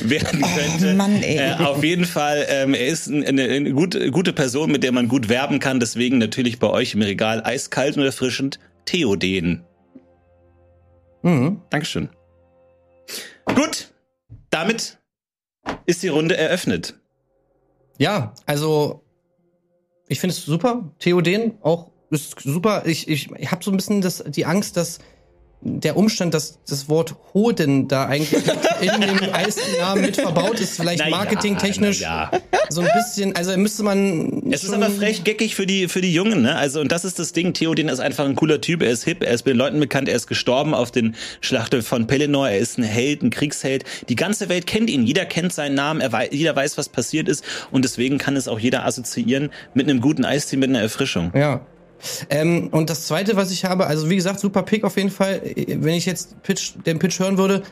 werden 0.04 0.42
Oh, 0.42 0.58
könnte. 0.58 0.94
Mann, 0.94 1.22
ey. 1.22 1.36
Äh, 1.36 1.56
auf 1.56 1.84
jeden 1.84 2.06
Fall, 2.06 2.46
ähm, 2.48 2.74
er 2.74 2.88
ist 2.88 3.10
eine, 3.10 3.44
eine 3.44 3.74
gute, 3.74 4.10
gute 4.12 4.32
Person, 4.32 4.72
mit 4.72 4.84
der 4.84 4.94
man 4.94 5.10
gut 5.10 5.28
werben 5.28 5.60
kann. 5.60 5.82
Deswegen 5.82 6.20
natürlich 6.20 6.60
bei 6.60 6.70
euch 6.70 6.94
im 6.94 7.02
Regal 7.02 7.44
eiskalt 7.44 7.98
und 7.98 8.04
erfrischend 8.04 8.58
Theoden. 8.86 9.66
Mhm. 11.24 11.60
Dankeschön. 11.70 12.08
Gut, 13.54 13.92
damit 14.50 14.98
ist 15.86 16.04
die 16.04 16.08
Runde 16.08 16.38
eröffnet. 16.38 16.96
Ja, 17.98 18.34
also 18.46 19.04
ich 20.08 20.20
finde 20.20 20.36
es 20.36 20.44
super. 20.46 20.92
Theoden 21.00 21.58
auch 21.62 21.92
ist 22.10 22.40
super. 22.40 22.84
Ich, 22.86 23.08
ich, 23.08 23.32
ich 23.32 23.52
habe 23.52 23.64
so 23.64 23.72
ein 23.72 23.78
bisschen 23.78 24.02
das, 24.02 24.24
die 24.28 24.46
Angst, 24.46 24.78
dass 24.78 25.00
der 25.66 25.98
Umstand, 25.98 26.34
dass 26.34 26.60
das 26.68 26.90
Wort 26.90 27.16
Hoden 27.34 27.88
da 27.88 28.06
eigentlich 28.06 28.34
in 28.82 29.02
dem 29.02 29.20
Eisennamen 29.34 30.04
mit 30.04 30.18
verbaut 30.18 30.60
ist, 30.60 30.76
vielleicht 30.76 31.00
Na 31.00 31.10
ja, 31.10 31.16
marketingtechnisch 31.16 32.02
na 32.02 32.32
so 32.70 32.82
ein 32.82 32.90
bisschen, 32.94 33.36
also 33.36 33.56
müsste 33.58 33.84
man. 33.84 34.52
Es 34.52 34.64
ist 34.64 34.74
aber 34.74 34.90
frech 34.90 35.24
geckig 35.24 35.56
für 35.56 35.66
die, 35.66 35.88
für 35.88 36.02
die 36.02 36.14
Jungen, 36.14 36.42
ne? 36.42 36.56
Also, 36.56 36.82
und 36.82 36.92
das 36.92 37.06
ist 37.06 37.20
das 37.20 37.34
Ding. 37.34 37.54
Theoden 37.54 37.90
ist 37.90 38.00
einfach 38.00 38.26
ein 38.26 38.36
cooler 38.36 38.62
Typ. 38.62 38.82
Er 38.82 38.92
ist 38.92 39.04
hip, 39.04 39.24
er 39.24 39.34
ist 39.34 39.44
bei 39.44 39.52
den 39.52 39.58
Leuten 39.58 39.80
bekannt, 39.80 40.10
er 40.10 40.16
ist 40.16 40.28
gestorben 40.28 40.74
auf 40.74 40.92
den 40.92 41.16
Schlachtfeld 41.42 41.84
von 41.84 42.08
Pelennor. 42.08 42.50
Er 42.50 42.58
ist 42.58 42.78
ein 42.78 42.84
Held, 42.84 43.22
ein 43.22 43.30
Kriegsheld. 43.30 43.84
Die 44.10 44.16
ganze 44.16 44.50
Welt 44.50 44.68
kennt 44.68 44.90
ihn. 44.90 45.04
Jeder 45.04 45.26
kennt 45.26 45.54
seinen 45.54 45.76
Namen. 45.76 46.02
Er 46.02 46.12
wei 46.12 46.30
jeder 46.32 46.56
weiß, 46.56 46.78
was 46.78 46.90
passiert 46.90 47.30
ist. 47.30 47.44
Und 47.72 47.86
deswegen 47.86 48.18
kann 48.18 48.36
es 48.36 48.48
auch 48.48 48.60
jeder 48.60 48.86
assoziieren 48.86 49.52
mit 49.74 49.90
einem 49.90 50.02
guten 50.02 50.26
Eistee, 50.26 50.58
mit 50.58 50.70
einer 50.70 50.82
Erfrischung. 50.82 51.32
Ja. 51.36 51.66
Ähm, 52.30 52.70
und 52.72 52.90
das 52.90 53.08
zweite, 53.08 53.36
was 53.36 53.52
ich 53.52 53.66
habe, 53.66 53.88
also 53.88 54.10
wie 54.10 54.16
gesagt, 54.16 54.40
super 54.40 54.64
Pick 54.64 54.84
auf 54.84 54.98
jeden 54.98 55.10
Fall. 55.10 55.42
Wenn 55.56 55.94
ich 55.94 56.06
jetzt 56.06 56.42
Pitch, 56.44 56.74
den 56.86 57.00
Pitch 57.00 57.20
hören 57.20 57.38
würde, 57.38 57.64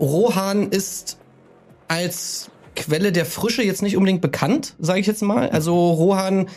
Rohan 0.00 0.70
ist 0.70 1.18
als 1.88 2.50
Quelle 2.74 3.12
der 3.12 3.24
Frische 3.24 3.62
jetzt 3.62 3.82
nicht 3.82 3.96
unbedingt 3.96 4.20
bekannt, 4.20 4.74
sage 4.78 5.00
ich 5.00 5.06
jetzt 5.06 5.22
mal. 5.22 5.48
Also 5.48 5.92
Rohan 5.92 6.48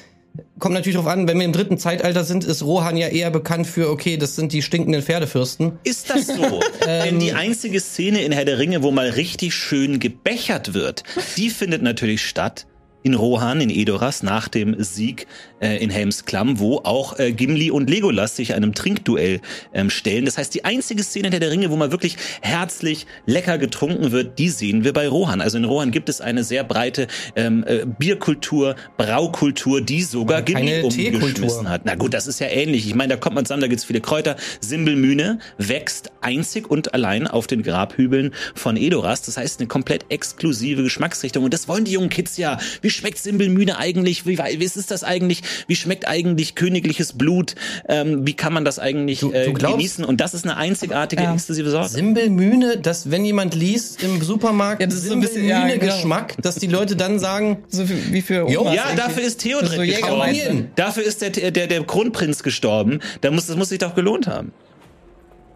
kommt 0.59 0.75
natürlich 0.75 0.95
darauf 0.95 1.11
an, 1.11 1.27
wenn 1.27 1.37
wir 1.37 1.45
im 1.45 1.53
dritten 1.53 1.77
Zeitalter 1.77 2.23
sind, 2.23 2.43
ist 2.43 2.63
Rohan 2.63 2.97
ja 2.97 3.07
eher 3.07 3.31
bekannt 3.31 3.67
für, 3.67 3.89
okay, 3.89 4.17
das 4.17 4.35
sind 4.35 4.53
die 4.53 4.61
stinkenden 4.61 5.01
Pferdefürsten. 5.01 5.79
Ist 5.83 6.09
das 6.09 6.27
so? 6.27 6.59
Denn 6.85 7.19
die 7.19 7.33
einzige 7.33 7.79
Szene 7.79 8.21
in 8.23 8.31
Herr 8.31 8.45
der 8.45 8.59
Ringe, 8.59 8.83
wo 8.83 8.91
mal 8.91 9.09
richtig 9.09 9.53
schön 9.53 9.99
gebechert 9.99 10.73
wird, 10.73 11.03
die 11.37 11.49
findet 11.49 11.81
natürlich 11.81 12.25
statt 12.25 12.67
in 13.01 13.13
Rohan, 13.13 13.61
in 13.61 13.69
Edoras, 13.69 14.23
nach 14.23 14.49
dem 14.49 14.75
Sieg 14.83 15.27
in 15.59 15.89
Helms 15.89 16.25
Klamm, 16.25 16.59
wo 16.59 16.77
auch 16.77 17.19
äh, 17.19 17.31
Gimli 17.31 17.71
und 17.71 17.89
Legolas 17.89 18.35
sich 18.35 18.53
einem 18.53 18.73
Trinkduell 18.73 19.41
ähm, 19.73 19.89
stellen. 19.89 20.25
Das 20.25 20.37
heißt, 20.37 20.53
die 20.53 20.65
einzige 20.65 21.03
Szene 21.03 21.27
in 21.27 21.33
Herr 21.33 21.39
der 21.39 21.51
Ringe, 21.51 21.69
wo 21.69 21.75
mal 21.75 21.91
wirklich 21.91 22.17
herzlich 22.41 23.05
lecker 23.25 23.57
getrunken 23.57 24.11
wird, 24.11 24.39
die 24.39 24.49
sehen 24.49 24.83
wir 24.83 24.93
bei 24.93 25.07
Rohan. 25.07 25.41
Also 25.41 25.57
in 25.57 25.65
Rohan 25.65 25.91
gibt 25.91 26.09
es 26.09 26.21
eine 26.21 26.43
sehr 26.43 26.63
breite 26.63 27.07
ähm, 27.35 27.63
äh, 27.67 27.85
Bierkultur, 27.85 28.75
Braukultur, 28.97 29.81
die 29.81 30.03
sogar 30.03 30.41
Gimli 30.41 30.81
umgeschmissen 30.81 31.69
hat. 31.69 31.81
Na 31.85 31.95
gut, 31.95 32.13
das 32.13 32.27
ist 32.27 32.39
ja 32.39 32.47
ähnlich. 32.47 32.87
Ich 32.87 32.95
meine, 32.95 33.15
da 33.15 33.19
kommt 33.19 33.35
man 33.35 33.45
zusammen, 33.45 33.61
da 33.61 33.67
gibt's 33.67 33.85
viele 33.85 34.01
Kräuter. 34.01 34.35
Simbelmühne 34.61 35.39
wächst 35.57 36.11
einzig 36.21 36.69
und 36.69 36.93
allein 36.93 37.27
auf 37.27 37.47
den 37.47 37.63
Grabhügeln 37.63 38.33
von 38.55 38.77
Edoras. 38.77 39.21
Das 39.23 39.37
heißt, 39.37 39.59
eine 39.59 39.67
komplett 39.67 40.05
exklusive 40.09 40.83
Geschmacksrichtung. 40.83 41.43
Und 41.43 41.53
das 41.53 41.67
wollen 41.67 41.85
die 41.85 41.91
jungen 41.91 42.09
Kids 42.09 42.37
ja. 42.37 42.59
Wie 42.81 42.89
schmeckt 42.89 43.17
Simbelmühne 43.17 43.77
eigentlich? 43.77 44.25
Wie, 44.25 44.37
wie 44.37 44.63
ist 44.63 44.91
das 44.91 45.03
eigentlich? 45.03 45.43
Wie 45.67 45.75
schmeckt 45.75 46.07
eigentlich 46.07 46.55
königliches 46.55 47.13
Blut? 47.13 47.55
Ähm, 47.87 48.25
wie 48.25 48.33
kann 48.33 48.53
man 48.53 48.65
das 48.65 48.79
eigentlich 48.79 49.19
Du- 49.19 49.31
du 49.31 49.37
äh, 49.37 49.51
glaubst- 49.53 49.77
genießen? 49.77 50.05
Und 50.05 50.21
das 50.21 50.33
ist 50.33 50.45
eine 50.45 50.57
einzigartige, 50.57 51.23
Ja. 51.23 51.33
exklusive 51.33 51.69
Sorte. 51.69 51.89
Simbelmühne, 51.89 52.77
dass 52.77 53.11
wenn 53.11 53.25
jemand 53.25 53.55
liest 53.55 54.03
im 54.03 54.21
Supermarkt 54.21 54.81
Ja, 54.81 54.87
das 54.87 54.95
ist 54.97 55.05
so 55.07 55.13
ein 55.13 55.21
bisschen- 55.21 55.45
ja, 55.47 55.61
Simbelmühne-Geschmack, 55.61 56.35
dass 56.41 56.55
die 56.55 56.67
Leute 56.67 56.95
dann 56.95 57.19
sagen, 57.19 57.57
So 57.69 57.87
wie, 57.89 58.13
wie 58.13 58.21
für 58.21 58.45
Omas 58.47 58.75
Ja, 58.75 58.85
dafür 58.95 59.23
ist 59.23 59.39
Theodred 59.39 59.77
Das 59.79 59.87
ist 59.87 59.99
so. 60.01 60.65
Dafür 60.75 61.03
ist 61.03 61.21
der, 61.21 61.29
der, 61.29 61.67
der 61.67 61.83
Kronprinz 61.83 62.43
gestorben. 62.43 62.99
Da 63.21 63.31
muss, 63.31 63.47
das 63.47 63.55
muss 63.55 63.69
sich 63.69 63.79
doch 63.79 63.95
gelohnt 63.95 64.27
haben. 64.27 64.51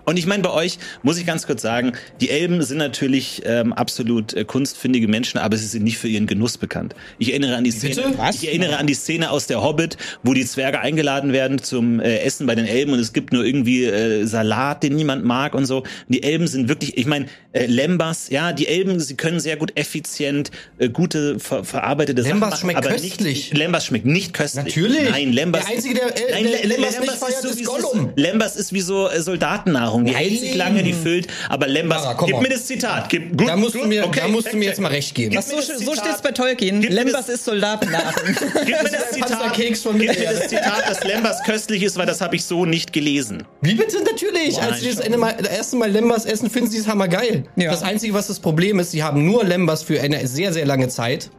Und 0.06 0.18
ich 0.20 0.26
meine, 0.26 0.44
bei 0.44 0.52
euch 0.52 0.80
muss 1.02 1.18
ich 1.18 1.26
ganz 1.26 1.48
kurz 1.48 1.62
sagen, 1.62 1.94
die 2.22 2.30
Elben 2.30 2.62
sind 2.64 2.78
natürlich 2.78 3.42
ähm, 3.46 3.72
absolut 3.74 4.34
äh, 4.34 4.44
kunstfindige 4.44 5.08
Menschen, 5.08 5.38
aber 5.38 5.56
sie 5.58 5.66
sind 5.68 5.84
nicht 5.84 5.98
für 5.98 6.08
ihren 6.08 6.28
Genuss 6.28 6.58
bekannt. 6.58 6.94
Ich 7.20 7.30
erinnere 7.30 7.56
an 7.56 7.64
die 7.64 7.72
Szene, 7.72 7.96
Bitte? 7.96 8.14
ich 8.34 8.48
erinnere 8.48 8.78
an 8.78 8.88
die 8.88 8.94
Szene 8.96 9.32
aus 9.32 9.48
der 9.48 9.62
Hobbit, 9.64 9.98
wo 10.24 10.34
die 10.34 10.46
Zwerge 10.46 10.80
eingeladen 10.82 11.32
werden 11.34 11.60
zum 11.62 12.00
äh, 12.00 12.18
Essen 12.20 12.48
bei 12.48 12.56
den 12.56 12.66
Elben 12.66 12.92
und 12.94 13.00
es 13.00 13.14
gibt 13.14 13.32
nur 13.34 13.46
irgendwie 13.46 13.86
äh, 13.86 14.26
Salat, 14.26 14.84
den 14.84 14.96
niemand 14.96 15.24
mag 15.26 15.54
und 15.56 15.66
so. 15.66 15.78
Und 15.80 15.88
die 16.10 16.24
Elben 16.24 16.48
sind 16.48 16.68
wirklich, 16.68 16.98
ich 16.98 17.06
meine, 17.06 17.28
äh, 17.54 17.66
Lembas, 17.66 18.30
ja, 18.30 18.52
die 18.52 18.68
Elben, 18.68 19.00
sie 19.00 19.16
können 19.16 19.40
sehr 19.40 19.56
gut 19.58 19.72
effizient 19.78 20.52
äh, 20.80 20.90
gute 20.90 21.40
ver 21.40 21.64
verarbeitete 21.64 22.22
Lembas 22.24 22.30
Sachen 22.32 22.40
machen, 22.40 22.60
schmeckt 22.60 22.78
aber 22.80 22.90
köstlich. 22.90 23.22
Nicht, 23.52 23.58
Lembas 23.58 23.86
schmeckt 23.86 24.06
nicht 24.06 24.34
köstlich. 24.34 24.66
Natürlich. 24.66 25.10
Nein, 25.10 25.32
Lembas. 25.32 25.66
Der 25.66 25.76
Einzige, 25.76 25.96
der, 25.96 26.08
äh, 26.08 26.32
Nein, 26.32 26.44
der 26.44 26.62
Le- 26.64 26.68
Lembas 26.76 27.00
nicht 27.00 27.30
ist 27.30 27.42
so 27.42 27.48
ist 27.50 27.66
Gollum. 27.66 28.12
Lembas 28.16 28.56
ist 28.58 28.74
wie 28.74 28.82
so 28.82 29.08
äh, 29.08 29.22
Soldatennahrung. 29.22 29.93
Die 30.02 30.16
hält 30.16 30.40
sich 30.40 30.56
lange, 30.56 30.84
die 30.84 30.94
füllt. 30.94 31.28
Aber 31.50 31.68
Lembas, 31.68 32.04
Mara, 32.04 32.26
gib 32.26 32.36
on. 32.36 32.44
mir 32.44 32.50
das 32.50 32.66
Zitat. 32.66 33.10
Gib, 33.10 33.38
gut, 33.38 33.48
Da 33.48 33.56
musst 33.56 33.74
gut, 33.74 33.84
du 33.84 33.88
mir, 33.88 34.06
okay, 34.06 34.22
da 34.22 34.28
musst 34.28 34.52
du 34.52 34.58
mir 34.58 34.66
jetzt 34.66 34.80
mal 34.82 34.88
recht 34.90 35.14
geben. 35.16 35.36
Was, 35.36 35.50
so, 35.50 35.60
so 35.62 35.74
Zitat. 35.78 35.98
steht's 35.98 36.22
bei 36.22 36.32
Tolkien. 36.32 36.82
Gib 36.82 36.92
Lembas 36.92 37.26
das- 37.28 37.30
ist 37.36 37.46
Soldatennahrung. 37.46 38.14
Gib 38.66 38.84
mir 38.84 38.90
das 38.90 39.12
Zitat, 39.12 39.54
gib 39.56 40.00
mir 40.00 40.14
das 40.16 40.48
Zitat, 40.48 40.90
dass 40.90 41.04
Lembas 41.04 41.44
köstlich 41.44 41.84
ist, 41.84 41.98
weil 41.98 42.06
das 42.06 42.22
habe 42.22 42.36
ich 42.36 42.44
so 42.46 42.66
nicht 42.66 42.94
gelesen. 42.94 43.44
Wie 43.62 43.76
bitte? 43.76 43.98
Natürlich. 44.04 44.56
Boah, 44.56 44.64
Als 44.64 44.80
sie 44.80 44.88
das 44.88 44.96
schon. 44.96 45.06
Ende 45.06 45.18
mal, 45.18 45.36
das 45.38 45.48
erste 45.50 45.76
Mal 45.76 45.92
Lembas 45.92 46.26
essen, 46.26 46.50
finden 46.50 46.70
sie 46.70 46.78
es 46.80 46.88
hammergeil. 46.88 47.44
Ja. 47.56 47.72
Das 47.72 47.84
Einzige, 47.84 48.14
was 48.14 48.28
das 48.28 48.40
Problem 48.40 48.80
ist, 48.80 48.92
sie 48.92 49.04
haben 49.04 49.26
nur 49.26 49.44
Lembas 49.44 49.84
für 49.84 50.00
eine 50.02 50.26
sehr, 50.28 50.54
sehr 50.54 50.66
lange 50.66 50.88
Zeit. 50.90 51.30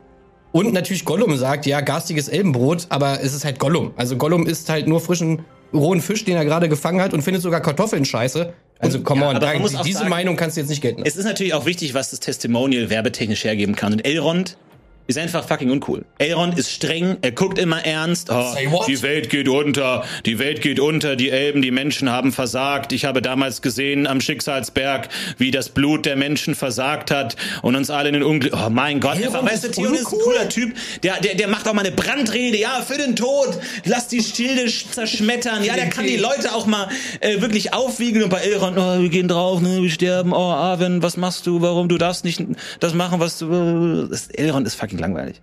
Und 0.53 0.73
natürlich 0.73 1.05
Gollum 1.05 1.37
sagt, 1.37 1.67
ja, 1.67 1.81
garstiges 1.81 2.29
Elbenbrot, 2.29 2.87
aber 2.89 3.21
es 3.23 3.35
ist 3.35 3.45
halt 3.45 3.59
Gollum. 3.59 3.93
Also 3.97 4.17
Gollum 4.17 4.47
isst 4.47 4.69
halt 4.69 4.87
nur 4.87 5.01
frischen, 5.01 5.45
rohen 5.75 6.01
Fisch, 6.01 6.25
den 6.25 6.37
er 6.37 6.45
gerade 6.45 6.69
gefangen 6.69 7.01
hat 7.01 7.13
und 7.13 7.23
findet 7.23 7.43
sogar 7.43 7.61
Kartoffeln 7.61 8.05
scheiße. 8.05 8.53
Also, 8.79 9.01
come 9.01 9.23
ja, 9.23 9.29
on, 9.31 9.41
da, 9.41 9.53
diese 9.83 9.99
sagen- 9.99 10.11
Meinung 10.11 10.37
kannst 10.37 10.57
du 10.57 10.61
jetzt 10.61 10.69
nicht 10.69 10.83
gelten. 10.83 11.03
Es 11.05 11.17
ist 11.17 11.25
natürlich 11.25 11.55
auch 11.55 11.67
wichtig, 11.67 11.95
was 11.95 12.11
das 12.11 12.21
Testimonial 12.21 12.91
werbetechnisch 12.91 13.45
hergeben 13.45 13.75
kann. 13.77 13.93
Und 13.93 14.05
Elrond 14.07 14.57
ist 15.07 15.19
einfach 15.19 15.47
fucking 15.47 15.71
uncool. 15.71 16.05
Elrond 16.19 16.59
ist 16.59 16.71
streng, 16.71 17.19
er 17.21 17.33
guckt 17.33 17.59
immer 17.59 17.85
ernst. 17.85 18.31
Oh, 18.31 18.55
die 18.87 19.03
Welt 19.03 19.29
geht 19.31 19.49
unter, 19.49 20.05
die 20.25 20.39
Welt 20.39 20.63
geht 20.63 20.81
unter, 20.81 21.15
die 21.17 21.31
Elben, 21.31 21.61
die 21.63 21.71
Menschen 21.71 22.09
haben 22.11 22.33
versagt. 22.33 22.93
Ich 22.93 23.05
habe 23.05 23.21
damals 23.21 23.61
gesehen 23.61 24.07
am 24.07 24.21
Schicksalsberg, 24.21 25.09
wie 25.39 25.51
das 25.51 25.69
Blut 25.69 26.07
der 26.07 26.17
Menschen 26.17 26.55
versagt 26.55 27.11
hat 27.11 27.37
und 27.63 27.77
uns 27.77 27.91
alle 27.91 28.09
in 28.09 28.15
den 28.15 28.23
Unglück. 28.23 28.55
Oh 28.55 28.71
mein 28.71 29.01
Gott, 29.01 29.17
Elrond 29.17 29.35
einfach, 29.37 29.53
weißt 29.53 29.65
du, 29.65 29.69
ist 29.69 29.75
Theon 29.77 29.95
ist 29.95 30.13
ein 30.13 30.19
cooler 30.19 30.49
Typ. 30.49 30.75
Der, 31.03 31.21
der, 31.21 31.35
der 31.35 31.49
macht 31.49 31.69
auch 31.69 31.75
mal 31.75 31.85
eine 31.85 31.95
Brandrede, 31.95 32.59
ja, 32.59 32.83
für 32.87 32.97
den 32.97 33.15
Tod. 33.17 33.59
Lass 33.85 34.09
die 34.09 34.23
Schilde 34.23 34.63
sch- 34.63 34.91
zerschmettern. 34.91 35.63
Ja, 35.65 35.75
der 35.75 35.91
kann 35.91 36.07
die 36.07 36.17
Leute 36.17 36.55
auch 36.55 36.67
mal 36.67 36.89
äh, 37.21 37.41
wirklich 37.41 37.75
aufwiegen. 37.75 38.23
Und 38.23 38.31
bei 38.31 38.39
Elrond, 38.41 38.79
oh, 38.79 39.01
wir 39.03 39.09
gehen 39.11 39.29
drauf, 39.29 39.61
ne, 39.61 39.83
wir 39.83 39.91
sterben. 39.91 40.33
Oh, 40.33 40.37
Arwen, 40.37 41.03
was 41.03 41.17
machst 41.17 41.47
du? 41.47 41.61
Warum? 41.61 41.89
Du 41.89 41.99
darfst 41.99 42.25
nicht 42.25 42.41
das 42.81 42.95
machen, 42.95 43.21
was 43.21 43.39
du. 43.39 44.07
Das, 44.09 44.29
Elrond 44.29 44.67
ist 44.67 44.75
fucking 44.77 44.94
langweilig. 45.01 45.41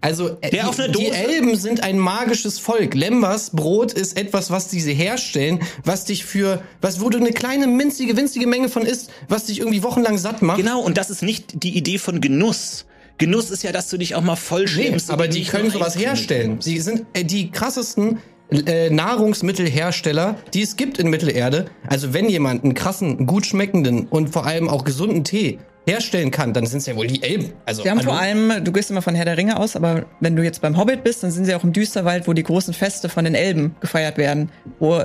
Also 0.00 0.36
äh, 0.42 0.50
Der 0.50 0.70
die, 0.70 0.92
die? 0.92 1.06
Elben 1.08 1.56
sind 1.56 1.82
ein 1.82 1.98
magisches 1.98 2.60
Volk. 2.60 2.94
Lembas 2.94 3.50
Brot 3.50 3.92
ist 3.92 4.16
etwas, 4.16 4.50
was 4.50 4.68
diese 4.68 4.92
herstellen, 4.92 5.58
was 5.84 6.04
dich 6.04 6.24
für, 6.24 6.62
was 6.80 7.00
wo 7.00 7.10
du 7.10 7.18
eine 7.18 7.32
kleine 7.32 7.66
minzige, 7.66 8.16
winzige 8.16 8.46
Menge 8.46 8.68
von 8.68 8.82
isst, 8.82 9.10
was 9.28 9.46
dich 9.46 9.58
irgendwie 9.58 9.82
wochenlang 9.82 10.16
satt 10.16 10.40
macht. 10.40 10.58
Genau, 10.58 10.80
und 10.80 10.96
das 10.98 11.10
ist 11.10 11.22
nicht 11.22 11.64
die 11.64 11.76
Idee 11.76 11.98
von 11.98 12.20
Genuss. 12.20 12.86
Genuss 13.18 13.50
ist 13.50 13.64
ja, 13.64 13.72
dass 13.72 13.88
du 13.90 13.96
dich 13.96 14.14
auch 14.14 14.22
mal 14.22 14.36
voll 14.36 14.62
Nee, 14.62 14.68
schämst. 14.68 15.10
aber 15.10 15.24
und 15.24 15.34
die 15.34 15.42
können 15.44 15.70
sowas 15.70 15.98
herstellen. 15.98 16.58
Sie 16.60 16.78
sind 16.78 17.04
äh, 17.14 17.24
die 17.24 17.50
krassesten 17.50 18.18
äh, 18.50 18.90
Nahrungsmittelhersteller, 18.90 20.36
die 20.54 20.62
es 20.62 20.76
gibt 20.76 20.98
in 20.98 21.10
Mittelerde. 21.10 21.66
Also 21.88 22.14
wenn 22.14 22.28
jemand 22.28 22.62
einen 22.62 22.74
krassen, 22.74 23.26
gut 23.26 23.46
schmeckenden 23.46 24.06
und 24.06 24.30
vor 24.30 24.46
allem 24.46 24.68
auch 24.68 24.84
gesunden 24.84 25.24
Tee 25.24 25.58
herstellen 25.88 26.30
kann, 26.30 26.52
dann 26.52 26.66
sind 26.66 26.78
es 26.78 26.86
ja 26.86 26.94
wohl 26.94 27.06
die 27.06 27.22
Elben. 27.22 27.52
Also 27.66 27.82
Sie 27.82 27.90
haben 27.90 27.98
hallo? 27.98 28.10
vor 28.10 28.20
allem, 28.20 28.64
du 28.64 28.72
gehst 28.72 28.90
immer 28.90 29.02
von 29.02 29.14
Herr 29.14 29.24
der 29.24 29.36
Ringe 29.36 29.58
aus, 29.58 29.74
aber 29.74 30.06
wenn 30.20 30.36
du 30.36 30.44
jetzt 30.44 30.60
beim 30.60 30.76
Hobbit 30.76 31.02
bist, 31.02 31.22
dann 31.22 31.30
sind 31.30 31.46
sie 31.46 31.54
auch 31.54 31.64
im 31.64 31.72
Düsterwald, 31.72 32.28
wo 32.28 32.32
die 32.32 32.42
großen 32.42 32.74
Feste 32.74 33.08
von 33.08 33.24
den 33.24 33.34
Elben 33.34 33.74
gefeiert 33.80 34.18
werden, 34.18 34.50
wo 34.78 35.02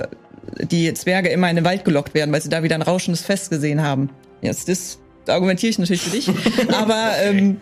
die 0.60 0.92
Zwerge 0.94 1.30
immer 1.30 1.48
in 1.50 1.56
den 1.56 1.64
Wald 1.64 1.84
gelockt 1.84 2.14
werden, 2.14 2.32
weil 2.32 2.42
sie 2.42 2.48
da 2.48 2.62
wieder 2.62 2.74
ein 2.74 2.82
rauschendes 2.82 3.22
Fest 3.22 3.50
gesehen 3.50 3.82
haben. 3.82 4.10
Jetzt 4.42 4.68
das 4.68 4.98
argumentiere 5.26 5.70
ich 5.70 5.78
natürlich 5.78 6.02
für 6.02 6.10
dich, 6.10 6.30
aber 6.68 7.12
ähm, 7.22 7.58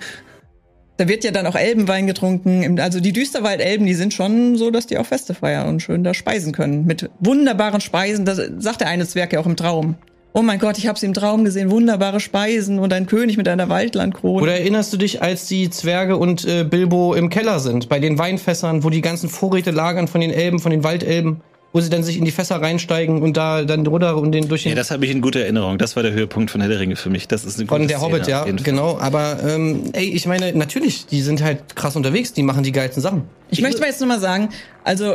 da 0.96 1.08
wird 1.08 1.24
ja 1.24 1.30
dann 1.30 1.46
auch 1.46 1.56
Elbenwein 1.56 2.06
getrunken. 2.06 2.78
Also 2.80 3.00
die 3.00 3.12
Düsterwald-Elben, 3.12 3.86
die 3.86 3.94
sind 3.94 4.12
schon 4.14 4.56
so, 4.56 4.70
dass 4.70 4.86
die 4.86 4.98
auch 4.98 5.06
Feste 5.06 5.34
feiern 5.34 5.68
und 5.68 5.80
schön 5.80 6.04
da 6.04 6.14
speisen 6.14 6.52
können. 6.52 6.86
Mit 6.86 7.10
wunderbaren 7.20 7.80
Speisen, 7.80 8.24
das 8.24 8.40
sagt 8.58 8.82
der 8.82 8.88
eine 8.88 9.06
Zwerg 9.06 9.32
ja 9.32 9.40
auch 9.40 9.46
im 9.46 9.56
Traum. 9.56 9.96
Oh 10.34 10.40
mein 10.40 10.58
Gott, 10.58 10.78
ich 10.78 10.86
habe 10.86 10.98
sie 10.98 11.04
im 11.04 11.12
Traum 11.12 11.44
gesehen, 11.44 11.70
wunderbare 11.70 12.18
Speisen 12.18 12.78
und 12.78 12.92
ein 12.92 13.06
König 13.06 13.36
mit 13.36 13.48
einer 13.48 13.68
Waldlandkrone. 13.68 14.42
Oder 14.42 14.54
erinnerst 14.54 14.90
du 14.92 14.96
dich, 14.96 15.20
als 15.20 15.46
die 15.46 15.68
Zwerge 15.68 16.16
und 16.16 16.46
äh, 16.46 16.64
Bilbo 16.64 17.12
im 17.12 17.28
Keller 17.28 17.60
sind, 17.60 17.90
bei 17.90 17.98
den 17.98 18.18
Weinfässern, 18.18 18.82
wo 18.82 18.88
die 18.88 19.02
ganzen 19.02 19.28
Vorräte 19.28 19.72
lagern 19.72 20.08
von 20.08 20.22
den 20.22 20.30
Elben, 20.30 20.58
von 20.58 20.70
den 20.70 20.84
Waldelben, 20.84 21.42
wo 21.74 21.80
sie 21.80 21.90
dann 21.90 22.02
sich 22.02 22.16
in 22.16 22.24
die 22.24 22.30
Fässer 22.30 22.62
reinsteigen 22.62 23.20
und 23.20 23.36
da 23.36 23.62
dann 23.64 23.86
runter 23.86 24.16
und 24.16 24.32
den 24.32 24.48
durch 24.48 24.62
den 24.62 24.70
Ja, 24.70 24.76
das 24.76 24.90
habe 24.90 25.04
ich 25.04 25.10
in 25.10 25.20
guter 25.20 25.40
Erinnerung. 25.40 25.76
Das 25.76 25.96
war 25.96 26.02
der 26.02 26.12
Höhepunkt 26.12 26.50
von 26.50 26.62
Herr 26.62 26.70
der 26.70 26.80
Ringe 26.80 26.96
für 26.96 27.10
mich. 27.10 27.28
Das 27.28 27.44
ist 27.44 27.58
eine 27.58 27.68
von 27.68 27.82
gute 27.82 27.88
der 27.88 27.98
Szene 27.98 28.12
Hobbit, 28.12 28.26
ja, 28.26 28.44
genau. 28.44 28.98
Aber 28.98 29.38
ähm, 29.46 29.90
ey, 29.92 30.04
ich 30.04 30.26
meine, 30.26 30.54
natürlich, 30.54 31.04
die 31.06 31.20
sind 31.20 31.42
halt 31.42 31.76
krass 31.76 31.94
unterwegs, 31.94 32.32
die 32.32 32.42
machen 32.42 32.62
die 32.62 32.72
geilsten 32.72 33.02
Sachen. 33.02 33.24
Ich 33.50 33.60
möchte 33.60 33.80
mal 33.80 33.86
jetzt 33.88 34.00
nur 34.00 34.08
mal 34.08 34.20
sagen, 34.20 34.48
also 34.82 35.12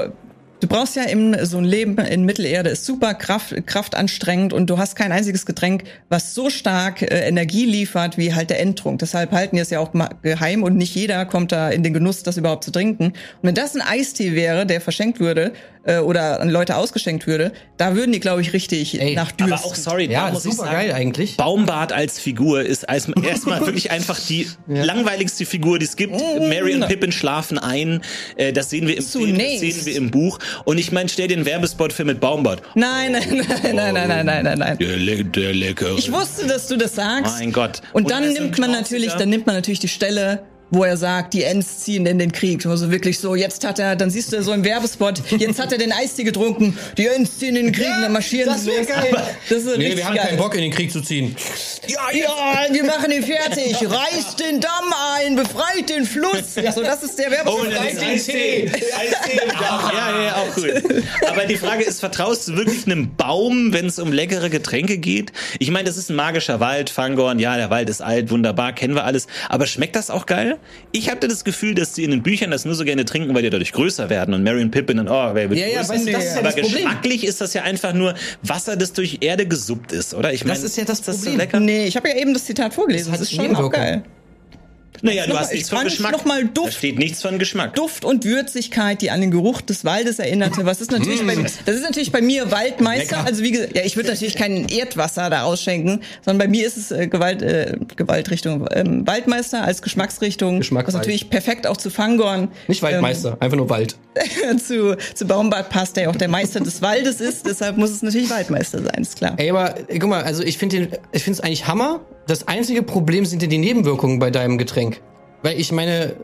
du 0.59 0.67
brauchst 0.67 0.95
ja 0.95 1.03
im 1.03 1.35
so 1.45 1.57
ein 1.57 1.63
Leben 1.65 1.97
in 1.99 2.23
Mittelerde 2.25 2.69
ist 2.71 2.85
super 2.85 3.13
Kraft, 3.13 3.55
kraftanstrengend 3.67 4.53
und 4.53 4.69
du 4.69 4.77
hast 4.77 4.95
kein 4.95 5.11
einziges 5.11 5.45
Getränk, 5.45 5.83
was 6.09 6.33
so 6.33 6.49
stark 6.49 7.01
äh, 7.01 7.27
Energie 7.27 7.65
liefert 7.65 8.17
wie 8.17 8.33
halt 8.33 8.49
der 8.49 8.59
Endtrunk. 8.59 8.99
Deshalb 8.99 9.31
halten 9.31 9.55
die 9.55 9.61
es 9.61 9.69
ja 9.69 9.79
auch 9.79 9.91
geheim 10.21 10.63
und 10.63 10.75
nicht 10.75 10.95
jeder 10.95 11.25
kommt 11.25 11.51
da 11.51 11.69
in 11.69 11.83
den 11.83 11.93
Genuss, 11.93 12.23
das 12.23 12.37
überhaupt 12.37 12.63
zu 12.63 12.71
trinken. 12.71 13.05
Und 13.07 13.13
wenn 13.43 13.55
das 13.55 13.75
ein 13.75 13.81
Eistee 13.81 14.33
wäre, 14.33 14.65
der 14.65 14.81
verschenkt 14.81 15.19
würde 15.19 15.53
äh, 15.83 15.99
oder 15.99 16.39
an 16.41 16.49
Leute 16.49 16.75
ausgeschenkt 16.75 17.27
würde, 17.27 17.51
da 17.77 17.95
würden 17.95 18.11
die, 18.11 18.19
glaube 18.19 18.41
ich, 18.41 18.53
richtig 18.53 18.99
Ey, 18.99 19.15
nach 19.15 19.31
Aber 19.39 19.47
Dürsten. 19.47 19.69
auch, 19.69 19.75
sorry, 19.75 20.05
Ja, 20.11 20.27
da 20.27 20.33
muss 20.33 20.45
ich 20.45 20.51
super 20.53 20.65
sagen, 20.65 20.77
geil 20.77 20.91
eigentlich. 20.93 21.37
Baumbart 21.37 21.93
als 21.93 22.19
Figur 22.19 22.63
ist 22.63 22.89
als- 22.89 23.07
erstmal 23.23 23.61
wirklich 23.65 23.91
einfach 23.91 24.19
die 24.19 24.47
langweiligste 24.67 25.45
Figur, 25.45 25.77
die 25.79 25.85
es 25.85 25.95
gibt. 25.95 26.15
Mary 26.39 26.73
und 26.75 26.87
Pippin 26.87 27.11
schlafen 27.11 27.57
ein. 27.59 28.01
Äh, 28.35 28.53
Das 28.53 28.69
sehen 28.71 28.87
wir 28.87 28.97
im 28.97 29.03
Film, 29.03 29.37
das 29.37 29.59
sehen 29.59 29.85
wir 29.85 29.95
im 29.95 30.09
Buch. 30.11 30.39
Und 30.65 30.77
ich 30.77 30.91
meine, 30.91 31.09
stell 31.09 31.27
dir 31.27 31.37
einen 31.37 31.45
Werbespot 31.45 31.93
für 31.93 32.05
mit 32.05 32.19
Baumbart. 32.19 32.61
Nein, 32.75 33.11
nein, 33.13 33.23
nein, 33.29 33.75
nein, 33.75 33.93
nein, 33.93 34.07
nein, 34.07 34.25
nein, 34.25 34.43
nein, 34.43 34.59
nein. 34.59 34.77
Der, 34.77 34.97
le 34.97 35.23
der 35.23 35.53
leckere. 35.53 35.97
Ich 35.97 36.11
wusste, 36.11 36.47
dass 36.47 36.67
du 36.67 36.77
das 36.77 36.95
sagst. 36.95 37.39
Mein 37.39 37.51
Gott. 37.51 37.81
Und, 37.93 38.03
Und 38.03 38.11
dann 38.11 38.31
nimmt 38.31 38.57
man 38.59 38.71
natürlich, 38.71 39.13
dann 39.13 39.29
nimmt 39.29 39.45
man 39.45 39.55
natürlich 39.55 39.79
die 39.79 39.87
Stelle, 39.87 40.43
wo 40.69 40.83
er 40.83 40.97
sagt, 40.97 41.33
die 41.33 41.43
Ents 41.43 41.79
ziehen 41.79 42.05
in 42.05 42.19
den 42.19 42.31
Krieg. 42.31 42.65
Also 42.65 42.91
wirklich 42.91 43.19
so, 43.19 43.35
jetzt 43.35 43.65
hat 43.65 43.79
er, 43.79 43.95
dann 43.95 44.09
siehst 44.09 44.33
du 44.33 44.41
so 44.43 44.51
im 44.53 44.63
Werbespot, 44.65 45.21
jetzt 45.37 45.59
hat 45.59 45.71
er 45.71 45.77
den 45.77 45.91
Eistee 45.91 46.23
getrunken, 46.23 46.77
die 46.97 47.07
Ents 47.07 47.39
ziehen 47.39 47.55
in 47.55 47.65
den 47.67 47.71
Krieg, 47.73 47.87
dann 48.01 48.11
marschieren 48.11 48.49
das 48.53 48.63
sie 48.63 48.71
los. 48.71 48.87
geil. 48.87 49.15
Das 49.49 49.59
ist 49.59 49.65
Nee, 49.65 49.85
richtig 49.85 49.97
wir 49.97 50.05
haben 50.07 50.15
geil. 50.15 50.25
keinen 50.27 50.37
Bock 50.37 50.55
in 50.55 50.61
den 50.61 50.71
Krieg 50.71 50.91
zu 50.91 51.01
ziehen. 51.01 51.35
Ja, 51.87 51.99
ja, 52.13 52.73
wir 52.73 52.83
machen 52.83 53.11
ihn 53.11 53.23
fertig. 53.23 53.75
Reißt 53.81 54.39
den 54.39 54.59
Damm 54.59 54.93
ein, 55.19 55.35
befreit 55.35 55.89
den 55.89 56.05
Fluss. 56.05 56.55
So, 56.75 56.81
das 56.83 57.01
ist 57.03 57.17
der 57.17 57.31
Werbespot. 57.31 57.67
Oh, 57.67 57.71
das 57.71 57.93
ist 57.93 58.03
Eistee. 58.03 58.69
Eistee. 58.71 59.41
Ja, 59.59 59.91
ja, 59.93 60.23
ja, 60.23 60.35
auch 60.35 60.57
cool. 60.57 61.03
Aber 61.27 61.45
die 61.45 61.55
Frage 61.55 61.83
ist, 61.83 61.99
vertraust 61.99 62.47
du 62.47 62.55
wirklich 62.57 62.85
einem 62.85 63.15
Baum, 63.15 63.73
wenn 63.73 63.87
es 63.87 63.99
um 63.99 64.11
leckere 64.11 64.49
Getränke 64.49 64.97
geht? 64.97 65.31
Ich 65.59 65.71
meine, 65.71 65.85
das 65.85 65.97
ist 65.97 66.09
ein 66.09 66.15
magischer 66.15 66.59
Wald, 66.59 66.89
Fangorn. 66.89 67.39
Ja, 67.39 67.57
der 67.57 67.69
Wald 67.69 67.89
ist 67.89 68.01
alt, 68.01 68.29
wunderbar, 68.29 68.73
kennen 68.73 68.95
wir 68.95 69.03
alles. 69.05 69.27
Aber 69.49 69.65
schmeckt 69.65 69.95
das 69.95 70.09
auch 70.09 70.25
geil? 70.25 70.56
Ich 70.91 71.09
hatte 71.09 71.27
das 71.27 71.43
Gefühl, 71.43 71.75
dass 71.75 71.93
die 71.93 72.03
in 72.03 72.11
den 72.11 72.23
Büchern 72.23 72.51
das 72.51 72.65
nur 72.65 72.75
so 72.75 72.83
gerne 72.85 73.05
trinken, 73.05 73.33
weil 73.35 73.41
die 73.43 73.49
dadurch 73.49 73.71
größer 73.71 74.09
werden. 74.09 74.33
Und 74.33 74.43
Mary 74.43 74.61
und 74.61 74.71
Pippin 74.71 74.99
und 74.99 75.07
oh, 75.09 75.29
wer 75.33 75.49
wird 75.49 75.59
Ja, 75.59 75.67
ja, 75.67 75.79
größer? 75.81 75.93
weißt 75.93 76.07
du, 76.07 76.11
das 76.11 76.23
ist 76.25 76.31
ja 76.33 76.39
Aber 76.39 76.43
das 76.51 76.55
Problem. 76.55 76.71
geschmacklich 76.85 77.23
ist 77.25 77.41
das 77.41 77.53
ja 77.53 77.63
einfach 77.63 77.93
nur 77.93 78.13
Wasser, 78.43 78.75
das 78.75 78.93
durch 78.93 79.17
Erde 79.21 79.45
gesuppt 79.47 79.91
ist, 79.91 80.13
oder? 80.13 80.33
Ich 80.33 80.43
meine, 80.45 80.55
Das 80.55 80.63
ist 80.63 80.77
ja 80.77 80.85
das 80.85 81.01
das 81.01 81.17
so 81.17 81.21
Problem. 81.23 81.37
lecker? 81.39 81.59
Nee, 81.59 81.85
ich 81.85 81.95
habe 81.95 82.09
ja 82.09 82.15
eben 82.17 82.33
das 82.33 82.45
Zitat 82.45 82.73
vorgelesen. 82.73 83.11
Das 83.11 83.19
Das, 83.21 83.31
ist 83.31 83.35
schon 83.35 83.55
auch 83.55 83.71
geil. 83.71 84.03
Naja, 85.01 85.25
du 85.27 85.37
hast 85.37 85.51
nichts 85.53 85.69
ich 85.69 85.73
von 85.75 85.83
Geschmack. 85.85 86.11
noch 86.11 86.25
mal 86.25 86.43
Da 86.45 86.49
Duft. 86.53 86.73
steht 86.73 86.97
nichts 86.99 87.21
von 87.21 87.39
Geschmack. 87.39 87.75
Duft 87.75 88.05
und 88.05 88.25
Würzigkeit, 88.25 89.01
die 89.01 89.11
an 89.11 89.21
den 89.21 89.31
Geruch 89.31 89.61
des 89.61 89.85
Waldes 89.85 90.19
erinnerte. 90.19 90.65
Was 90.65 90.81
ist 90.81 90.91
natürlich 90.91 91.25
bei, 91.25 91.35
das 91.35 91.75
ist 91.75 91.83
natürlich 91.83 92.11
bei 92.11 92.21
mir 92.21 92.51
Waldmeister. 92.51 93.17
Lecker. 93.17 93.27
Also 93.27 93.43
wie 93.43 93.51
gesagt, 93.51 93.75
ja, 93.75 93.83
ich 93.83 93.95
würde 93.95 94.09
natürlich 94.09 94.35
kein 94.35 94.67
Erdwasser 94.69 95.29
da 95.29 95.43
ausschenken, 95.43 96.01
sondern 96.23 96.47
bei 96.47 96.51
mir 96.51 96.65
ist 96.65 96.77
es 96.77 96.91
äh, 96.91 97.07
Gewalt, 97.07 97.41
äh, 97.41 97.77
Gewaltrichtung 97.95 98.67
ähm, 98.71 99.05
Waldmeister 99.07 99.63
als 99.63 99.81
Geschmacksrichtung. 99.81 100.59
Geschmacksreich. 100.59 100.87
Was 100.87 100.93
natürlich 100.99 101.29
perfekt 101.29 101.67
auch 101.67 101.77
zu 101.77 101.89
Fangorn, 101.89 102.49
Nicht 102.67 102.81
Waldmeister, 102.81 103.37
einfach 103.39 103.57
nur 103.57 103.69
Wald. 103.69 103.95
ähm, 104.49 104.57
zu, 104.59 104.95
zu 105.13 105.25
Baumbart 105.25 105.69
passt, 105.69 105.95
der 105.95 106.03
ja 106.03 106.09
auch 106.09 106.15
der 106.15 106.27
Meister 106.29 106.59
des 106.59 106.81
Waldes 106.81 107.21
ist. 107.21 107.45
Deshalb 107.45 107.77
muss 107.77 107.91
es 107.91 108.01
natürlich 108.01 108.29
Waldmeister 108.29 108.79
sein, 108.81 109.01
ist 109.01 109.17
klar. 109.17 109.33
Ey, 109.37 109.49
aber 109.49 109.75
guck 109.89 110.09
mal, 110.09 110.23
also 110.23 110.43
ich 110.43 110.57
finde 110.57 110.89
es 111.13 111.39
eigentlich 111.41 111.67
Hammer. 111.67 112.01
Das 112.27 112.47
einzige 112.47 112.83
Problem 112.83 113.25
sind 113.25 113.41
ja 113.41 113.47
die 113.47 113.57
Nebenwirkungen 113.57 114.19
bei 114.19 114.31
deinem 114.31 114.57
Getränk. 114.57 115.01
Weil 115.43 115.59
ich 115.59 115.71
meine, 115.71 116.15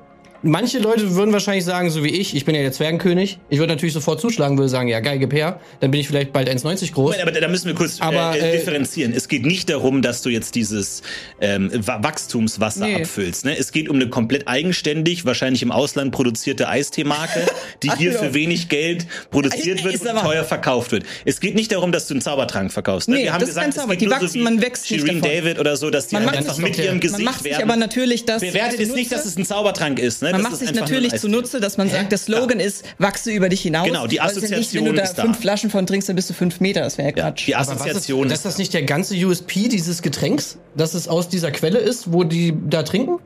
manche 0.44 0.80
Leute 0.80 1.16
würden 1.16 1.32
wahrscheinlich 1.34 1.66
sagen, 1.66 1.90
so 1.90 2.04
wie 2.04 2.10
ich, 2.10 2.36
ich 2.36 2.46
bin 2.46 2.54
ja 2.56 2.62
der 2.62 2.72
Zwergenkönig. 2.72 3.40
Ich 3.50 3.60
würde 3.60 3.74
natürlich 3.74 3.94
sofort 3.94 4.22
zuschlagen, 4.22 4.58
würde 4.58 4.70
sagen, 4.70 4.88
ja, 4.90 5.00
geil, 5.00 5.18
gib 5.20 5.34
her. 5.34 5.60
Dann 5.80 5.92
bin 5.92 6.00
ich 6.00 6.08
vielleicht 6.08 6.32
bald 6.34 6.50
1,90 6.50 6.92
groß. 6.94 7.16
Aber 7.20 7.32
da 7.32 7.48
müssen 7.48 7.68
wir 7.68 7.76
kurz 7.76 8.00
Aber, 8.02 8.36
äh, 8.36 8.40
äh, 8.54 8.58
differenzieren. 8.58 9.14
Es 9.16 9.28
geht 9.28 9.46
nicht 9.46 9.70
darum, 9.70 10.02
dass 10.02 10.22
du 10.22 10.30
jetzt 10.30 10.56
dieses 10.56 11.02
ähm, 11.42 11.72
Wa- 11.74 12.00
Wachstumswasser 12.04 12.86
Nee. 12.88 12.96
abfüllst. 13.04 13.46
Ne? 13.46 13.58
Es 13.58 13.72
geht 13.72 13.90
um 13.90 13.96
eine 13.96 14.10
komplett 14.10 14.48
eigenständig, 14.48 15.26
wahrscheinlich 15.26 15.62
im 15.64 15.72
Ausland 15.72 16.12
produzierte 16.12 16.68
Eistee-Marke, 16.68 17.46
die 17.82 17.92
hier 17.98 18.14
für 18.14 18.34
wenig 18.34 18.70
Geld 18.70 19.08
produziert 19.32 19.84
wird 19.84 19.96
Ist 19.96 20.06
und 20.06 20.18
teuer 20.20 20.44
verkauft 20.44 20.92
wird. 20.92 21.04
Es 21.26 21.40
geht 21.40 21.56
nicht 21.56 21.72
darum, 21.72 21.92
dass 21.92 22.08
du 22.08 22.14
einen 22.16 22.22
Zaubertrank 22.22 22.72
verkaufst. 22.72 23.08
Ne? 23.10 23.16
Nee, 23.16 23.24
wir 23.24 23.34
haben 23.34 23.40
das 23.40 23.50
ist 23.50 23.56
gesagt, 23.56 23.64
kein 23.66 23.70
es 23.72 23.76
Zauber. 23.78 23.96
Die 23.96 24.06
so 24.06 24.12
wachsen, 24.12 24.34
wie 24.34 24.40
man 24.44 24.62
wächst 24.62 24.92
nicht 24.92 25.02
Shireen 25.02 25.22
davon. 25.22 25.38
David 25.38 25.60
oder 25.60 25.78
so, 25.78 25.90
dass 25.90 26.08
die 26.08 26.16
Man 26.16 26.26
halt 26.28 26.38
einfach 26.38 26.58
mit 26.58 26.78
ihrem 26.78 27.00
Gesicht 27.00 27.20
Man 27.20 27.26
macht 27.34 27.44
sich 27.44 27.52
werben. 27.54 27.64
aber 27.72 27.76
natürlich 27.78 28.26
das. 28.26 28.42
Bewertet 28.42 28.80
es 28.80 28.94
nicht, 28.94 29.12
dass 29.12 29.26
es 29.26 29.38
ein 29.38 29.46
Zaubertrank 29.46 30.00
ist. 30.00 30.22
Ne? 30.22 30.33
Man 30.34 30.42
macht 30.42 30.58
sich 30.58 30.74
natürlich 30.74 31.16
zunutze, 31.16 31.60
dass 31.60 31.78
man 31.78 31.90
sagt, 31.90 32.12
der 32.12 32.18
Slogan 32.18 32.60
ist, 32.60 32.84
wachse 32.98 33.32
über 33.32 33.50
dich 33.50 33.62
hinaus. 33.62 33.88
Genau, 33.88 34.08
die 34.08 34.18
es 34.18 34.38
ist 34.38 34.50
ja 34.50 34.58
nicht, 34.58 34.68
Assoziation 34.70 34.86
wenn 34.86 34.92
du 34.92 34.98
da 34.98 35.04
ist 35.04 35.16
da. 35.16 35.22
fünf 35.24 35.40
Flaschen 35.40 35.70
von 35.70 35.86
trinkst, 35.86 36.10
dann 36.10 36.16
bist 36.16 36.30
du 36.30 36.34
fünf 36.34 36.60
Meter. 36.60 36.82
Das 36.82 36.98
wäre 36.98 37.10
ja 37.10 37.16
Ja, 37.16 37.24
Quatsch. 37.32 37.48
die 37.48 37.54
was 37.54 37.68
ist, 37.70 37.72
Assoziation 37.74 38.30
ist 38.30 38.46
das 38.46 38.58
nicht 38.58 38.74
der 38.74 38.84
ganze 38.84 39.16
USP 39.16 39.70
dieses 39.70 40.02
Getränks, 40.02 40.58
dass 40.76 40.94
es 40.94 41.08
aus 41.08 41.30
dieser 41.30 41.52
Quelle 41.52 41.80
ist, 41.80 42.12
wo 42.12 42.24
die 42.24 42.54
da 42.70 42.84
trinken? 42.84 43.20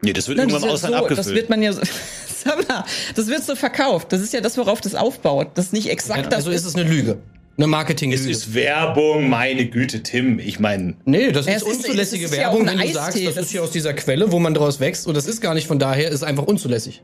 Nee, 0.00 0.12
das 0.12 0.28
wird 0.28 0.38
Nein, 0.38 0.48
irgendwann 0.48 0.68
im 0.68 0.72
das, 0.72 0.80
ist 0.80 0.84
Ausland 0.86 0.92
ja 0.92 0.98
so, 0.98 1.04
abgefüllt. 1.04 1.26
das 1.26 1.34
wird 1.34 1.50
man 1.50 1.62
ja 1.62 1.72
so, 1.72 1.82
sag 2.44 2.68
mal, 2.68 2.84
das 3.14 3.26
wird 3.26 3.44
so 3.44 3.56
verkauft. 3.56 4.12
Das 4.12 4.20
ist 4.20 4.32
ja 4.32 4.40
das, 4.40 4.56
worauf 4.56 4.80
das 4.80 4.94
aufbaut. 4.94 5.48
Das 5.54 5.66
ist 5.66 5.72
nicht 5.72 5.90
exakt 5.90 6.32
also 6.34 6.50
das 6.50 6.60
ist 6.62 6.66
es 6.66 6.74
eine 6.76 6.88
Lüge. 6.88 7.18
Eine 7.58 7.64
es 7.66 7.70
Marketinglüge. 7.70 8.30
ist 8.30 8.54
Werbung, 8.54 9.28
meine 9.28 9.66
Güte, 9.66 10.02
Tim. 10.04 10.38
Ich 10.38 10.60
meine, 10.60 10.94
Nee, 11.04 11.32
das 11.32 11.46
Ja, 11.46 11.54
ist 11.56 11.62
es 11.62 11.68
ist- 11.68 11.76
unzulässige 11.78 12.24
es 12.26 12.30
ist 12.30 12.36
ja 12.36 12.44
Werbung, 12.44 12.68
auch 12.68 12.72
wenn 12.72 12.78
du 12.80 12.92
sagst, 12.92 13.18
das 13.26 13.34
das 13.34 13.44
ist 13.46 13.50
hier 13.50 13.62
aus 13.64 13.72
dieser 13.72 13.94
Quelle, 13.94 14.30
wo 14.32 14.38
man 14.38 14.54
draus 14.54 14.78
wächst 14.80 15.06
und 15.08 15.16
das 15.16 15.26
ist 15.26 15.40
gar 15.40 15.54
nicht 15.54 15.66
von 15.66 15.78
daher, 15.80 16.08
ist 16.10 16.22
einfach 16.22 16.44
unzulässig. 16.44 17.02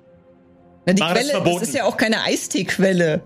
Na, 0.87 0.93
die 0.93 1.01
War 1.01 1.09
das 1.09 1.19
Quelle, 1.19 1.33
das 1.33 1.43
verboten? 1.43 1.65
ist 1.65 1.75
ja 1.75 1.85
auch 1.85 1.97
keine 1.97 2.23
Eisteequelle. 2.23 3.23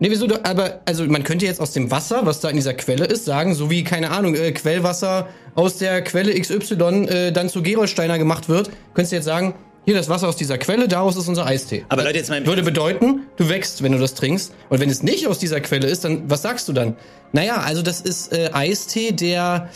Nee, 0.00 0.10
wieso? 0.12 0.28
Aber, 0.44 0.80
also, 0.84 1.04
man 1.06 1.24
könnte 1.24 1.44
jetzt 1.44 1.60
aus 1.60 1.72
dem 1.72 1.90
Wasser, 1.90 2.24
was 2.24 2.38
da 2.38 2.48
in 2.50 2.54
dieser 2.56 2.74
Quelle 2.74 3.04
ist, 3.06 3.24
sagen, 3.24 3.54
so 3.56 3.68
wie, 3.68 3.82
keine 3.82 4.10
Ahnung, 4.12 4.36
äh, 4.36 4.52
Quellwasser 4.52 5.28
aus 5.56 5.78
der 5.78 6.02
Quelle 6.02 6.38
XY 6.38 7.06
äh, 7.08 7.32
dann 7.32 7.48
zu 7.48 7.62
Gerolsteiner 7.64 8.16
gemacht 8.16 8.48
wird, 8.48 8.70
könntest 8.94 9.10
du 9.10 9.16
jetzt 9.16 9.24
sagen, 9.24 9.54
hier 9.88 9.96
das 9.96 10.10
Wasser 10.10 10.28
aus 10.28 10.36
dieser 10.36 10.58
Quelle, 10.58 10.86
daraus 10.86 11.16
ist 11.16 11.28
unser 11.28 11.46
Eistee. 11.46 11.86
aber 11.88 12.04
Leute, 12.04 12.18
jetzt 12.18 12.28
mal 12.28 12.44
Würde 12.44 12.62
bedeuten, 12.62 13.22
du 13.36 13.48
wächst, 13.48 13.82
wenn 13.82 13.92
du 13.92 13.98
das 13.98 14.12
trinkst. 14.12 14.52
Und 14.68 14.80
wenn 14.80 14.90
es 14.90 15.02
nicht 15.02 15.26
aus 15.26 15.38
dieser 15.38 15.62
Quelle 15.62 15.86
ist, 15.86 16.04
dann 16.04 16.28
was 16.28 16.42
sagst 16.42 16.68
du 16.68 16.74
dann? 16.74 16.94
Naja, 17.32 17.62
also 17.62 17.80
das 17.80 18.02
ist 18.02 18.30
äh, 18.34 18.50
Eistee, 18.52 19.12
der 19.12 19.70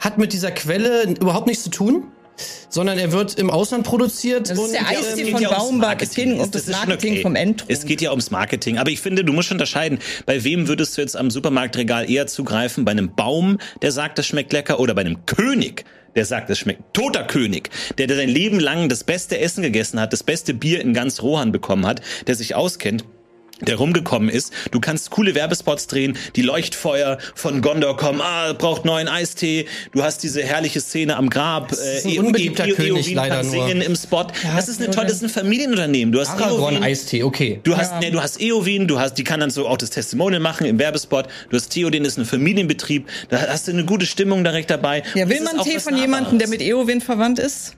hat 0.00 0.16
mit 0.16 0.32
dieser 0.32 0.52
Quelle 0.52 1.02
überhaupt 1.20 1.48
nichts 1.48 1.64
zu 1.64 1.68
tun, 1.68 2.04
sondern 2.70 2.96
er 2.96 3.12
wird 3.12 3.38
im 3.38 3.50
Ausland 3.50 3.84
produziert. 3.84 4.48
Das 4.48 4.58
ist 4.58 4.72
der 4.72 4.88
Eistee 4.88 5.20
ähm, 5.20 5.26
geht 5.26 5.32
von 5.32 5.42
ja 5.42 5.50
Baumbach. 5.50 5.96
Es 6.00 6.14
geht 6.14 6.32
um 6.32 6.50
das 6.50 6.66
Marketing 6.68 7.20
vom 7.20 7.36
Endtrunk. 7.36 7.70
Es 7.70 7.84
geht 7.84 8.00
ja 8.00 8.12
ums 8.12 8.30
Marketing. 8.30 8.78
Aber 8.78 8.90
ich 8.90 9.02
finde, 9.02 9.22
du 9.22 9.34
musst 9.34 9.48
schon 9.48 9.56
unterscheiden, 9.56 9.98
bei 10.24 10.44
wem 10.44 10.66
würdest 10.66 10.96
du 10.96 11.02
jetzt 11.02 11.14
am 11.14 11.30
Supermarktregal 11.30 12.10
eher 12.10 12.26
zugreifen? 12.26 12.86
Bei 12.86 12.92
einem 12.92 13.14
Baum, 13.14 13.58
der 13.82 13.92
sagt, 13.92 14.16
das 14.16 14.26
schmeckt 14.26 14.54
lecker, 14.54 14.80
oder 14.80 14.94
bei 14.94 15.02
einem 15.02 15.26
König, 15.26 15.84
der 16.16 16.24
sagt, 16.24 16.50
das 16.50 16.58
schmeckt. 16.58 16.82
Toter 16.92 17.24
König, 17.24 17.70
der, 17.98 18.06
der 18.06 18.16
sein 18.16 18.28
Leben 18.28 18.58
lang 18.58 18.88
das 18.88 19.04
beste 19.04 19.38
Essen 19.38 19.62
gegessen 19.62 20.00
hat, 20.00 20.12
das 20.12 20.22
beste 20.22 20.54
Bier 20.54 20.80
in 20.80 20.94
ganz 20.94 21.22
Rohan 21.22 21.52
bekommen 21.52 21.86
hat, 21.86 22.00
der 22.26 22.34
sich 22.34 22.54
auskennt 22.54 23.04
der 23.60 23.76
rumgekommen 23.76 24.28
ist. 24.28 24.52
Du 24.70 24.80
kannst 24.80 25.10
coole 25.10 25.34
Werbespots 25.34 25.86
drehen, 25.86 26.16
die 26.36 26.42
Leuchtfeuer 26.42 27.18
von 27.34 27.62
Gondor 27.62 27.96
kommen, 27.96 28.20
ah, 28.20 28.52
braucht 28.52 28.84
neuen 28.84 29.08
Eistee. 29.08 29.66
Du 29.92 30.02
hast 30.02 30.22
diese 30.22 30.42
herrliche 30.42 30.80
Szene 30.80 31.16
am 31.16 31.30
Grab. 31.30 31.72
ein 31.72 32.10
Eo- 32.10 32.22
unbeliebter 32.22 32.66
Eo- 32.66 32.74
König, 32.76 33.12
leider 33.14 33.36
kann 33.36 33.46
nur. 33.46 33.66
singen 33.68 33.80
im 33.82 33.96
Spot. 33.96 34.26
das 34.56 34.68
ist 34.68 34.80
eine 34.80 34.90
tolle, 34.90 35.06
das 35.08 35.16
ist 35.16 35.22
ein 35.22 35.28
Familienunternehmen. 35.30 36.12
Du 36.12 36.20
hast 36.20 36.30
Aragorn 36.30 36.74
Eowyn, 36.74 36.84
Eistee, 36.84 37.22
okay. 37.22 37.60
Du 37.62 37.76
hast, 37.76 38.00
ne, 38.00 38.10
du 38.10 38.20
hast 38.22 38.40
Eowyn, 38.40 38.86
du 38.86 38.98
hast, 39.00 39.14
die 39.14 39.24
kann 39.24 39.40
dann 39.40 39.50
so 39.50 39.66
auch 39.66 39.78
das 39.78 39.90
Testimonial 39.90 40.40
machen 40.40 40.66
im 40.66 40.78
Werbespot. 40.78 41.26
Du 41.50 41.56
hast 41.56 41.68
Theoden, 41.70 42.04
das 42.04 42.14
ist 42.14 42.18
ein 42.18 42.24
Familienbetrieb. 42.26 43.06
Da 43.28 43.38
hast 43.48 43.68
du 43.68 43.72
eine 43.72 43.84
gute 43.84 44.06
Stimmung 44.06 44.44
direkt 44.44 44.70
dabei. 44.70 45.02
Ja, 45.14 45.28
will 45.28 45.40
man 45.42 45.62
Tee 45.64 45.80
von 45.80 45.96
jemandem, 45.96 46.38
der 46.38 46.48
mit 46.48 46.60
Eowyn 46.60 47.00
verwandt 47.00 47.38
ist? 47.38 47.74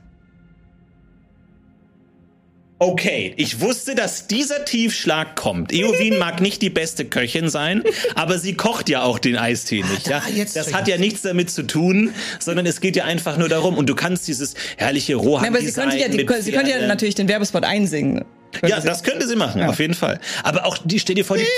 Okay, 2.80 3.34
ich 3.36 3.60
wusste, 3.60 3.96
dass 3.96 4.28
dieser 4.28 4.64
Tiefschlag 4.64 5.34
kommt. 5.34 5.72
Eowyn 5.72 6.16
mag 6.18 6.40
nicht 6.40 6.62
die 6.62 6.70
beste 6.70 7.04
Köchin 7.04 7.48
sein, 7.48 7.82
aber 8.14 8.38
sie 8.38 8.54
kocht 8.54 8.88
ja 8.88 9.02
auch 9.02 9.18
den 9.18 9.36
Eistee 9.36 9.82
nicht. 9.82 10.06
Ja? 10.06 10.22
Ah, 10.24 10.30
jetzt 10.32 10.54
Das 10.54 10.72
hat 10.72 10.86
ja 10.86 10.96
nichts 10.96 11.22
damit 11.22 11.50
zu 11.50 11.64
tun, 11.64 12.14
sondern 12.38 12.66
es 12.66 12.80
geht 12.80 12.94
ja 12.94 13.04
einfach 13.04 13.36
nur 13.36 13.48
darum. 13.48 13.76
Und 13.76 13.88
du 13.88 13.96
kannst 13.96 14.28
dieses 14.28 14.54
herrliche 14.76 15.16
rohan 15.16 15.42
Ja, 15.44 15.50
aber 15.50 15.60
sie 15.60 15.72
könnte 15.72 15.96
ja, 15.98 16.06
die, 16.08 16.18
sie 16.40 16.52
könnte 16.52 16.70
ja 16.70 16.86
natürlich 16.86 17.16
den 17.16 17.26
Werbespot 17.26 17.64
einsingen. 17.64 18.24
Könnte 18.52 18.68
Ja, 18.68 18.80
sie- 18.80 18.86
das 18.86 19.02
könnte 19.02 19.26
sie 19.26 19.34
machen, 19.36 19.60
Ja. 19.60 19.68
auf 19.70 19.78
jeden 19.80 19.94
Fall. 19.94 20.20
Aber 20.44 20.64
auch 20.64 20.78
die, 20.84 21.00
stell 21.00 21.16
dir 21.16 21.24
vor, 21.24 21.36
die. 21.36 21.44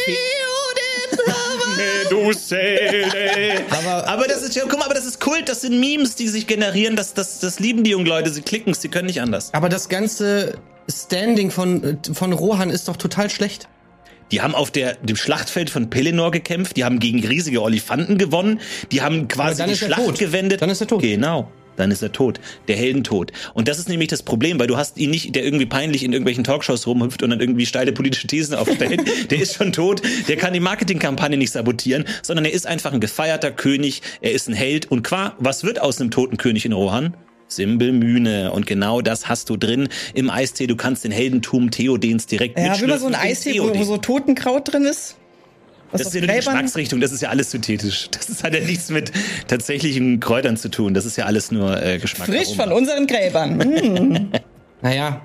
Aber- 3.71 4.07
aber 4.09 4.27
das 4.27 4.43
ist 4.43 4.55
ja, 4.57 4.63
guck 4.69 4.79
mal, 4.79 4.85
aber 4.87 4.95
das 4.95 5.07
ist 5.07 5.21
Kult, 5.21 5.49
das 5.49 5.61
sind 5.63 5.79
Memes, 5.81 6.15
die 6.15 6.29
sich 6.29 6.47
generieren, 6.47 6.97
das, 6.97 7.15
das, 7.15 7.39
das 7.41 7.61
lieben 7.61 7.85
die 7.85 7.91
jungen 7.91 8.07
Leute, 8.07 8.31
sie 8.31 8.43
klicken 8.43 8.75
sie 8.75 8.89
können 8.89 9.07
nicht 9.07 9.21
anders. 9.21 9.53
Aber 9.55 9.69
das 9.69 9.89
ganze 9.89 10.55
Standing 10.91 11.51
von, 11.51 11.99
von 12.13 12.33
Rohan 12.33 12.71
ist 12.71 12.89
doch 12.89 12.97
total 12.97 13.31
schlecht. 13.31 13.69
Die 14.31 14.41
haben 14.41 14.55
auf 14.55 14.71
der, 14.71 14.95
dem 14.95 15.17
Schlachtfeld 15.17 15.71
von 15.71 15.91
Pelennor 15.91 16.31
gekämpft, 16.31 16.77
die 16.77 16.85
haben 16.85 17.01
gegen 17.01 17.25
riesige 17.27 17.63
Olifanten 17.63 18.17
gewonnen, 18.17 18.61
die 18.93 19.03
haben 19.03 19.29
quasi 19.29 19.65
die 19.65 19.77
Schlacht 19.77 20.05
tot. 20.05 20.19
gewendet. 20.19 20.63
Dann 20.63 20.71
ist 20.71 20.81
er 20.81 20.87
tot. 20.87 21.03
Genau. 21.03 21.51
Dann 21.77 21.91
ist 21.91 22.03
er 22.03 22.13
tot. 22.13 22.41
Der 22.69 22.77
Heldentod. 22.77 23.33
Und 23.55 23.67
das 23.67 23.79
ist 23.79 23.89
nämlich 23.89 24.09
das 24.09 24.23
Problem, 24.23 24.59
weil 24.59 24.67
du 24.67 24.77
hast 24.77 24.99
ihn 24.99 25.11
nicht, 25.11 25.35
der 25.35 25.45
irgendwie 25.45 25.67
peinlich 25.67 26.05
in 26.05 26.13
irgendwelchen 26.13 26.45
Talkshows 26.45 26.87
rumhüpft 26.87 27.23
und 27.23 27.31
dann 27.31 27.41
irgendwie 27.41 27.65
steile 27.65 27.93
politische 27.93 28.27
Thesen 28.27 28.55
aufstellt. 28.55 29.01
der 29.31 29.41
ist 29.41 29.55
schon 29.55 29.73
tot. 29.73 30.03
Der 30.29 30.37
kann 30.37 30.53
die 30.53 30.61
Marketingkampagne 30.61 31.39
nicht 31.39 31.53
sabotieren, 31.53 32.05
sondern 32.23 32.45
er 32.45 32.53
ist 32.53 32.67
einfach 32.67 32.93
ein 32.93 33.01
gefeierter 33.01 33.51
König. 33.51 34.03
Er 34.21 34.33
ist 34.33 34.49
ein 34.49 34.55
Held. 34.55 34.91
Und 34.91 35.03
qua, 35.03 35.35
was 35.39 35.65
wird 35.65 35.81
aus 35.81 36.01
einem 36.01 36.11
toten 36.11 36.37
König 36.37 36.67
in 36.67 36.73
Rohan? 36.73 37.17
Simbelmühne. 37.53 38.53
Und 38.53 38.67
genau 38.67 39.01
das 39.01 39.29
hast 39.29 39.51
du 39.51 39.57
drin 39.57 39.89
im 40.15 40.31
Eistee. 40.31 40.67
Du 40.67 40.77
kannst 40.77 41.05
den 41.05 41.13
Heldentum 41.13 41.71
Theodens 41.71 42.27
direkt 42.27 42.59
Ja, 42.59 42.77
man 42.87 42.99
so 42.99 43.07
ein 43.07 43.15
Eistee, 43.15 43.59
wo, 43.59 43.65
wo 43.65 43.71
Theoden. 43.71 43.85
so 43.85 43.97
Totenkraut 43.99 44.73
drin 44.73 44.85
ist? 44.85 45.17
Was 45.93 46.03
Das 46.03 46.09
ist 46.09 46.15
ja 46.15 46.21
nur 46.21 46.29
die 46.29 46.37
Geschmacksrichtung, 46.37 47.01
das 47.01 47.11
ist 47.11 47.21
ja 47.21 47.31
alles 47.31 47.51
synthetisch. 47.51 48.09
Das 48.13 48.29
ist, 48.29 48.45
hat 48.45 48.55
ja 48.55 48.61
nichts 48.61 48.91
mit 48.91 49.11
tatsächlichen 49.49 50.21
Kräutern 50.21 50.57
zu 50.57 50.69
tun. 50.69 50.95
Das 50.95 51.05
ist 51.05 51.17
ja 51.17 51.25
alles 51.25 51.51
nur 51.51 51.83
äh, 51.83 51.99
Geschmack. 51.99 52.29
Frisch 52.29 52.55
von 52.55 52.73
unseren 52.73 53.07
Gräbern. 53.07 53.61
Hm. 53.81 54.31
Naja. 54.83 55.21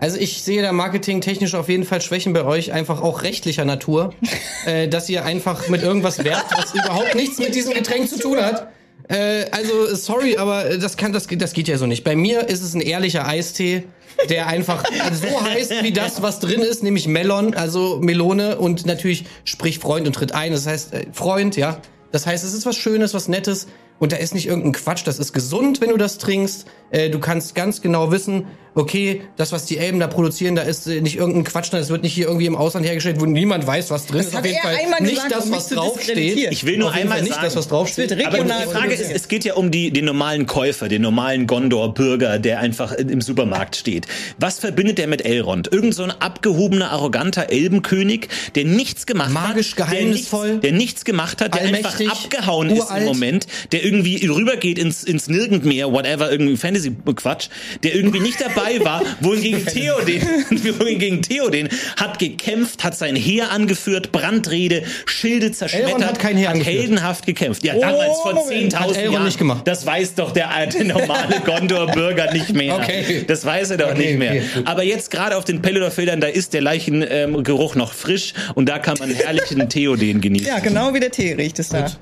Also 0.00 0.18
ich 0.18 0.42
sehe 0.42 0.62
da 0.62 0.72
marketingtechnisch 0.72 1.54
auf 1.54 1.68
jeden 1.68 1.84
Fall 1.84 2.00
Schwächen 2.00 2.32
bei 2.32 2.44
euch, 2.44 2.72
einfach 2.72 3.02
auch 3.02 3.22
rechtlicher 3.22 3.64
Natur, 3.64 4.14
äh, 4.66 4.88
dass 4.88 5.08
ihr 5.08 5.24
einfach 5.24 5.68
mit 5.68 5.82
irgendwas 5.82 6.22
werbt, 6.24 6.56
was 6.56 6.74
überhaupt 6.74 7.14
nichts 7.14 7.38
mit 7.38 7.54
diesem 7.54 7.74
Getränk 7.74 8.08
zu 8.08 8.18
tun 8.18 8.38
hat. 8.38 8.68
Äh, 9.08 9.46
also 9.50 9.94
sorry, 9.94 10.36
aber 10.36 10.76
das 10.76 10.96
kann 10.96 11.12
das 11.12 11.26
das 11.26 11.52
geht 11.52 11.68
ja 11.68 11.78
so 11.78 11.86
nicht. 11.86 12.04
Bei 12.04 12.14
mir 12.14 12.48
ist 12.48 12.62
es 12.62 12.74
ein 12.74 12.80
ehrlicher 12.80 13.26
Eistee, 13.26 13.84
der 14.28 14.46
einfach 14.46 14.84
so 15.12 15.42
heißt 15.42 15.82
wie 15.82 15.92
das, 15.92 16.22
was 16.22 16.40
drin 16.40 16.60
ist, 16.60 16.82
nämlich 16.82 17.08
Melon, 17.08 17.54
also 17.54 17.98
Melone 18.00 18.58
und 18.58 18.86
natürlich 18.86 19.24
sprich 19.44 19.78
Freund 19.78 20.06
und 20.06 20.12
tritt 20.14 20.32
ein. 20.32 20.52
Das 20.52 20.66
heißt 20.66 20.92
äh, 20.92 21.06
Freund, 21.12 21.56
ja. 21.56 21.80
Das 22.10 22.26
heißt, 22.26 22.44
es 22.44 22.54
ist 22.54 22.64
was 22.64 22.76
Schönes, 22.76 23.12
was 23.14 23.28
Nettes. 23.28 23.66
Und 23.98 24.12
da 24.12 24.16
ist 24.16 24.34
nicht 24.34 24.46
irgendein 24.46 24.72
Quatsch, 24.72 25.02
das 25.04 25.18
ist 25.18 25.32
gesund, 25.32 25.80
wenn 25.80 25.90
du 25.90 25.96
das 25.96 26.18
trinkst. 26.18 26.66
Äh, 26.90 27.10
du 27.10 27.18
kannst 27.18 27.54
ganz 27.54 27.82
genau 27.82 28.10
wissen, 28.12 28.46
okay, 28.74 29.22
das, 29.36 29.50
was 29.52 29.64
die 29.66 29.76
Elben 29.76 29.98
da 29.98 30.06
produzieren, 30.06 30.54
da 30.54 30.62
ist 30.62 30.86
äh, 30.86 31.00
nicht 31.00 31.16
irgendein 31.16 31.44
Quatsch, 31.44 31.72
das 31.72 31.88
wird 31.90 32.02
nicht 32.02 32.12
hier 32.14 32.26
irgendwie 32.26 32.46
im 32.46 32.54
Ausland 32.56 32.86
hergestellt, 32.86 33.20
wo 33.20 33.26
niemand 33.26 33.66
weiß, 33.66 33.90
was 33.90 34.06
drin 34.06 34.20
ist. 34.20 34.34
hat 34.34 34.46
er 34.46 34.64
einmal 34.68 35.02
nicht 35.02 35.14
gesagt, 35.16 35.32
das, 35.34 35.44
um 35.46 35.52
was 35.52 35.68
draufsteht. 35.68 36.48
Ich 36.52 36.64
will 36.64 36.78
nur 36.78 36.88
Auf 36.90 36.94
jeden 36.94 37.04
einmal 37.08 37.18
Fall 37.18 37.24
nicht 37.24 37.34
sagen, 37.34 37.44
das, 37.44 37.56
was 37.56 37.68
draufsteht. 37.68 38.12
Aber 38.12 38.20
die 38.20 38.26
regional 38.26 38.68
Frage 38.68 38.94
ist, 38.94 39.10
es 39.10 39.28
geht 39.28 39.44
ja 39.44 39.54
um 39.54 39.70
die, 39.70 39.90
den 39.90 40.04
normalen 40.04 40.46
Käufer, 40.46 40.88
den 40.88 41.02
normalen 41.02 41.46
Gondor-Bürger, 41.46 42.38
der 42.38 42.60
einfach 42.60 42.92
im 42.92 43.20
Supermarkt 43.20 43.76
steht. 43.76 44.06
Was 44.38 44.60
verbindet 44.60 44.98
er 45.00 45.08
mit 45.08 45.24
Elrond? 45.24 45.72
Irgend 45.72 45.94
so 45.94 46.04
ein 46.04 46.12
abgehobener, 46.12 46.90
arroganter 46.92 47.50
Elbenkönig, 47.50 48.28
der 48.54 48.64
nichts 48.64 49.06
gemacht 49.06 49.32
Magisch, 49.32 49.72
hat. 49.72 49.88
geheimnisvoll, 49.90 50.40
Der 50.40 50.52
nichts, 50.52 50.62
der 50.62 50.72
nichts 50.72 51.04
gemacht 51.04 51.40
hat, 51.40 51.54
der 51.54 51.62
einfach 51.62 52.00
abgehauen 52.00 52.70
ist 52.70 52.78
uralt. 52.84 53.02
im 53.02 53.08
Moment, 53.08 53.46
der 53.72 53.82
irgendwie 53.88 54.26
rübergeht 54.26 54.78
ins, 54.78 55.02
ins 55.04 55.28
Nirgendmeer, 55.28 55.90
whatever, 55.92 56.30
irgendwie 56.30 56.56
Fantasy-Quatsch, 56.56 57.48
der 57.82 57.94
irgendwie 57.94 58.20
nicht 58.20 58.40
dabei 58.40 58.84
war, 58.84 59.02
wohingegen 59.20 59.64
Theoden, 59.64 60.20
wohingegen 60.78 61.22
Theoden 61.22 61.68
hat 61.96 62.18
gekämpft, 62.18 62.84
hat 62.84 62.96
sein 62.96 63.16
Heer 63.16 63.50
angeführt, 63.50 64.12
Brandrede, 64.12 64.82
Schilde 65.06 65.52
zerschmettert, 65.52 65.88
Elrond 65.88 66.04
hat 66.06 66.18
kein 66.18 66.36
Heer 66.36 66.50
angeführt. 66.50 66.76
heldenhaft 66.76 67.26
gekämpft. 67.26 67.64
Ja, 67.64 67.74
damals 67.78 68.18
vor 68.20 68.34
Moment. 68.34 68.74
10.000 68.74 68.78
Hat 68.78 68.96
Elrond 68.96 69.12
Jahren. 69.14 69.24
nicht 69.24 69.38
gemacht. 69.38 69.62
Das 69.66 69.86
weiß 69.86 70.14
doch 70.16 70.32
der 70.32 70.50
alte 70.50 70.84
normale 70.84 71.40
Gondor-Bürger 71.44 72.32
nicht 72.32 72.52
mehr. 72.52 72.74
Okay. 72.76 73.24
Das 73.26 73.44
weiß 73.44 73.70
er 73.70 73.76
doch 73.78 73.90
Okay, 73.92 74.06
nicht 74.10 74.18
mehr. 74.18 74.32
okay. 74.32 74.42
Aber 74.64 74.82
jetzt 74.82 75.10
gerade 75.10 75.36
auf 75.36 75.44
den 75.44 75.62
Pelennor-Feldern, 75.62 76.20
da 76.20 76.26
ist 76.26 76.52
der 76.52 76.60
Leichengeruch 76.60 77.74
noch 77.74 77.92
frisch 77.92 78.34
und 78.54 78.68
da 78.68 78.78
kann 78.78 78.96
man 78.98 79.10
herrlichen 79.10 79.68
Theoden 79.68 80.20
genießen. 80.20 80.46
Ja, 80.48 80.58
genau 80.58 80.92
wie 80.94 81.00
der 81.00 81.10
Tee 81.10 81.32
riecht 81.34 81.58
es 81.58 81.68
da. 81.70 81.82
Gut, 81.82 81.98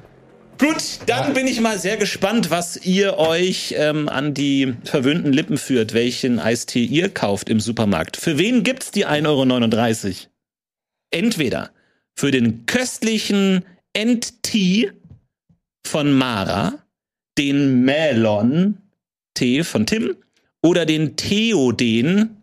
dann 1.07 1.35
bin 1.35 1.47
ich 1.47 1.61
mal 1.61 1.79
sehr 1.79 1.97
gespannt, 1.97 2.51
was 2.51 2.77
ihr 2.85 3.19
euch 3.19 3.75
ähm, 3.77 4.09
an 4.09 4.35
die 4.35 4.75
verwöhnten 4.85 5.33
Lippen 5.33 5.59
führt, 5.59 5.93
welchen 5.95 6.39
Eistee 6.39 6.85
ihr 6.85 7.09
kauft 7.09 7.49
im 7.49 7.61
Supermarkt. 7.61 8.17
Für 8.17 8.39
wen 8.39 8.63
gibt's 8.63 8.91
die 8.91 9.07
1,39 9.07 10.07
Euro? 10.07 10.17
Entweder 11.11 11.71
für 12.15 12.31
den 12.31 12.67
köstlichen 12.67 13.65
Ent-Tee 13.93 14.93
von 15.87 16.13
Mara, 16.13 16.75
den 17.39 17.83
Melon-Tee 17.85 19.63
von 19.65 19.87
Tim 19.87 20.17
oder 20.63 20.87
den 20.87 21.17
Theoden 21.17 22.36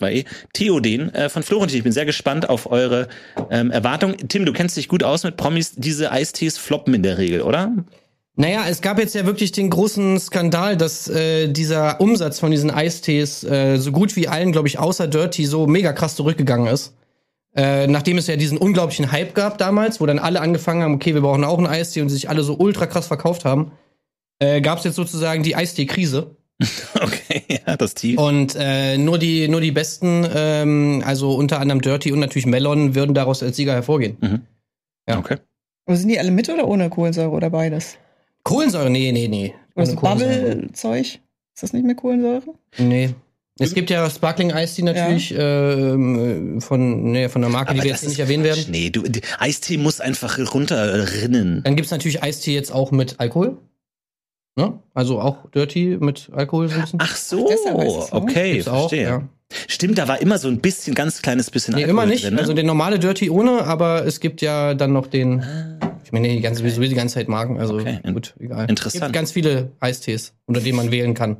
mit 0.00 0.24
zwei 0.24 0.24
Theoden 0.52 1.14
äh, 1.14 1.28
von 1.28 1.42
Florentin. 1.42 1.78
Ich 1.78 1.84
bin 1.84 1.92
sehr 1.92 2.06
gespannt 2.06 2.48
auf 2.48 2.70
eure 2.70 3.08
ähm, 3.50 3.70
Erwartungen. 3.70 4.16
Tim, 4.28 4.44
du 4.44 4.52
kennst 4.52 4.76
dich 4.76 4.88
gut 4.88 5.02
aus 5.02 5.24
mit 5.24 5.36
Promis. 5.36 5.72
Diese 5.76 6.10
Eistees 6.10 6.58
floppen 6.58 6.94
in 6.94 7.02
der 7.02 7.18
Regel, 7.18 7.42
oder? 7.42 7.72
Naja, 8.36 8.64
es 8.68 8.80
gab 8.80 8.98
jetzt 8.98 9.14
ja 9.14 9.26
wirklich 9.26 9.52
den 9.52 9.68
großen 9.68 10.18
Skandal, 10.18 10.76
dass 10.76 11.08
äh, 11.08 11.48
dieser 11.48 12.00
Umsatz 12.00 12.38
von 12.38 12.50
diesen 12.50 12.70
Eistees 12.70 13.44
äh, 13.44 13.76
so 13.76 13.92
gut 13.92 14.16
wie 14.16 14.28
allen, 14.28 14.52
glaube 14.52 14.68
ich, 14.68 14.78
außer 14.78 15.06
Dirty 15.08 15.44
so 15.44 15.66
mega 15.66 15.92
krass 15.92 16.16
zurückgegangen 16.16 16.72
ist. 16.72 16.94
Äh, 17.54 17.88
nachdem 17.88 18.16
es 18.16 18.28
ja 18.28 18.36
diesen 18.36 18.58
unglaublichen 18.58 19.10
Hype 19.10 19.34
gab 19.34 19.58
damals, 19.58 20.00
wo 20.00 20.06
dann 20.06 20.20
alle 20.20 20.40
angefangen 20.40 20.82
haben, 20.82 20.94
okay, 20.94 21.14
wir 21.14 21.20
brauchen 21.20 21.44
auch 21.44 21.58
einen 21.58 21.66
Eistee 21.66 22.00
und 22.00 22.08
sich 22.08 22.30
alle 22.30 22.44
so 22.44 22.54
ultra 22.54 22.86
krass 22.86 23.08
verkauft 23.08 23.44
haben, 23.44 23.72
äh, 24.38 24.60
gab 24.60 24.78
es 24.78 24.84
jetzt 24.84 24.94
sozusagen 24.94 25.42
die 25.42 25.56
Eistee-Krise. 25.56 26.36
Okay, 27.00 27.42
ja, 27.66 27.76
das 27.76 27.94
Tief. 27.94 28.18
Und 28.18 28.54
äh, 28.58 28.98
nur 28.98 29.18
die 29.18 29.48
nur 29.48 29.60
die 29.60 29.70
besten, 29.72 30.26
ähm, 30.34 31.02
also 31.06 31.34
unter 31.34 31.60
anderem 31.60 31.80
Dirty 31.80 32.12
und 32.12 32.18
natürlich 32.20 32.46
Melon, 32.46 32.94
würden 32.94 33.14
daraus 33.14 33.42
als 33.42 33.56
Sieger 33.56 33.72
hervorgehen. 33.72 34.46
ja. 35.08 35.18
Okay. 35.18 35.36
Aber 35.86 35.96
sind 35.96 36.08
die 36.08 36.18
alle 36.18 36.30
mit 36.30 36.48
oder 36.48 36.68
ohne 36.68 36.88
Kohlensäure 36.90 37.30
oder 37.30 37.50
beides? 37.50 37.96
Kohlensäure, 38.44 38.90
nee, 38.90 39.10
nee, 39.12 39.28
nee. 39.28 39.54
Oder 39.74 39.86
so. 39.86 39.96
Bubble-Zeug? 39.96 41.20
Ist 41.54 41.62
das 41.62 41.72
nicht 41.72 41.84
mehr 41.84 41.94
Kohlensäure? 41.94 42.42
Nee. 42.78 43.10
Es 43.58 43.74
gibt 43.74 43.90
ja 43.90 44.08
Sparkling 44.08 44.50
Ice 44.50 44.76
Tea 44.76 44.84
natürlich 44.84 45.34
ähm, 45.36 46.60
von, 46.62 47.10
nee, 47.12 47.28
von 47.28 47.44
einer 47.44 47.52
Marke, 47.52 47.74
die 47.74 47.80
Aber 47.80 47.84
wir 47.84 47.92
das 47.92 48.02
jetzt 48.02 48.08
nicht 48.10 48.18
erwähnen 48.20 48.44
werden. 48.44 48.64
Nee, 48.70 48.88
du, 48.90 49.02
die- 49.02 49.20
Eistee 49.38 49.76
muss 49.76 50.00
einfach 50.00 50.38
runterrinnen. 50.54 51.62
Dann 51.64 51.76
gibt's 51.76 51.90
natürlich 51.90 52.22
Eistee 52.22 52.54
jetzt 52.54 52.72
auch 52.72 52.90
mit 52.90 53.20
Alkohol. 53.20 53.58
Ne? 54.56 54.78
Also 54.94 55.20
auch 55.20 55.48
Dirty 55.50 55.96
mit 56.00 56.30
Alkohol 56.32 56.68
so 56.68 56.74
ein 56.74 56.80
bisschen. 56.82 56.98
Ach 57.02 57.16
so, 57.16 57.48
so. 57.48 58.08
okay, 58.12 58.54
Gibt's 58.54 58.68
auch, 58.68 58.88
verstehe. 58.88 59.02
ja. 59.02 59.22
Stimmt, 59.66 59.98
da 59.98 60.06
war 60.06 60.20
immer 60.20 60.38
so 60.38 60.48
ein 60.48 60.60
bisschen, 60.60 60.94
ganz 60.94 61.22
kleines 61.22 61.50
bisschen 61.50 61.74
Nee, 61.74 61.82
Alkohol 61.82 61.90
immer 61.90 62.06
nicht. 62.06 62.24
Drin, 62.24 62.34
ne? 62.34 62.40
Also 62.40 62.52
der 62.52 62.64
normale 62.64 62.98
Dirty 62.98 63.30
ohne, 63.30 63.64
aber 63.64 64.06
es 64.06 64.20
gibt 64.20 64.42
ja 64.42 64.74
dann 64.74 64.92
noch 64.92 65.06
den. 65.08 65.44
Ich 66.10 66.12
meine, 66.12 66.26
die 66.28 66.40
ganze, 66.40 66.60
sowieso 66.60 66.80
die 66.80 66.94
ganze 66.94 67.14
Zeit 67.14 67.28
Marken, 67.28 67.60
also. 67.60 67.74
Okay, 67.78 68.00
gut, 68.12 68.34
egal. 68.40 68.68
interessant. 68.68 68.96
Es 68.96 69.00
gibt 69.00 69.12
ganz 69.12 69.30
viele 69.30 69.70
Eistees, 69.78 70.34
unter 70.46 70.60
denen 70.60 70.76
man 70.76 70.90
wählen 70.90 71.14
kann. 71.14 71.36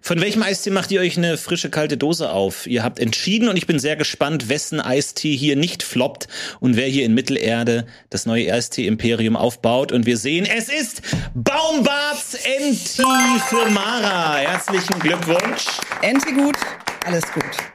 Von 0.00 0.20
welchem 0.20 0.40
Eistee 0.44 0.70
macht 0.70 0.92
ihr 0.92 1.00
euch 1.00 1.18
eine 1.18 1.36
frische 1.36 1.68
kalte 1.68 1.96
Dose 1.96 2.30
auf? 2.30 2.68
Ihr 2.68 2.84
habt 2.84 3.00
entschieden 3.00 3.48
und 3.48 3.56
ich 3.56 3.66
bin 3.66 3.80
sehr 3.80 3.96
gespannt, 3.96 4.48
wessen 4.48 4.80
Eistee 4.80 5.34
hier 5.34 5.56
nicht 5.56 5.82
floppt 5.82 6.28
und 6.60 6.76
wer 6.76 6.86
hier 6.86 7.04
in 7.04 7.12
Mittelerde 7.12 7.86
das 8.08 8.24
neue 8.24 8.52
Eistee-Imperium 8.52 9.34
aufbaut. 9.34 9.90
Und 9.90 10.06
wir 10.06 10.16
sehen, 10.16 10.46
es 10.46 10.68
ist 10.68 11.02
Baumbarts 11.34 12.34
NT 12.34 13.02
für 13.48 13.68
Mara. 13.72 14.36
Herzlichen 14.36 15.00
Glückwunsch. 15.00 15.66
Ente 16.02 16.32
gut, 16.34 16.56
alles 17.04 17.24
gut. 17.32 17.73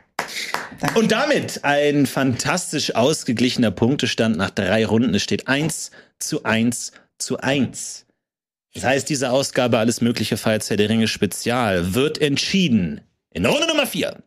Danke. 0.80 1.00
Und 1.00 1.12
damit 1.12 1.64
ein 1.64 2.06
fantastisch 2.06 2.96
ausgeglichener 2.96 3.72
Punktestand 3.72 4.38
nach 4.38 4.50
drei 4.50 4.86
Runden. 4.86 5.14
Es 5.14 5.24
steht 5.24 5.48
eins 5.48 5.92
zu 6.20 6.44
eins 6.44 6.94
zu 7.18 7.38
eins. 7.40 8.06
Das 8.74 8.84
heißt, 8.84 9.10
diese 9.10 9.32
Ausgabe 9.32 9.78
Alles 9.78 10.00
Mögliche 10.00 10.38
Fights 10.38 10.70
Herr 10.70 10.78
der 10.78 10.90
Ringe 10.90 11.08
Spezial 11.08 11.96
wird 11.96 12.22
entschieden 12.22 13.02
in 13.34 13.46
Runde 13.46 13.68
Nummer 13.68 13.86
vier. 13.86 14.24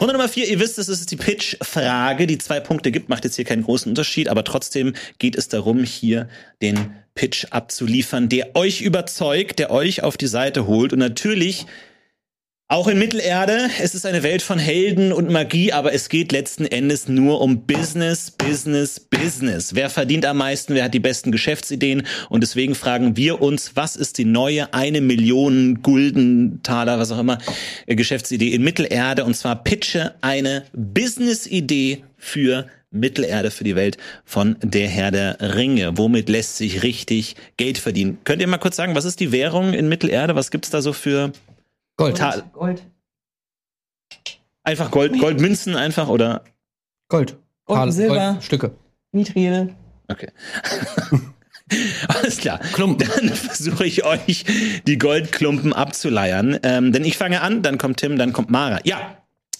Runde 0.00 0.14
Nummer 0.14 0.28
vier, 0.28 0.48
ihr 0.48 0.58
wisst, 0.58 0.78
es 0.78 0.88
ist 0.88 1.10
die 1.10 1.16
Pitch-Frage, 1.16 2.26
die 2.26 2.38
zwei 2.38 2.58
Punkte 2.58 2.90
gibt, 2.90 3.08
macht 3.08 3.24
jetzt 3.24 3.36
hier 3.36 3.44
keinen 3.44 3.62
großen 3.62 3.90
Unterschied, 3.90 4.28
aber 4.28 4.44
trotzdem 4.44 4.94
geht 5.18 5.36
es 5.36 5.48
darum, 5.48 5.84
hier 5.84 6.28
den 6.60 6.96
Pitch 7.14 7.46
abzuliefern, 7.50 8.28
der 8.28 8.56
euch 8.56 8.80
überzeugt, 8.80 9.60
der 9.60 9.70
euch 9.70 10.02
auf 10.02 10.16
die 10.16 10.26
Seite 10.26 10.66
holt 10.66 10.92
und 10.92 10.98
natürlich 10.98 11.66
auch 12.68 12.88
in 12.88 12.98
Mittelerde, 12.98 13.68
es 13.78 13.94
ist 13.94 14.06
eine 14.06 14.22
Welt 14.22 14.40
von 14.40 14.58
Helden 14.58 15.12
und 15.12 15.28
Magie, 15.30 15.72
aber 15.72 15.92
es 15.92 16.08
geht 16.08 16.32
letzten 16.32 16.64
Endes 16.64 17.08
nur 17.08 17.42
um 17.42 17.66
Business, 17.66 18.30
Business, 18.30 18.98
Business. 18.98 19.74
Wer 19.74 19.90
verdient 19.90 20.24
am 20.24 20.38
meisten, 20.38 20.74
wer 20.74 20.84
hat 20.84 20.94
die 20.94 21.00
besten 21.00 21.30
Geschäftsideen? 21.30 22.06
Und 22.30 22.42
deswegen 22.42 22.74
fragen 22.74 23.18
wir 23.18 23.42
uns, 23.42 23.76
was 23.76 23.96
ist 23.96 24.16
die 24.16 24.24
neue 24.24 24.72
eine 24.72 25.02
Million 25.02 25.82
Gulden, 25.82 26.60
Taler, 26.62 26.98
was 26.98 27.12
auch 27.12 27.18
immer, 27.18 27.38
äh, 27.86 27.96
Geschäftsidee 27.96 28.54
in 28.54 28.62
Mittelerde? 28.62 29.26
Und 29.26 29.34
zwar 29.34 29.62
pitche 29.62 30.14
eine 30.22 30.64
Business-Idee 30.72 32.02
für 32.16 32.66
Mittelerde 32.90 33.50
für 33.50 33.64
die 33.64 33.76
Welt 33.76 33.98
von 34.24 34.56
der 34.62 34.88
Herr 34.88 35.10
der 35.10 35.36
Ringe. 35.54 35.98
Womit 35.98 36.30
lässt 36.30 36.56
sich 36.56 36.82
richtig 36.82 37.36
Geld 37.58 37.76
verdienen? 37.76 38.18
Könnt 38.24 38.40
ihr 38.40 38.48
mal 38.48 38.56
kurz 38.56 38.76
sagen, 38.76 38.94
was 38.94 39.04
ist 39.04 39.20
die 39.20 39.32
Währung 39.32 39.74
in 39.74 39.88
Mittelerde? 39.88 40.34
Was 40.34 40.50
gibt's 40.50 40.70
da 40.70 40.80
so 40.80 40.94
für 40.94 41.32
Gold. 41.96 42.16
Ta 42.16 42.40
Gold. 42.52 42.82
Einfach 44.62 44.90
Gold, 44.90 45.18
Goldmünzen 45.18 45.76
einfach 45.76 46.08
oder? 46.08 46.42
Gold. 47.08 47.36
Gold, 47.66 47.78
Perle- 47.80 47.92
Silber. 47.92 48.32
Goldstücke. 48.32 48.74
Mithril. 49.12 49.74
Okay. 50.08 50.30
Alles 52.08 52.38
klar. 52.38 52.58
Klumpen. 52.58 53.08
Dann 53.08 53.28
versuche 53.30 53.86
ich 53.86 54.04
euch 54.04 54.44
die 54.86 54.98
Goldklumpen 54.98 55.72
abzuleiern. 55.72 56.58
Ähm, 56.62 56.92
denn 56.92 57.04
ich 57.04 57.16
fange 57.16 57.40
an, 57.40 57.62
dann 57.62 57.78
kommt 57.78 57.98
Tim, 57.98 58.18
dann 58.18 58.32
kommt 58.32 58.50
Mara. 58.50 58.80
Ja. 58.84 59.16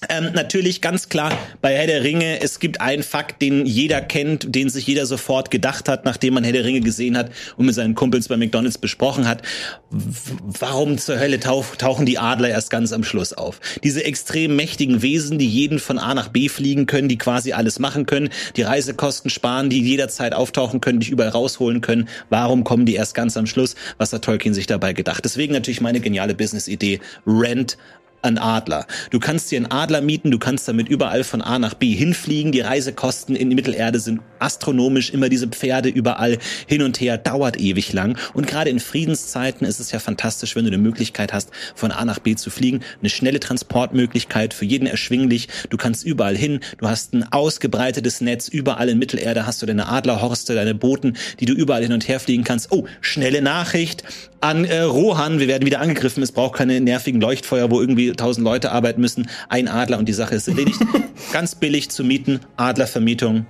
Ähm, 0.08 0.30
natürlich 0.34 0.80
ganz 0.80 1.08
klar 1.08 1.36
bei 1.60 1.74
Herr 1.74 1.86
der 1.86 2.02
Ringe, 2.02 2.40
es 2.40 2.58
gibt 2.58 2.80
einen 2.80 3.02
Fakt, 3.02 3.42
den 3.42 3.66
jeder 3.66 4.00
kennt, 4.00 4.54
den 4.54 4.68
sich 4.68 4.86
jeder 4.86 5.06
sofort 5.06 5.50
gedacht 5.50 5.88
hat, 5.88 6.04
nachdem 6.04 6.34
man 6.34 6.44
Herr 6.44 6.52
der 6.52 6.64
Ringe 6.64 6.80
gesehen 6.80 7.16
hat 7.16 7.30
und 7.56 7.66
mit 7.66 7.74
seinen 7.74 7.94
Kumpels 7.94 8.28
bei 8.28 8.36
McDonalds 8.36 8.78
besprochen 8.78 9.26
hat. 9.26 9.42
Warum 9.90 10.98
zur 10.98 11.18
Hölle 11.18 11.40
tauch, 11.40 11.76
tauchen 11.76 12.06
die 12.06 12.18
Adler 12.18 12.48
erst 12.48 12.70
ganz 12.70 12.92
am 12.92 13.04
Schluss 13.04 13.32
auf? 13.32 13.60
Diese 13.82 14.04
extrem 14.04 14.56
mächtigen 14.56 15.02
Wesen, 15.02 15.38
die 15.38 15.48
jeden 15.48 15.78
von 15.78 15.98
A 15.98 16.14
nach 16.14 16.28
B 16.28 16.48
fliegen 16.48 16.86
können, 16.86 17.08
die 17.08 17.18
quasi 17.18 17.52
alles 17.52 17.78
machen 17.78 18.06
können, 18.06 18.30
die 18.56 18.62
Reisekosten 18.62 19.30
sparen, 19.30 19.70
die 19.70 19.82
jederzeit 19.82 20.34
auftauchen 20.34 20.80
können, 20.80 21.00
dich 21.00 21.10
überall 21.10 21.30
rausholen 21.30 21.80
können. 21.80 22.08
Warum 22.30 22.64
kommen 22.64 22.86
die 22.86 22.94
erst 22.94 23.14
ganz 23.14 23.36
am 23.36 23.46
Schluss? 23.46 23.74
Was 23.98 24.12
hat 24.12 24.22
Tolkien 24.22 24.54
sich 24.54 24.66
dabei 24.66 24.92
gedacht? 24.92 25.24
Deswegen 25.24 25.52
natürlich 25.52 25.80
meine 25.80 26.00
geniale 26.00 26.34
Business-Idee. 26.34 27.00
Rent 27.26 27.76
ein 28.24 28.38
Adler. 28.38 28.86
Du 29.10 29.20
kannst 29.20 29.50
dir 29.50 29.56
einen 29.56 29.70
Adler 29.70 30.00
mieten, 30.00 30.30
du 30.30 30.38
kannst 30.38 30.66
damit 30.66 30.88
überall 30.88 31.24
von 31.24 31.42
A 31.42 31.58
nach 31.58 31.74
B 31.74 31.94
hinfliegen. 31.94 32.52
Die 32.52 32.60
Reisekosten 32.60 33.36
in 33.36 33.50
die 33.50 33.56
Mittelerde 33.56 34.00
sind 34.00 34.20
astronomisch, 34.38 35.10
immer 35.10 35.28
diese 35.28 35.48
Pferde 35.48 35.88
überall 35.88 36.38
hin 36.66 36.82
und 36.82 37.00
her, 37.00 37.18
dauert 37.18 37.58
ewig 37.58 37.92
lang. 37.92 38.18
Und 38.32 38.46
gerade 38.46 38.70
in 38.70 38.80
Friedenszeiten 38.80 39.66
ist 39.66 39.80
es 39.80 39.92
ja 39.92 39.98
fantastisch, 39.98 40.56
wenn 40.56 40.64
du 40.64 40.70
eine 40.70 40.78
Möglichkeit 40.78 41.32
hast, 41.32 41.50
von 41.74 41.92
A 41.92 42.04
nach 42.04 42.18
B 42.18 42.34
zu 42.34 42.50
fliegen. 42.50 42.80
Eine 43.00 43.10
schnelle 43.10 43.40
Transportmöglichkeit, 43.40 44.54
für 44.54 44.64
jeden 44.64 44.86
erschwinglich. 44.86 45.48
Du 45.70 45.76
kannst 45.76 46.04
überall 46.04 46.36
hin, 46.36 46.60
du 46.78 46.88
hast 46.88 47.12
ein 47.14 47.30
ausgebreitetes 47.30 48.20
Netz, 48.20 48.48
überall 48.48 48.88
in 48.88 48.98
Mittelerde 48.98 49.46
hast 49.46 49.62
du 49.62 49.66
deine 49.66 49.88
Adlerhorste, 49.88 50.54
deine 50.54 50.74
Booten, 50.74 51.16
die 51.40 51.44
du 51.46 51.52
überall 51.52 51.82
hin 51.82 51.92
und 51.92 52.08
her 52.08 52.20
fliegen 52.20 52.44
kannst. 52.44 52.72
Oh, 52.72 52.86
schnelle 53.00 53.42
Nachricht 53.42 54.02
an 54.44 54.66
äh, 54.66 54.80
Rohan, 54.80 55.38
wir 55.38 55.48
werden 55.48 55.64
wieder 55.64 55.80
angegriffen, 55.80 56.22
es 56.22 56.30
braucht 56.30 56.54
keine 56.54 56.78
nervigen 56.78 57.18
Leuchtfeuer, 57.18 57.70
wo 57.70 57.80
irgendwie 57.80 58.12
tausend 58.12 58.44
Leute 58.44 58.72
arbeiten 58.72 59.00
müssen. 59.00 59.30
Ein 59.48 59.68
Adler 59.68 59.98
und 59.98 60.06
die 60.06 60.12
Sache 60.12 60.34
ist 60.34 60.46
erledigt. 60.48 60.78
Ganz 61.32 61.54
billig 61.54 61.90
zu 61.90 62.04
mieten, 62.04 62.40
Adlervermietung, 62.58 63.46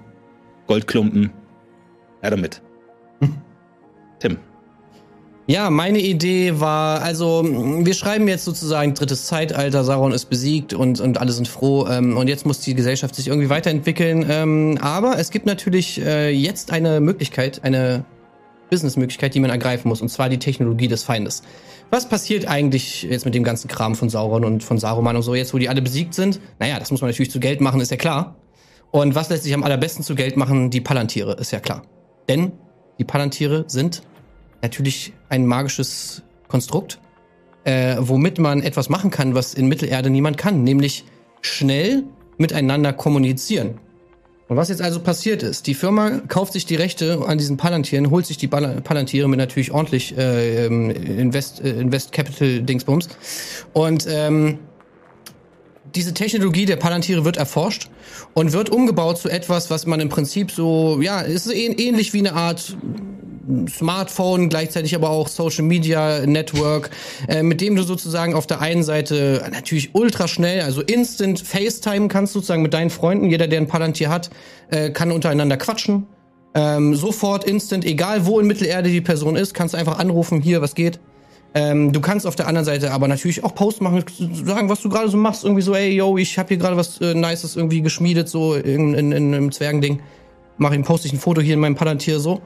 Goldklumpen. 0.68 1.32
Ja, 2.22 2.30
damit. 2.30 2.62
Tim. 4.20 4.38
Ja, 5.48 5.68
meine 5.68 5.98
Idee 5.98 6.60
war, 6.60 7.02
also 7.02 7.44
wir 7.44 7.92
schreiben 7.94 8.28
jetzt 8.28 8.44
sozusagen 8.44 8.94
drittes 8.94 9.26
Zeitalter, 9.26 9.82
Sauron 9.82 10.12
ist 10.12 10.26
besiegt 10.26 10.74
und, 10.74 11.00
und 11.00 11.18
alle 11.18 11.32
sind 11.32 11.48
froh 11.48 11.86
ähm, 11.90 12.16
und 12.16 12.28
jetzt 12.28 12.46
muss 12.46 12.60
die 12.60 12.74
Gesellschaft 12.74 13.16
sich 13.16 13.26
irgendwie 13.26 13.50
weiterentwickeln. 13.50 14.24
Ähm, 14.30 14.78
aber 14.80 15.18
es 15.18 15.30
gibt 15.30 15.44
natürlich 15.44 16.00
äh, 16.00 16.30
jetzt 16.30 16.70
eine 16.70 17.00
Möglichkeit, 17.00 17.62
eine 17.64 18.04
Businessmöglichkeit, 18.74 19.32
die 19.36 19.40
man 19.40 19.50
ergreifen 19.50 19.88
muss, 19.88 20.02
und 20.02 20.08
zwar 20.08 20.28
die 20.28 20.40
Technologie 20.40 20.88
des 20.88 21.04
Feindes. 21.04 21.44
Was 21.90 22.08
passiert 22.08 22.48
eigentlich 22.48 23.04
jetzt 23.04 23.24
mit 23.24 23.32
dem 23.36 23.44
ganzen 23.44 23.68
Kram 23.68 23.94
von 23.94 24.08
Sauron 24.08 24.44
und 24.44 24.64
von 24.64 24.78
Saruman 24.78 25.14
und 25.14 25.22
so, 25.22 25.36
jetzt 25.36 25.54
wo 25.54 25.58
die 25.58 25.68
alle 25.68 25.80
besiegt 25.80 26.12
sind? 26.12 26.40
Naja, 26.58 26.80
das 26.80 26.90
muss 26.90 27.00
man 27.02 27.10
natürlich 27.10 27.30
zu 27.30 27.38
Geld 27.38 27.60
machen, 27.60 27.80
ist 27.80 27.92
ja 27.92 27.96
klar. 27.96 28.34
Und 28.90 29.14
was 29.14 29.28
lässt 29.28 29.44
sich 29.44 29.54
am 29.54 29.62
allerbesten 29.62 30.02
zu 30.02 30.16
Geld 30.16 30.36
machen? 30.36 30.70
Die 30.70 30.80
Palantiere, 30.80 31.34
ist 31.34 31.52
ja 31.52 31.60
klar. 31.60 31.82
Denn 32.28 32.50
die 32.98 33.04
Palantiere 33.04 33.64
sind 33.68 34.02
natürlich 34.60 35.12
ein 35.28 35.46
magisches 35.46 36.22
Konstrukt, 36.48 36.98
äh, 37.62 37.96
womit 38.00 38.40
man 38.40 38.60
etwas 38.60 38.88
machen 38.88 39.12
kann, 39.12 39.36
was 39.36 39.54
in 39.54 39.68
Mittelerde 39.68 40.10
niemand 40.10 40.36
kann, 40.36 40.64
nämlich 40.64 41.04
schnell 41.42 42.02
miteinander 42.38 42.92
kommunizieren. 42.92 43.78
Und 44.46 44.56
was 44.56 44.68
jetzt 44.68 44.82
also 44.82 45.00
passiert 45.00 45.42
ist, 45.42 45.66
die 45.66 45.74
Firma 45.74 46.20
kauft 46.28 46.52
sich 46.52 46.66
die 46.66 46.74
Rechte 46.74 47.24
an 47.26 47.38
diesen 47.38 47.56
Palantieren, 47.56 48.10
holt 48.10 48.26
sich 48.26 48.36
die 48.36 48.48
Palantiere 48.48 49.26
mit 49.26 49.38
natürlich 49.38 49.72
ordentlich 49.72 50.16
äh, 50.18 50.66
ähm, 50.66 50.90
Invest, 50.90 51.64
äh, 51.64 51.70
Invest 51.80 52.12
Capital 52.12 52.60
Dingsbums. 52.60 53.08
Und 53.72 54.06
ähm, 54.08 54.58
diese 55.94 56.14
Technologie 56.14 56.66
der 56.66 56.76
Palantiere 56.76 57.24
wird 57.24 57.36
erforscht 57.36 57.88
und 58.34 58.52
wird 58.52 58.70
umgebaut 58.70 59.18
zu 59.18 59.28
etwas, 59.28 59.70
was 59.70 59.86
man 59.86 60.00
im 60.00 60.08
Prinzip 60.08 60.50
so, 60.50 61.00
ja, 61.00 61.20
ist 61.20 61.48
ähn- 61.48 61.78
ähnlich 61.78 62.12
wie 62.12 62.18
eine 62.18 62.34
Art 62.34 62.76
Smartphone, 63.68 64.48
gleichzeitig 64.48 64.94
aber 64.94 65.10
auch 65.10 65.28
Social 65.28 65.64
Media 65.64 66.24
Network, 66.24 66.90
äh, 67.28 67.42
mit 67.42 67.60
dem 67.60 67.76
du 67.76 67.82
sozusagen 67.82 68.34
auf 68.34 68.46
der 68.46 68.60
einen 68.60 68.82
Seite 68.82 69.46
natürlich 69.52 69.94
ultra 69.94 70.28
schnell, 70.28 70.62
also 70.62 70.80
instant 70.80 71.40
FaceTime 71.40 72.08
kannst 72.08 72.32
sozusagen 72.32 72.62
mit 72.62 72.72
deinen 72.72 72.90
Freunden, 72.90 73.28
jeder, 73.28 73.46
der 73.46 73.60
ein 73.60 73.66
Palantir 73.66 74.08
hat, 74.08 74.30
äh, 74.70 74.90
kann 74.90 75.12
untereinander 75.12 75.58
quatschen. 75.58 76.06
Ähm, 76.54 76.94
sofort, 76.94 77.44
instant, 77.44 77.84
egal 77.84 78.26
wo 78.26 78.40
in 78.40 78.46
Mittelerde 78.46 78.88
die 78.88 79.00
Person 79.00 79.36
ist, 79.36 79.54
kannst 79.54 79.74
du 79.74 79.78
einfach 79.78 79.98
anrufen, 79.98 80.40
hier, 80.40 80.62
was 80.62 80.74
geht. 80.74 81.00
Ähm, 81.56 81.92
du 81.92 82.00
kannst 82.00 82.26
auf 82.26 82.34
der 82.34 82.48
anderen 82.48 82.64
Seite 82.64 82.90
aber 82.90 83.06
natürlich 83.06 83.44
auch 83.44 83.54
Posts 83.54 83.80
machen, 83.80 84.04
sagen, 84.44 84.68
was 84.68 84.80
du 84.80 84.88
gerade 84.88 85.08
so 85.08 85.16
machst, 85.16 85.44
irgendwie 85.44 85.62
so, 85.62 85.72
ey, 85.74 85.94
yo, 85.94 86.18
ich 86.18 86.36
habe 86.36 86.48
hier 86.48 86.56
gerade 86.56 86.76
was 86.76 87.00
äh, 87.00 87.14
Nices 87.14 87.54
irgendwie 87.54 87.80
geschmiedet, 87.80 88.28
so 88.28 88.54
in, 88.54 88.94
in, 88.94 89.12
in 89.12 89.34
einem 89.34 89.52
Zwergending. 89.52 90.00
Mach 90.56 90.72
ich, 90.72 90.82
poste 90.82 91.06
ich 91.06 91.12
ein 91.12 91.20
Foto 91.20 91.40
hier 91.40 91.54
in 91.54 91.60
meinem 91.60 91.76
Palantir 91.76 92.18
so. 92.18 92.42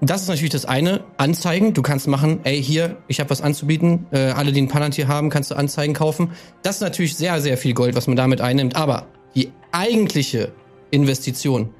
Das 0.00 0.22
ist 0.22 0.28
natürlich 0.28 0.52
das 0.52 0.64
eine. 0.64 1.02
Anzeigen. 1.16 1.74
Du 1.74 1.82
kannst 1.82 2.06
machen, 2.06 2.40
ey, 2.44 2.62
hier, 2.62 2.98
ich 3.08 3.20
habe 3.20 3.30
was 3.30 3.40
anzubieten. 3.40 4.06
Äh, 4.12 4.30
alle, 4.30 4.52
die 4.52 4.62
ein 4.62 4.68
Palantir 4.68 5.08
haben, 5.08 5.28
kannst 5.28 5.50
du 5.50 5.56
Anzeigen 5.56 5.94
kaufen. 5.94 6.32
Das 6.62 6.76
ist 6.76 6.82
natürlich 6.82 7.16
sehr, 7.16 7.40
sehr 7.40 7.56
viel 7.56 7.74
Gold, 7.74 7.96
was 7.96 8.06
man 8.06 8.16
damit 8.16 8.40
einnimmt. 8.40 8.76
Aber 8.76 9.06
die 9.34 9.50
eigentliche 9.72 10.52
Investition, 10.90 11.70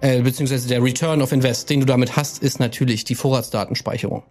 äh, 0.00 0.22
beziehungsweise 0.22 0.66
der 0.68 0.82
Return 0.82 1.20
of 1.20 1.32
Invest, 1.32 1.68
den 1.68 1.80
du 1.80 1.86
damit 1.86 2.16
hast, 2.16 2.42
ist 2.42 2.58
natürlich 2.58 3.04
die 3.04 3.14
Vorratsdatenspeicherung. 3.14 4.22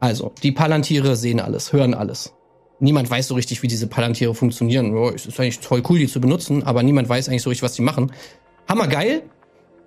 Also, 0.00 0.32
die 0.42 0.52
Palantiere 0.52 1.16
sehen 1.16 1.40
alles, 1.40 1.72
hören 1.72 1.94
alles. 1.94 2.34
Niemand 2.78 3.10
weiß 3.10 3.28
so 3.28 3.34
richtig, 3.34 3.62
wie 3.62 3.68
diese 3.68 3.86
Palantiere 3.86 4.34
funktionieren. 4.34 4.94
Ja, 4.94 5.10
es 5.10 5.26
ist 5.26 5.40
eigentlich 5.40 5.60
toll 5.60 5.82
cool, 5.88 5.98
die 5.98 6.06
zu 6.06 6.20
benutzen, 6.20 6.62
aber 6.62 6.82
niemand 6.82 7.08
weiß 7.08 7.28
eigentlich 7.28 7.42
so 7.42 7.48
richtig, 7.48 7.62
was 7.62 7.74
die 7.74 7.82
machen. 7.82 8.12
Hammergeil. 8.68 9.22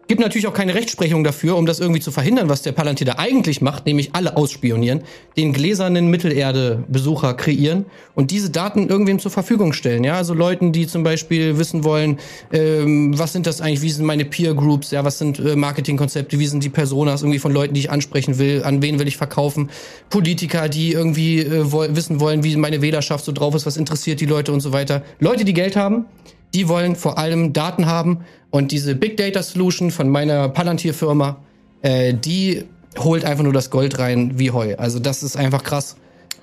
Gibt 0.09 0.21
natürlich 0.21 0.47
auch 0.47 0.55
keine 0.55 0.73
Rechtsprechung 0.73 1.23
dafür, 1.23 1.55
um 1.55 1.67
das 1.67 1.79
irgendwie 1.79 1.99
zu 1.99 2.09
verhindern, 2.09 2.49
was 2.49 2.63
der 2.63 2.71
Palantir 2.71 3.05
da 3.05 3.19
eigentlich 3.19 3.61
macht, 3.61 3.85
nämlich 3.85 4.15
alle 4.15 4.37
ausspionieren, 4.37 5.01
den 5.37 5.53
gläsernen 5.53 6.07
Mittelerde-Besucher 6.09 7.35
kreieren 7.35 7.85
und 8.15 8.31
diese 8.31 8.49
Daten 8.49 8.89
irgendwem 8.89 9.19
zur 9.19 9.29
Verfügung 9.29 9.71
stellen. 9.71 10.03
Ja, 10.03 10.15
also 10.15 10.33
Leuten, 10.33 10.71
die 10.71 10.87
zum 10.87 11.03
Beispiel 11.03 11.59
wissen 11.59 11.83
wollen, 11.83 12.17
ähm, 12.51 13.19
was 13.19 13.33
sind 13.33 13.45
das 13.45 13.61
eigentlich, 13.61 13.83
wie 13.83 13.91
sind 13.91 14.03
meine 14.03 14.25
Peer 14.25 14.55
Groups, 14.55 14.89
ja, 14.89 15.05
was 15.05 15.19
sind 15.19 15.37
äh, 15.37 15.55
Marketingkonzepte, 15.55 16.39
wie 16.39 16.47
sind 16.47 16.63
die 16.63 16.69
Personas 16.69 17.21
irgendwie 17.21 17.37
von 17.37 17.53
Leuten, 17.53 17.75
die 17.75 17.81
ich 17.81 17.91
ansprechen 17.91 18.39
will, 18.39 18.63
an 18.63 18.81
wen 18.81 18.97
will 18.97 19.07
ich 19.07 19.17
verkaufen, 19.17 19.69
Politiker, 20.09 20.69
die 20.69 20.91
irgendwie 20.91 21.41
äh, 21.41 21.71
woll 21.71 21.95
wissen 21.95 22.19
wollen, 22.19 22.43
wie 22.43 22.55
meine 22.55 22.81
Wählerschaft 22.81 23.25
so 23.25 23.31
drauf 23.31 23.53
ist, 23.53 23.67
was 23.67 23.77
interessiert 23.77 24.19
die 24.21 24.25
Leute 24.25 24.53
und 24.53 24.61
so 24.61 24.73
weiter. 24.73 25.03
Leute, 25.19 25.45
die 25.45 25.53
Geld 25.53 25.75
haben, 25.75 26.07
die 26.55 26.67
wollen 26.67 26.95
vor 26.95 27.19
allem 27.19 27.53
Daten 27.53 27.85
haben 27.85 28.21
und 28.51 28.71
diese 28.71 28.95
Big 28.95 29.17
Data 29.17 29.43
Solution 29.43 29.91
von 29.91 30.09
meiner 30.09 30.49
Palantir-Firma, 30.49 31.37
äh, 31.81 32.13
die 32.13 32.65
holt 32.97 33.25
einfach 33.25 33.43
nur 33.43 33.53
das 33.53 33.69
Gold 33.69 33.99
rein 33.99 34.39
wie 34.39 34.51
Heu. 34.51 34.75
Also 34.77 34.99
das 34.99 35.23
ist 35.23 35.37
einfach 35.37 35.63
krass. 35.63 35.97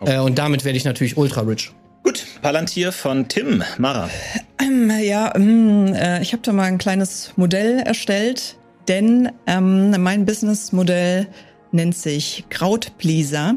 Äh, 0.04 0.18
und 0.18 0.38
damit 0.38 0.64
werde 0.64 0.76
ich 0.76 0.84
natürlich 0.84 1.16
ultra 1.16 1.42
rich. 1.42 1.72
Gut, 2.02 2.24
Palantir 2.40 2.92
von 2.92 3.26
Tim, 3.28 3.64
Mara. 3.78 4.08
Ähm, 4.60 4.92
ja, 5.02 5.34
ähm, 5.34 5.92
äh, 5.94 6.22
ich 6.22 6.32
habe 6.32 6.42
da 6.42 6.52
mal 6.52 6.64
ein 6.64 6.78
kleines 6.78 7.32
Modell 7.36 7.80
erstellt, 7.80 8.56
denn 8.86 9.32
ähm, 9.46 9.90
mein 10.02 10.24
Businessmodell 10.24 11.26
nennt 11.72 11.96
sich 11.96 12.44
Krautpleaser 12.48 13.56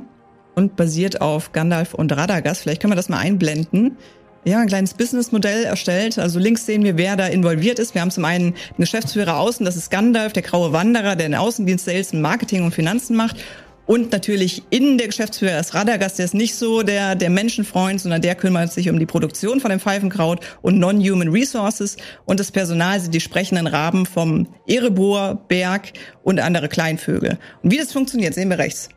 und 0.55 0.75
basiert 0.75 1.21
auf 1.21 1.51
Gandalf 1.51 1.93
und 1.93 2.11
Radagast. 2.11 2.61
Vielleicht 2.63 2.81
können 2.81 2.91
wir 2.91 2.97
das 2.97 3.09
mal 3.09 3.19
einblenden. 3.19 3.97
Ja, 4.45 4.59
ein 4.59 4.67
kleines 4.67 4.93
Businessmodell 4.93 5.65
erstellt. 5.65 6.17
Also 6.17 6.39
links 6.39 6.65
sehen 6.65 6.83
wir, 6.83 6.97
wer 6.97 7.17
da 7.17 7.27
involviert 7.27 7.77
ist. 7.77 7.93
Wir 7.93 8.01
haben 8.01 8.11
zum 8.11 8.23
einen 8.23 8.53
den 8.53 8.77
Geschäftsführer 8.77 9.37
außen, 9.37 9.65
das 9.65 9.75
ist 9.75 9.91
Gandalf, 9.91 10.31
der 10.31 10.43
graue 10.43 10.71
Wanderer, 10.71 11.15
der 11.15 11.27
den 11.27 11.35
Außendienst, 11.35 11.85
Sales, 11.85 12.13
Marketing 12.13 12.63
und 12.63 12.73
Finanzen 12.73 13.15
macht. 13.15 13.37
Und 13.85 14.11
natürlich 14.11 14.61
innen 14.69 14.99
der 14.99 15.07
Geschäftsführer 15.07 15.59
ist 15.59 15.73
Radagast, 15.73 16.19
der 16.19 16.25
ist 16.25 16.35
nicht 16.35 16.55
so 16.55 16.83
der, 16.83 17.15
der 17.15 17.31
Menschenfreund, 17.31 17.99
sondern 17.99 18.21
der 18.21 18.35
kümmert 18.35 18.71
sich 18.71 18.87
um 18.87 18.99
die 18.99 19.07
Produktion 19.07 19.59
von 19.59 19.71
dem 19.71 19.79
Pfeifenkraut 19.79 20.45
und 20.61 20.77
Non-Human 20.77 21.29
Resources. 21.29 21.97
Und 22.25 22.39
das 22.39 22.51
Personal 22.51 22.99
sind 22.99 23.15
die 23.15 23.19
sprechenden 23.19 23.65
Raben 23.65 24.05
vom 24.05 24.47
Erebor, 24.67 25.43
Berg 25.47 25.93
und 26.21 26.39
andere 26.39 26.69
Kleinvögel. 26.69 27.39
Und 27.63 27.71
wie 27.71 27.77
das 27.77 27.91
funktioniert, 27.91 28.35
sehen 28.35 28.49
wir 28.49 28.59
rechts. 28.59 28.89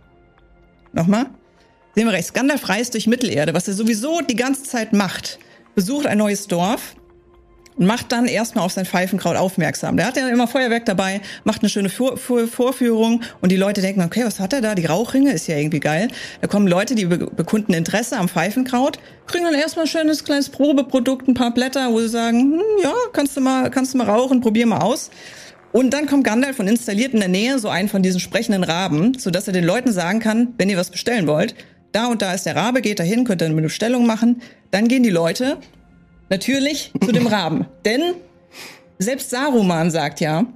Nochmal. 0.93 1.27
Sehen 1.95 2.07
wir 2.07 2.13
rechts. 2.13 2.33
Gandalf 2.33 2.69
reist 2.69 2.95
durch 2.95 3.07
Mittelerde, 3.07 3.53
was 3.53 3.69
er 3.69 3.75
sowieso 3.75 4.21
die 4.23 4.37
ganze 4.37 4.63
Zeit 4.63 4.93
macht. 4.93 5.39
Besucht 5.75 6.07
ein 6.07 6.19
neues 6.19 6.47
Dorf 6.47 6.95
und 7.77 7.87
macht 7.87 8.13
dann 8.13 8.27
erstmal 8.27 8.65
auf 8.65 8.73
sein 8.73 8.87
Pfeifenkraut 8.87 9.37
aufmerksam. 9.37 9.97
Der 9.97 10.07
hat 10.07 10.17
ja 10.17 10.29
immer 10.29 10.47
Feuerwerk 10.47 10.87
dabei, 10.87 11.21
macht 11.45 11.63
eine 11.63 11.69
schöne 11.69 11.89
Vor 11.89 12.17
Vor 12.17 12.47
Vorführung 12.47 13.23
und 13.41 13.53
die 13.53 13.57
Leute 13.57 13.81
denken, 13.81 14.03
okay, 14.03 14.25
was 14.25 14.41
hat 14.41 14.53
er 14.53 14.61
da? 14.61 14.75
Die 14.75 14.87
Rauchringe 14.87 15.33
ist 15.33 15.47
ja 15.47 15.57
irgendwie 15.57 15.81
geil. 15.81 16.09
Da 16.41 16.47
kommen 16.47 16.67
Leute, 16.67 16.95
die 16.95 17.07
be 17.07 17.19
bekunden 17.19 17.73
Interesse 17.73 18.17
am 18.17 18.29
Pfeifenkraut, 18.29 18.99
kriegen 19.27 19.45
dann 19.45 19.55
erstmal 19.55 19.85
ein 19.87 19.89
schönes 19.89 20.25
kleines 20.25 20.49
Probeprodukt, 20.49 21.29
ein 21.29 21.35
paar 21.35 21.53
Blätter, 21.53 21.93
wo 21.93 22.01
sie 22.01 22.09
sagen, 22.09 22.39
hm, 22.41 22.63
ja, 22.83 22.93
kannst 23.13 23.37
du 23.37 23.41
mal, 23.41 23.71
kannst 23.71 23.95
du 23.95 23.99
mal 23.99 24.09
rauchen, 24.09 24.41
probier 24.41 24.67
mal 24.67 24.79
aus. 24.79 25.11
Und 25.73 25.95
dann 25.95 26.07
kommt 26.07 26.25
Gandalf 26.25 26.61
und 26.61 26.69
installiert 26.69 27.15
in 27.15 27.21
der 27.21 27.31
Nähe 27.31 27.59
so 27.59 27.71
einen 27.71 27.89
von 27.89 28.03
diesen 28.03 28.21
sprechenden 28.21 28.63
Raben, 28.63 29.19
sodass 29.19 29.47
er 29.47 29.55
den 29.55 29.65
Leuten 29.65 29.91
sagen 29.91 30.21
kann, 30.21 30.53
wenn 30.59 30.69
ihr 30.69 30.77
was 30.77 30.91
bestellen 30.91 31.27
wollt, 31.27 31.55
da 31.93 32.07
und 32.07 32.23
da 32.23 32.33
ist 32.33 32.47
der 32.47 32.57
Rabe, 32.57 32.81
geht 32.81 32.99
dahin, 32.99 33.25
könnt 33.25 33.43
ihr 33.43 33.47
eine 33.47 33.63
Bestellung 33.63 34.07
machen. 34.07 34.43
Dann 34.71 34.89
gehen 34.89 35.03
die 35.03 35.11
Leute 35.11 35.59
natürlich 36.29 36.93
zu 37.05 37.13
dem 37.13 37.27
Raben. 37.29 37.67
Denn 37.85 38.15
selbst 38.99 39.31
Saruman 39.31 39.91
sagt 39.91 40.21
ja, 40.21 40.47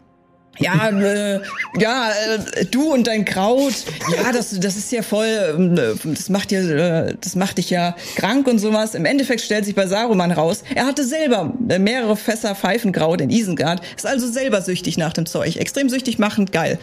ja, 0.59 0.89
äh, 0.89 1.41
ja, 1.79 2.11
äh, 2.11 2.65
du 2.65 2.93
und 2.93 3.07
dein 3.07 3.25
Kraut, 3.25 3.75
ja, 4.17 4.33
das, 4.33 4.59
das 4.59 4.77
ist 4.77 4.91
ja 4.93 5.03
voll, 5.03 5.27
äh, 5.27 6.09
das 6.09 6.29
macht 6.29 6.53
ja, 6.53 6.61
äh, 6.61 7.15
das 7.21 7.37
macht 7.37 7.59
dich 7.59 7.71
ja 7.71 7.95
krank 8.17 8.47
und 8.47 8.59
sowas. 8.59 8.95
Im 8.95 9.05
Endeffekt 9.05 9.43
stellt 9.43 9.65
sich 9.65 9.75
bei 9.75 9.87
Saruman 9.87 10.33
raus, 10.33 10.63
er 10.75 10.87
hatte 10.87 11.05
selber 11.05 11.53
äh, 11.69 11.79
mehrere 11.79 12.17
Fässer 12.17 12.55
Pfeifenkraut 12.55 13.21
in 13.21 13.31
Isengard, 13.31 13.83
ist 13.97 14.07
also 14.07 14.27
selber 14.27 14.63
süchtig 14.63 14.97
nach 14.97 15.13
dem 15.13 15.27
Zeug, 15.27 15.57
extrem 15.57 15.89
süchtig 15.89 16.19
machend, 16.19 16.53
geil. 16.53 16.79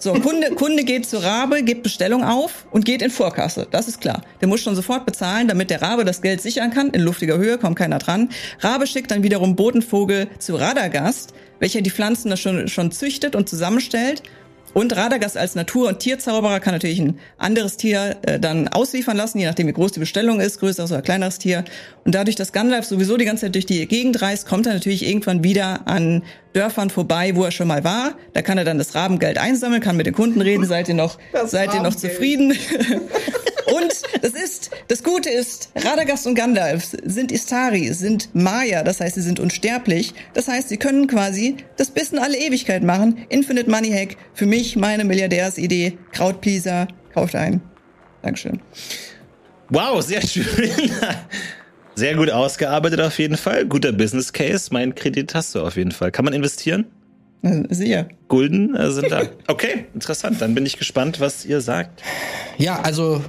So, 0.00 0.12
Kunde, 0.12 0.54
Kunde 0.54 0.84
geht 0.84 1.06
zu 1.06 1.20
Rabe, 1.20 1.64
gibt 1.64 1.82
Bestellung 1.82 2.22
auf 2.22 2.66
und 2.70 2.84
geht 2.84 3.02
in 3.02 3.10
Vorkasse. 3.10 3.66
Das 3.68 3.88
ist 3.88 4.00
klar. 4.00 4.22
Der 4.40 4.46
muss 4.46 4.60
schon 4.60 4.76
sofort 4.76 5.04
bezahlen, 5.04 5.48
damit 5.48 5.70
der 5.70 5.82
Rabe 5.82 6.04
das 6.04 6.22
Geld 6.22 6.40
sichern 6.40 6.70
kann. 6.70 6.90
In 6.90 7.00
luftiger 7.00 7.36
Höhe 7.36 7.58
kommt 7.58 7.76
keiner 7.76 7.98
dran. 7.98 8.28
Rabe 8.60 8.86
schickt 8.86 9.10
dann 9.10 9.24
wiederum 9.24 9.56
Botenvogel 9.56 10.28
zu 10.38 10.54
Radagast, 10.54 11.34
welcher 11.58 11.80
die 11.80 11.90
Pflanzen 11.90 12.30
da 12.30 12.36
schon, 12.36 12.68
schon 12.68 12.92
züchtet 12.92 13.34
und 13.34 13.48
zusammenstellt. 13.48 14.22
Und 14.74 14.94
Radagast 14.96 15.36
als 15.36 15.54
Natur- 15.54 15.88
und 15.88 15.98
Tierzauberer 15.98 16.60
kann 16.60 16.74
natürlich 16.74 17.00
ein 17.00 17.18
anderes 17.36 17.76
Tier 17.76 18.16
äh, 18.22 18.38
dann 18.38 18.68
ausliefern 18.68 19.16
lassen, 19.16 19.38
je 19.38 19.46
nachdem 19.46 19.66
wie 19.66 19.72
groß 19.72 19.92
die 19.92 20.00
Bestellung 20.00 20.40
ist, 20.40 20.60
größeres 20.60 20.92
oder 20.92 21.02
kleineres 21.02 21.38
Tier. 21.38 21.64
Und 22.04 22.14
dadurch, 22.14 22.36
dass 22.36 22.52
Gandalf 22.52 22.84
sowieso 22.84 23.16
die 23.16 23.24
ganze 23.24 23.46
Zeit 23.46 23.54
durch 23.54 23.66
die 23.66 23.86
Gegend 23.86 24.20
reist, 24.22 24.46
kommt 24.46 24.66
er 24.66 24.74
natürlich 24.74 25.06
irgendwann 25.06 25.42
wieder 25.42 25.86
an 25.86 26.22
Dörfern 26.52 26.90
vorbei, 26.90 27.34
wo 27.34 27.44
er 27.44 27.50
schon 27.50 27.68
mal 27.68 27.84
war. 27.84 28.14
Da 28.34 28.42
kann 28.42 28.58
er 28.58 28.64
dann 28.64 28.78
das 28.78 28.94
Rabengeld 28.94 29.38
einsammeln, 29.38 29.80
kann 29.80 29.96
mit 29.96 30.06
den 30.06 30.14
Kunden 30.14 30.40
reden, 30.40 30.64
seid 30.66 30.88
ihr 30.88 30.94
noch, 30.94 31.18
Das 31.32 31.50
seid 31.50 31.74
ihr 31.74 31.82
noch 31.82 31.94
zufrieden? 31.94 32.54
und 33.74 34.22
das 34.22 34.32
ist, 34.32 34.70
das 34.88 35.02
Gute 35.02 35.30
ist, 35.30 35.70
Radagast 35.76 36.26
und 36.26 36.34
Gandalf 36.34 36.84
sind 37.04 37.32
Istari, 37.32 37.92
sind 37.92 38.34
Maya, 38.34 38.82
das 38.82 39.00
heißt, 39.00 39.14
sie 39.14 39.22
sind 39.22 39.40
unsterblich. 39.40 40.14
Das 40.34 40.48
heißt, 40.48 40.68
sie 40.68 40.76
können 40.76 41.06
quasi 41.06 41.56
das 41.76 41.90
bis 41.90 42.12
in 42.12 42.18
alle 42.18 42.36
Ewigkeit 42.36 42.82
machen. 42.82 43.24
Infinite 43.28 43.70
Money 43.70 43.90
Hack, 43.90 44.16
für 44.34 44.46
mich 44.46 44.76
meine 44.76 45.04
Milliardärsidee, 45.04 45.98
Krautpleaser, 46.12 46.88
kauft 47.14 47.34
ein. 47.34 47.60
Dankeschön. 48.22 48.60
Wow, 49.70 50.02
sehr 50.02 50.22
schön. 50.22 50.46
Sehr 51.98 52.14
gut 52.14 52.30
ausgearbeitet 52.30 53.00
auf 53.00 53.18
jeden 53.18 53.36
Fall. 53.36 53.66
Guter 53.66 53.90
Business 53.90 54.32
Case. 54.32 54.68
Mein 54.70 54.94
Kredit 54.94 55.34
hast 55.34 55.56
du 55.56 55.62
auf 55.62 55.76
jeden 55.76 55.90
Fall. 55.90 56.12
Kann 56.12 56.24
man 56.24 56.32
investieren? 56.32 56.86
Äh, 57.42 57.64
Siehe. 57.70 58.08
Gulden 58.28 58.76
äh, 58.76 58.88
sind 58.92 59.10
da. 59.10 59.22
Okay, 59.48 59.86
interessant. 59.94 60.40
Dann 60.40 60.54
bin 60.54 60.64
ich 60.64 60.78
gespannt, 60.78 61.18
was 61.18 61.44
ihr 61.44 61.60
sagt. 61.60 62.04
Ja, 62.56 62.80
also 62.82 63.24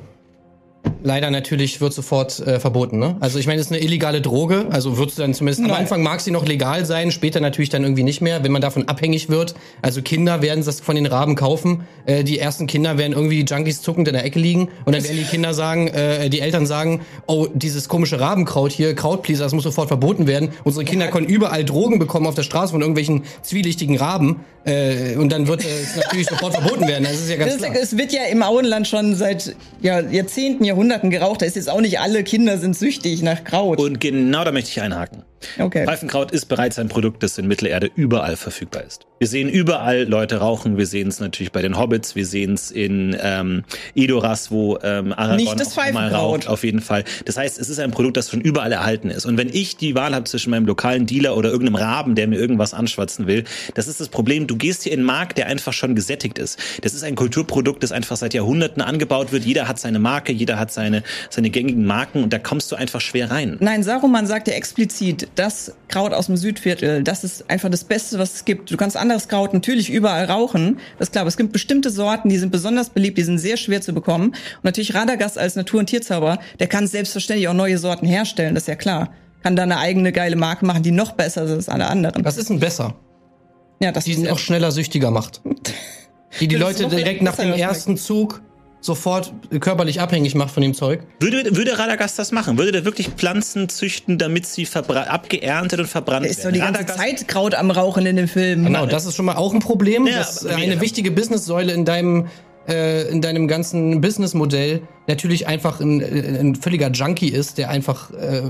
leider 1.03 1.31
natürlich 1.31 1.81
wird 1.81 1.93
sofort 1.93 2.39
äh, 2.39 2.59
verboten. 2.59 2.99
Ne? 2.99 3.15
Also 3.19 3.39
ich 3.39 3.47
meine, 3.47 3.59
es 3.59 3.67
ist 3.67 3.71
eine 3.73 3.81
illegale 3.81 4.21
Droge, 4.21 4.67
also 4.69 4.97
wird 4.97 5.17
dann 5.19 5.33
zumindest 5.33 5.61
am 5.61 5.67
Nein. 5.67 5.81
Anfang 5.81 6.01
mag 6.03 6.21
sie 6.21 6.31
noch 6.31 6.45
legal 6.45 6.85
sein, 6.85 7.11
später 7.11 7.39
natürlich 7.39 7.69
dann 7.69 7.83
irgendwie 7.83 8.03
nicht 8.03 8.21
mehr, 8.21 8.43
wenn 8.43 8.51
man 8.51 8.61
davon 8.61 8.87
abhängig 8.87 9.29
wird. 9.29 9.55
Also 9.81 10.01
Kinder 10.01 10.41
werden 10.41 10.63
das 10.63 10.79
von 10.79 10.95
den 10.95 11.05
Raben 11.05 11.35
kaufen. 11.35 11.83
Äh, 12.05 12.23
die 12.23 12.39
ersten 12.39 12.67
Kinder 12.67 12.97
werden 12.97 13.13
irgendwie 13.13 13.43
Junkies 13.43 13.81
zuckend 13.81 14.07
in 14.07 14.13
der 14.13 14.25
Ecke 14.25 14.39
liegen 14.39 14.69
und 14.85 14.93
dann 14.95 15.03
werden 15.03 15.17
die 15.17 15.23
Kinder 15.23 15.53
sagen, 15.53 15.87
äh, 15.87 16.29
die 16.29 16.41
Eltern 16.41 16.65
sagen, 16.65 17.01
oh, 17.27 17.47
dieses 17.53 17.87
komische 17.87 18.19
Rabenkraut 18.19 18.71
hier, 18.71 18.95
Krautpleaser, 18.95 19.43
das 19.43 19.53
muss 19.53 19.63
sofort 19.63 19.87
verboten 19.87 20.27
werden. 20.27 20.49
Unsere 20.63 20.85
Kinder 20.85 21.07
können 21.07 21.27
überall 21.27 21.63
Drogen 21.63 21.99
bekommen 21.99 22.27
auf 22.27 22.35
der 22.35 22.43
Straße 22.43 22.71
von 22.71 22.81
irgendwelchen 22.81 23.23
zwielichtigen 23.41 23.97
Raben 23.97 24.41
äh, 24.65 25.15
und 25.15 25.31
dann 25.31 25.47
wird 25.47 25.63
es 25.63 25.95
natürlich 25.95 26.27
sofort 26.27 26.53
verboten 26.55 26.87
werden. 26.87 27.03
Das 27.03 27.13
ist 27.13 27.29
ja 27.29 27.37
ganz 27.37 27.53
Das, 27.53 27.61
klar. 27.61 27.75
es 27.81 27.97
wird 27.97 28.11
ja 28.11 28.23
im 28.25 28.43
Auenland 28.43 28.87
schon 28.87 29.15
seit 29.15 29.55
ja, 29.81 29.99
Jahrzehnten, 30.01 30.63
Jahrhunderten 30.63 30.78
geraucht. 31.09 31.41
Da 31.41 31.45
ist 31.45 31.55
jetzt 31.55 31.69
auch 31.69 31.81
nicht 31.81 31.99
alle 31.99 32.23
Kinder 32.23 32.57
sind 32.57 32.77
süchtig 32.77 33.21
nach 33.21 33.43
Kraut. 33.43 33.79
Und 33.79 33.99
genau 33.99 34.43
da 34.43 34.51
möchte 34.51 34.69
ich 34.69 34.81
einhaken. 34.81 35.23
Okay. 35.57 35.85
Pfeifenkraut 35.85 36.31
ist 36.31 36.45
bereits 36.45 36.79
ein 36.79 36.89
Produkt, 36.89 37.23
das 37.23 37.37
in 37.37 37.47
Mittelerde 37.47 37.89
überall 37.95 38.35
verfügbar 38.35 38.83
ist. 38.83 39.05
Wir 39.19 39.27
sehen 39.27 39.49
überall 39.49 40.03
Leute 40.03 40.37
rauchen. 40.37 40.77
Wir 40.77 40.85
sehen 40.85 41.09
es 41.09 41.19
natürlich 41.19 41.51
bei 41.51 41.61
den 41.61 41.77
Hobbits. 41.77 42.15
Wir 42.15 42.25
sehen 42.25 42.53
es 42.53 42.71
in 42.71 43.15
ähm, 43.21 43.63
Edoras, 43.93 44.49
wo 44.49 44.77
ähm, 44.81 45.11
Aragorn 45.11 45.35
Nicht 45.35 45.59
das 45.59 45.77
auch 45.77 45.91
mal 45.91 46.13
raucht. 46.13 46.47
Auf 46.47 46.63
jeden 46.63 46.79
Fall. 46.79 47.03
Das 47.25 47.37
heißt, 47.37 47.59
es 47.59 47.69
ist 47.69 47.79
ein 47.79 47.91
Produkt, 47.91 48.15
das 48.15 48.29
schon 48.29 48.39
überall 48.39 48.71
erhalten 48.71 49.09
ist. 49.09 49.25
Und 49.25 49.37
wenn 49.37 49.49
ich 49.49 49.75
die 49.75 49.93
Wahl 49.93 50.15
habe 50.15 50.23
zwischen 50.23 50.51
meinem 50.51 50.65
lokalen 50.65 51.05
Dealer 51.05 51.35
oder 51.35 51.49
irgendeinem 51.49 51.75
Raben, 51.75 52.15
der 52.15 52.27
mir 52.27 52.39
irgendwas 52.39 52.73
anschwatzen 52.73 53.27
will, 53.27 53.43
das 53.73 53.89
ist 53.89 53.99
das 53.99 54.07
Problem. 54.07 54.47
Du 54.47 54.55
gehst 54.55 54.83
hier 54.83 54.93
in 54.93 54.99
einen 54.99 55.05
Markt, 55.05 55.37
der 55.37 55.47
einfach 55.47 55.73
schon 55.73 55.95
gesättigt 55.95 56.39
ist. 56.39 56.57
Das 56.81 56.93
ist 56.93 57.03
ein 57.03 57.15
Kulturprodukt, 57.15 57.83
das 57.83 57.91
einfach 57.91 58.15
seit 58.15 58.33
Jahrhunderten 58.33 58.81
angebaut 58.81 59.33
wird. 59.33 59.43
Jeder 59.43 59.67
hat 59.67 59.79
seine 59.79 59.99
Marke, 59.99 60.31
jeder 60.31 60.57
hat 60.59 60.71
seine, 60.71 61.03
seine 61.29 61.49
gängigen 61.49 61.85
Marken 61.85 62.23
und 62.23 62.31
da 62.31 62.39
kommst 62.39 62.71
du 62.71 62.77
einfach 62.77 63.01
schwer 63.01 63.31
rein. 63.31 63.57
Nein, 63.59 63.83
Saruman 63.83 64.27
sagt 64.27 64.47
ja 64.47 64.53
explizit, 64.53 65.27
das 65.35 65.73
Kraut 65.87 66.13
aus 66.13 66.27
dem 66.27 66.37
Südviertel, 66.37 67.03
das 67.03 67.23
ist 67.23 67.49
einfach 67.49 67.69
das 67.69 67.83
Beste, 67.83 68.19
was 68.19 68.35
es 68.35 68.45
gibt. 68.45 68.71
Du 68.71 68.77
kannst 68.77 68.97
anderes 68.97 69.27
Kraut 69.27 69.53
natürlich 69.53 69.89
überall 69.89 70.25
rauchen, 70.25 70.77
das 70.97 71.07
ist 71.07 71.11
klar, 71.11 71.21
aber 71.21 71.29
es 71.29 71.37
gibt 71.37 71.53
bestimmte 71.53 71.89
Sorten, 71.89 72.29
die 72.29 72.37
sind 72.37 72.51
besonders 72.51 72.89
beliebt, 72.89 73.17
die 73.17 73.23
sind 73.23 73.37
sehr 73.37 73.57
schwer 73.57 73.81
zu 73.81 73.93
bekommen. 73.93 74.29
Und 74.29 74.63
natürlich 74.63 74.93
Radagast 74.95 75.37
als 75.37 75.55
Natur- 75.55 75.79
und 75.79 75.85
Tierzauberer, 75.87 76.39
der 76.59 76.67
kann 76.67 76.87
selbstverständlich 76.87 77.47
auch 77.47 77.53
neue 77.53 77.77
Sorten 77.77 78.05
herstellen, 78.05 78.55
das 78.55 78.63
ist 78.63 78.67
ja 78.67 78.75
klar. 78.75 79.13
Kann 79.43 79.55
da 79.55 79.63
eine 79.63 79.77
eigene 79.77 80.11
geile 80.11 80.35
Marke 80.35 80.65
machen, 80.65 80.83
die 80.83 80.91
noch 80.91 81.13
besser 81.13 81.43
ist 81.43 81.51
als 81.51 81.69
alle 81.69 81.87
anderen. 81.87 82.25
Was 82.25 82.37
ist 82.37 82.49
denn 82.49 82.59
besser? 82.59 82.95
Ja, 83.81 83.93
das 83.93 84.03
die 84.03 84.11
ist 84.11 84.23
ja- 84.23 84.33
auch 84.33 84.39
schneller 84.39 84.71
süchtiger 84.71 85.11
macht. 85.11 85.41
Die 86.39 86.47
die 86.47 86.57
Das 86.57 86.79
Leute 86.79 86.93
direkt 86.93 87.21
nach 87.21 87.37
dem 87.37 87.53
ersten 87.53 87.95
Zug 87.97 88.41
sofort 88.81 89.33
körperlich 89.59 89.99
abhängig 89.99 90.35
macht 90.35 90.51
von 90.51 90.61
dem 90.61 90.73
Zeug. 90.73 91.01
Würde, 91.19 91.55
würde 91.55 91.77
Radagast 91.77 92.17
das 92.17 92.31
machen? 92.31 92.57
Würde 92.57 92.71
der 92.71 92.85
wirklich 92.85 93.09
Pflanzen 93.09 93.67
züchten, 93.69 94.17
damit 94.17 94.45
sie 94.45 94.67
abgeerntet 94.73 95.79
und 95.79 95.87
verbrannt 95.87 96.23
der 96.23 96.31
ist 96.31 96.39
doch 96.39 96.45
werden? 96.45 96.53
die 96.55 96.59
ganze 96.61 96.81
Radagast- 96.81 96.97
Zeit 96.97 97.27
Kraut 97.27 97.55
am 97.55 97.71
Rauchen 97.71 98.05
in 98.05 98.15
dem 98.15 98.27
Film. 98.27 98.63
Genau, 98.65 98.85
das 98.85 99.05
ist 99.05 99.15
schon 99.15 99.25
mal 99.25 99.35
auch 99.35 99.53
ein 99.53 99.59
Problem. 99.59 100.07
Ja, 100.07 100.19
das 100.19 100.37
ist 100.43 100.45
aber- 100.47 100.55
eine 100.61 100.79
wichtige 100.81 101.11
Businesssäule 101.11 101.73
in 101.73 101.85
deinem 101.85 102.27
äh, 102.67 103.09
in 103.09 103.21
deinem 103.21 103.47
ganzen 103.47 103.99
Businessmodell 103.99 104.81
natürlich 105.07 105.47
einfach 105.47 105.79
ein, 105.79 106.01
ein 106.01 106.55
völliger 106.55 106.91
Junkie 106.91 107.29
ist, 107.29 107.57
der 107.57 107.69
einfach 107.69 108.11
äh, 108.11 108.43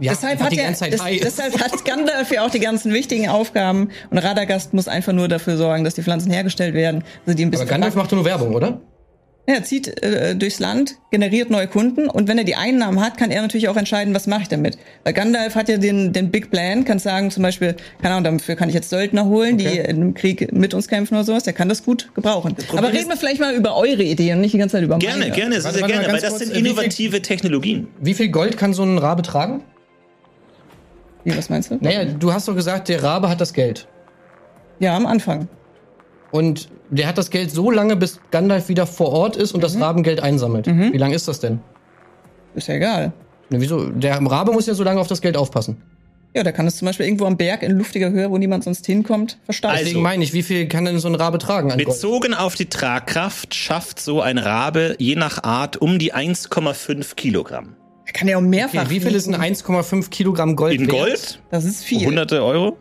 ja, 0.00 0.12
deshalb 0.12 0.40
hat, 0.40 0.52
die 0.52 0.58
er, 0.58 0.64
ganze 0.66 0.80
Zeit 0.80 0.92
des, 0.92 1.02
high 1.02 1.16
ist. 1.16 1.24
deshalb 1.24 1.58
hat 1.58 1.84
Gandalf 1.84 2.30
ja 2.30 2.44
auch 2.44 2.50
die 2.50 2.60
ganzen 2.60 2.92
wichtigen 2.92 3.28
Aufgaben 3.28 3.88
und 4.10 4.18
Radagast 4.18 4.72
muss 4.74 4.88
einfach 4.88 5.12
nur 5.14 5.26
dafür 5.28 5.56
sorgen, 5.56 5.84
dass 5.84 5.94
die 5.94 6.02
Pflanzen 6.02 6.30
hergestellt 6.30 6.74
werden. 6.74 7.02
Also 7.24 7.36
die 7.36 7.44
ein 7.44 7.48
Aber 7.48 7.52
bisschen 7.52 7.68
Gandalf 7.68 7.94
macht 7.94 8.12
nur 8.12 8.24
Werbung, 8.24 8.54
oder? 8.54 8.80
Er 9.48 9.62
zieht 9.62 10.02
äh, 10.02 10.34
durchs 10.34 10.58
Land, 10.58 10.96
generiert 11.12 11.50
neue 11.50 11.68
Kunden 11.68 12.08
und 12.08 12.26
wenn 12.26 12.36
er 12.36 12.42
die 12.42 12.56
Einnahmen 12.56 13.00
hat, 13.00 13.16
kann 13.16 13.30
er 13.30 13.42
natürlich 13.42 13.68
auch 13.68 13.76
entscheiden, 13.76 14.12
was 14.12 14.26
mache 14.26 14.42
ich 14.42 14.48
damit. 14.48 14.76
Weil 15.04 15.12
Gandalf 15.12 15.54
hat 15.54 15.68
ja 15.68 15.76
den, 15.76 16.12
den 16.12 16.32
Big 16.32 16.50
Plan, 16.50 16.84
kann 16.84 16.98
sagen 16.98 17.30
zum 17.30 17.44
Beispiel, 17.44 17.76
keine 18.02 18.16
Ahnung, 18.16 18.38
dafür 18.38 18.56
kann 18.56 18.68
ich 18.68 18.74
jetzt 18.74 18.90
Söldner 18.90 19.26
holen, 19.26 19.56
die 19.56 19.68
Okay. 19.68 19.78
in 19.88 19.96
einem 19.96 20.14
Krieg 20.14 20.52
mit 20.52 20.74
uns 20.74 20.88
kämpfen 20.88 21.14
oder 21.14 21.22
sowas, 21.22 21.44
der 21.44 21.52
kann 21.52 21.68
das 21.68 21.84
gut 21.84 22.10
gebrauchen. 22.16 22.56
Aber 22.76 22.92
reden 22.92 23.08
wir 23.08 23.16
vielleicht 23.16 23.40
mal 23.40 23.54
über 23.54 23.76
eure 23.76 24.02
Ideen 24.02 24.34
und 24.36 24.40
nicht 24.40 24.52
die 24.54 24.58
ganze 24.58 24.78
Zeit 24.78 24.82
über 24.84 24.98
Gerne, 24.98 25.20
meine. 25.20 25.30
gerne, 25.32 25.54
sehr, 25.60 25.64
Warte, 25.64 25.78
sehr 25.78 25.86
mal 25.86 25.92
gerne, 25.92 26.12
weil 26.12 26.20
das 26.20 26.38
sind 26.40 26.50
wie 26.50 26.54
viel- 26.56 26.66
innovative 26.66 27.22
Technologien. 27.22 27.86
Wie 28.00 28.14
viel 28.14 28.28
Gold 28.30 28.56
kann 28.56 28.74
so 28.74 28.82
ein 28.82 28.98
Rabe 28.98 29.22
tragen? 29.22 29.62
Wie, 31.22 31.36
was 31.36 31.48
meinst 31.50 31.70
du? 31.70 31.78
Naja, 31.80 32.04
du 32.04 32.32
hast 32.32 32.48
doch 32.48 32.54
gesagt, 32.56 32.88
der 32.88 33.02
Rabe 33.02 33.28
hat 33.28 33.40
das 33.40 33.52
Geld. 33.52 33.86
Ja, 34.80 34.96
am 34.96 35.06
Anfang. 35.06 35.48
Und 36.32 36.68
der 36.90 37.06
hat 37.08 37.18
das 37.18 37.30
Geld 37.30 37.50
so 37.50 37.70
lange, 37.70 37.96
bis 37.96 38.20
Gandalf 38.30 38.68
wieder 38.68 38.86
vor 38.86 39.10
Ort 39.12 39.36
ist 39.36 39.52
und 39.52 39.58
Mhm. 39.58 39.62
das 39.62 39.80
Rabengeld 39.80 40.20
einsammelt. 40.20 40.66
Wie 40.66 40.98
lange 40.98 41.14
ist 41.14 41.28
das 41.28 41.40
denn? 41.40 41.60
Ist 42.54 42.68
ja 42.68 42.74
egal. 42.74 43.12
Ne, 43.50 43.60
wieso? 43.60 43.86
Der 43.90 44.16
Rabe 44.20 44.52
muss 44.52 44.66
ja 44.66 44.74
so 44.74 44.82
lange 44.84 45.00
auf 45.00 45.08
das 45.08 45.20
Geld 45.20 45.36
aufpassen. 45.36 45.76
Ja, 46.34 46.42
da 46.42 46.52
kann 46.52 46.66
es 46.66 46.76
zum 46.76 46.84
Beispiel 46.86 47.06
irgendwo 47.06 47.24
am 47.24 47.36
Berg 47.38 47.62
in 47.62 47.72
luftiger 47.78 48.10
Höhe, 48.10 48.30
wo 48.30 48.36
niemand 48.36 48.62
sonst 48.64 48.84
hinkommt, 48.84 49.38
versteifen. 49.44 49.78
Deswegen 49.84 50.02
meine 50.02 50.22
ich, 50.22 50.34
wie 50.34 50.42
viel 50.42 50.68
kann 50.68 50.84
denn 50.84 50.98
so 50.98 51.08
ein 51.08 51.14
Rabe 51.14 51.38
tragen 51.38 51.70
an 51.70 51.78
Gold? 51.78 51.88
Bezogen 51.88 52.34
auf 52.34 52.54
die 52.56 52.66
Tragkraft 52.66 53.54
schafft 53.54 54.00
so 54.00 54.20
ein 54.20 54.36
Rabe 54.36 54.96
je 54.98 55.14
nach 55.16 55.42
Art 55.44 55.78
um 55.78 55.98
die 55.98 56.12
1,5 56.12 57.14
Kilogramm. 57.16 57.74
er 58.04 58.12
kann 58.12 58.28
ja 58.28 58.36
auch 58.36 58.42
mehrfach. 58.42 58.82
Okay, 58.82 58.90
wie 58.90 59.00
viel 59.00 59.14
ist 59.14 59.26
ein 59.28 59.32
wiegen. 59.40 59.42
1,5 59.54 60.10
Kilogramm 60.10 60.56
Gold 60.56 60.74
In 60.74 60.86
wert? 60.86 60.90
Gold? 60.90 61.40
Das 61.50 61.64
ist 61.64 61.84
viel. 61.84 62.06
Hunderte 62.06 62.44
Euro? 62.44 62.76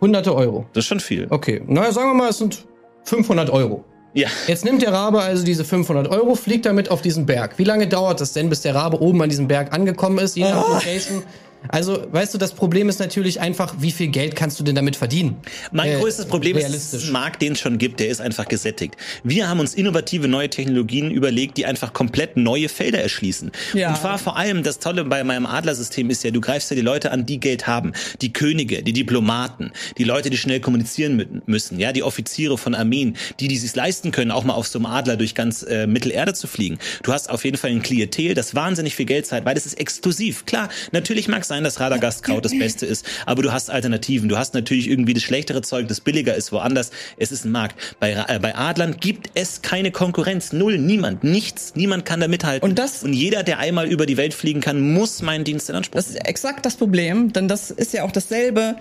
Hunderte 0.00 0.34
Euro. 0.34 0.66
Das 0.74 0.82
ist 0.84 0.88
schon 0.88 1.00
viel. 1.00 1.26
Okay, 1.30 1.62
naja, 1.66 1.92
sagen 1.92 2.10
wir 2.10 2.14
mal, 2.14 2.28
es 2.28 2.38
sind 2.38 2.66
500 3.04 3.50
Euro. 3.50 3.84
Ja. 4.14 4.28
Jetzt 4.46 4.64
nimmt 4.64 4.82
der 4.82 4.92
Rabe 4.92 5.20
also 5.22 5.44
diese 5.44 5.64
500 5.64 6.08
Euro, 6.08 6.34
fliegt 6.34 6.66
damit 6.66 6.90
auf 6.90 7.00
diesen 7.00 7.24
Berg. 7.24 7.58
Wie 7.58 7.64
lange 7.64 7.86
dauert 7.86 8.20
das 8.20 8.32
denn, 8.32 8.50
bis 8.50 8.60
der 8.60 8.74
Rabe 8.74 9.00
oben 9.00 9.22
an 9.22 9.30
diesem 9.30 9.48
Berg 9.48 9.72
angekommen 9.72 10.18
ist, 10.18 10.36
je 10.36 10.44
nach 10.44 10.68
Location? 10.68 11.22
Also, 11.68 12.06
weißt 12.10 12.34
du, 12.34 12.38
das 12.38 12.52
Problem 12.52 12.88
ist 12.88 12.98
natürlich 12.98 13.40
einfach, 13.40 13.74
wie 13.78 13.90
viel 13.92 14.08
Geld 14.08 14.36
kannst 14.36 14.58
du 14.60 14.64
denn 14.64 14.74
damit 14.74 14.96
verdienen? 14.96 15.36
Mein 15.70 15.92
Äh, 15.92 15.98
größtes 16.00 16.26
Problem 16.26 16.56
ist, 16.56 16.64
realistisch. 16.64 16.90
dass 16.92 17.00
es 17.00 17.04
einen 17.04 17.12
Markt, 17.12 17.42
den 17.42 17.52
es 17.52 17.60
schon 17.60 17.78
gibt, 17.78 18.00
der 18.00 18.08
ist 18.08 18.20
einfach 18.20 18.46
gesättigt. 18.46 18.96
Wir 19.24 19.48
haben 19.48 19.60
uns 19.60 19.74
innovative 19.74 20.28
neue 20.28 20.50
Technologien 20.50 21.10
überlegt, 21.10 21.56
die 21.56 21.66
einfach 21.66 21.92
komplett 21.92 22.36
neue 22.36 22.68
Felder 22.68 23.00
erschließen. 23.00 23.50
Ja. 23.74 23.90
Und 23.90 23.96
zwar 23.98 24.18
vor 24.18 24.36
allem, 24.36 24.62
das 24.62 24.78
Tolle 24.78 25.04
bei 25.04 25.22
meinem 25.24 25.46
Adlersystem 25.46 26.10
ist 26.10 26.24
ja, 26.24 26.30
du 26.30 26.40
greifst 26.40 26.70
ja 26.70 26.74
die 26.76 26.82
Leute 26.82 27.10
an, 27.12 27.26
die 27.26 27.38
Geld 27.40 27.66
haben. 27.66 27.92
Die 28.20 28.32
Könige, 28.32 28.82
die 28.82 28.92
Diplomaten, 28.92 29.72
die 29.98 30.04
Leute, 30.04 30.30
die 30.30 30.36
schnell 30.36 30.60
kommunizieren 30.60 31.42
müssen, 31.46 31.78
ja, 31.78 31.92
die 31.92 32.02
Offiziere 32.02 32.58
von 32.58 32.74
Armeen, 32.74 33.16
die, 33.40 33.48
die 33.48 33.56
sich 33.58 33.74
leisten 33.74 34.10
können, 34.10 34.30
auch 34.30 34.44
mal 34.44 34.54
auf 34.54 34.66
so 34.66 34.78
einem 34.78 34.86
Adler 34.86 35.16
durch 35.16 35.34
ganz 35.34 35.62
äh, 35.62 35.86
Mittelerde 35.86 36.34
zu 36.34 36.46
fliegen. 36.46 36.78
Du 37.02 37.12
hast 37.12 37.30
auf 37.30 37.44
jeden 37.44 37.56
Fall 37.56 37.70
ein 37.70 37.82
Klientel, 37.82 38.34
das 38.34 38.54
wahnsinnig 38.54 38.94
viel 38.96 39.06
Geld 39.06 39.26
zahlt, 39.26 39.44
weil 39.44 39.54
das 39.54 39.66
ist 39.66 39.74
exklusiv. 39.78 40.46
Klar, 40.46 40.68
natürlich 40.92 41.28
mag 41.28 41.44
sein, 41.52 41.64
dass 41.64 41.80
Radagastkraut 41.80 42.42
das 42.44 42.52
Beste 42.58 42.86
ist, 42.86 43.04
aber 43.26 43.42
du 43.42 43.52
hast 43.52 43.68
Alternativen. 43.68 44.28
Du 44.30 44.38
hast 44.38 44.54
natürlich 44.54 44.88
irgendwie 44.88 45.12
das 45.12 45.22
schlechtere 45.22 45.60
Zeug, 45.60 45.86
das 45.88 46.00
billiger 46.00 46.34
ist 46.34 46.50
woanders. 46.50 46.90
Es 47.18 47.30
ist 47.30 47.44
ein 47.44 47.52
Markt. 47.52 47.76
Bei, 48.00 48.12
äh, 48.12 48.38
bei 48.40 48.54
Adlern 48.56 48.96
gibt 48.98 49.28
es 49.34 49.60
keine 49.60 49.90
Konkurrenz. 49.90 50.52
Null, 50.54 50.78
niemand, 50.78 51.24
nichts. 51.24 51.74
Niemand 51.74 52.06
kann 52.06 52.20
da 52.20 52.28
mithalten. 52.28 52.66
Und 52.66 52.78
das- 52.78 53.02
Und 53.02 53.12
jeder, 53.12 53.42
der 53.42 53.58
einmal 53.58 53.86
über 53.86 54.06
die 54.06 54.16
Welt 54.16 54.32
fliegen 54.32 54.60
kann, 54.62 54.80
muss 54.94 55.20
meinen 55.20 55.44
Dienst 55.44 55.68
in 55.68 55.76
Anspruch 55.76 55.96
Das 55.96 56.08
ist 56.08 56.16
exakt 56.26 56.64
das 56.64 56.76
Problem, 56.76 57.32
denn 57.34 57.48
das 57.48 57.70
ist 57.70 57.92
ja 57.92 58.04
auch 58.04 58.12
dasselbe, 58.12 58.76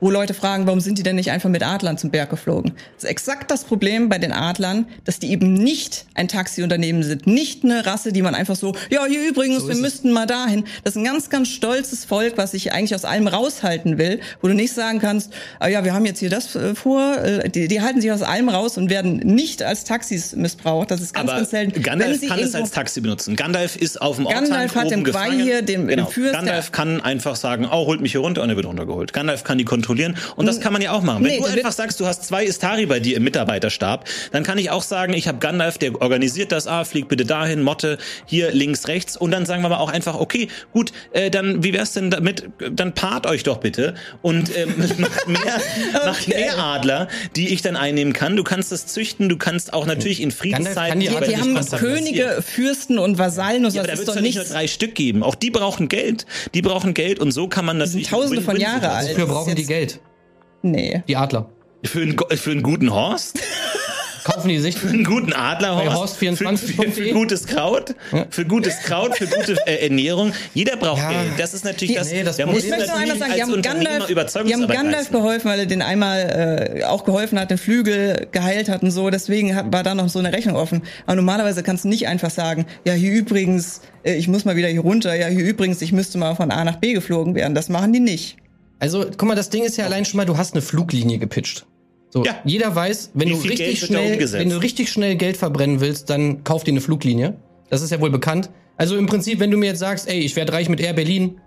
wo 0.00 0.10
Leute 0.10 0.34
fragen, 0.34 0.66
warum 0.66 0.80
sind 0.80 0.98
die 0.98 1.02
denn 1.02 1.16
nicht 1.16 1.30
einfach 1.30 1.48
mit 1.48 1.62
Adlern 1.62 1.96
zum 1.96 2.10
Berg 2.10 2.30
geflogen? 2.30 2.72
Das 2.96 3.04
ist 3.04 3.10
exakt 3.10 3.50
das 3.50 3.64
Problem 3.64 4.08
bei 4.08 4.18
den 4.18 4.32
Adlern, 4.32 4.86
dass 5.04 5.18
die 5.18 5.30
eben 5.30 5.54
nicht 5.54 6.04
ein 6.14 6.28
Taxiunternehmen 6.28 7.02
sind, 7.02 7.26
nicht 7.26 7.64
eine 7.64 7.86
Rasse, 7.86 8.12
die 8.12 8.22
man 8.22 8.34
einfach 8.34 8.56
so, 8.56 8.74
ja, 8.90 9.06
hier 9.06 9.26
übrigens, 9.26 9.66
wir 9.66 9.74
müssten 9.76 10.12
mal 10.12 10.26
dahin. 10.26 10.64
Das 10.84 10.92
ist 10.94 10.98
ein 10.98 11.04
ganz, 11.04 11.30
ganz 11.30 11.48
stolzes 11.48 12.04
Volk, 12.04 12.34
was 12.36 12.50
sich 12.50 12.72
eigentlich 12.72 12.94
aus 12.94 13.04
allem 13.04 13.26
raushalten 13.26 13.96
will, 13.96 14.20
wo 14.42 14.48
du 14.48 14.54
nicht 14.54 14.72
sagen 14.74 14.98
kannst, 14.98 15.32
ah 15.60 15.68
ja, 15.68 15.84
wir 15.84 15.94
haben 15.94 16.04
jetzt 16.04 16.18
hier 16.20 16.30
das 16.30 16.54
äh, 16.54 16.74
vor, 16.74 17.16
äh, 17.18 17.48
die, 17.48 17.68
die 17.68 17.80
halten 17.80 18.00
sich 18.00 18.12
aus 18.12 18.22
allem 18.22 18.48
raus 18.48 18.76
und 18.76 18.90
werden 18.90 19.16
nicht 19.18 19.62
als 19.62 19.84
Taxis 19.84 20.36
missbraucht. 20.36 20.90
Das 20.90 21.00
ist 21.00 21.14
ganz, 21.14 21.30
Aber 21.30 21.38
ganz 21.38 21.50
selten. 21.50 21.82
Gandalf 21.82 22.20
kann 22.26 22.38
es 22.38 22.54
als 22.54 22.70
Taxi 22.70 23.00
benutzen. 23.00 23.34
Gandalf 23.36 23.76
ist 23.76 24.00
auf 24.02 24.16
dem 24.16 24.26
Gandalf 24.26 24.76
Orthanc 24.76 24.84
hat 24.84 24.90
dem 24.90 25.04
Quai 25.04 25.30
hier, 25.42 25.62
dem- 25.62 25.86
genau. 25.88 26.06
Fürst, 26.06 26.34
Gandalf 26.34 26.72
kann 26.72 27.00
einfach 27.00 27.36
sagen, 27.36 27.66
oh, 27.70 27.86
holt 27.86 28.00
mich 28.00 28.12
hier 28.12 28.20
runter 28.20 28.42
und 28.42 28.50
er 28.50 28.56
wird 28.56 28.66
runtergeholt. 28.66 29.12
Gandalf 29.12 29.42
kann 29.44 29.58
die 29.58 29.64
kontrollieren 29.86 30.16
und 30.36 30.46
das 30.46 30.60
kann 30.60 30.72
man 30.72 30.82
ja 30.82 30.92
auch 30.92 31.02
machen. 31.02 31.22
Wenn 31.24 31.30
Nee, 31.32 31.38
du 31.38 31.44
einfach 31.46 31.72
sagst, 31.72 32.00
du 32.00 32.06
hast 32.06 32.24
zwei 32.24 32.44
Istari 32.44 32.86
bei 32.86 32.98
dir 33.00 33.16
im 33.16 33.24
Mitarbeiterstab, 33.24 34.04
dann 34.32 34.42
kann 34.42 34.58
ich 34.58 34.70
auch 34.70 34.82
sagen, 34.82 35.12
ich 35.14 35.28
habe 35.28 35.38
Gandalf, 35.38 35.78
der 35.78 36.00
organisiert 36.00 36.50
das, 36.52 36.66
ah, 36.66 36.84
flieg 36.84 37.08
bitte 37.08 37.24
dahin, 37.24 37.62
Motte, 37.62 37.98
hier 38.26 38.50
links, 38.52 38.88
rechts 38.88 39.16
und 39.16 39.30
dann 39.30 39.46
sagen 39.46 39.62
wir 39.62 39.66
aber 39.66 39.80
auch 39.80 39.90
einfach, 39.90 40.18
okay, 40.18 40.48
gut, 40.72 40.92
äh, 41.12 41.30
dann 41.30 41.62
wie 41.62 41.72
wär's 41.72 41.92
denn 41.92 42.10
damit, 42.10 42.44
dann 42.70 42.94
paart 42.94 43.26
euch 43.26 43.42
doch 43.44 43.58
bitte 43.58 43.94
und 44.22 44.50
ähm, 44.56 44.74
macht 44.98 45.28
mehr, 45.28 45.60
macht 46.04 46.28
mehr 46.28 46.58
Adler, 46.58 47.08
die 47.36 47.48
ich 47.52 47.62
dann 47.62 47.76
einnehmen 47.76 48.12
kann. 48.12 48.36
Du 48.36 48.42
kannst 48.44 48.72
das 48.72 48.86
züchten, 48.86 49.28
du 49.28 49.36
kannst 49.36 49.72
auch 49.72 49.86
natürlich 49.86 50.20
in 50.20 50.30
Friedenszeiten 50.32 51.00
die 51.00 51.08
Die, 51.08 51.36
haben. 51.36 51.66
Könige, 51.76 52.42
Fürsten 52.42 52.98
und 52.98 53.18
Vasallen 53.18 53.64
und 53.64 53.70
so. 53.70 53.76
Ja, 53.76 53.82
aber 53.82 53.88
da 53.88 53.92
das 53.92 54.00
wird 54.00 54.08
ist 54.08 54.08
es 54.08 54.14
doch 54.14 54.14
doch 54.16 54.22
nicht 54.22 54.34
nur 54.34 54.42
nichts. 54.42 54.52
drei 54.52 54.66
Stück 54.66 54.94
geben. 54.94 55.22
Auch 55.22 55.34
die 55.34 55.50
brauchen 55.50 55.88
Geld. 55.88 56.26
Die 56.54 56.62
brauchen 56.62 56.94
Geld 56.94 57.18
und 57.20 57.32
so 57.32 57.48
kann 57.48 57.64
man 57.64 57.76
sind 57.78 57.86
natürlich. 57.88 58.08
Tausende 58.08 58.42
von 58.42 58.54
Win-Win-Situation- 58.56 58.82
Jahre 58.82 58.94
alt. 58.96 59.10
Ist 59.10 59.26
brauchen 59.26 59.54
die 59.54 59.62
jetzt- 59.62 59.68
Geld? 59.76 60.00
Nee. 60.62 61.02
Die 61.06 61.16
Adler. 61.16 61.50
Für 61.84 62.00
einen, 62.00 62.16
für 62.18 62.50
einen 62.50 62.62
guten 62.62 62.94
Horst? 62.94 63.38
kaufen 64.26 64.48
die 64.48 64.58
sich. 64.58 64.76
Für 64.86 64.88
einen 64.88 65.04
guten 65.04 65.32
Adler, 65.32 65.94
Horst, 65.94 66.16
für, 66.16 66.34
für, 66.34 66.46
Horst24.de. 66.46 66.90
für 66.90 67.12
gutes 67.12 67.46
Kraut, 67.46 67.94
für 68.30 68.44
gutes 68.44 68.78
Kraut, 68.82 69.16
für 69.16 69.26
gute 69.26 69.56
äh, 69.66 69.84
Ernährung. 69.84 70.32
Jeder 70.52 70.76
braucht 70.76 70.98
Ja. 71.00 71.10
Geld. 71.10 71.32
Das 71.38 71.54
ist 71.54 71.64
natürlich 71.64 71.94
das. 71.94 72.10
Nee, 72.10 72.24
das 72.24 72.36
da 72.36 72.46
muss 72.46 72.64
Ich 72.64 72.70
möchte 72.70 72.86
noch 72.86 72.94
natürlich 72.98 73.12
einmal 73.12 73.18
sagen, 73.18 73.34
die 73.36 73.42
haben 73.42 73.62
Gandalf, 73.62 74.06
die 74.46 74.54
haben 74.54 74.66
Gandalf 74.66 75.10
geholfen, 75.10 75.50
weil 75.50 75.60
er 75.60 75.66
den 75.66 75.82
einmal 75.82 76.78
äh, 76.80 76.84
auch 76.84 77.04
geholfen 77.04 77.38
hat, 77.38 77.50
den 77.50 77.58
Flügel 77.58 78.26
geheilt 78.32 78.68
hat 78.68 78.82
und 78.82 78.90
so. 78.90 79.10
Deswegen 79.10 79.54
hat, 79.54 79.72
war 79.72 79.84
da 79.84 79.94
noch 79.94 80.08
so 80.08 80.18
eine 80.18 80.32
Rechnung 80.32 80.56
offen. 80.56 80.82
Aber 81.06 81.16
normalerweise 81.16 81.62
kannst 81.62 81.84
du 81.84 81.88
nicht 81.88 82.08
einfach 82.08 82.30
sagen, 82.30 82.66
ja 82.84 82.94
hier 82.94 83.12
übrigens, 83.12 83.82
äh, 84.04 84.14
ich 84.14 84.26
muss 84.26 84.44
mal 84.44 84.56
wieder 84.56 84.68
hier 84.68 84.80
runter. 84.80 85.14
Ja 85.14 85.28
hier 85.28 85.44
übrigens, 85.44 85.80
ich 85.82 85.92
müsste 85.92 86.18
mal 86.18 86.34
von 86.34 86.50
A 86.50 86.64
nach 86.64 86.76
B 86.76 86.94
geflogen 86.94 87.36
werden. 87.36 87.54
Das 87.54 87.68
machen 87.68 87.92
die 87.92 88.00
nicht. 88.00 88.38
Also, 88.78 89.04
guck 89.16 89.22
mal, 89.22 89.34
das 89.34 89.50
Ding 89.50 89.62
ist 89.64 89.76
ja 89.76 89.84
allein 89.86 90.04
schon 90.04 90.18
mal, 90.18 90.26
du 90.26 90.36
hast 90.36 90.54
eine 90.54 90.62
Fluglinie 90.62 91.18
gepitcht. 91.18 91.66
So, 92.10 92.24
Ja. 92.24 92.36
jeder 92.44 92.74
weiß, 92.74 93.10
wenn 93.14 93.30
du 93.30 93.36
richtig 93.36 93.80
schnell, 93.80 94.18
wenn 94.32 94.50
du 94.50 94.56
richtig 94.62 94.90
schnell 94.90 95.16
Geld 95.16 95.36
verbrennen 95.36 95.80
willst, 95.80 96.08
dann 96.10 96.44
kauf 96.44 96.62
dir 96.64 96.70
eine 96.72 96.80
Fluglinie. 96.80 97.36
Das 97.70 97.82
ist 97.82 97.90
ja 97.90 98.00
wohl 98.00 98.10
bekannt. 98.10 98.50
Also 98.76 98.96
im 98.96 99.06
Prinzip, 99.06 99.40
wenn 99.40 99.50
du 99.50 99.56
mir 99.56 99.66
jetzt 99.66 99.78
sagst, 99.80 100.08
ey, 100.08 100.20
ich 100.20 100.36
werde 100.36 100.52
reich 100.52 100.68
mit 100.68 100.80
Air 100.80 100.92
Berlin. 100.92 101.40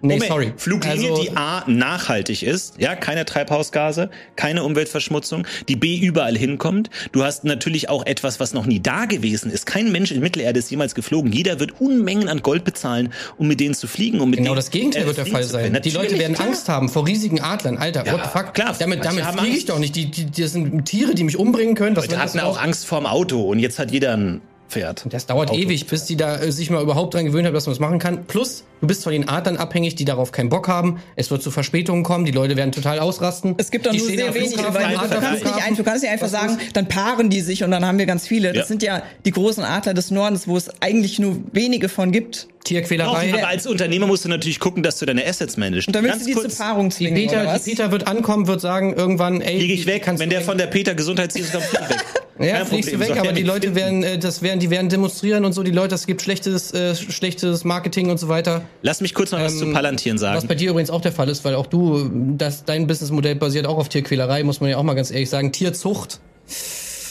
Nee, 0.00 0.14
Moment, 0.14 0.28
sorry. 0.30 0.52
Fluglinie, 0.56 1.10
Also, 1.10 1.22
die 1.22 1.36
A 1.36 1.64
nachhaltig 1.66 2.42
ist, 2.42 2.74
ja, 2.78 2.94
keine 2.94 3.24
Treibhausgase, 3.24 4.10
keine 4.36 4.62
Umweltverschmutzung, 4.64 5.46
die 5.68 5.76
B 5.76 5.96
überall 5.98 6.36
hinkommt. 6.36 6.90
Du 7.12 7.24
hast 7.24 7.44
natürlich 7.44 7.88
auch 7.88 8.04
etwas, 8.04 8.38
was 8.40 8.52
noch 8.52 8.66
nie 8.66 8.80
da 8.80 9.06
gewesen 9.06 9.50
ist. 9.50 9.64
Kein 9.66 9.92
Mensch 9.92 10.10
in 10.12 10.20
Mittelerde 10.20 10.58
ist 10.58 10.70
jemals 10.70 10.94
geflogen. 10.94 11.32
Jeder 11.32 11.58
wird 11.58 11.80
Unmengen 11.80 12.28
an 12.28 12.42
Gold 12.42 12.64
bezahlen, 12.64 13.12
um 13.38 13.48
mit 13.48 13.60
denen 13.60 13.74
zu 13.74 13.86
fliegen, 13.86 14.20
um 14.20 14.28
mit 14.30 14.38
Genau 14.38 14.50
denen, 14.50 14.56
das 14.56 14.70
Gegenteil 14.70 15.04
äh, 15.04 15.06
wird 15.06 15.16
der 15.16 15.26
Fall 15.26 15.42
sein. 15.44 15.72
können. 15.72 15.82
Die 15.82 15.90
Leute 15.90 16.02
Natürlich, 16.04 16.20
werden 16.20 16.34
klar. 16.34 16.48
Angst 16.48 16.68
haben 16.68 16.88
vor 16.90 17.06
riesigen 17.06 17.40
Adlern. 17.40 17.78
Alter, 17.78 18.04
Ja, 18.04 18.12
what 18.12 18.24
the 18.24 18.30
fuck? 18.38 18.52
klar, 18.54 18.76
damit 18.78 19.04
damit 19.04 19.24
fliege 19.24 19.56
ich 19.56 19.64
doch 19.64 19.78
nicht. 19.78 19.96
Die, 19.96 20.10
die, 20.10 20.30
das 20.42 20.52
sind 20.52 20.84
Tiere, 20.84 21.14
die 21.14 21.24
mich 21.24 21.38
umbringen 21.38 21.74
können. 21.74 21.94
Die 21.94 22.00
soll 22.02 22.18
hatten 22.18 22.36
das 22.38 22.46
auch 22.46 22.60
Angst 22.60 22.84
vorm 22.86 23.06
Auto 23.06 23.40
und 23.42 23.58
jetzt 23.58 23.78
hat 23.78 23.90
jeder 23.90 24.16
ein 24.16 24.40
Pferd. 24.68 25.04
Das 25.10 25.26
dauert 25.26 25.50
Auto. 25.50 25.58
ewig, 25.60 25.86
bis 25.86 26.04
die 26.06 26.16
da 26.16 26.36
äh, 26.40 26.50
sich 26.50 26.70
mal 26.70 26.82
überhaupt 26.82 27.14
dran 27.14 27.24
gewöhnt 27.26 27.46
haben, 27.46 27.54
dass 27.54 27.66
man 27.66 27.72
das 27.74 27.80
machen 27.80 27.98
kann. 27.98 28.24
Plus, 28.24 28.64
du 28.80 28.86
bist 28.86 29.04
von 29.04 29.12
den 29.12 29.28
Adlern 29.28 29.56
abhängig, 29.56 29.94
die 29.94 30.04
darauf 30.04 30.32
keinen 30.32 30.48
Bock 30.48 30.68
haben. 30.68 31.00
Es 31.16 31.30
wird 31.30 31.42
zu 31.42 31.50
Verspätungen 31.50 32.02
kommen, 32.02 32.24
die 32.24 32.32
Leute 32.32 32.56
werden 32.56 32.72
total 32.72 32.98
ausrasten. 32.98 33.54
Es 33.58 33.70
gibt 33.70 33.86
doch 33.86 33.92
nur 33.92 34.06
sehr 34.06 34.34
wenige, 34.34 34.62
weil 34.74 34.94
du 34.94 35.20
kannst, 35.20 35.44
nicht 35.44 35.62
ein, 35.66 35.76
du 35.76 35.84
kannst 35.84 36.02
nicht 36.02 36.10
einfach 36.12 36.24
Was 36.26 36.32
sagen, 36.32 36.58
dann 36.72 36.88
paaren 36.88 37.30
die 37.30 37.40
sich 37.40 37.62
und 37.62 37.70
dann 37.70 37.84
haben 37.86 37.98
wir 37.98 38.06
ganz 38.06 38.26
viele. 38.26 38.48
Das 38.48 38.56
Ja. 38.56 38.66
sind 38.66 38.82
ja 38.82 39.02
die 39.24 39.30
großen 39.30 39.62
Adler 39.64 39.94
des 39.94 40.10
Nordens, 40.10 40.48
wo 40.48 40.56
es 40.56 40.70
eigentlich 40.80 41.18
nur 41.18 41.36
wenige 41.52 41.88
von 41.88 42.10
gibt. 42.10 42.48
Auch, 42.48 42.64
Tierquälerei. 42.64 43.34
aber 43.34 43.46
als 43.48 43.66
Unternehmer 43.66 44.06
musst 44.06 44.24
du 44.24 44.30
natürlich 44.30 44.58
gucken, 44.58 44.82
dass 44.82 44.98
du 44.98 45.04
deine 45.04 45.26
Assets 45.26 45.58
managst. 45.58 45.86
Und 45.86 45.94
dann 45.94 46.02
willst 46.02 46.14
Ganz 46.20 46.24
du 46.24 46.28
die 46.30 46.34
kurz, 46.40 46.56
zur 46.56 46.64
Paarung 46.64 46.88
Die 46.88 46.96
zwingen, 46.96 47.28
oder 47.28 47.40
Peter, 47.44 47.58
Peter 47.62 47.92
wird 47.92 48.06
ankommen, 48.08 48.46
wird 48.46 48.62
sagen 48.62 48.94
irgendwann, 48.94 49.42
ey, 49.42 49.58
fliege 49.58 49.74
ich 49.74 49.86
weg. 49.86 50.02
kannst 50.04 50.22
Wenn 50.22 50.30
der 50.30 50.40
von 50.40 50.56
der 50.56 50.66
Peter 50.68 50.94
Gesundheitsdienst 50.94 51.52
kommt, 51.52 51.70
weg. 51.90 51.98
Ja, 52.38 52.58
Kein 52.58 52.66
fliegst 52.66 52.92
du 52.92 52.98
weg, 52.98 53.12
aber 53.12 53.26
er 53.28 53.32
die 53.32 53.42
Leute 53.44 53.68
finden. 53.72 53.76
werden, 53.76 54.02
äh, 54.02 54.18
das 54.18 54.42
werden, 54.42 54.58
die 54.58 54.68
werden 54.70 54.88
demonstrieren 54.88 55.44
und 55.44 55.52
so, 55.52 55.62
die 55.62 55.70
Leute, 55.70 55.88
das 55.90 56.06
gibt 56.06 56.20
schlechtes, 56.22 56.72
äh, 56.74 56.94
schlechtes 56.96 57.62
Marketing 57.64 58.10
und 58.10 58.18
so 58.18 58.28
weiter. 58.28 58.62
Lass 58.82 59.00
mich 59.00 59.14
kurz 59.14 59.30
noch 59.30 59.40
was 59.40 59.56
zu 59.58 59.66
Ähm, 59.66 59.72
Palantieren 59.72 60.16
Was 60.16 60.20
sagen. 60.22 60.48
bei 60.48 60.54
dir 60.56 60.70
übrigens 60.70 60.90
auch 60.90 61.00
der 61.00 61.12
Fall 61.12 61.28
ist, 61.28 61.44
weil 61.44 61.54
auch 61.54 61.66
du, 61.66 62.10
das, 62.36 62.64
dein 62.64 62.86
Businessmodell 62.88 63.36
basiert 63.36 63.66
auch 63.66 63.78
auf 63.78 63.88
Tierquälerei, 63.88 64.42
muss 64.42 64.60
man 64.60 64.70
ja 64.70 64.78
auch 64.78 64.82
mal 64.82 64.94
ganz 64.94 65.10
ehrlich 65.12 65.30
sagen. 65.30 65.52
Tierzucht. 65.52 66.18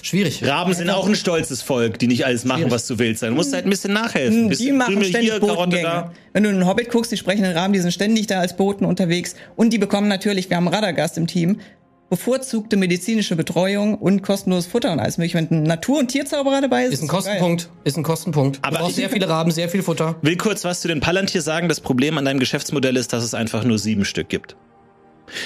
Schwierig. 0.05 0.43
Raben 0.45 0.73
sind 0.73 0.89
auch 0.89 1.07
ein 1.07 1.15
stolzes 1.15 1.61
Volk, 1.61 1.97
die 1.97 2.07
nicht 2.07 2.25
alles 2.25 2.43
machen, 2.43 2.57
Schwierig. 2.63 2.73
was 2.73 2.87
du 2.87 2.99
willst. 2.99 3.23
Du 3.23 3.31
musst 3.31 3.53
halt 3.53 3.65
ein 3.65 3.69
bisschen 3.69 3.93
nachhelfen. 3.93 4.43
Die 4.43 4.49
Bisschen 4.49 4.77
machen 4.77 4.93
Krümel 4.95 5.07
ständig 5.09 5.31
hier, 5.31 5.39
Botengänge. 5.39 5.83
da. 5.83 6.11
Wenn 6.33 6.43
du 6.43 6.49
in 6.49 6.55
den 6.57 6.67
Hobbit 6.67 6.89
guckst, 6.89 7.11
die 7.13 7.17
sprechenden 7.17 7.53
Raben, 7.53 7.71
die 7.71 7.79
sind 7.79 7.93
ständig 7.93 8.27
da 8.27 8.39
als 8.41 8.57
Boten 8.57 8.83
unterwegs. 8.85 9.35
Und 9.55 9.71
die 9.71 9.77
bekommen 9.77 10.09
natürlich, 10.09 10.49
wir 10.49 10.57
haben 10.57 10.67
einen 10.67 10.75
Radagast 10.75 11.17
im 11.17 11.25
Team, 11.27 11.61
bevorzugte 12.09 12.77
medizinische 12.77 13.35
Betreuung 13.35 13.95
und 13.95 14.21
kostenloses 14.21 14.67
Futter 14.71 14.91
und 14.91 14.99
alles 14.99 15.17
mögliche. 15.17 15.37
Wenn 15.37 15.49
ein 15.49 15.63
Natur- 15.63 15.99
und 15.99 16.09
Tierzauberer 16.09 16.61
dabei 16.61 16.85
ist, 16.85 16.93
Ist 16.93 17.01
ein 17.01 17.05
ist 17.05 17.11
geil. 17.11 17.19
Kostenpunkt. 17.21 17.69
Ist 17.83 17.97
ein 17.97 18.03
Kostenpunkt. 18.03 18.59
Aber 18.61 18.77
du 18.77 18.83
brauchst 18.83 18.95
sehr 18.97 19.09
viele 19.09 19.27
Raben, 19.27 19.51
sehr 19.51 19.69
viel 19.69 19.81
Futter. 19.81 20.15
Will 20.21 20.37
kurz 20.37 20.63
was 20.63 20.81
zu 20.81 20.87
den 20.87 20.99
Palantir 20.99 21.41
sagen. 21.41 21.69
Das 21.69 21.79
Problem 21.81 22.17
an 22.17 22.25
deinem 22.25 22.39
Geschäftsmodell 22.39 22.97
ist, 22.97 23.13
dass 23.13 23.23
es 23.23 23.33
einfach 23.33 23.63
nur 23.63 23.79
sieben 23.79 24.05
Stück 24.05 24.29
gibt. 24.29 24.55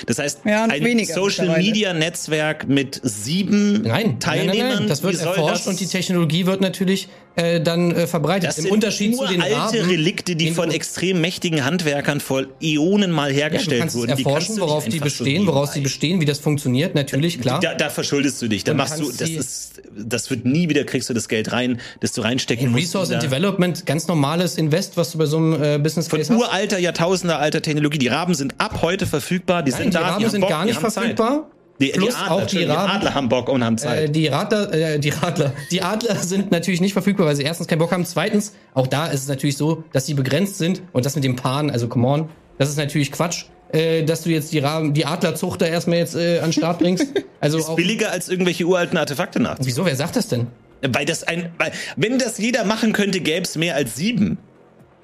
Das 0.05 0.19
heißt, 0.19 0.39
Ja, 0.45 0.65
ein 0.65 0.83
weniger 0.83 1.13
Social 1.13 1.45
mittlerweile. 1.47 1.63
Media 1.67 1.93
Netzwerk 1.93 2.67
mit 2.67 2.99
sieben 3.03 3.81
Nein, 3.83 4.19
Teilnehmern. 4.19 4.57
nein, 4.57 4.67
nein, 4.67 4.77
nein. 4.79 4.87
Das 4.87 5.03
wird 5.03 5.19
erforscht 5.19 5.61
das- 5.65 5.67
und 5.67 5.79
die 5.79 5.87
Technologie 5.87 6.45
wird 6.45 6.61
natürlich 6.61 7.09
äh, 7.35 7.61
dann 7.61 7.91
äh, 7.91 8.07
verbreitet. 8.07 8.49
Das 8.49 8.57
Im 8.57 8.63
sind 8.63 8.71
Unterschied 8.73 9.15
zu 9.15 9.27
den 9.27 9.41
uralte 9.41 9.55
Raben. 9.55 9.89
Relikte, 9.89 10.35
die 10.35 10.49
von 10.51 10.71
extrem 10.71 11.21
mächtigen 11.21 11.63
Handwerkern 11.65 12.19
vor 12.19 12.45
Äonen 12.59 13.11
mal 13.11 13.27
ja, 13.29 13.33
du 13.35 13.39
hergestellt 13.41 13.83
es 13.89 13.93
wurden. 13.95 14.15
Die 14.15 14.23
erforschen, 14.23 14.55
nicht 14.55 14.61
worauf 14.61 14.85
die 14.85 14.93
einfach 14.93 15.09
so 15.11 15.23
bestehen, 15.23 15.45
woraus 15.45 15.69
die 15.73 15.79
nebenbei. 15.79 15.87
bestehen, 15.89 16.21
wie 16.21 16.25
das 16.25 16.39
funktioniert, 16.39 16.95
natürlich, 16.95 17.39
klar. 17.39 17.59
Da, 17.59 17.75
da 17.75 17.89
verschuldest 17.91 18.41
du 18.41 18.47
dich. 18.47 18.63
Da 18.63 18.71
Und 18.71 18.77
machst 18.79 18.99
du, 18.99 19.11
das 19.11 19.27
sie- 19.27 19.35
ist, 19.35 19.81
das 19.95 20.31
wird 20.31 20.45
nie 20.45 20.67
wieder, 20.67 20.83
kriegst 20.83 21.11
du 21.11 21.13
das 21.13 21.27
Geld 21.27 21.51
rein, 21.51 21.79
das 21.99 22.11
du 22.13 22.21
reinstecken 22.21 22.65
In 22.65 22.71
musst. 22.71 22.85
Resource 22.85 23.11
and 23.11 23.21
Development, 23.21 23.85
ganz 23.85 24.07
normales 24.07 24.57
Invest, 24.57 24.97
was 24.97 25.11
du 25.11 25.19
bei 25.19 25.27
so 25.27 25.37
einem 25.37 25.61
äh, 25.61 25.77
Business 25.77 26.07
Von 26.07 26.17
Case 26.17 26.33
hast. 26.33 26.39
uralter, 26.41 26.79
jahrtausendealter 26.79 27.61
Technologie. 27.61 27.99
Die 27.99 28.07
Raben 28.07 28.33
sind 28.33 28.55
ab 28.57 28.79
heute 28.81 29.05
verfügbar. 29.05 29.61
Die 29.61 29.69
Sind 29.77 29.93
die. 29.93 29.97
Raben 29.97 30.29
sind 30.29 30.41
Bock, 30.41 30.49
gar 30.49 30.65
nicht 30.65 30.79
verfügbar. 30.79 31.49
Die, 31.79 31.89
Plus 31.89 32.09
die 32.09 32.15
Adler, 32.15 32.31
auch 32.31 32.45
die 32.47 32.63
Raben. 32.63 32.89
die 32.89 32.95
Adler 32.95 33.13
haben 33.13 33.29
Bock 33.29 33.49
und 33.49 33.63
haben 33.63 33.75
Äh, 33.75 33.77
Zeit. 33.77 34.15
die 34.15 34.27
Radler, 34.27 34.73
äh, 34.73 34.99
die 34.99 35.09
Radler, 35.09 35.53
die 35.69 35.81
Adler 35.83 36.15
sind 36.21 36.49
natürlich 36.49 36.81
nicht 36.81 36.93
verfügbar, 36.93 37.27
weil 37.27 37.35
sie 37.35 37.43
erstens 37.43 37.67
keinen 37.67 37.77
Bock 37.79 37.91
haben. 37.91 38.03
Zweitens, 38.05 38.53
auch 38.73 38.87
da 38.87 39.05
ist 39.07 39.21
es 39.21 39.27
natürlich 39.27 39.57
so, 39.57 39.83
dass 39.93 40.07
sie 40.07 40.15
begrenzt 40.15 40.57
sind 40.57 40.81
und 40.91 41.05
das 41.05 41.13
mit 41.15 41.23
dem 41.23 41.35
Paaren, 41.35 41.69
also 41.69 41.87
come 41.87 42.07
on, 42.07 42.29
das 42.57 42.69
ist 42.69 42.77
natürlich 42.77 43.11
Quatsch, 43.11 43.45
äh, 43.73 44.01
dass 44.03 44.23
du 44.23 44.31
jetzt 44.31 44.51
die 44.53 44.59
Raben, 44.59 44.95
die 44.95 45.05
Adlerzucht 45.05 45.61
da 45.61 45.67
erstmal 45.67 45.99
jetzt 45.99 46.15
äh, 46.15 46.39
an 46.39 46.45
den 46.45 46.53
Start 46.53 46.79
bringst. 46.79 47.05
Also 47.39 47.59
auch, 47.59 47.75
Billiger 47.75 48.09
als 48.11 48.29
irgendwelche 48.29 48.65
uralten 48.65 48.97
Artefakte 48.97 49.39
nach. 49.39 49.57
wieso? 49.61 49.85
Wer 49.85 49.95
sagt 49.95 50.15
das 50.15 50.27
denn? 50.27 50.47
Weil 50.81 51.05
das 51.05 51.23
ein, 51.23 51.51
weil, 51.59 51.71
wenn 51.95 52.17
das 52.17 52.39
jeder 52.39 52.63
machen 52.65 52.91
könnte, 52.93 53.19
gäbe 53.19 53.43
es 53.43 53.55
mehr 53.55 53.75
als 53.75 53.95
sieben. 53.95 54.39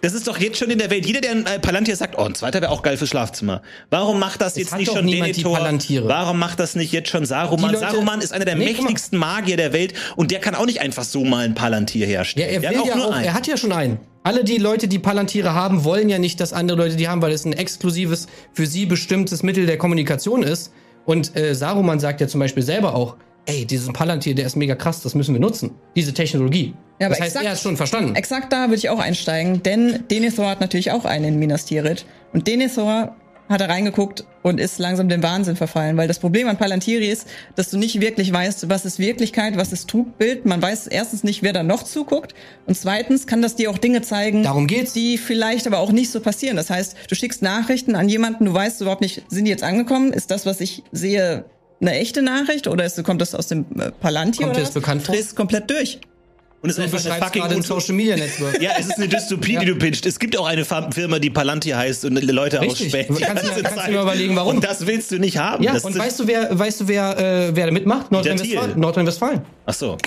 Das 0.03 0.13
ist 0.13 0.27
doch 0.27 0.37
jetzt 0.37 0.57
schon 0.57 0.69
in 0.69 0.79
der 0.79 0.89
Welt. 0.89 1.05
Jeder, 1.05 1.21
der 1.21 1.31
ein 1.31 1.45
äh, 1.45 1.59
Palantir 1.59 1.95
sagt, 1.95 2.15
oh, 2.17 2.23
ein 2.25 2.35
zweiter 2.35 2.59
wäre 2.59 2.71
auch 2.71 2.81
geil 2.81 2.97
fürs 2.97 3.09
Schlafzimmer. 3.09 3.61
Warum 3.89 4.19
macht 4.19 4.41
das 4.41 4.57
jetzt 4.57 4.73
hat 4.73 4.79
nicht 4.79 4.91
schon 4.91 5.07
Denethor? 5.07 5.55
Palantiere. 5.57 6.09
Warum 6.09 6.37
macht 6.39 6.59
das 6.59 6.75
nicht 6.75 6.91
jetzt 6.91 7.07
schon 7.09 7.25
Saruman? 7.25 7.71
Leute- 7.71 7.79
Saruman 7.79 8.19
ist 8.19 8.33
einer 8.33 8.43
der 8.43 8.55
Nee, 8.55 8.65
mächtigsten 8.73 9.17
Magier 9.17 9.55
der 9.55 9.71
Welt 9.71 9.93
und 10.17 10.31
der 10.31 10.39
kann 10.39 10.55
auch 10.55 10.65
nicht 10.65 10.81
einfach 10.81 11.05
so 11.05 11.23
mal 11.23 11.45
ein 11.45 11.55
Palantir 11.55 12.01
Ja, 12.05 12.17
herstellen. 12.17 12.49
er 12.49 12.59
der 12.59 12.69
will 12.81 12.85
ja 12.85 12.95
nur 12.97 13.07
auch, 13.07 13.11
einen. 13.13 13.23
er 13.25 13.33
hat 13.33 13.47
ja 13.47 13.55
schon 13.55 13.71
einen. 13.71 13.97
Alle 14.23 14.43
die 14.43 14.57
Leute, 14.57 14.89
die 14.89 14.99
Palantiere 14.99 15.53
haben, 15.53 15.85
wollen 15.85 16.09
ja 16.09 16.19
nicht, 16.19 16.41
dass 16.41 16.51
andere 16.51 16.77
Leute 16.77 16.97
die 16.97 17.07
haben, 17.07 17.21
weil 17.21 17.31
es 17.31 17.45
ein 17.45 17.53
exklusives, 17.53 18.27
für 18.51 18.67
sie 18.67 18.85
bestimmtes 18.85 19.41
Mittel 19.41 19.65
der 19.65 19.77
Kommunikation 19.77 20.43
ist. 20.43 20.73
Und 21.05 21.33
äh, 21.37 21.55
Saruman 21.55 21.99
sagt 22.01 22.19
ja 22.19 22.27
zum 22.27 22.41
Beispiel 22.41 22.63
selber 22.63 22.93
auch, 22.93 23.15
ey, 23.45 23.65
diesen 23.65 23.93
Palantir, 23.93 24.35
der 24.35 24.45
ist 24.45 24.55
mega 24.55 24.75
krass, 24.75 25.01
das 25.01 25.15
müssen 25.15 25.33
wir 25.33 25.41
nutzen. 25.41 25.71
Diese 25.95 26.13
Technologie. 26.13 26.73
Ja, 26.99 27.07
aber 27.07 27.15
das 27.15 27.21
heißt, 27.21 27.35
exakt- 27.35 27.45
er 27.45 27.51
hat 27.51 27.59
schon 27.59 27.77
verstanden. 27.77 28.15
Exakt 28.15 28.53
da 28.53 28.63
würde 28.65 28.75
ich 28.75 28.89
auch 28.89 28.99
einsteigen, 28.99 29.63
denn 29.63 30.03
Denethor 30.09 30.49
hat 30.49 30.61
natürlich 30.61 30.91
auch 30.91 31.05
einen 31.05 31.25
in 31.25 31.39
Minas 31.39 31.65
Tirith. 31.65 32.05
Und 32.33 32.47
Denethor 32.47 33.15
hat 33.49 33.59
da 33.59 33.65
reingeguckt 33.65 34.23
und 34.41 34.57
ist 34.59 34.79
langsam 34.79 35.09
dem 35.09 35.21
Wahnsinn 35.21 35.57
verfallen, 35.57 35.97
weil 35.97 36.07
das 36.07 36.17
Problem 36.19 36.47
an 36.47 36.57
Palantiri 36.57 37.09
ist, 37.09 37.27
dass 37.55 37.69
du 37.69 37.77
nicht 37.77 37.99
wirklich 37.99 38.31
weißt, 38.31 38.69
was 38.69 38.85
ist 38.85 38.99
Wirklichkeit, 38.99 39.57
was 39.57 39.73
ist 39.73 39.89
Trugbild. 39.89 40.45
Man 40.45 40.61
weiß 40.61 40.87
erstens 40.87 41.23
nicht, 41.25 41.43
wer 41.43 41.51
da 41.51 41.61
noch 41.61 41.83
zuguckt 41.83 42.33
und 42.67 42.75
zweitens 42.77 43.27
kann 43.27 43.41
das 43.41 43.55
dir 43.57 43.69
auch 43.69 43.77
Dinge 43.77 44.01
zeigen, 44.01 44.43
Darum 44.43 44.65
geht's. 44.65 44.93
die 44.93 45.17
vielleicht 45.17 45.67
aber 45.67 45.79
auch 45.79 45.91
nicht 45.91 46.09
so 46.09 46.21
passieren. 46.21 46.55
Das 46.55 46.69
heißt, 46.69 46.95
du 47.09 47.15
schickst 47.15 47.41
Nachrichten 47.41 47.95
an 47.95 48.07
jemanden, 48.07 48.45
du 48.45 48.53
weißt 48.53 48.79
überhaupt 48.81 49.01
nicht, 49.01 49.23
sind 49.27 49.43
die 49.45 49.51
jetzt 49.51 49.63
angekommen? 49.63 50.13
Ist 50.13 50.31
das, 50.31 50.45
was 50.45 50.61
ich 50.61 50.83
sehe, 50.93 51.43
eine 51.87 51.97
echte 51.99 52.21
Nachricht 52.21 52.67
oder 52.67 52.85
ist, 52.85 53.01
kommt 53.03 53.21
das 53.21 53.35
aus 53.35 53.47
dem 53.47 53.65
äh, 53.79 53.91
Palantir? 53.91 54.45
Kommt 54.45 54.55
dir 54.55 54.59
oder 54.61 54.65
das 54.65 54.73
bekannt 54.73 55.03
vor? 55.03 55.13
Drehst 55.15 55.35
komplett 55.35 55.69
durch. 55.69 55.99
Und 56.61 56.69
es 56.69 56.77
ist 56.77 56.93
Du 56.93 56.97
einfach 56.97 57.11
eine 57.11 57.21
fucking 57.25 57.41
gerade 57.41 57.55
ein. 57.55 57.61
Social 57.61 57.93
Media 57.93 58.15
Network. 58.15 58.57
Ja, 58.61 58.71
es 58.79 58.85
ist 58.85 58.95
eine 58.97 59.09
Dystopie, 59.09 59.57
die 59.57 59.65
du 59.65 59.75
pitcht. 59.75 60.05
Es 60.05 60.17
gibt 60.17 60.37
auch 60.37 60.45
eine 60.45 60.63
Firma, 60.63 61.19
die 61.19 61.29
Palantir 61.29 61.75
heißt 61.77 62.05
und 62.05 62.13
Leute 62.23 62.61
Richtig. 62.61 62.85
ausspäht. 62.95 63.09
Du 63.09 63.15
kannst 63.15 63.43
dir- 63.43 63.63
kannst 63.63 63.85
dir 63.85 63.91
mal 63.91 64.03
überlegen, 64.03 64.33
warum. 64.37 64.55
Und 64.55 64.63
das 64.63 64.87
willst 64.87 65.11
du 65.11 65.19
nicht 65.19 65.37
haben. 65.37 65.61
Ja, 65.61 65.73
das 65.73 65.83
und 65.83 65.97
weißt 65.99 66.21
du, 66.21 66.27
wer, 66.27 66.57
weißt 66.57 66.79
du, 66.79 66.87
wer, 66.87 67.17
äh, 67.49 67.51
wer 67.53 67.65
da 67.65 67.71
mitmacht? 67.73 68.13
Nordrhein-Westfalen. 68.13 68.79
Nordrhein-Westfalen. 68.79 69.41
Ach 69.65 69.73
so. 69.73 69.97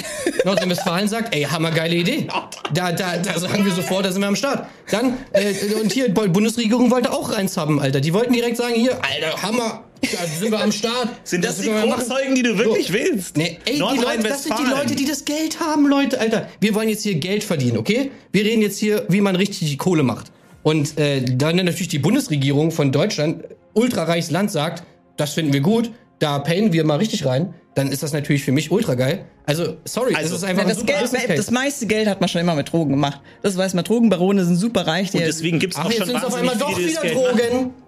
Nordrhein-Westfalen 0.47 1.09
sagt, 1.09 1.35
ey, 1.35 1.43
hammergeile 1.43 1.95
Idee. 1.95 2.27
Da, 2.73 2.91
da, 2.93 3.19
da 3.19 3.39
sagen 3.39 3.63
wir 3.65 3.73
sofort, 3.73 4.07
da 4.07 4.13
sind 4.13 4.23
wir 4.23 4.29
am 4.29 4.37
Start. 4.37 4.67
Dann, 4.91 5.13
äh, 5.33 5.53
und 5.83 5.93
hier, 5.93 6.09
die 6.09 6.29
Bundesregierung 6.29 6.91
wollte 6.91 7.13
auch 7.13 7.31
eins 7.37 7.59
haben, 7.59 7.81
Alter. 7.81 8.01
Die 8.01 8.15
wollten 8.15 8.33
direkt 8.33 8.57
sagen, 8.57 8.75
hier, 8.77 8.93
Alter, 8.93 9.43
Hammer, 9.43 9.85
da 10.01 10.27
sind 10.39 10.51
wir 10.51 10.61
am 10.61 10.73
Start. 10.73 11.09
Sind 11.25 11.45
das, 11.45 11.59
die 11.59 11.67
wir 11.67 11.87
machen. 11.87 12.07
Kronzeugen, 12.07 12.35
die 12.35 12.43
du 12.43 12.57
wirklich 12.59 12.89
So. 12.89 12.93
willst? 12.95 13.37
Nee, 13.37 13.59
ey, 13.65 13.75
die 13.75 13.81
Leute, 13.81 14.23
das 14.29 14.45
sind 14.45 14.59
die. 14.59 14.65
Leute, 14.71 14.95
die 14.95 15.05
das 15.05 15.25
Geld 15.25 15.59
haben, 15.61 15.87
Leute, 15.87 16.21
Alter. 16.21 16.49
Wir 16.61 16.75
wollen 16.75 16.89
jetzt 16.89 17.03
hier 17.03 17.15
Geld 17.15 17.45
verdienen, 17.45 17.79
okay? 17.79 18.11
Wir 18.33 18.45
reden 18.45 18.63
jetzt 18.63 18.79
hier, 18.79 19.05
wie 19.09 19.21
man 19.21 19.37
richtig 19.37 19.69
die 19.71 19.77
Kohle 19.77 20.03
macht. 20.03 20.31
Und 20.63 20.99
äh, 20.99 21.23
dann 21.25 21.57
natürlich 21.57 21.89
die 21.89 21.99
Bundesregierung 21.99 22.71
von 22.73 22.91
Deutschland, 22.93 23.45
ultrareiches 23.75 24.31
Land, 24.31 24.51
sagt, 24.51 24.83
das 25.17 25.33
finden 25.33 25.53
wir 25.53 25.61
gut, 25.61 25.91
da 26.19 26.39
payen 26.39 26.73
wir 26.73 26.85
mal 26.85 26.97
richtig 26.99 27.25
rein, 27.25 27.55
dann 27.75 27.89
ist 27.93 28.03
das 28.03 28.13
natürlich 28.13 28.43
für 28.43 28.53
mich 28.53 28.71
ultra 28.71 28.95
geil. 28.95 29.27
Also, 29.45 29.77
sorry, 29.85 30.15
Also, 30.15 30.31
das 30.31 30.39
ist 30.39 30.45
einfach 30.45 30.63
Ja, 30.63 30.71
das, 30.71 31.13
Geld, 31.13 31.39
das 31.39 31.51
meiste 31.51 31.87
Geld 31.87 32.09
hat 32.09 32.21
man 32.21 32.29
schon 32.29 32.41
immer 32.41 32.55
mit 32.55 32.73
Drogen 32.73 32.91
gemacht. 32.91 33.21
Das 33.43 33.57
weiß 33.57 33.75
man. 33.75 33.85
Drogenbarone 33.85 34.45
sind 34.45 34.57
super 34.57 34.87
reich. 34.87 35.11
Die, 35.11 35.19
Und 35.19 35.27
deswegen 35.27 35.59
gibt's 35.59 35.77
Ach, 35.79 35.85
auch 35.85 35.91
jetzt 35.91 35.99
schon 35.99 36.07
sind 36.09 36.17
es 36.17 36.25
auf 36.25 36.35
einmal 36.35 36.57
doch 36.57 36.75
die 36.77 36.85
das 36.85 36.93
wieder 36.93 37.03
Geld 37.03 37.15
machen. 37.37 37.71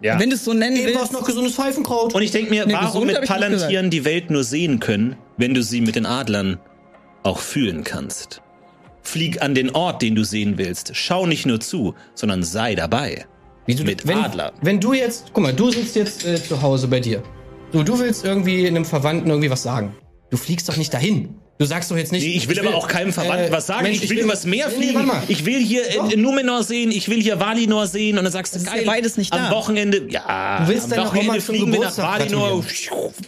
Ja. 0.00 0.18
wenn 0.18 0.30
du 0.30 0.36
es 0.36 0.44
so 0.44 0.52
nennen 0.52 0.76
Eben 0.76 0.86
willst. 0.86 0.98
brauchst 0.98 1.12
noch 1.12 1.24
gesundes 1.24 1.54
Pfeifenkraut. 1.54 2.14
Und 2.14 2.22
ich 2.22 2.30
denke 2.30 2.50
mir, 2.50 2.66
Nee, 2.66 2.74
warum 2.74 3.06
gesund 3.06 3.20
mit 3.20 3.28
Palantieren 3.28 3.90
die 3.90 4.04
Welt 4.04 4.30
nur 4.30 4.44
sehen 4.44 4.80
können 4.80 5.16
wenn 5.36 5.54
du 5.54 5.62
sie 5.62 5.80
mit 5.80 5.96
den 5.96 6.06
Adlern 6.06 6.60
auch 7.24 7.38
fühlen 7.40 7.82
kannst. 7.82 8.42
Flieg 9.02 9.42
an 9.42 9.54
den 9.54 9.70
Ort, 9.74 10.02
den 10.02 10.14
du 10.14 10.24
sehen 10.24 10.56
willst. 10.56 10.94
Schau 10.94 11.26
nicht 11.26 11.46
nur 11.46 11.58
zu, 11.58 11.94
sondern 12.14 12.42
sei 12.44 12.74
dabei. 12.76 13.26
Wieso, 13.66 13.84
Mit 13.84 14.06
wenn, 14.06 14.18
Adler. 14.18 14.52
Wenn 14.62 14.80
du 14.80 14.92
jetzt, 14.92 15.30
guck 15.32 15.42
mal, 15.42 15.52
du 15.52 15.70
sitzt 15.70 15.96
jetzt 15.96 16.24
äh, 16.24 16.40
zu 16.40 16.62
Hause 16.62 16.88
bei 16.88 17.00
dir. 17.00 17.22
So, 17.72 17.82
du 17.82 17.98
willst 17.98 18.24
irgendwie 18.24 18.66
einem 18.66 18.84
Verwandten 18.84 19.30
irgendwie 19.30 19.50
was 19.50 19.62
sagen. 19.62 19.94
Du 20.30 20.36
fliegst 20.36 20.68
doch 20.68 20.76
nicht 20.76 20.92
dahin. 20.94 21.34
Du 21.58 21.66
sagst 21.66 21.90
doch 21.90 21.96
jetzt 21.96 22.10
nicht. 22.10 22.24
Nee, 22.26 22.34
ich 22.34 22.48
will 22.48 22.58
aber 22.58 22.74
auch 22.74 22.88
keinem 22.88 23.12
Verwandten 23.12 23.48
äh, 23.48 23.52
was 23.52 23.66
sagen. 23.68 23.84
Mensch, 23.84 24.02
ich 24.02 24.10
will 24.10 24.18
übers 24.20 24.44
Meer 24.46 24.68
Nee, 24.68 24.74
nee, 24.78 24.84
fliegen. 24.88 25.06
mal. 25.06 25.22
ich 25.28 25.44
will 25.46 25.60
hier 25.60 25.82
Doch. 25.96 26.10
in 26.10 26.20
Numenor 26.20 26.64
sehen. 26.64 26.90
Ich 26.90 27.08
will 27.08 27.22
hier 27.22 27.38
Valinor 27.38 27.86
sehen. 27.86 28.18
Und 28.18 28.24
dann 28.24 28.32
sagst 28.32 28.54
du, 28.54 28.58
ist 28.58 28.66
ja 28.66 28.72
geil. 28.74 28.84
beides 28.86 29.16
nicht 29.16 29.32
am 29.32 29.44
da. 29.44 29.50
Wochenende, 29.52 30.06
ja. 30.08 30.60
Du 30.64 30.68
willst 30.72 30.84
am 30.84 30.90
deiner 30.90 31.04
Wochenende 31.06 31.30
Oma 31.30 31.38
zum 31.38 31.44
fliegen 31.54 31.72
wir 31.72 31.80
nach 31.80 31.94
Geburtstag 31.94 32.20
Valinor. 32.20 32.64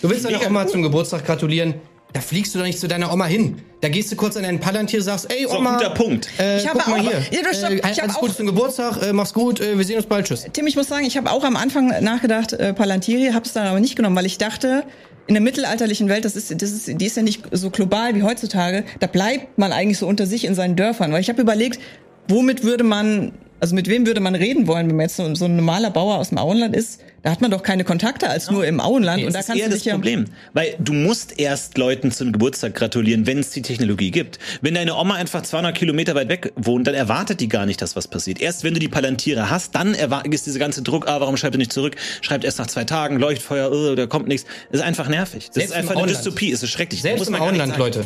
Du 0.03 0.11
willst 0.11 0.25
deiner 0.25 0.47
Oma 0.47 0.67
zum 0.67 0.83
Geburtstag 0.83 1.25
gratulieren. 1.25 1.75
Da 2.13 2.21
fliegst 2.21 2.55
du 2.55 2.61
doch 2.61 2.67
nicht 2.67 2.79
zu 2.79 2.87
deiner 2.89 3.13
Oma 3.13 3.27
hin. 3.27 3.61
Da 3.81 3.89
gehst 3.89 4.11
du 4.13 4.17
kurz 4.17 4.37
an 4.37 4.45
deinen 4.45 4.61
Palantir, 4.61 5.03
sagst, 5.03 5.31
ey 5.33 5.47
So, 5.49 5.57
Oma, 5.59 5.77
guter 5.77 5.91
Punkt. 5.91 6.29
Äh, 6.39 6.59
Ich 6.59 6.69
habe 6.69 6.79
guck 6.79 6.89
mal 6.89 7.01
auch- 7.01 7.11
hier. 7.11 7.23
Ja, 7.33 7.43
du, 7.43 7.57
stopp, 7.57 7.71
äh, 7.71 7.77
ich 7.91 7.99
hab 7.99 8.05
alles 8.05 8.15
Gute 8.17 8.37
zum 8.37 8.47
Geburtstag, 8.47 9.03
äh, 9.03 9.13
mach's 9.13 9.35
gut, 9.35 9.61
äh, 9.61 9.77
wir 9.77 9.85
sehen 9.85 9.97
uns 9.97 10.07
bald, 10.07 10.27
tschüss. 10.27 10.47
Tim, 10.53 10.67
ich 10.69 10.77
muss 10.77 10.87
sagen, 10.87 11.05
ich 11.05 11.17
habe 11.17 11.29
auch 11.33 11.43
am 11.43 11.57
Anfang 11.57 11.89
nachgedacht, 12.05 12.53
äh, 12.53 12.73
Palantiri, 12.73 13.33
habe 13.33 13.45
es 13.45 13.53
dann 13.53 13.67
aber 13.67 13.81
nicht 13.81 13.97
genommen, 13.97 14.15
weil 14.15 14.27
ich 14.27 14.39
dachte, 14.39 14.85
in 15.27 15.35
der 15.35 15.43
mittelalterlichen 15.43 16.09
Welt, 16.09 16.25
das 16.25 16.37
ist, 16.37 16.51
das 16.51 16.71
ist, 16.71 17.01
die 17.01 17.07
ist 17.07 17.17
ja 17.17 17.23
nicht 17.23 17.43
so 17.51 17.71
global 17.71 18.15
wie 18.15 18.23
heutzutage, 18.23 18.85
da 19.01 19.07
bleibt 19.07 19.59
man 19.59 19.73
eigentlich 19.73 19.99
so 19.99 20.07
unter 20.07 20.27
sich 20.27 20.45
in 20.45 20.55
seinen 20.55 20.77
Dörfern. 20.77 21.13
Weil 21.13 21.21
ich 21.21 21.29
habe 21.29 21.41
überlegt, 21.41 21.81
womit 22.29 22.63
würde 22.63 22.85
man, 22.85 23.33
also 23.61 23.75
mit 23.75 23.89
wem 23.89 24.07
würde 24.07 24.21
man 24.21 24.35
reden 24.35 24.67
wollen, 24.67 24.89
wenn 24.89 24.97
man 24.97 25.05
jetzt 25.05 25.17
so, 25.17 25.35
so 25.35 25.47
ein 25.47 25.57
normaler 25.57 25.91
Bauer 25.91 26.19
aus 26.19 26.29
dem 26.29 26.39
Auenland 26.39 26.77
ist? 26.77 27.01
Da 27.25 27.31
hat 27.31 27.41
man 27.41 27.51
doch 27.51 27.63
keine 27.63 27.85
Kontakte 27.85 28.29
als 28.29 28.51
nur 28.51 28.67
im 28.67 28.81
Auenland. 28.81 29.21
Nee, 29.21 29.27
und 29.27 29.33
da 29.33 29.39
das 29.39 29.47
ist 29.47 29.47
kannst 29.47 29.63
eher 29.63 29.69
du 29.71 29.75
das 29.75 29.85
ja 29.87 29.95
Problem. 29.95 30.27
Weil 30.53 30.75
du 30.79 30.93
musst 30.93 31.41
erst 31.41 31.79
Leuten 31.79 32.13
zum 32.13 32.33
Geburtstag 32.33 32.75
gratulieren, 32.75 33.27
wenn 33.27 33.39
es 33.39 33.49
die 33.49 33.63
Technologie 33.63 34.11
gibt. 34.11 34.39
Wenn 34.61 34.75
deine 34.75 34.95
Oma 34.95 35.15
einfach 35.15 35.41
200 35.41 35.75
Kilometer 35.75 36.15
weit 36.15 36.29
weg 36.29 36.53
wohnt, 36.55 36.87
dann 36.87 36.95
erwartet 36.95 37.41
die 37.41 37.49
gar 37.49 37.65
nicht, 37.65 37.81
dass 37.81 37.97
was 37.97 38.09
passiert. 38.09 38.43
Erst 38.43 38.63
wenn 38.63 38.75
du 38.75 38.79
die 38.79 38.89
Palantiere 38.89 39.49
hast, 39.49 39.75
dann 39.75 39.95
ist 39.95 40.45
diese 40.45 40.59
ganze 40.59 40.83
Druck, 40.83 41.09
ah, 41.09 41.19
warum 41.19 41.39
schreibt 41.39 41.55
er 41.55 41.59
nicht 41.59 41.73
zurück? 41.73 41.97
Schreibt 42.21 42.45
erst 42.45 42.59
nach 42.59 42.67
zwei 42.67 42.85
Tagen, 42.85 43.19
Leuchtfeuer, 43.19 43.73
oh, 43.73 43.95
da 43.95 44.05
kommt 44.05 44.29
nichts. 44.29 44.47
Das 44.71 44.83
ist 44.83 44.87
einfach 44.87 45.09
nervig. 45.09 45.47
Das 45.47 45.55
Selbst 45.55 45.71
ist 45.71 45.77
einfach 45.77 45.93
eine 45.93 46.03
Auenland. 46.03 46.19
Dystopie, 46.19 46.53
es 46.53 46.63
ist 46.63 46.71
schrecklich. 46.73 47.01
Selbst 47.01 47.21
Muss 47.21 47.29
im 47.29 47.37
Auenland. 47.37 47.79
Leute. 47.79 48.05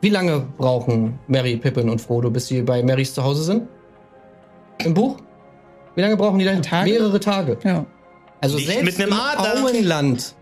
Wie 0.00 0.10
lange 0.10 0.46
brauchen 0.58 1.18
Mary, 1.26 1.56
Pippin 1.56 1.88
und 1.88 2.00
Frodo, 2.00 2.30
bis 2.30 2.46
sie 2.46 2.62
bei 2.62 2.84
Marys 2.84 3.14
zu 3.14 3.24
Hause 3.24 3.42
sind? 3.42 3.62
Im 4.84 4.94
Buch? 4.94 5.16
Wie 5.96 6.02
lange 6.02 6.16
brauchen 6.16 6.38
die 6.38 6.44
dann? 6.44 6.62
Tage? 6.62 6.88
Mehrere 6.88 7.18
Tage. 7.18 7.58
ja. 7.64 7.84
Also 8.42 8.56
Nicht 8.56 8.66
selbst 8.66 8.84
mit 8.84 9.00
einem 9.00 9.12
im 9.12 9.18
Adler. 9.18 9.64
Auenland. 9.64 10.34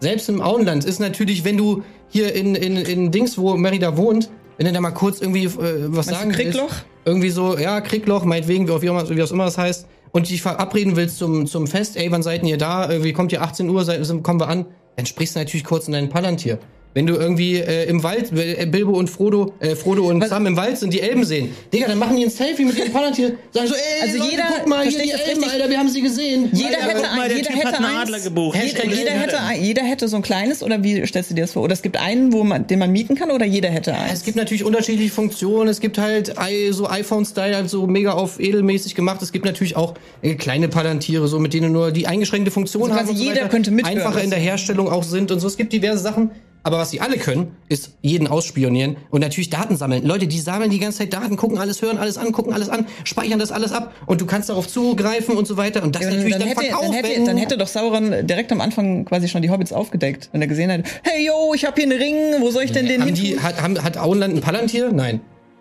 Selbst 0.00 0.28
im 0.28 0.42
Auenland 0.42 0.84
ist 0.84 0.98
natürlich, 0.98 1.44
wenn 1.44 1.56
du 1.56 1.82
hier 2.08 2.34
in, 2.34 2.54
in, 2.54 2.76
in 2.76 3.10
Dings, 3.10 3.38
wo 3.38 3.56
Mary 3.56 3.78
da 3.78 3.96
wohnt, 3.96 4.28
wenn 4.58 4.66
du 4.66 4.72
da 4.72 4.80
mal 4.80 4.90
kurz 4.90 5.20
irgendwie 5.20 5.44
äh, 5.44 5.86
was 5.88 6.06
du 6.06 6.14
sagen 6.14 6.32
Kriegloch? 6.32 6.62
willst. 6.70 6.86
Irgendwie 7.04 7.30
so, 7.30 7.56
ja, 7.56 7.80
Kriegloch, 7.80 8.24
meinetwegen, 8.24 8.66
wie 8.66 8.72
auch 8.72 8.82
immer, 8.82 9.08
wie 9.08 9.22
auch 9.22 9.30
immer 9.30 9.44
das 9.44 9.58
heißt. 9.58 9.86
Und 10.10 10.28
dich 10.28 10.42
verabreden 10.42 10.96
willst 10.96 11.18
zum, 11.18 11.46
zum 11.46 11.66
Fest, 11.66 11.96
ey, 11.96 12.10
wann 12.10 12.22
seid 12.22 12.42
ihr 12.42 12.58
da? 12.58 12.90
Irgendwie 12.90 13.12
kommt 13.12 13.32
ihr 13.32 13.42
18 13.42 13.68
Uhr, 13.68 13.84
seid, 13.84 14.00
kommen 14.22 14.40
wir 14.40 14.48
an. 14.48 14.66
Dann 14.96 15.06
sprichst 15.06 15.36
du 15.36 15.40
natürlich 15.40 15.64
kurz 15.64 15.86
in 15.86 15.92
deinen 15.92 16.08
Palantir. 16.08 16.58
Wenn 16.96 17.06
du 17.06 17.14
irgendwie 17.16 17.56
äh, 17.56 17.84
im 17.90 18.02
Wald, 18.02 18.32
äh, 18.34 18.64
Bilbo 18.64 18.92
und 18.92 19.10
Frodo, 19.10 19.52
äh, 19.60 19.76
Frodo 19.76 20.08
und 20.08 20.26
Sam 20.26 20.46
im 20.46 20.56
Wald 20.56 20.78
sind, 20.78 20.94
die 20.94 21.02
Elben 21.02 21.26
sehen. 21.26 21.50
Digga, 21.70 21.88
dann 21.88 21.98
machen 21.98 22.16
die 22.16 22.24
ein 22.24 22.30
Selfie 22.30 22.64
mit 22.64 22.78
ihrem 22.78 22.90
Palantir. 22.90 23.32
Sagen 23.52 23.66
so, 23.68 23.74
ey, 23.74 23.80
Also 24.02 24.16
Leute, 24.16 24.30
jeder- 24.30 24.44
guck 24.56 24.66
mal, 24.66 24.86
hier 24.88 25.02
die 25.02 25.10
Elben, 25.10 25.24
richtig? 25.42 25.52
Alter, 25.52 25.68
wir 25.68 25.78
haben 25.78 25.90
sie 25.90 26.00
gesehen. 26.00 26.48
Jeder 26.54 26.68
Alter, 26.82 26.88
hätte 26.88 27.00
mal, 27.02 27.20
ein, 27.20 27.28
der 27.28 27.36
jeder 27.36 27.50
hätte 27.50 27.76
einen. 27.76 27.84
Adler 27.98 28.20
gebucht. 28.20 28.56
Jeder, 28.64 28.86
jeder, 28.86 29.10
hätte, 29.10 29.36
jeder 29.60 29.82
hätte 29.82 30.08
so 30.08 30.16
ein 30.16 30.22
kleines 30.22 30.62
oder 30.62 30.82
wie 30.82 31.06
stellst 31.06 31.30
du 31.30 31.34
dir 31.34 31.42
das 31.42 31.52
vor? 31.52 31.64
Oder 31.64 31.74
es 31.74 31.82
gibt 31.82 31.98
einen, 31.98 32.32
wo 32.32 32.44
man, 32.44 32.66
den 32.66 32.78
man 32.78 32.90
mieten 32.90 33.14
kann 33.14 33.30
oder 33.30 33.44
jeder 33.44 33.68
hätte 33.68 33.92
eins? 33.94 34.14
Es 34.14 34.24
gibt 34.24 34.38
natürlich 34.38 34.64
unterschiedliche 34.64 35.12
Funktionen. 35.12 35.68
Es 35.68 35.80
gibt 35.80 35.98
halt 35.98 36.32
so 36.70 36.88
iPhone-Style, 36.88 37.56
halt 37.56 37.68
so 37.68 37.86
mega 37.86 38.12
auf 38.12 38.40
edelmäßig 38.40 38.94
gemacht. 38.94 39.20
Es 39.20 39.32
gibt 39.32 39.44
natürlich 39.44 39.76
auch 39.76 39.92
äh, 40.22 40.34
kleine 40.36 40.68
Palantiere, 40.68 41.28
so 41.28 41.40
mit 41.40 41.52
denen 41.52 41.72
nur 41.72 41.90
die 41.92 42.06
eingeschränkte 42.06 42.50
Funktion 42.50 42.84
Also 42.84 42.94
haben. 42.94 43.04
quasi 43.06 43.18
so 43.18 43.22
jeder 43.22 43.36
weiter. 43.42 43.48
könnte 43.50 43.70
mithören. 43.70 43.98
Einfacher 43.98 44.22
in 44.22 44.30
der 44.30 44.38
Herstellung 44.38 44.88
auch 44.88 45.02
sind 45.02 45.30
und 45.30 45.40
so. 45.40 45.46
Es 45.46 45.58
gibt 45.58 45.74
diverse 45.74 46.02
Sachen. 46.02 46.30
Aber 46.66 46.78
was 46.78 46.90
sie 46.90 47.00
alle 47.00 47.16
können, 47.16 47.54
ist 47.68 47.92
jeden 48.02 48.26
ausspionieren 48.26 48.96
und 49.10 49.20
natürlich 49.20 49.50
Daten 49.50 49.76
sammeln. 49.76 50.04
Leute, 50.04 50.26
die 50.26 50.40
sammeln 50.40 50.68
die 50.68 50.80
ganze 50.80 50.98
Zeit 50.98 51.12
Daten, 51.12 51.36
gucken 51.36 51.58
alles, 51.58 51.80
hören 51.80 51.96
alles 51.96 52.18
an, 52.18 52.32
gucken 52.32 52.52
alles 52.52 52.68
an, 52.68 52.86
speichern 53.04 53.38
das 53.38 53.52
alles 53.52 53.70
ab 53.70 53.94
und 54.06 54.20
du 54.20 54.26
kannst 54.26 54.48
darauf 54.48 54.66
zugreifen 54.66 55.36
und 55.36 55.46
so 55.46 55.56
weiter. 55.56 55.84
Und 55.84 55.94
das 55.94 56.02
Ja, 56.02 56.10
natürlich 56.10 56.32
dann, 56.32 56.40
dann, 56.40 56.48
hätte, 56.48 56.60
verkaufen. 56.62 56.92
dann, 56.92 57.04
hätte, 57.04 57.24
dann 57.24 57.36
hätte 57.36 57.56
doch 57.56 57.68
Sauron 57.68 58.26
direkt 58.26 58.50
am 58.50 58.60
Anfang 58.60 59.04
quasi 59.04 59.28
schon 59.28 59.42
die 59.42 59.50
Hobbits 59.50 59.72
aufgedeckt, 59.72 60.28
wenn 60.32 60.42
er 60.42 60.48
gesehen 60.48 60.72
hat, 60.72 60.80
hey 61.04 61.24
yo, 61.24 61.54
ich 61.54 61.64
habe 61.64 61.80
hier 61.80 61.88
einen 61.88 62.02
Ring, 62.02 62.16
wo 62.40 62.50
soll 62.50 62.64
ich 62.64 62.72
denn 62.72 62.86
den 62.86 63.00
haben 63.00 63.14
hin? 63.14 63.14
die, 63.14 63.38
hat, 63.38 63.62
haben, 63.62 63.80
hat 63.80 63.96
Auenland 63.96 64.34
ein 64.34 64.40
Palantir? 64.40 64.90
Nein. 64.92 65.20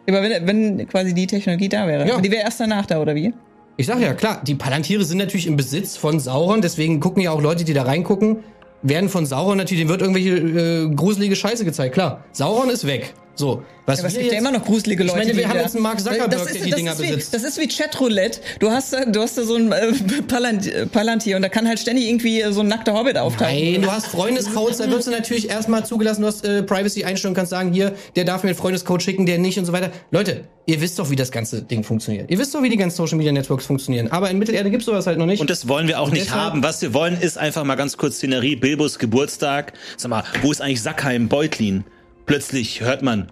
Aber 0.10 0.23
wenn, 0.23 0.48
wenn 0.48 0.88
quasi 0.88 1.14
die 1.14 1.27
Technologie 1.27 1.69
da 1.69 1.86
wäre. 1.86 2.07
Ja. 2.07 2.19
Die 2.19 2.32
wäre 2.32 2.45
erst 2.45 2.60
danach 2.60 2.88
da, 2.88 2.99
oder 2.99 3.14
wie? 3.14 3.32
Ich 3.77 3.88
sag 3.88 3.99
ja, 3.99 4.14
klar, 4.14 4.41
die 4.48 4.56
Palantiere 4.56 5.03
sind 5.03 5.18
natürlich 5.18 5.48
im 5.48 5.57
Besitz 5.57 5.98
von 5.98 6.18
Sauron, 6.19 6.61
deswegen 6.61 7.02
gucken 7.02 7.22
ja 7.22 7.32
auch 7.32 7.41
Leute, 7.41 7.65
die 7.65 7.73
da 7.73 7.84
reingucken, 7.84 8.38
werden 8.81 9.10
von 9.10 9.26
Sauron 9.26 9.57
natürlich, 9.57 9.81
denen 9.81 9.89
wird 9.89 10.02
irgendwelche 10.02 10.38
äh, 10.38 10.89
gruselige 10.93 11.35
Scheiße 11.35 11.65
gezeigt, 11.65 11.93
klar. 11.93 12.23
Sauron 12.31 12.69
ist 12.69 12.85
weg. 12.85 13.14
So, 13.38 13.64
was 13.86 13.99
es 14.02 14.14
wir 14.16 14.22
gibt 14.22 14.32
ja 14.34 14.40
immer 14.40 14.52
noch 14.52 14.64
gruselige 14.64 15.03
Leute. 15.03 15.18
meine, 15.20 15.36
wir 15.36 15.44
die 15.44 15.48
haben 15.48 15.60
jetzt 15.60 15.76
einen 15.76 15.84
Mark 15.84 15.99
Zuckerberg, 15.99 16.32
Das 16.32 16.45
der 16.45 16.56
ist- 16.56 16.66
die 16.66 16.70
das 16.70 16.78
Dinger 16.80 16.91
ist 16.94 17.02
wie, 17.02 17.07
besitzt. 17.07 17.34
Das 17.34 17.44
ist 17.44 17.60
wie 17.60 17.68
Chatroulette. 17.68 18.40
Du 18.60 18.72
hast, 18.72 18.94
da- 18.94 19.06
du 19.06 19.20
hast 19.22 19.38
da 19.38 19.44
so 19.44 19.56
ein 19.56 19.72
äh, 19.72 19.91
Palant, 20.28 20.66
äh, 20.68 20.86
Palantir 20.86 21.36
und 21.36 21.41
da 21.41 21.49
kann 21.49 21.68
halt 21.68 21.80
ständig 21.80 22.07
irgendwie 22.07 22.44
so 22.52 22.62
ein 22.62 22.68
nackter 22.68 22.94
Hobbit 22.94 23.18
auftauchen. 23.18 23.53
Nein, 23.53 23.82
du 23.82 23.91
hast 23.91 24.07
Freundescodes, 24.07 24.78
da 24.78 24.90
wirst 24.90 25.07
du 25.07 25.12
natürlich 25.12 25.49
erstmal 25.49 25.86
zugelassen, 25.86 26.22
du 26.22 26.28
hast 26.28 26.45
äh, 26.45 26.64
Privacy-Einstellungen, 26.64 27.36
kannst 27.36 27.49
sagen, 27.52 27.74
hier, 27.74 27.94
der 28.16 28.24
darf 28.24 28.44
mir 28.44 28.49
einen 28.49 28.57
Freundescode 28.57 29.03
schicken, 29.03 29.26
der 29.26 29.38
nicht 29.38 29.60
und 29.60 29.66
so 29.66 29.74
weiter. 29.74 29.91
Leute, 30.12 30.45
ihr 30.66 30.82
wisst 30.82 30.98
doch, 30.98 31.10
wie 31.10 31.16
das 31.16 31.32
ganze 31.32 31.62
Ding 31.62 31.84
funktioniert. 31.84 32.32
Ihr 32.32 32.40
wisst 32.40 32.56
doch, 32.56 32.64
wie 32.64 32.70
die 32.70 32.78
ganzen 32.78 32.95
Social 32.98 33.18
Media 33.18 33.34
Networks 33.34 33.66
funktionieren. 33.66 34.12
Aber 34.12 34.30
in 34.32 34.40
Mittelerde 34.40 34.72
gibt's 34.72 34.86
sowas 34.86 35.06
halt 35.07 35.18
noch 35.20 35.26
nicht. 35.28 35.41
Und 35.41 35.49
das 35.49 35.68
wollen 35.68 35.88
wir 35.88 35.99
auch 35.99 36.10
nicht 36.10 36.28
deshalb- 36.28 36.41
haben. 36.41 36.64
Was 36.64 36.82
wir 36.82 36.94
wollen, 36.94 37.20
ist 37.20 37.38
einfach 37.38 37.64
mal 37.66 37.76
ganz 37.76 37.98
kurz 37.98 38.16
Szenerie. 38.16 38.56
Bilbos 38.56 38.98
Geburtstag. 38.98 39.74
Sag 39.98 40.10
mal, 40.10 40.24
wo 40.41 40.52
ist 40.52 40.62
eigentlich 40.62 40.82
Sackheim, 40.82 41.28
Beutlin? 41.28 41.84
Plötzlich 42.26 42.81
hört 42.81 43.02
man. 43.02 43.27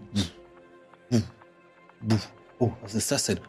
Oh, 2.59 2.71
was 2.81 2.93
ist 2.95 3.11
das 3.11 3.25
denn? 3.25 3.39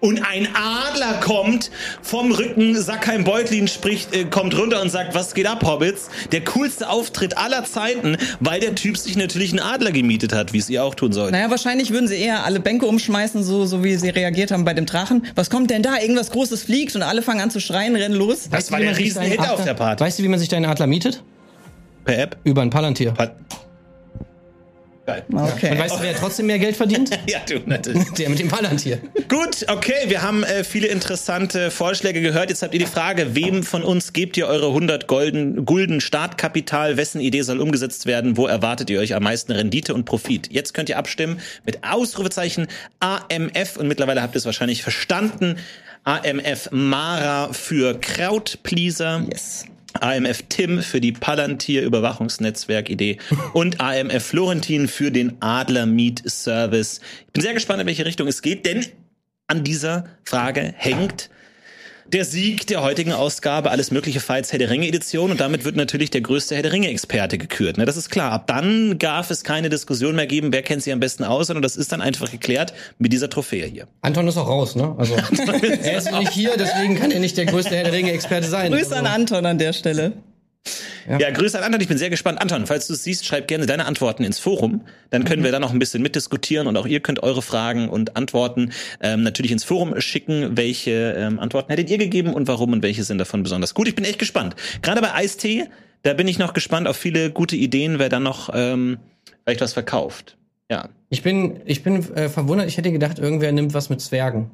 Und 0.00 0.22
ein 0.26 0.48
Adler 0.54 1.20
kommt 1.20 1.70
vom 2.00 2.32
Rücken, 2.32 2.74
Sackheim 2.80 3.24
Beutlin 3.24 3.68
spricht, 3.68 4.14
äh, 4.14 4.24
kommt 4.24 4.56
runter 4.56 4.80
und 4.80 4.88
sagt, 4.90 5.14
was 5.14 5.34
geht 5.34 5.46
ab, 5.46 5.62
Hobbits? 5.64 6.08
Der 6.32 6.42
coolste 6.44 6.88
Auftritt 6.88 7.36
aller 7.36 7.64
Zeiten, 7.64 8.16
weil 8.40 8.60
der 8.60 8.74
Typ 8.74 8.96
sich 8.96 9.16
natürlich 9.16 9.50
einen 9.50 9.60
Adler 9.60 9.92
gemietet 9.92 10.32
hat, 10.32 10.52
wie 10.54 10.58
es 10.58 10.70
ihr 10.70 10.82
auch 10.82 10.94
tun 10.94 11.12
sollt. 11.12 11.32
Naja, 11.32 11.50
wahrscheinlich 11.50 11.90
würden 11.90 12.08
sie 12.08 12.16
eher 12.16 12.44
alle 12.44 12.60
Bänke 12.60 12.86
umschmeißen, 12.86 13.42
so, 13.44 13.66
so 13.66 13.84
wie 13.84 13.94
sie 13.96 14.08
reagiert 14.08 14.50
haben 14.52 14.64
bei 14.64 14.72
dem 14.74 14.86
Drachen. 14.86 15.26
Was 15.34 15.50
kommt 15.50 15.70
denn 15.70 15.82
da? 15.82 15.98
Irgendwas 16.00 16.30
Großes 16.30 16.62
fliegt 16.62 16.96
und 16.96 17.02
alle 17.02 17.20
fangen 17.20 17.40
an 17.40 17.50
zu 17.50 17.60
schreien, 17.60 17.94
rennen 17.94 18.14
los. 18.14 18.48
Das 18.50 18.70
war 18.72 18.78
wie 18.78 18.84
der 18.84 18.92
man 18.92 18.96
sich 18.96 19.04
Riesenhit 19.06 19.40
auf 19.40 19.64
der 19.64 19.74
Party. 19.74 20.02
Weißt 20.02 20.18
du, 20.18 20.22
wie 20.22 20.28
man 20.28 20.38
sich 20.38 20.48
deinen 20.48 20.64
Adler 20.64 20.86
mietet? 20.86 21.22
Per 22.04 22.18
App. 22.18 22.38
Über 22.44 22.62
ein 22.62 22.70
Palantir. 22.70 23.14
Hat- 23.18 23.36
Geil. 25.04 25.24
Okay. 25.32 25.72
Und 25.72 25.78
weißt 25.78 25.96
du, 25.96 26.02
wer 26.02 26.14
trotzdem 26.14 26.46
mehr 26.46 26.58
Geld 26.58 26.76
verdient? 26.76 27.10
Ja, 27.26 27.40
du, 27.48 27.60
natürlich. 27.66 28.10
Der 28.18 28.28
mit 28.28 28.38
dem 28.38 28.48
Palantir. 28.48 28.98
Gut, 29.28 29.66
okay, 29.68 29.94
wir 30.06 30.22
haben 30.22 30.44
äh, 30.44 30.64
viele 30.64 30.88
interessante 30.88 31.70
Vorschläge 31.70 32.20
gehört. 32.20 32.50
Jetzt 32.50 32.62
habt 32.62 32.74
ihr 32.74 32.80
die 32.80 32.86
Frage, 32.86 33.34
wem 33.34 33.62
von 33.62 33.82
uns 33.82 34.12
gebt 34.12 34.36
ihr 34.36 34.46
eure 34.46 34.68
100 34.68 35.06
Golden, 35.06 35.64
Gulden 35.64 36.00
Startkapital? 36.00 36.96
Wessen 36.96 37.20
Idee 37.20 37.42
soll 37.42 37.60
umgesetzt 37.60 38.06
werden? 38.06 38.36
Wo 38.36 38.46
erwartet 38.46 38.90
ihr 38.90 39.00
euch 39.00 39.14
am 39.14 39.22
meisten 39.22 39.52
Rendite 39.52 39.94
und 39.94 40.04
Profit? 40.04 40.52
Jetzt 40.52 40.74
könnt 40.74 40.88
ihr 40.88 40.98
abstimmen 40.98 41.40
mit 41.64 41.82
Ausrufezeichen 41.84 42.66
AMF 43.00 43.76
und 43.78 43.88
mittlerweile 43.88 44.22
habt 44.22 44.34
ihr 44.34 44.38
es 44.38 44.46
wahrscheinlich 44.46 44.82
verstanden. 44.82 45.56
AMF 46.04 46.68
Mara 46.72 47.52
für 47.52 47.98
Krautpleaser. 47.98 49.24
Yes. 49.30 49.64
AMF 50.00 50.42
Tim 50.48 50.82
für 50.82 51.00
die 51.00 51.12
Palantir 51.12 51.82
Überwachungsnetzwerk 51.82 52.90
Idee 52.90 53.18
und 53.52 53.80
AMF 53.80 54.24
Florentin 54.24 54.88
für 54.88 55.10
den 55.10 55.36
Adler 55.40 55.86
Meet 55.86 56.22
Service. 56.28 57.00
Ich 57.26 57.32
bin 57.32 57.42
sehr 57.42 57.54
gespannt, 57.54 57.80
in 57.80 57.86
welche 57.86 58.04
Richtung 58.06 58.28
es 58.28 58.42
geht, 58.42 58.66
denn 58.66 58.86
an 59.46 59.64
dieser 59.64 60.04
Frage 60.24 60.74
hängt 60.76 61.30
der 62.12 62.24
Sieg 62.26 62.66
der 62.66 62.82
heutigen 62.82 63.12
Ausgabe 63.12 63.70
alles 63.70 63.90
mögliche 63.90 64.20
Fights 64.20 64.52
Herr 64.52 64.58
der 64.58 64.68
Ringe 64.68 64.86
Edition 64.86 65.30
und 65.30 65.40
damit 65.40 65.64
wird 65.64 65.76
natürlich 65.76 66.10
der 66.10 66.20
größte 66.20 66.54
Herr 66.54 66.62
der 66.62 66.72
Ringe 66.72 66.88
Experte 66.88 67.38
gekürt. 67.38 67.78
Ne, 67.78 67.86
das 67.86 67.96
ist 67.96 68.10
klar. 68.10 68.32
Ab 68.32 68.46
dann 68.46 68.98
darf 68.98 69.30
es 69.30 69.44
keine 69.44 69.70
Diskussion 69.70 70.14
mehr 70.14 70.26
geben, 70.26 70.52
wer 70.52 70.62
kennt 70.62 70.82
sie 70.82 70.92
am 70.92 71.00
besten 71.00 71.24
aus, 71.24 71.46
sondern 71.46 71.62
das 71.62 71.76
ist 71.76 71.90
dann 71.92 72.02
einfach 72.02 72.30
geklärt 72.30 72.74
mit 72.98 73.12
dieser 73.12 73.30
Trophäe 73.30 73.66
hier. 73.66 73.88
Anton 74.02 74.28
ist 74.28 74.36
auch 74.36 74.48
raus, 74.48 74.76
ne? 74.76 74.94
Also, 74.98 75.14
er 75.62 75.98
ist 75.98 76.12
nicht 76.12 76.32
hier, 76.32 76.52
deswegen 76.58 76.96
kann 76.96 77.10
er 77.10 77.20
nicht 77.20 77.36
der 77.36 77.46
größte 77.46 77.74
Herr 77.74 77.84
der 77.84 77.92
Ringe-Experte 77.92 78.46
sein. 78.46 78.72
Grüße 78.72 78.94
an 78.94 79.06
also, 79.06 79.16
Anton 79.16 79.46
an 79.46 79.58
der 79.58 79.72
Stelle. 79.72 80.12
Ja. 81.08 81.30
Grüße 81.30 81.58
an 81.58 81.64
Anton, 81.64 81.80
ich 81.80 81.88
bin 81.88 81.98
sehr 81.98 82.10
gespannt. 82.10 82.40
Anton, 82.40 82.66
falls 82.66 82.86
du 82.86 82.92
es 82.92 83.02
siehst, 83.02 83.26
schreib 83.26 83.48
gerne 83.48 83.66
deine 83.66 83.86
Antworten 83.86 84.22
ins 84.22 84.38
Forum. 84.38 84.82
Dann 85.10 85.24
können 85.24 85.42
wir 85.42 85.50
da 85.50 85.58
noch 85.58 85.72
ein 85.72 85.80
bisschen 85.80 86.00
mitdiskutieren 86.00 86.68
und 86.68 86.76
auch 86.76 86.86
ihr 86.86 87.00
könnt 87.00 87.24
eure 87.24 87.42
Fragen 87.42 87.88
und 87.88 88.16
Antworten 88.16 88.70
ähm, 89.00 89.24
natürlich 89.24 89.50
ins 89.50 89.64
Forum 89.64 90.00
schicken. 90.00 90.56
Welche 90.56 91.14
ähm, 91.18 91.40
Antworten 91.40 91.70
hättet 91.70 91.90
ihr 91.90 91.98
gegeben 91.98 92.32
und 92.32 92.46
warum 92.46 92.72
und 92.72 92.82
welche 92.82 93.02
sind 93.02 93.18
davon 93.18 93.42
besonders 93.42 93.74
gut? 93.74 93.88
Ich 93.88 93.96
bin 93.96 94.04
echt 94.04 94.20
gespannt. 94.20 94.54
Gerade 94.80 95.00
bei 95.00 95.12
Eistee 95.12 95.68
da 96.02 96.14
bin 96.14 96.26
ich 96.28 96.38
noch 96.38 96.52
gespannt 96.52 96.88
auf 96.88 96.96
viele 96.96 97.30
gute 97.30 97.56
Ideen, 97.56 97.98
wer 97.98 98.08
dann 98.08 98.24
noch 98.24 98.50
ähm, 98.52 98.98
vielleicht 99.44 99.60
was 99.60 99.72
verkauft. 99.72 100.36
Ja. 100.70 100.88
Ich 101.10 101.22
bin, 101.22 101.60
ich 101.64 101.82
bin 101.82 101.96
äh, 102.14 102.28
verwundert, 102.28 102.68
ich 102.68 102.76
hätte 102.76 102.90
gedacht, 102.90 103.18
irgendwer 103.18 103.52
nimmt 103.52 103.74
was 103.74 103.88
mit 103.88 104.00
Zwergen. 104.00 104.50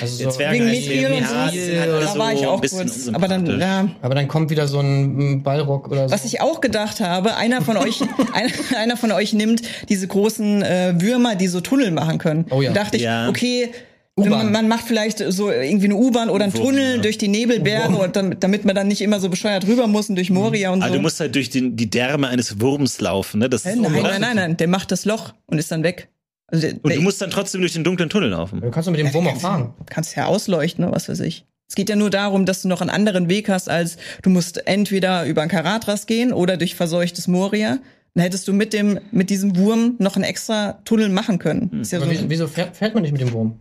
Also 0.00 0.30
so, 0.30 0.38
Wegen 0.38 0.64
Mithril 0.70 1.06
und 1.06 1.12
irgendwie- 1.12 1.60
so. 1.60 2.00
da 2.00 2.06
so 2.12 2.18
war 2.18 2.32
ich 2.32 2.46
auch 2.46 2.60
kurz. 2.60 3.08
Aber 3.12 3.28
dann, 3.28 3.60
ja. 3.60 3.88
aber 4.00 4.14
dann 4.14 4.26
kommt 4.28 4.50
wieder 4.50 4.66
so 4.66 4.80
ein 4.80 5.42
Ballrock 5.42 5.88
oder 5.90 6.08
so. 6.08 6.14
Was 6.14 6.24
ich 6.24 6.40
auch 6.40 6.60
gedacht 6.60 7.00
habe, 7.00 7.36
einer 7.36 7.60
von 7.62 7.76
euch, 7.76 8.00
einer, 8.32 8.50
einer 8.78 8.96
von 8.96 9.12
euch 9.12 9.32
nimmt 9.32 9.62
diese 9.88 10.08
großen 10.08 10.62
äh, 10.62 10.94
Würmer, 10.98 11.34
die 11.34 11.48
so 11.48 11.60
Tunnel 11.60 11.90
machen 11.90 12.18
können. 12.18 12.46
Oh 12.50 12.62
ja. 12.62 12.72
Da 12.72 12.82
dachte 12.84 12.96
ich, 12.96 13.02
Ja. 13.02 13.28
okay, 13.28 13.70
man, 14.16 14.52
man 14.52 14.68
macht 14.68 14.84
vielleicht 14.86 15.18
so 15.18 15.50
irgendwie 15.50 15.86
eine 15.86 15.96
U-Bahn 15.96 16.28
oder 16.30 16.44
einen 16.44 16.54
Wurm, 16.54 16.64
Tunnel 16.66 16.96
ja. 16.96 17.02
durch 17.02 17.16
die 17.18 17.28
Nebelberge 17.28 17.96
und 17.96 18.14
damit, 18.16 18.42
damit 18.42 18.64
man 18.64 18.74
dann 18.74 18.88
nicht 18.88 19.00
immer 19.00 19.20
so 19.20 19.28
bescheuert 19.30 19.66
rüber 19.66 19.86
muss 19.86 20.08
und 20.10 20.16
durch 20.16 20.30
Moria 20.30 20.70
und 20.70 20.80
so. 20.80 20.86
Aber 20.86 20.96
du 20.96 21.02
musst 21.02 21.18
halt 21.20 21.34
durch 21.34 21.48
den, 21.50 21.76
die 21.76 21.88
Därme 21.88 22.28
eines 22.28 22.60
Wurms 22.60 23.00
laufen, 23.00 23.40
ne? 23.40 23.48
Das 23.48 23.64
ist 23.64 23.76
nein, 23.76 23.90
nein, 23.92 24.20
nein, 24.20 24.36
nein, 24.36 24.56
der 24.56 24.68
macht 24.68 24.90
das 24.92 25.04
Loch 25.06 25.32
und 25.46 25.58
ist 25.58 25.70
dann 25.72 25.82
weg. 25.82 26.08
Also 26.52 26.68
der, 26.68 26.76
Und 26.84 26.94
du 26.94 27.00
musst 27.00 27.20
dann 27.20 27.30
trotzdem 27.30 27.60
durch 27.62 27.72
den 27.72 27.82
dunklen 27.82 28.08
Tunnel 28.10 28.28
laufen. 28.30 28.60
du 28.60 28.70
kannst 28.70 28.88
mit 28.90 29.00
dem 29.00 29.12
Wurm 29.14 29.26
auch 29.26 29.40
fahren. 29.40 29.74
kannst 29.86 30.14
ja 30.14 30.26
ausleuchten, 30.26 30.84
oder 30.84 30.94
was 30.94 31.08
weiß 31.08 31.20
ich. 31.20 31.44
Es 31.68 31.74
geht 31.74 31.88
ja 31.88 31.96
nur 31.96 32.10
darum, 32.10 32.44
dass 32.46 32.60
du 32.62 32.68
noch 32.68 32.82
einen 32.82 32.90
anderen 32.90 33.28
Weg 33.30 33.48
hast, 33.48 33.68
als 33.70 33.96
du 34.22 34.28
musst 34.30 34.66
entweder 34.66 35.24
über 35.24 35.40
ein 35.42 35.48
Karatras 35.48 36.06
gehen 36.06 36.32
oder 36.32 36.56
durch 36.58 36.74
verseuchtes 36.74 37.26
Moria. 37.26 37.78
Dann 38.14 38.22
hättest 38.24 38.46
du 38.46 38.52
mit 38.52 38.74
dem, 38.74 39.00
mit 39.10 39.30
diesem 39.30 39.56
Wurm 39.56 39.94
noch 39.98 40.16
einen 40.16 40.24
extra 40.24 40.74
Tunnel 40.84 41.08
machen 41.08 41.38
können. 41.38 41.70
Hm. 41.72 41.80
Ist 41.80 41.92
ja 41.92 42.00
so, 42.00 42.10
wieso, 42.10 42.28
wieso 42.28 42.46
fährt, 42.46 42.76
fährt 42.76 42.92
man 42.92 43.02
nicht 43.02 43.12
mit 43.12 43.22
dem 43.22 43.32
Wurm? 43.32 43.58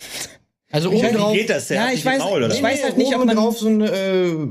Also 0.72 0.90
oben 0.90 1.08
Wie 1.08 1.12
drauf. 1.12 1.32
geht 1.32 1.48
das? 1.48 1.68
Der 1.68 1.76
Ja, 1.76 1.82
hat 1.86 1.94
ich 1.94 2.04
weiß- 2.04 2.18
Maul, 2.18 2.42
oder? 2.42 2.52
ich 2.54 2.60
weiß 2.62 2.82
halt 2.82 2.98
nicht, 2.98 3.14
ob 3.14 3.24
man- 3.24 3.36
drauf 3.36 3.56
so 3.56 3.68
eine 3.68 3.86
äh, 3.88 4.48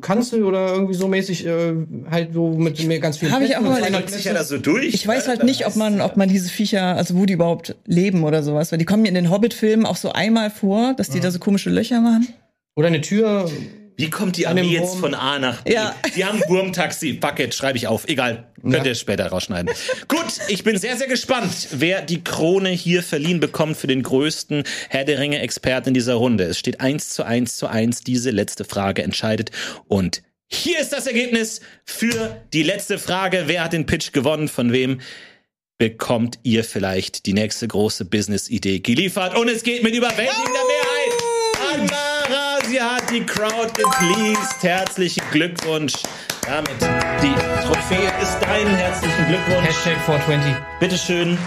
Kanzel 0.00 0.44
oder 0.44 0.72
irgendwie 0.72 0.94
so 0.94 1.08
mäßig 1.08 1.46
äh, 1.46 1.74
halt 2.10 2.32
so 2.34 2.50
mit 2.50 2.84
mir 2.86 2.98
ganz 3.00 3.18
viel. 3.18 3.30
Hab 3.30 3.42
ich 3.42 3.56
auch 3.56 3.60
mal- 3.60 3.80
ja 3.80 4.32
da 4.32 4.44
so 4.44 4.58
durch. 4.58 4.94
ich 4.94 5.06
weiß 5.06 5.28
halt 5.28 5.44
nicht, 5.44 5.66
ob 5.66 5.76
man, 5.76 6.00
ob 6.00 6.16
man 6.16 6.28
diese 6.28 6.48
Viecher, 6.48 6.96
also 6.96 7.16
wo 7.16 7.26
die 7.26 7.34
überhaupt 7.34 7.76
leben 7.86 8.24
oder 8.24 8.42
sowas. 8.42 8.72
Weil 8.72 8.78
die 8.78 8.84
kommen 8.84 9.04
ja 9.04 9.08
in 9.10 9.14
den 9.14 9.30
Hobbit-Filmen 9.30 9.86
auch 9.86 9.96
so 9.96 10.12
einmal 10.12 10.50
vor, 10.50 10.94
dass 10.94 11.08
die 11.10 11.20
da 11.20 11.30
so 11.30 11.38
komische 11.38 11.70
Löcher 11.70 12.00
machen. 12.00 12.28
Oder 12.76 12.88
eine 12.88 13.00
Tür. 13.00 13.50
Wie 13.96 14.10
kommt 14.10 14.36
die 14.36 14.46
Armee 14.46 14.62
jetzt 14.62 14.96
von 14.96 15.14
A 15.14 15.38
nach 15.38 15.62
B? 15.62 15.72
Ja. 15.74 15.94
Die 16.16 16.24
haben 16.24 16.40
Wurmtaxi. 16.48 17.18
Fuck 17.22 17.38
it, 17.38 17.54
schreibe 17.54 17.78
ich 17.78 17.86
auf. 17.86 18.08
Egal. 18.08 18.48
Könnt 18.60 18.74
Ja. 18.76 18.84
ihr 18.84 18.94
später 18.94 19.26
rausschneiden. 19.26 19.70
Gut, 20.08 20.26
ich 20.48 20.64
bin 20.64 20.78
sehr, 20.78 20.96
sehr 20.96 21.06
gespannt, 21.06 21.68
wer 21.70 22.02
die 22.02 22.24
Krone 22.24 22.70
hier 22.70 23.02
verliehen 23.02 23.38
bekommt 23.38 23.76
für 23.76 23.86
den 23.86 24.02
größten 24.02 24.64
Herr 24.88 25.04
der 25.04 25.18
Ringe-Experten 25.18 25.88
in 25.88 25.94
dieser 25.94 26.14
Runde. 26.14 26.44
Es 26.44 26.58
steht 26.58 26.80
eins 26.80 27.10
zu 27.10 27.24
eins 27.24 27.56
zu 27.56 27.66
eins. 27.68 28.00
Diese 28.00 28.30
letzte 28.30 28.64
Frage 28.64 29.02
entscheidet. 29.02 29.50
Und 29.86 30.22
hier 30.48 30.78
ist 30.80 30.92
das 30.92 31.06
Ergebnis 31.06 31.60
für 31.84 32.42
die 32.52 32.62
letzte 32.62 32.98
Frage. 32.98 33.44
Wer 33.46 33.62
hat 33.64 33.72
den 33.72 33.86
Pitch 33.86 34.12
gewonnen? 34.12 34.48
Von 34.48 34.72
wem? 34.72 35.00
bekommt 35.76 36.38
ihr 36.44 36.62
vielleicht 36.62 37.26
die 37.26 37.32
nächste 37.32 37.66
große 37.66 38.04
Business-Idee 38.04 38.78
geliefert. 38.78 39.36
Und 39.36 39.48
es 39.48 39.64
geht 39.64 39.82
mit 39.82 39.92
überwältigender 39.92 40.38
an 40.60 40.66
Sie 42.74 42.82
hat 42.82 43.08
die 43.08 43.24
Crowd 43.24 43.72
gepleased. 43.74 44.60
Herzlichen 44.60 45.22
Glückwunsch. 45.30 45.92
Damit 46.44 46.72
die 47.22 47.32
Trophäe 47.64 48.10
ist 48.20 48.36
dein. 48.40 48.66
Herzlichen 48.66 49.26
Glückwunsch. 49.28 49.68
Hashtag 49.68 49.96
420. 50.04 50.52
Bitteschön. 50.80 51.38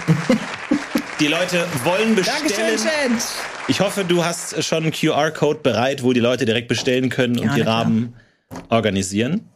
Die 1.19 1.27
Leute 1.27 1.65
wollen 1.83 2.15
Dankeschön, 2.15 2.71
bestellen. 2.71 3.17
Chat. 3.17 3.27
Ich 3.67 3.81
hoffe, 3.81 4.05
du 4.05 4.23
hast 4.23 4.63
schon 4.63 4.83
einen 4.83 4.93
QR-Code 4.93 5.59
bereit, 5.63 6.01
wo 6.01 6.13
die 6.13 6.21
Leute 6.21 6.45
direkt 6.45 6.69
bestellen 6.69 7.09
können 7.09 7.37
und 7.39 7.47
Ja, 7.47 7.55
die. 7.55 7.61
Raben 7.61 8.13
organisieren. 8.69 9.49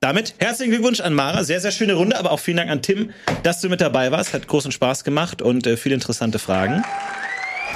Damit 0.00 0.34
herzlichen 0.38 0.70
Glückwunsch 0.70 1.00
an 1.00 1.12
Mara. 1.12 1.44
Sehr, 1.44 1.60
sehr 1.60 1.72
schöne 1.72 1.92
Runde, 1.92 2.18
aber 2.18 2.30
auch 2.30 2.40
vielen 2.40 2.56
Dank 2.56 2.70
an 2.70 2.80
Tim, 2.80 3.10
dass 3.42 3.60
du 3.60 3.68
mit 3.68 3.82
dabei 3.82 4.12
warst. 4.12 4.32
Hat 4.32 4.46
großen 4.48 4.72
Spaß 4.72 5.04
gemacht 5.04 5.42
und 5.42 5.66
äh, 5.66 5.76
viele 5.76 5.96
interessante 5.96 6.38
Fragen. 6.38 6.84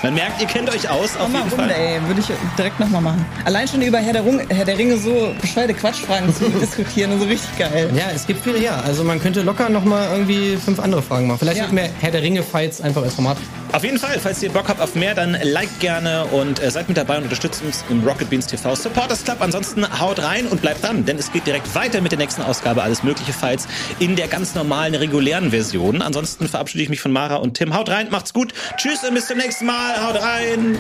Man 0.02 0.14
merkt, 0.14 0.40
ihr 0.40 0.48
kennt 0.48 0.68
euch 0.68 0.88
aus, 0.90 1.16
auf 1.16 1.28
jeden 1.28 1.40
Runde, 1.42 1.56
Fall. 1.56 1.70
ey. 1.70 2.00
Würde 2.08 2.20
ich 2.20 2.26
direkt 2.58 2.80
nochmal 2.80 3.00
machen. 3.02 3.24
Allein 3.44 3.68
schon 3.68 3.82
über 3.82 3.98
Herr 3.98 4.12
der, 4.12 4.22
Rung, 4.22 4.40
Herr 4.48 4.64
der 4.64 4.76
Ringe 4.76 4.96
so 4.96 5.32
bescheuerte 5.40 5.74
Quatschfragen 5.74 6.34
zu 6.34 6.48
diskutieren 6.60 7.12
und 7.12 7.20
so 7.20 7.26
richtig 7.26 7.56
geil. 7.56 7.88
Ja, 7.94 8.06
es 8.14 8.26
gibt 8.26 8.42
viele, 8.42 8.58
ja. 8.58 8.80
Also 8.80 9.04
man 9.04 9.20
könnte 9.20 9.42
locker 9.42 9.68
noch 9.68 9.84
mal 9.84 10.08
irgendwie 10.10 10.56
fünf 10.56 10.80
andere 10.80 11.02
Fragen 11.02 11.28
machen. 11.28 11.38
Vielleicht 11.38 11.58
Ja. 11.58 11.64
sollten 11.64 11.76
wir 11.76 11.88
Herr 12.00 12.10
der 12.10 12.22
Ringe-Fights 12.22 12.80
einfach 12.80 13.02
als 13.02 13.14
Format. 13.14 13.36
Auf 13.72 13.84
jeden 13.84 13.98
Fall, 13.98 14.18
falls 14.20 14.42
ihr 14.42 14.50
Bock 14.50 14.68
habt 14.68 14.82
auf 14.82 14.94
mehr, 14.96 15.14
dann 15.14 15.34
liked 15.42 15.80
gerne 15.80 16.26
und 16.26 16.62
äh, 16.62 16.70
seid 16.70 16.88
mit 16.88 16.98
dabei 16.98 17.16
und 17.16 17.22
unterstützt 17.22 17.62
uns 17.64 17.82
im 17.88 18.02
Rocket 18.06 18.28
Beans 18.28 18.46
TV 18.46 18.74
Supporters 18.74 19.24
Club. 19.24 19.38
Ansonsten 19.40 19.86
haut 19.98 20.22
rein 20.22 20.46
und 20.46 20.60
bleibt 20.60 20.84
dran, 20.84 21.06
denn 21.06 21.16
es 21.16 21.32
geht 21.32 21.46
direkt 21.46 21.74
weiter 21.74 22.02
mit 22.02 22.12
der 22.12 22.18
nächsten 22.18 22.42
Ausgabe 22.42 22.82
Alles 22.82 23.02
Mögliche 23.02 23.32
Fights 23.32 23.66
in 23.98 24.14
der 24.14 24.28
ganz 24.28 24.54
normalen, 24.54 24.94
regulären 24.94 25.52
Version. 25.52 26.02
Ansonsten 26.02 26.48
verabschiede 26.48 26.82
ich 26.84 26.90
mich 26.90 27.00
von 27.00 27.12
Mara 27.12 27.36
und 27.36 27.54
Tim. 27.54 27.74
Haut 27.74 27.88
rein, 27.88 28.08
macht's 28.10 28.34
gut. 28.34 28.52
Tschüss 28.76 29.04
und 29.08 29.14
bis 29.14 29.28
zum 29.28 29.38
nächsten 29.38 29.64
Mal. 29.64 29.91
Haut 30.00 30.16
rein. 30.22 30.78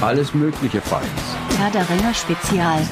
Alles 0.00 0.34
Mögliche 0.34 0.80
Fights. 0.80 1.06
Herr 1.58 1.70
der 1.70 1.88
Ringe 1.88 2.14
Spezial. 2.14 2.86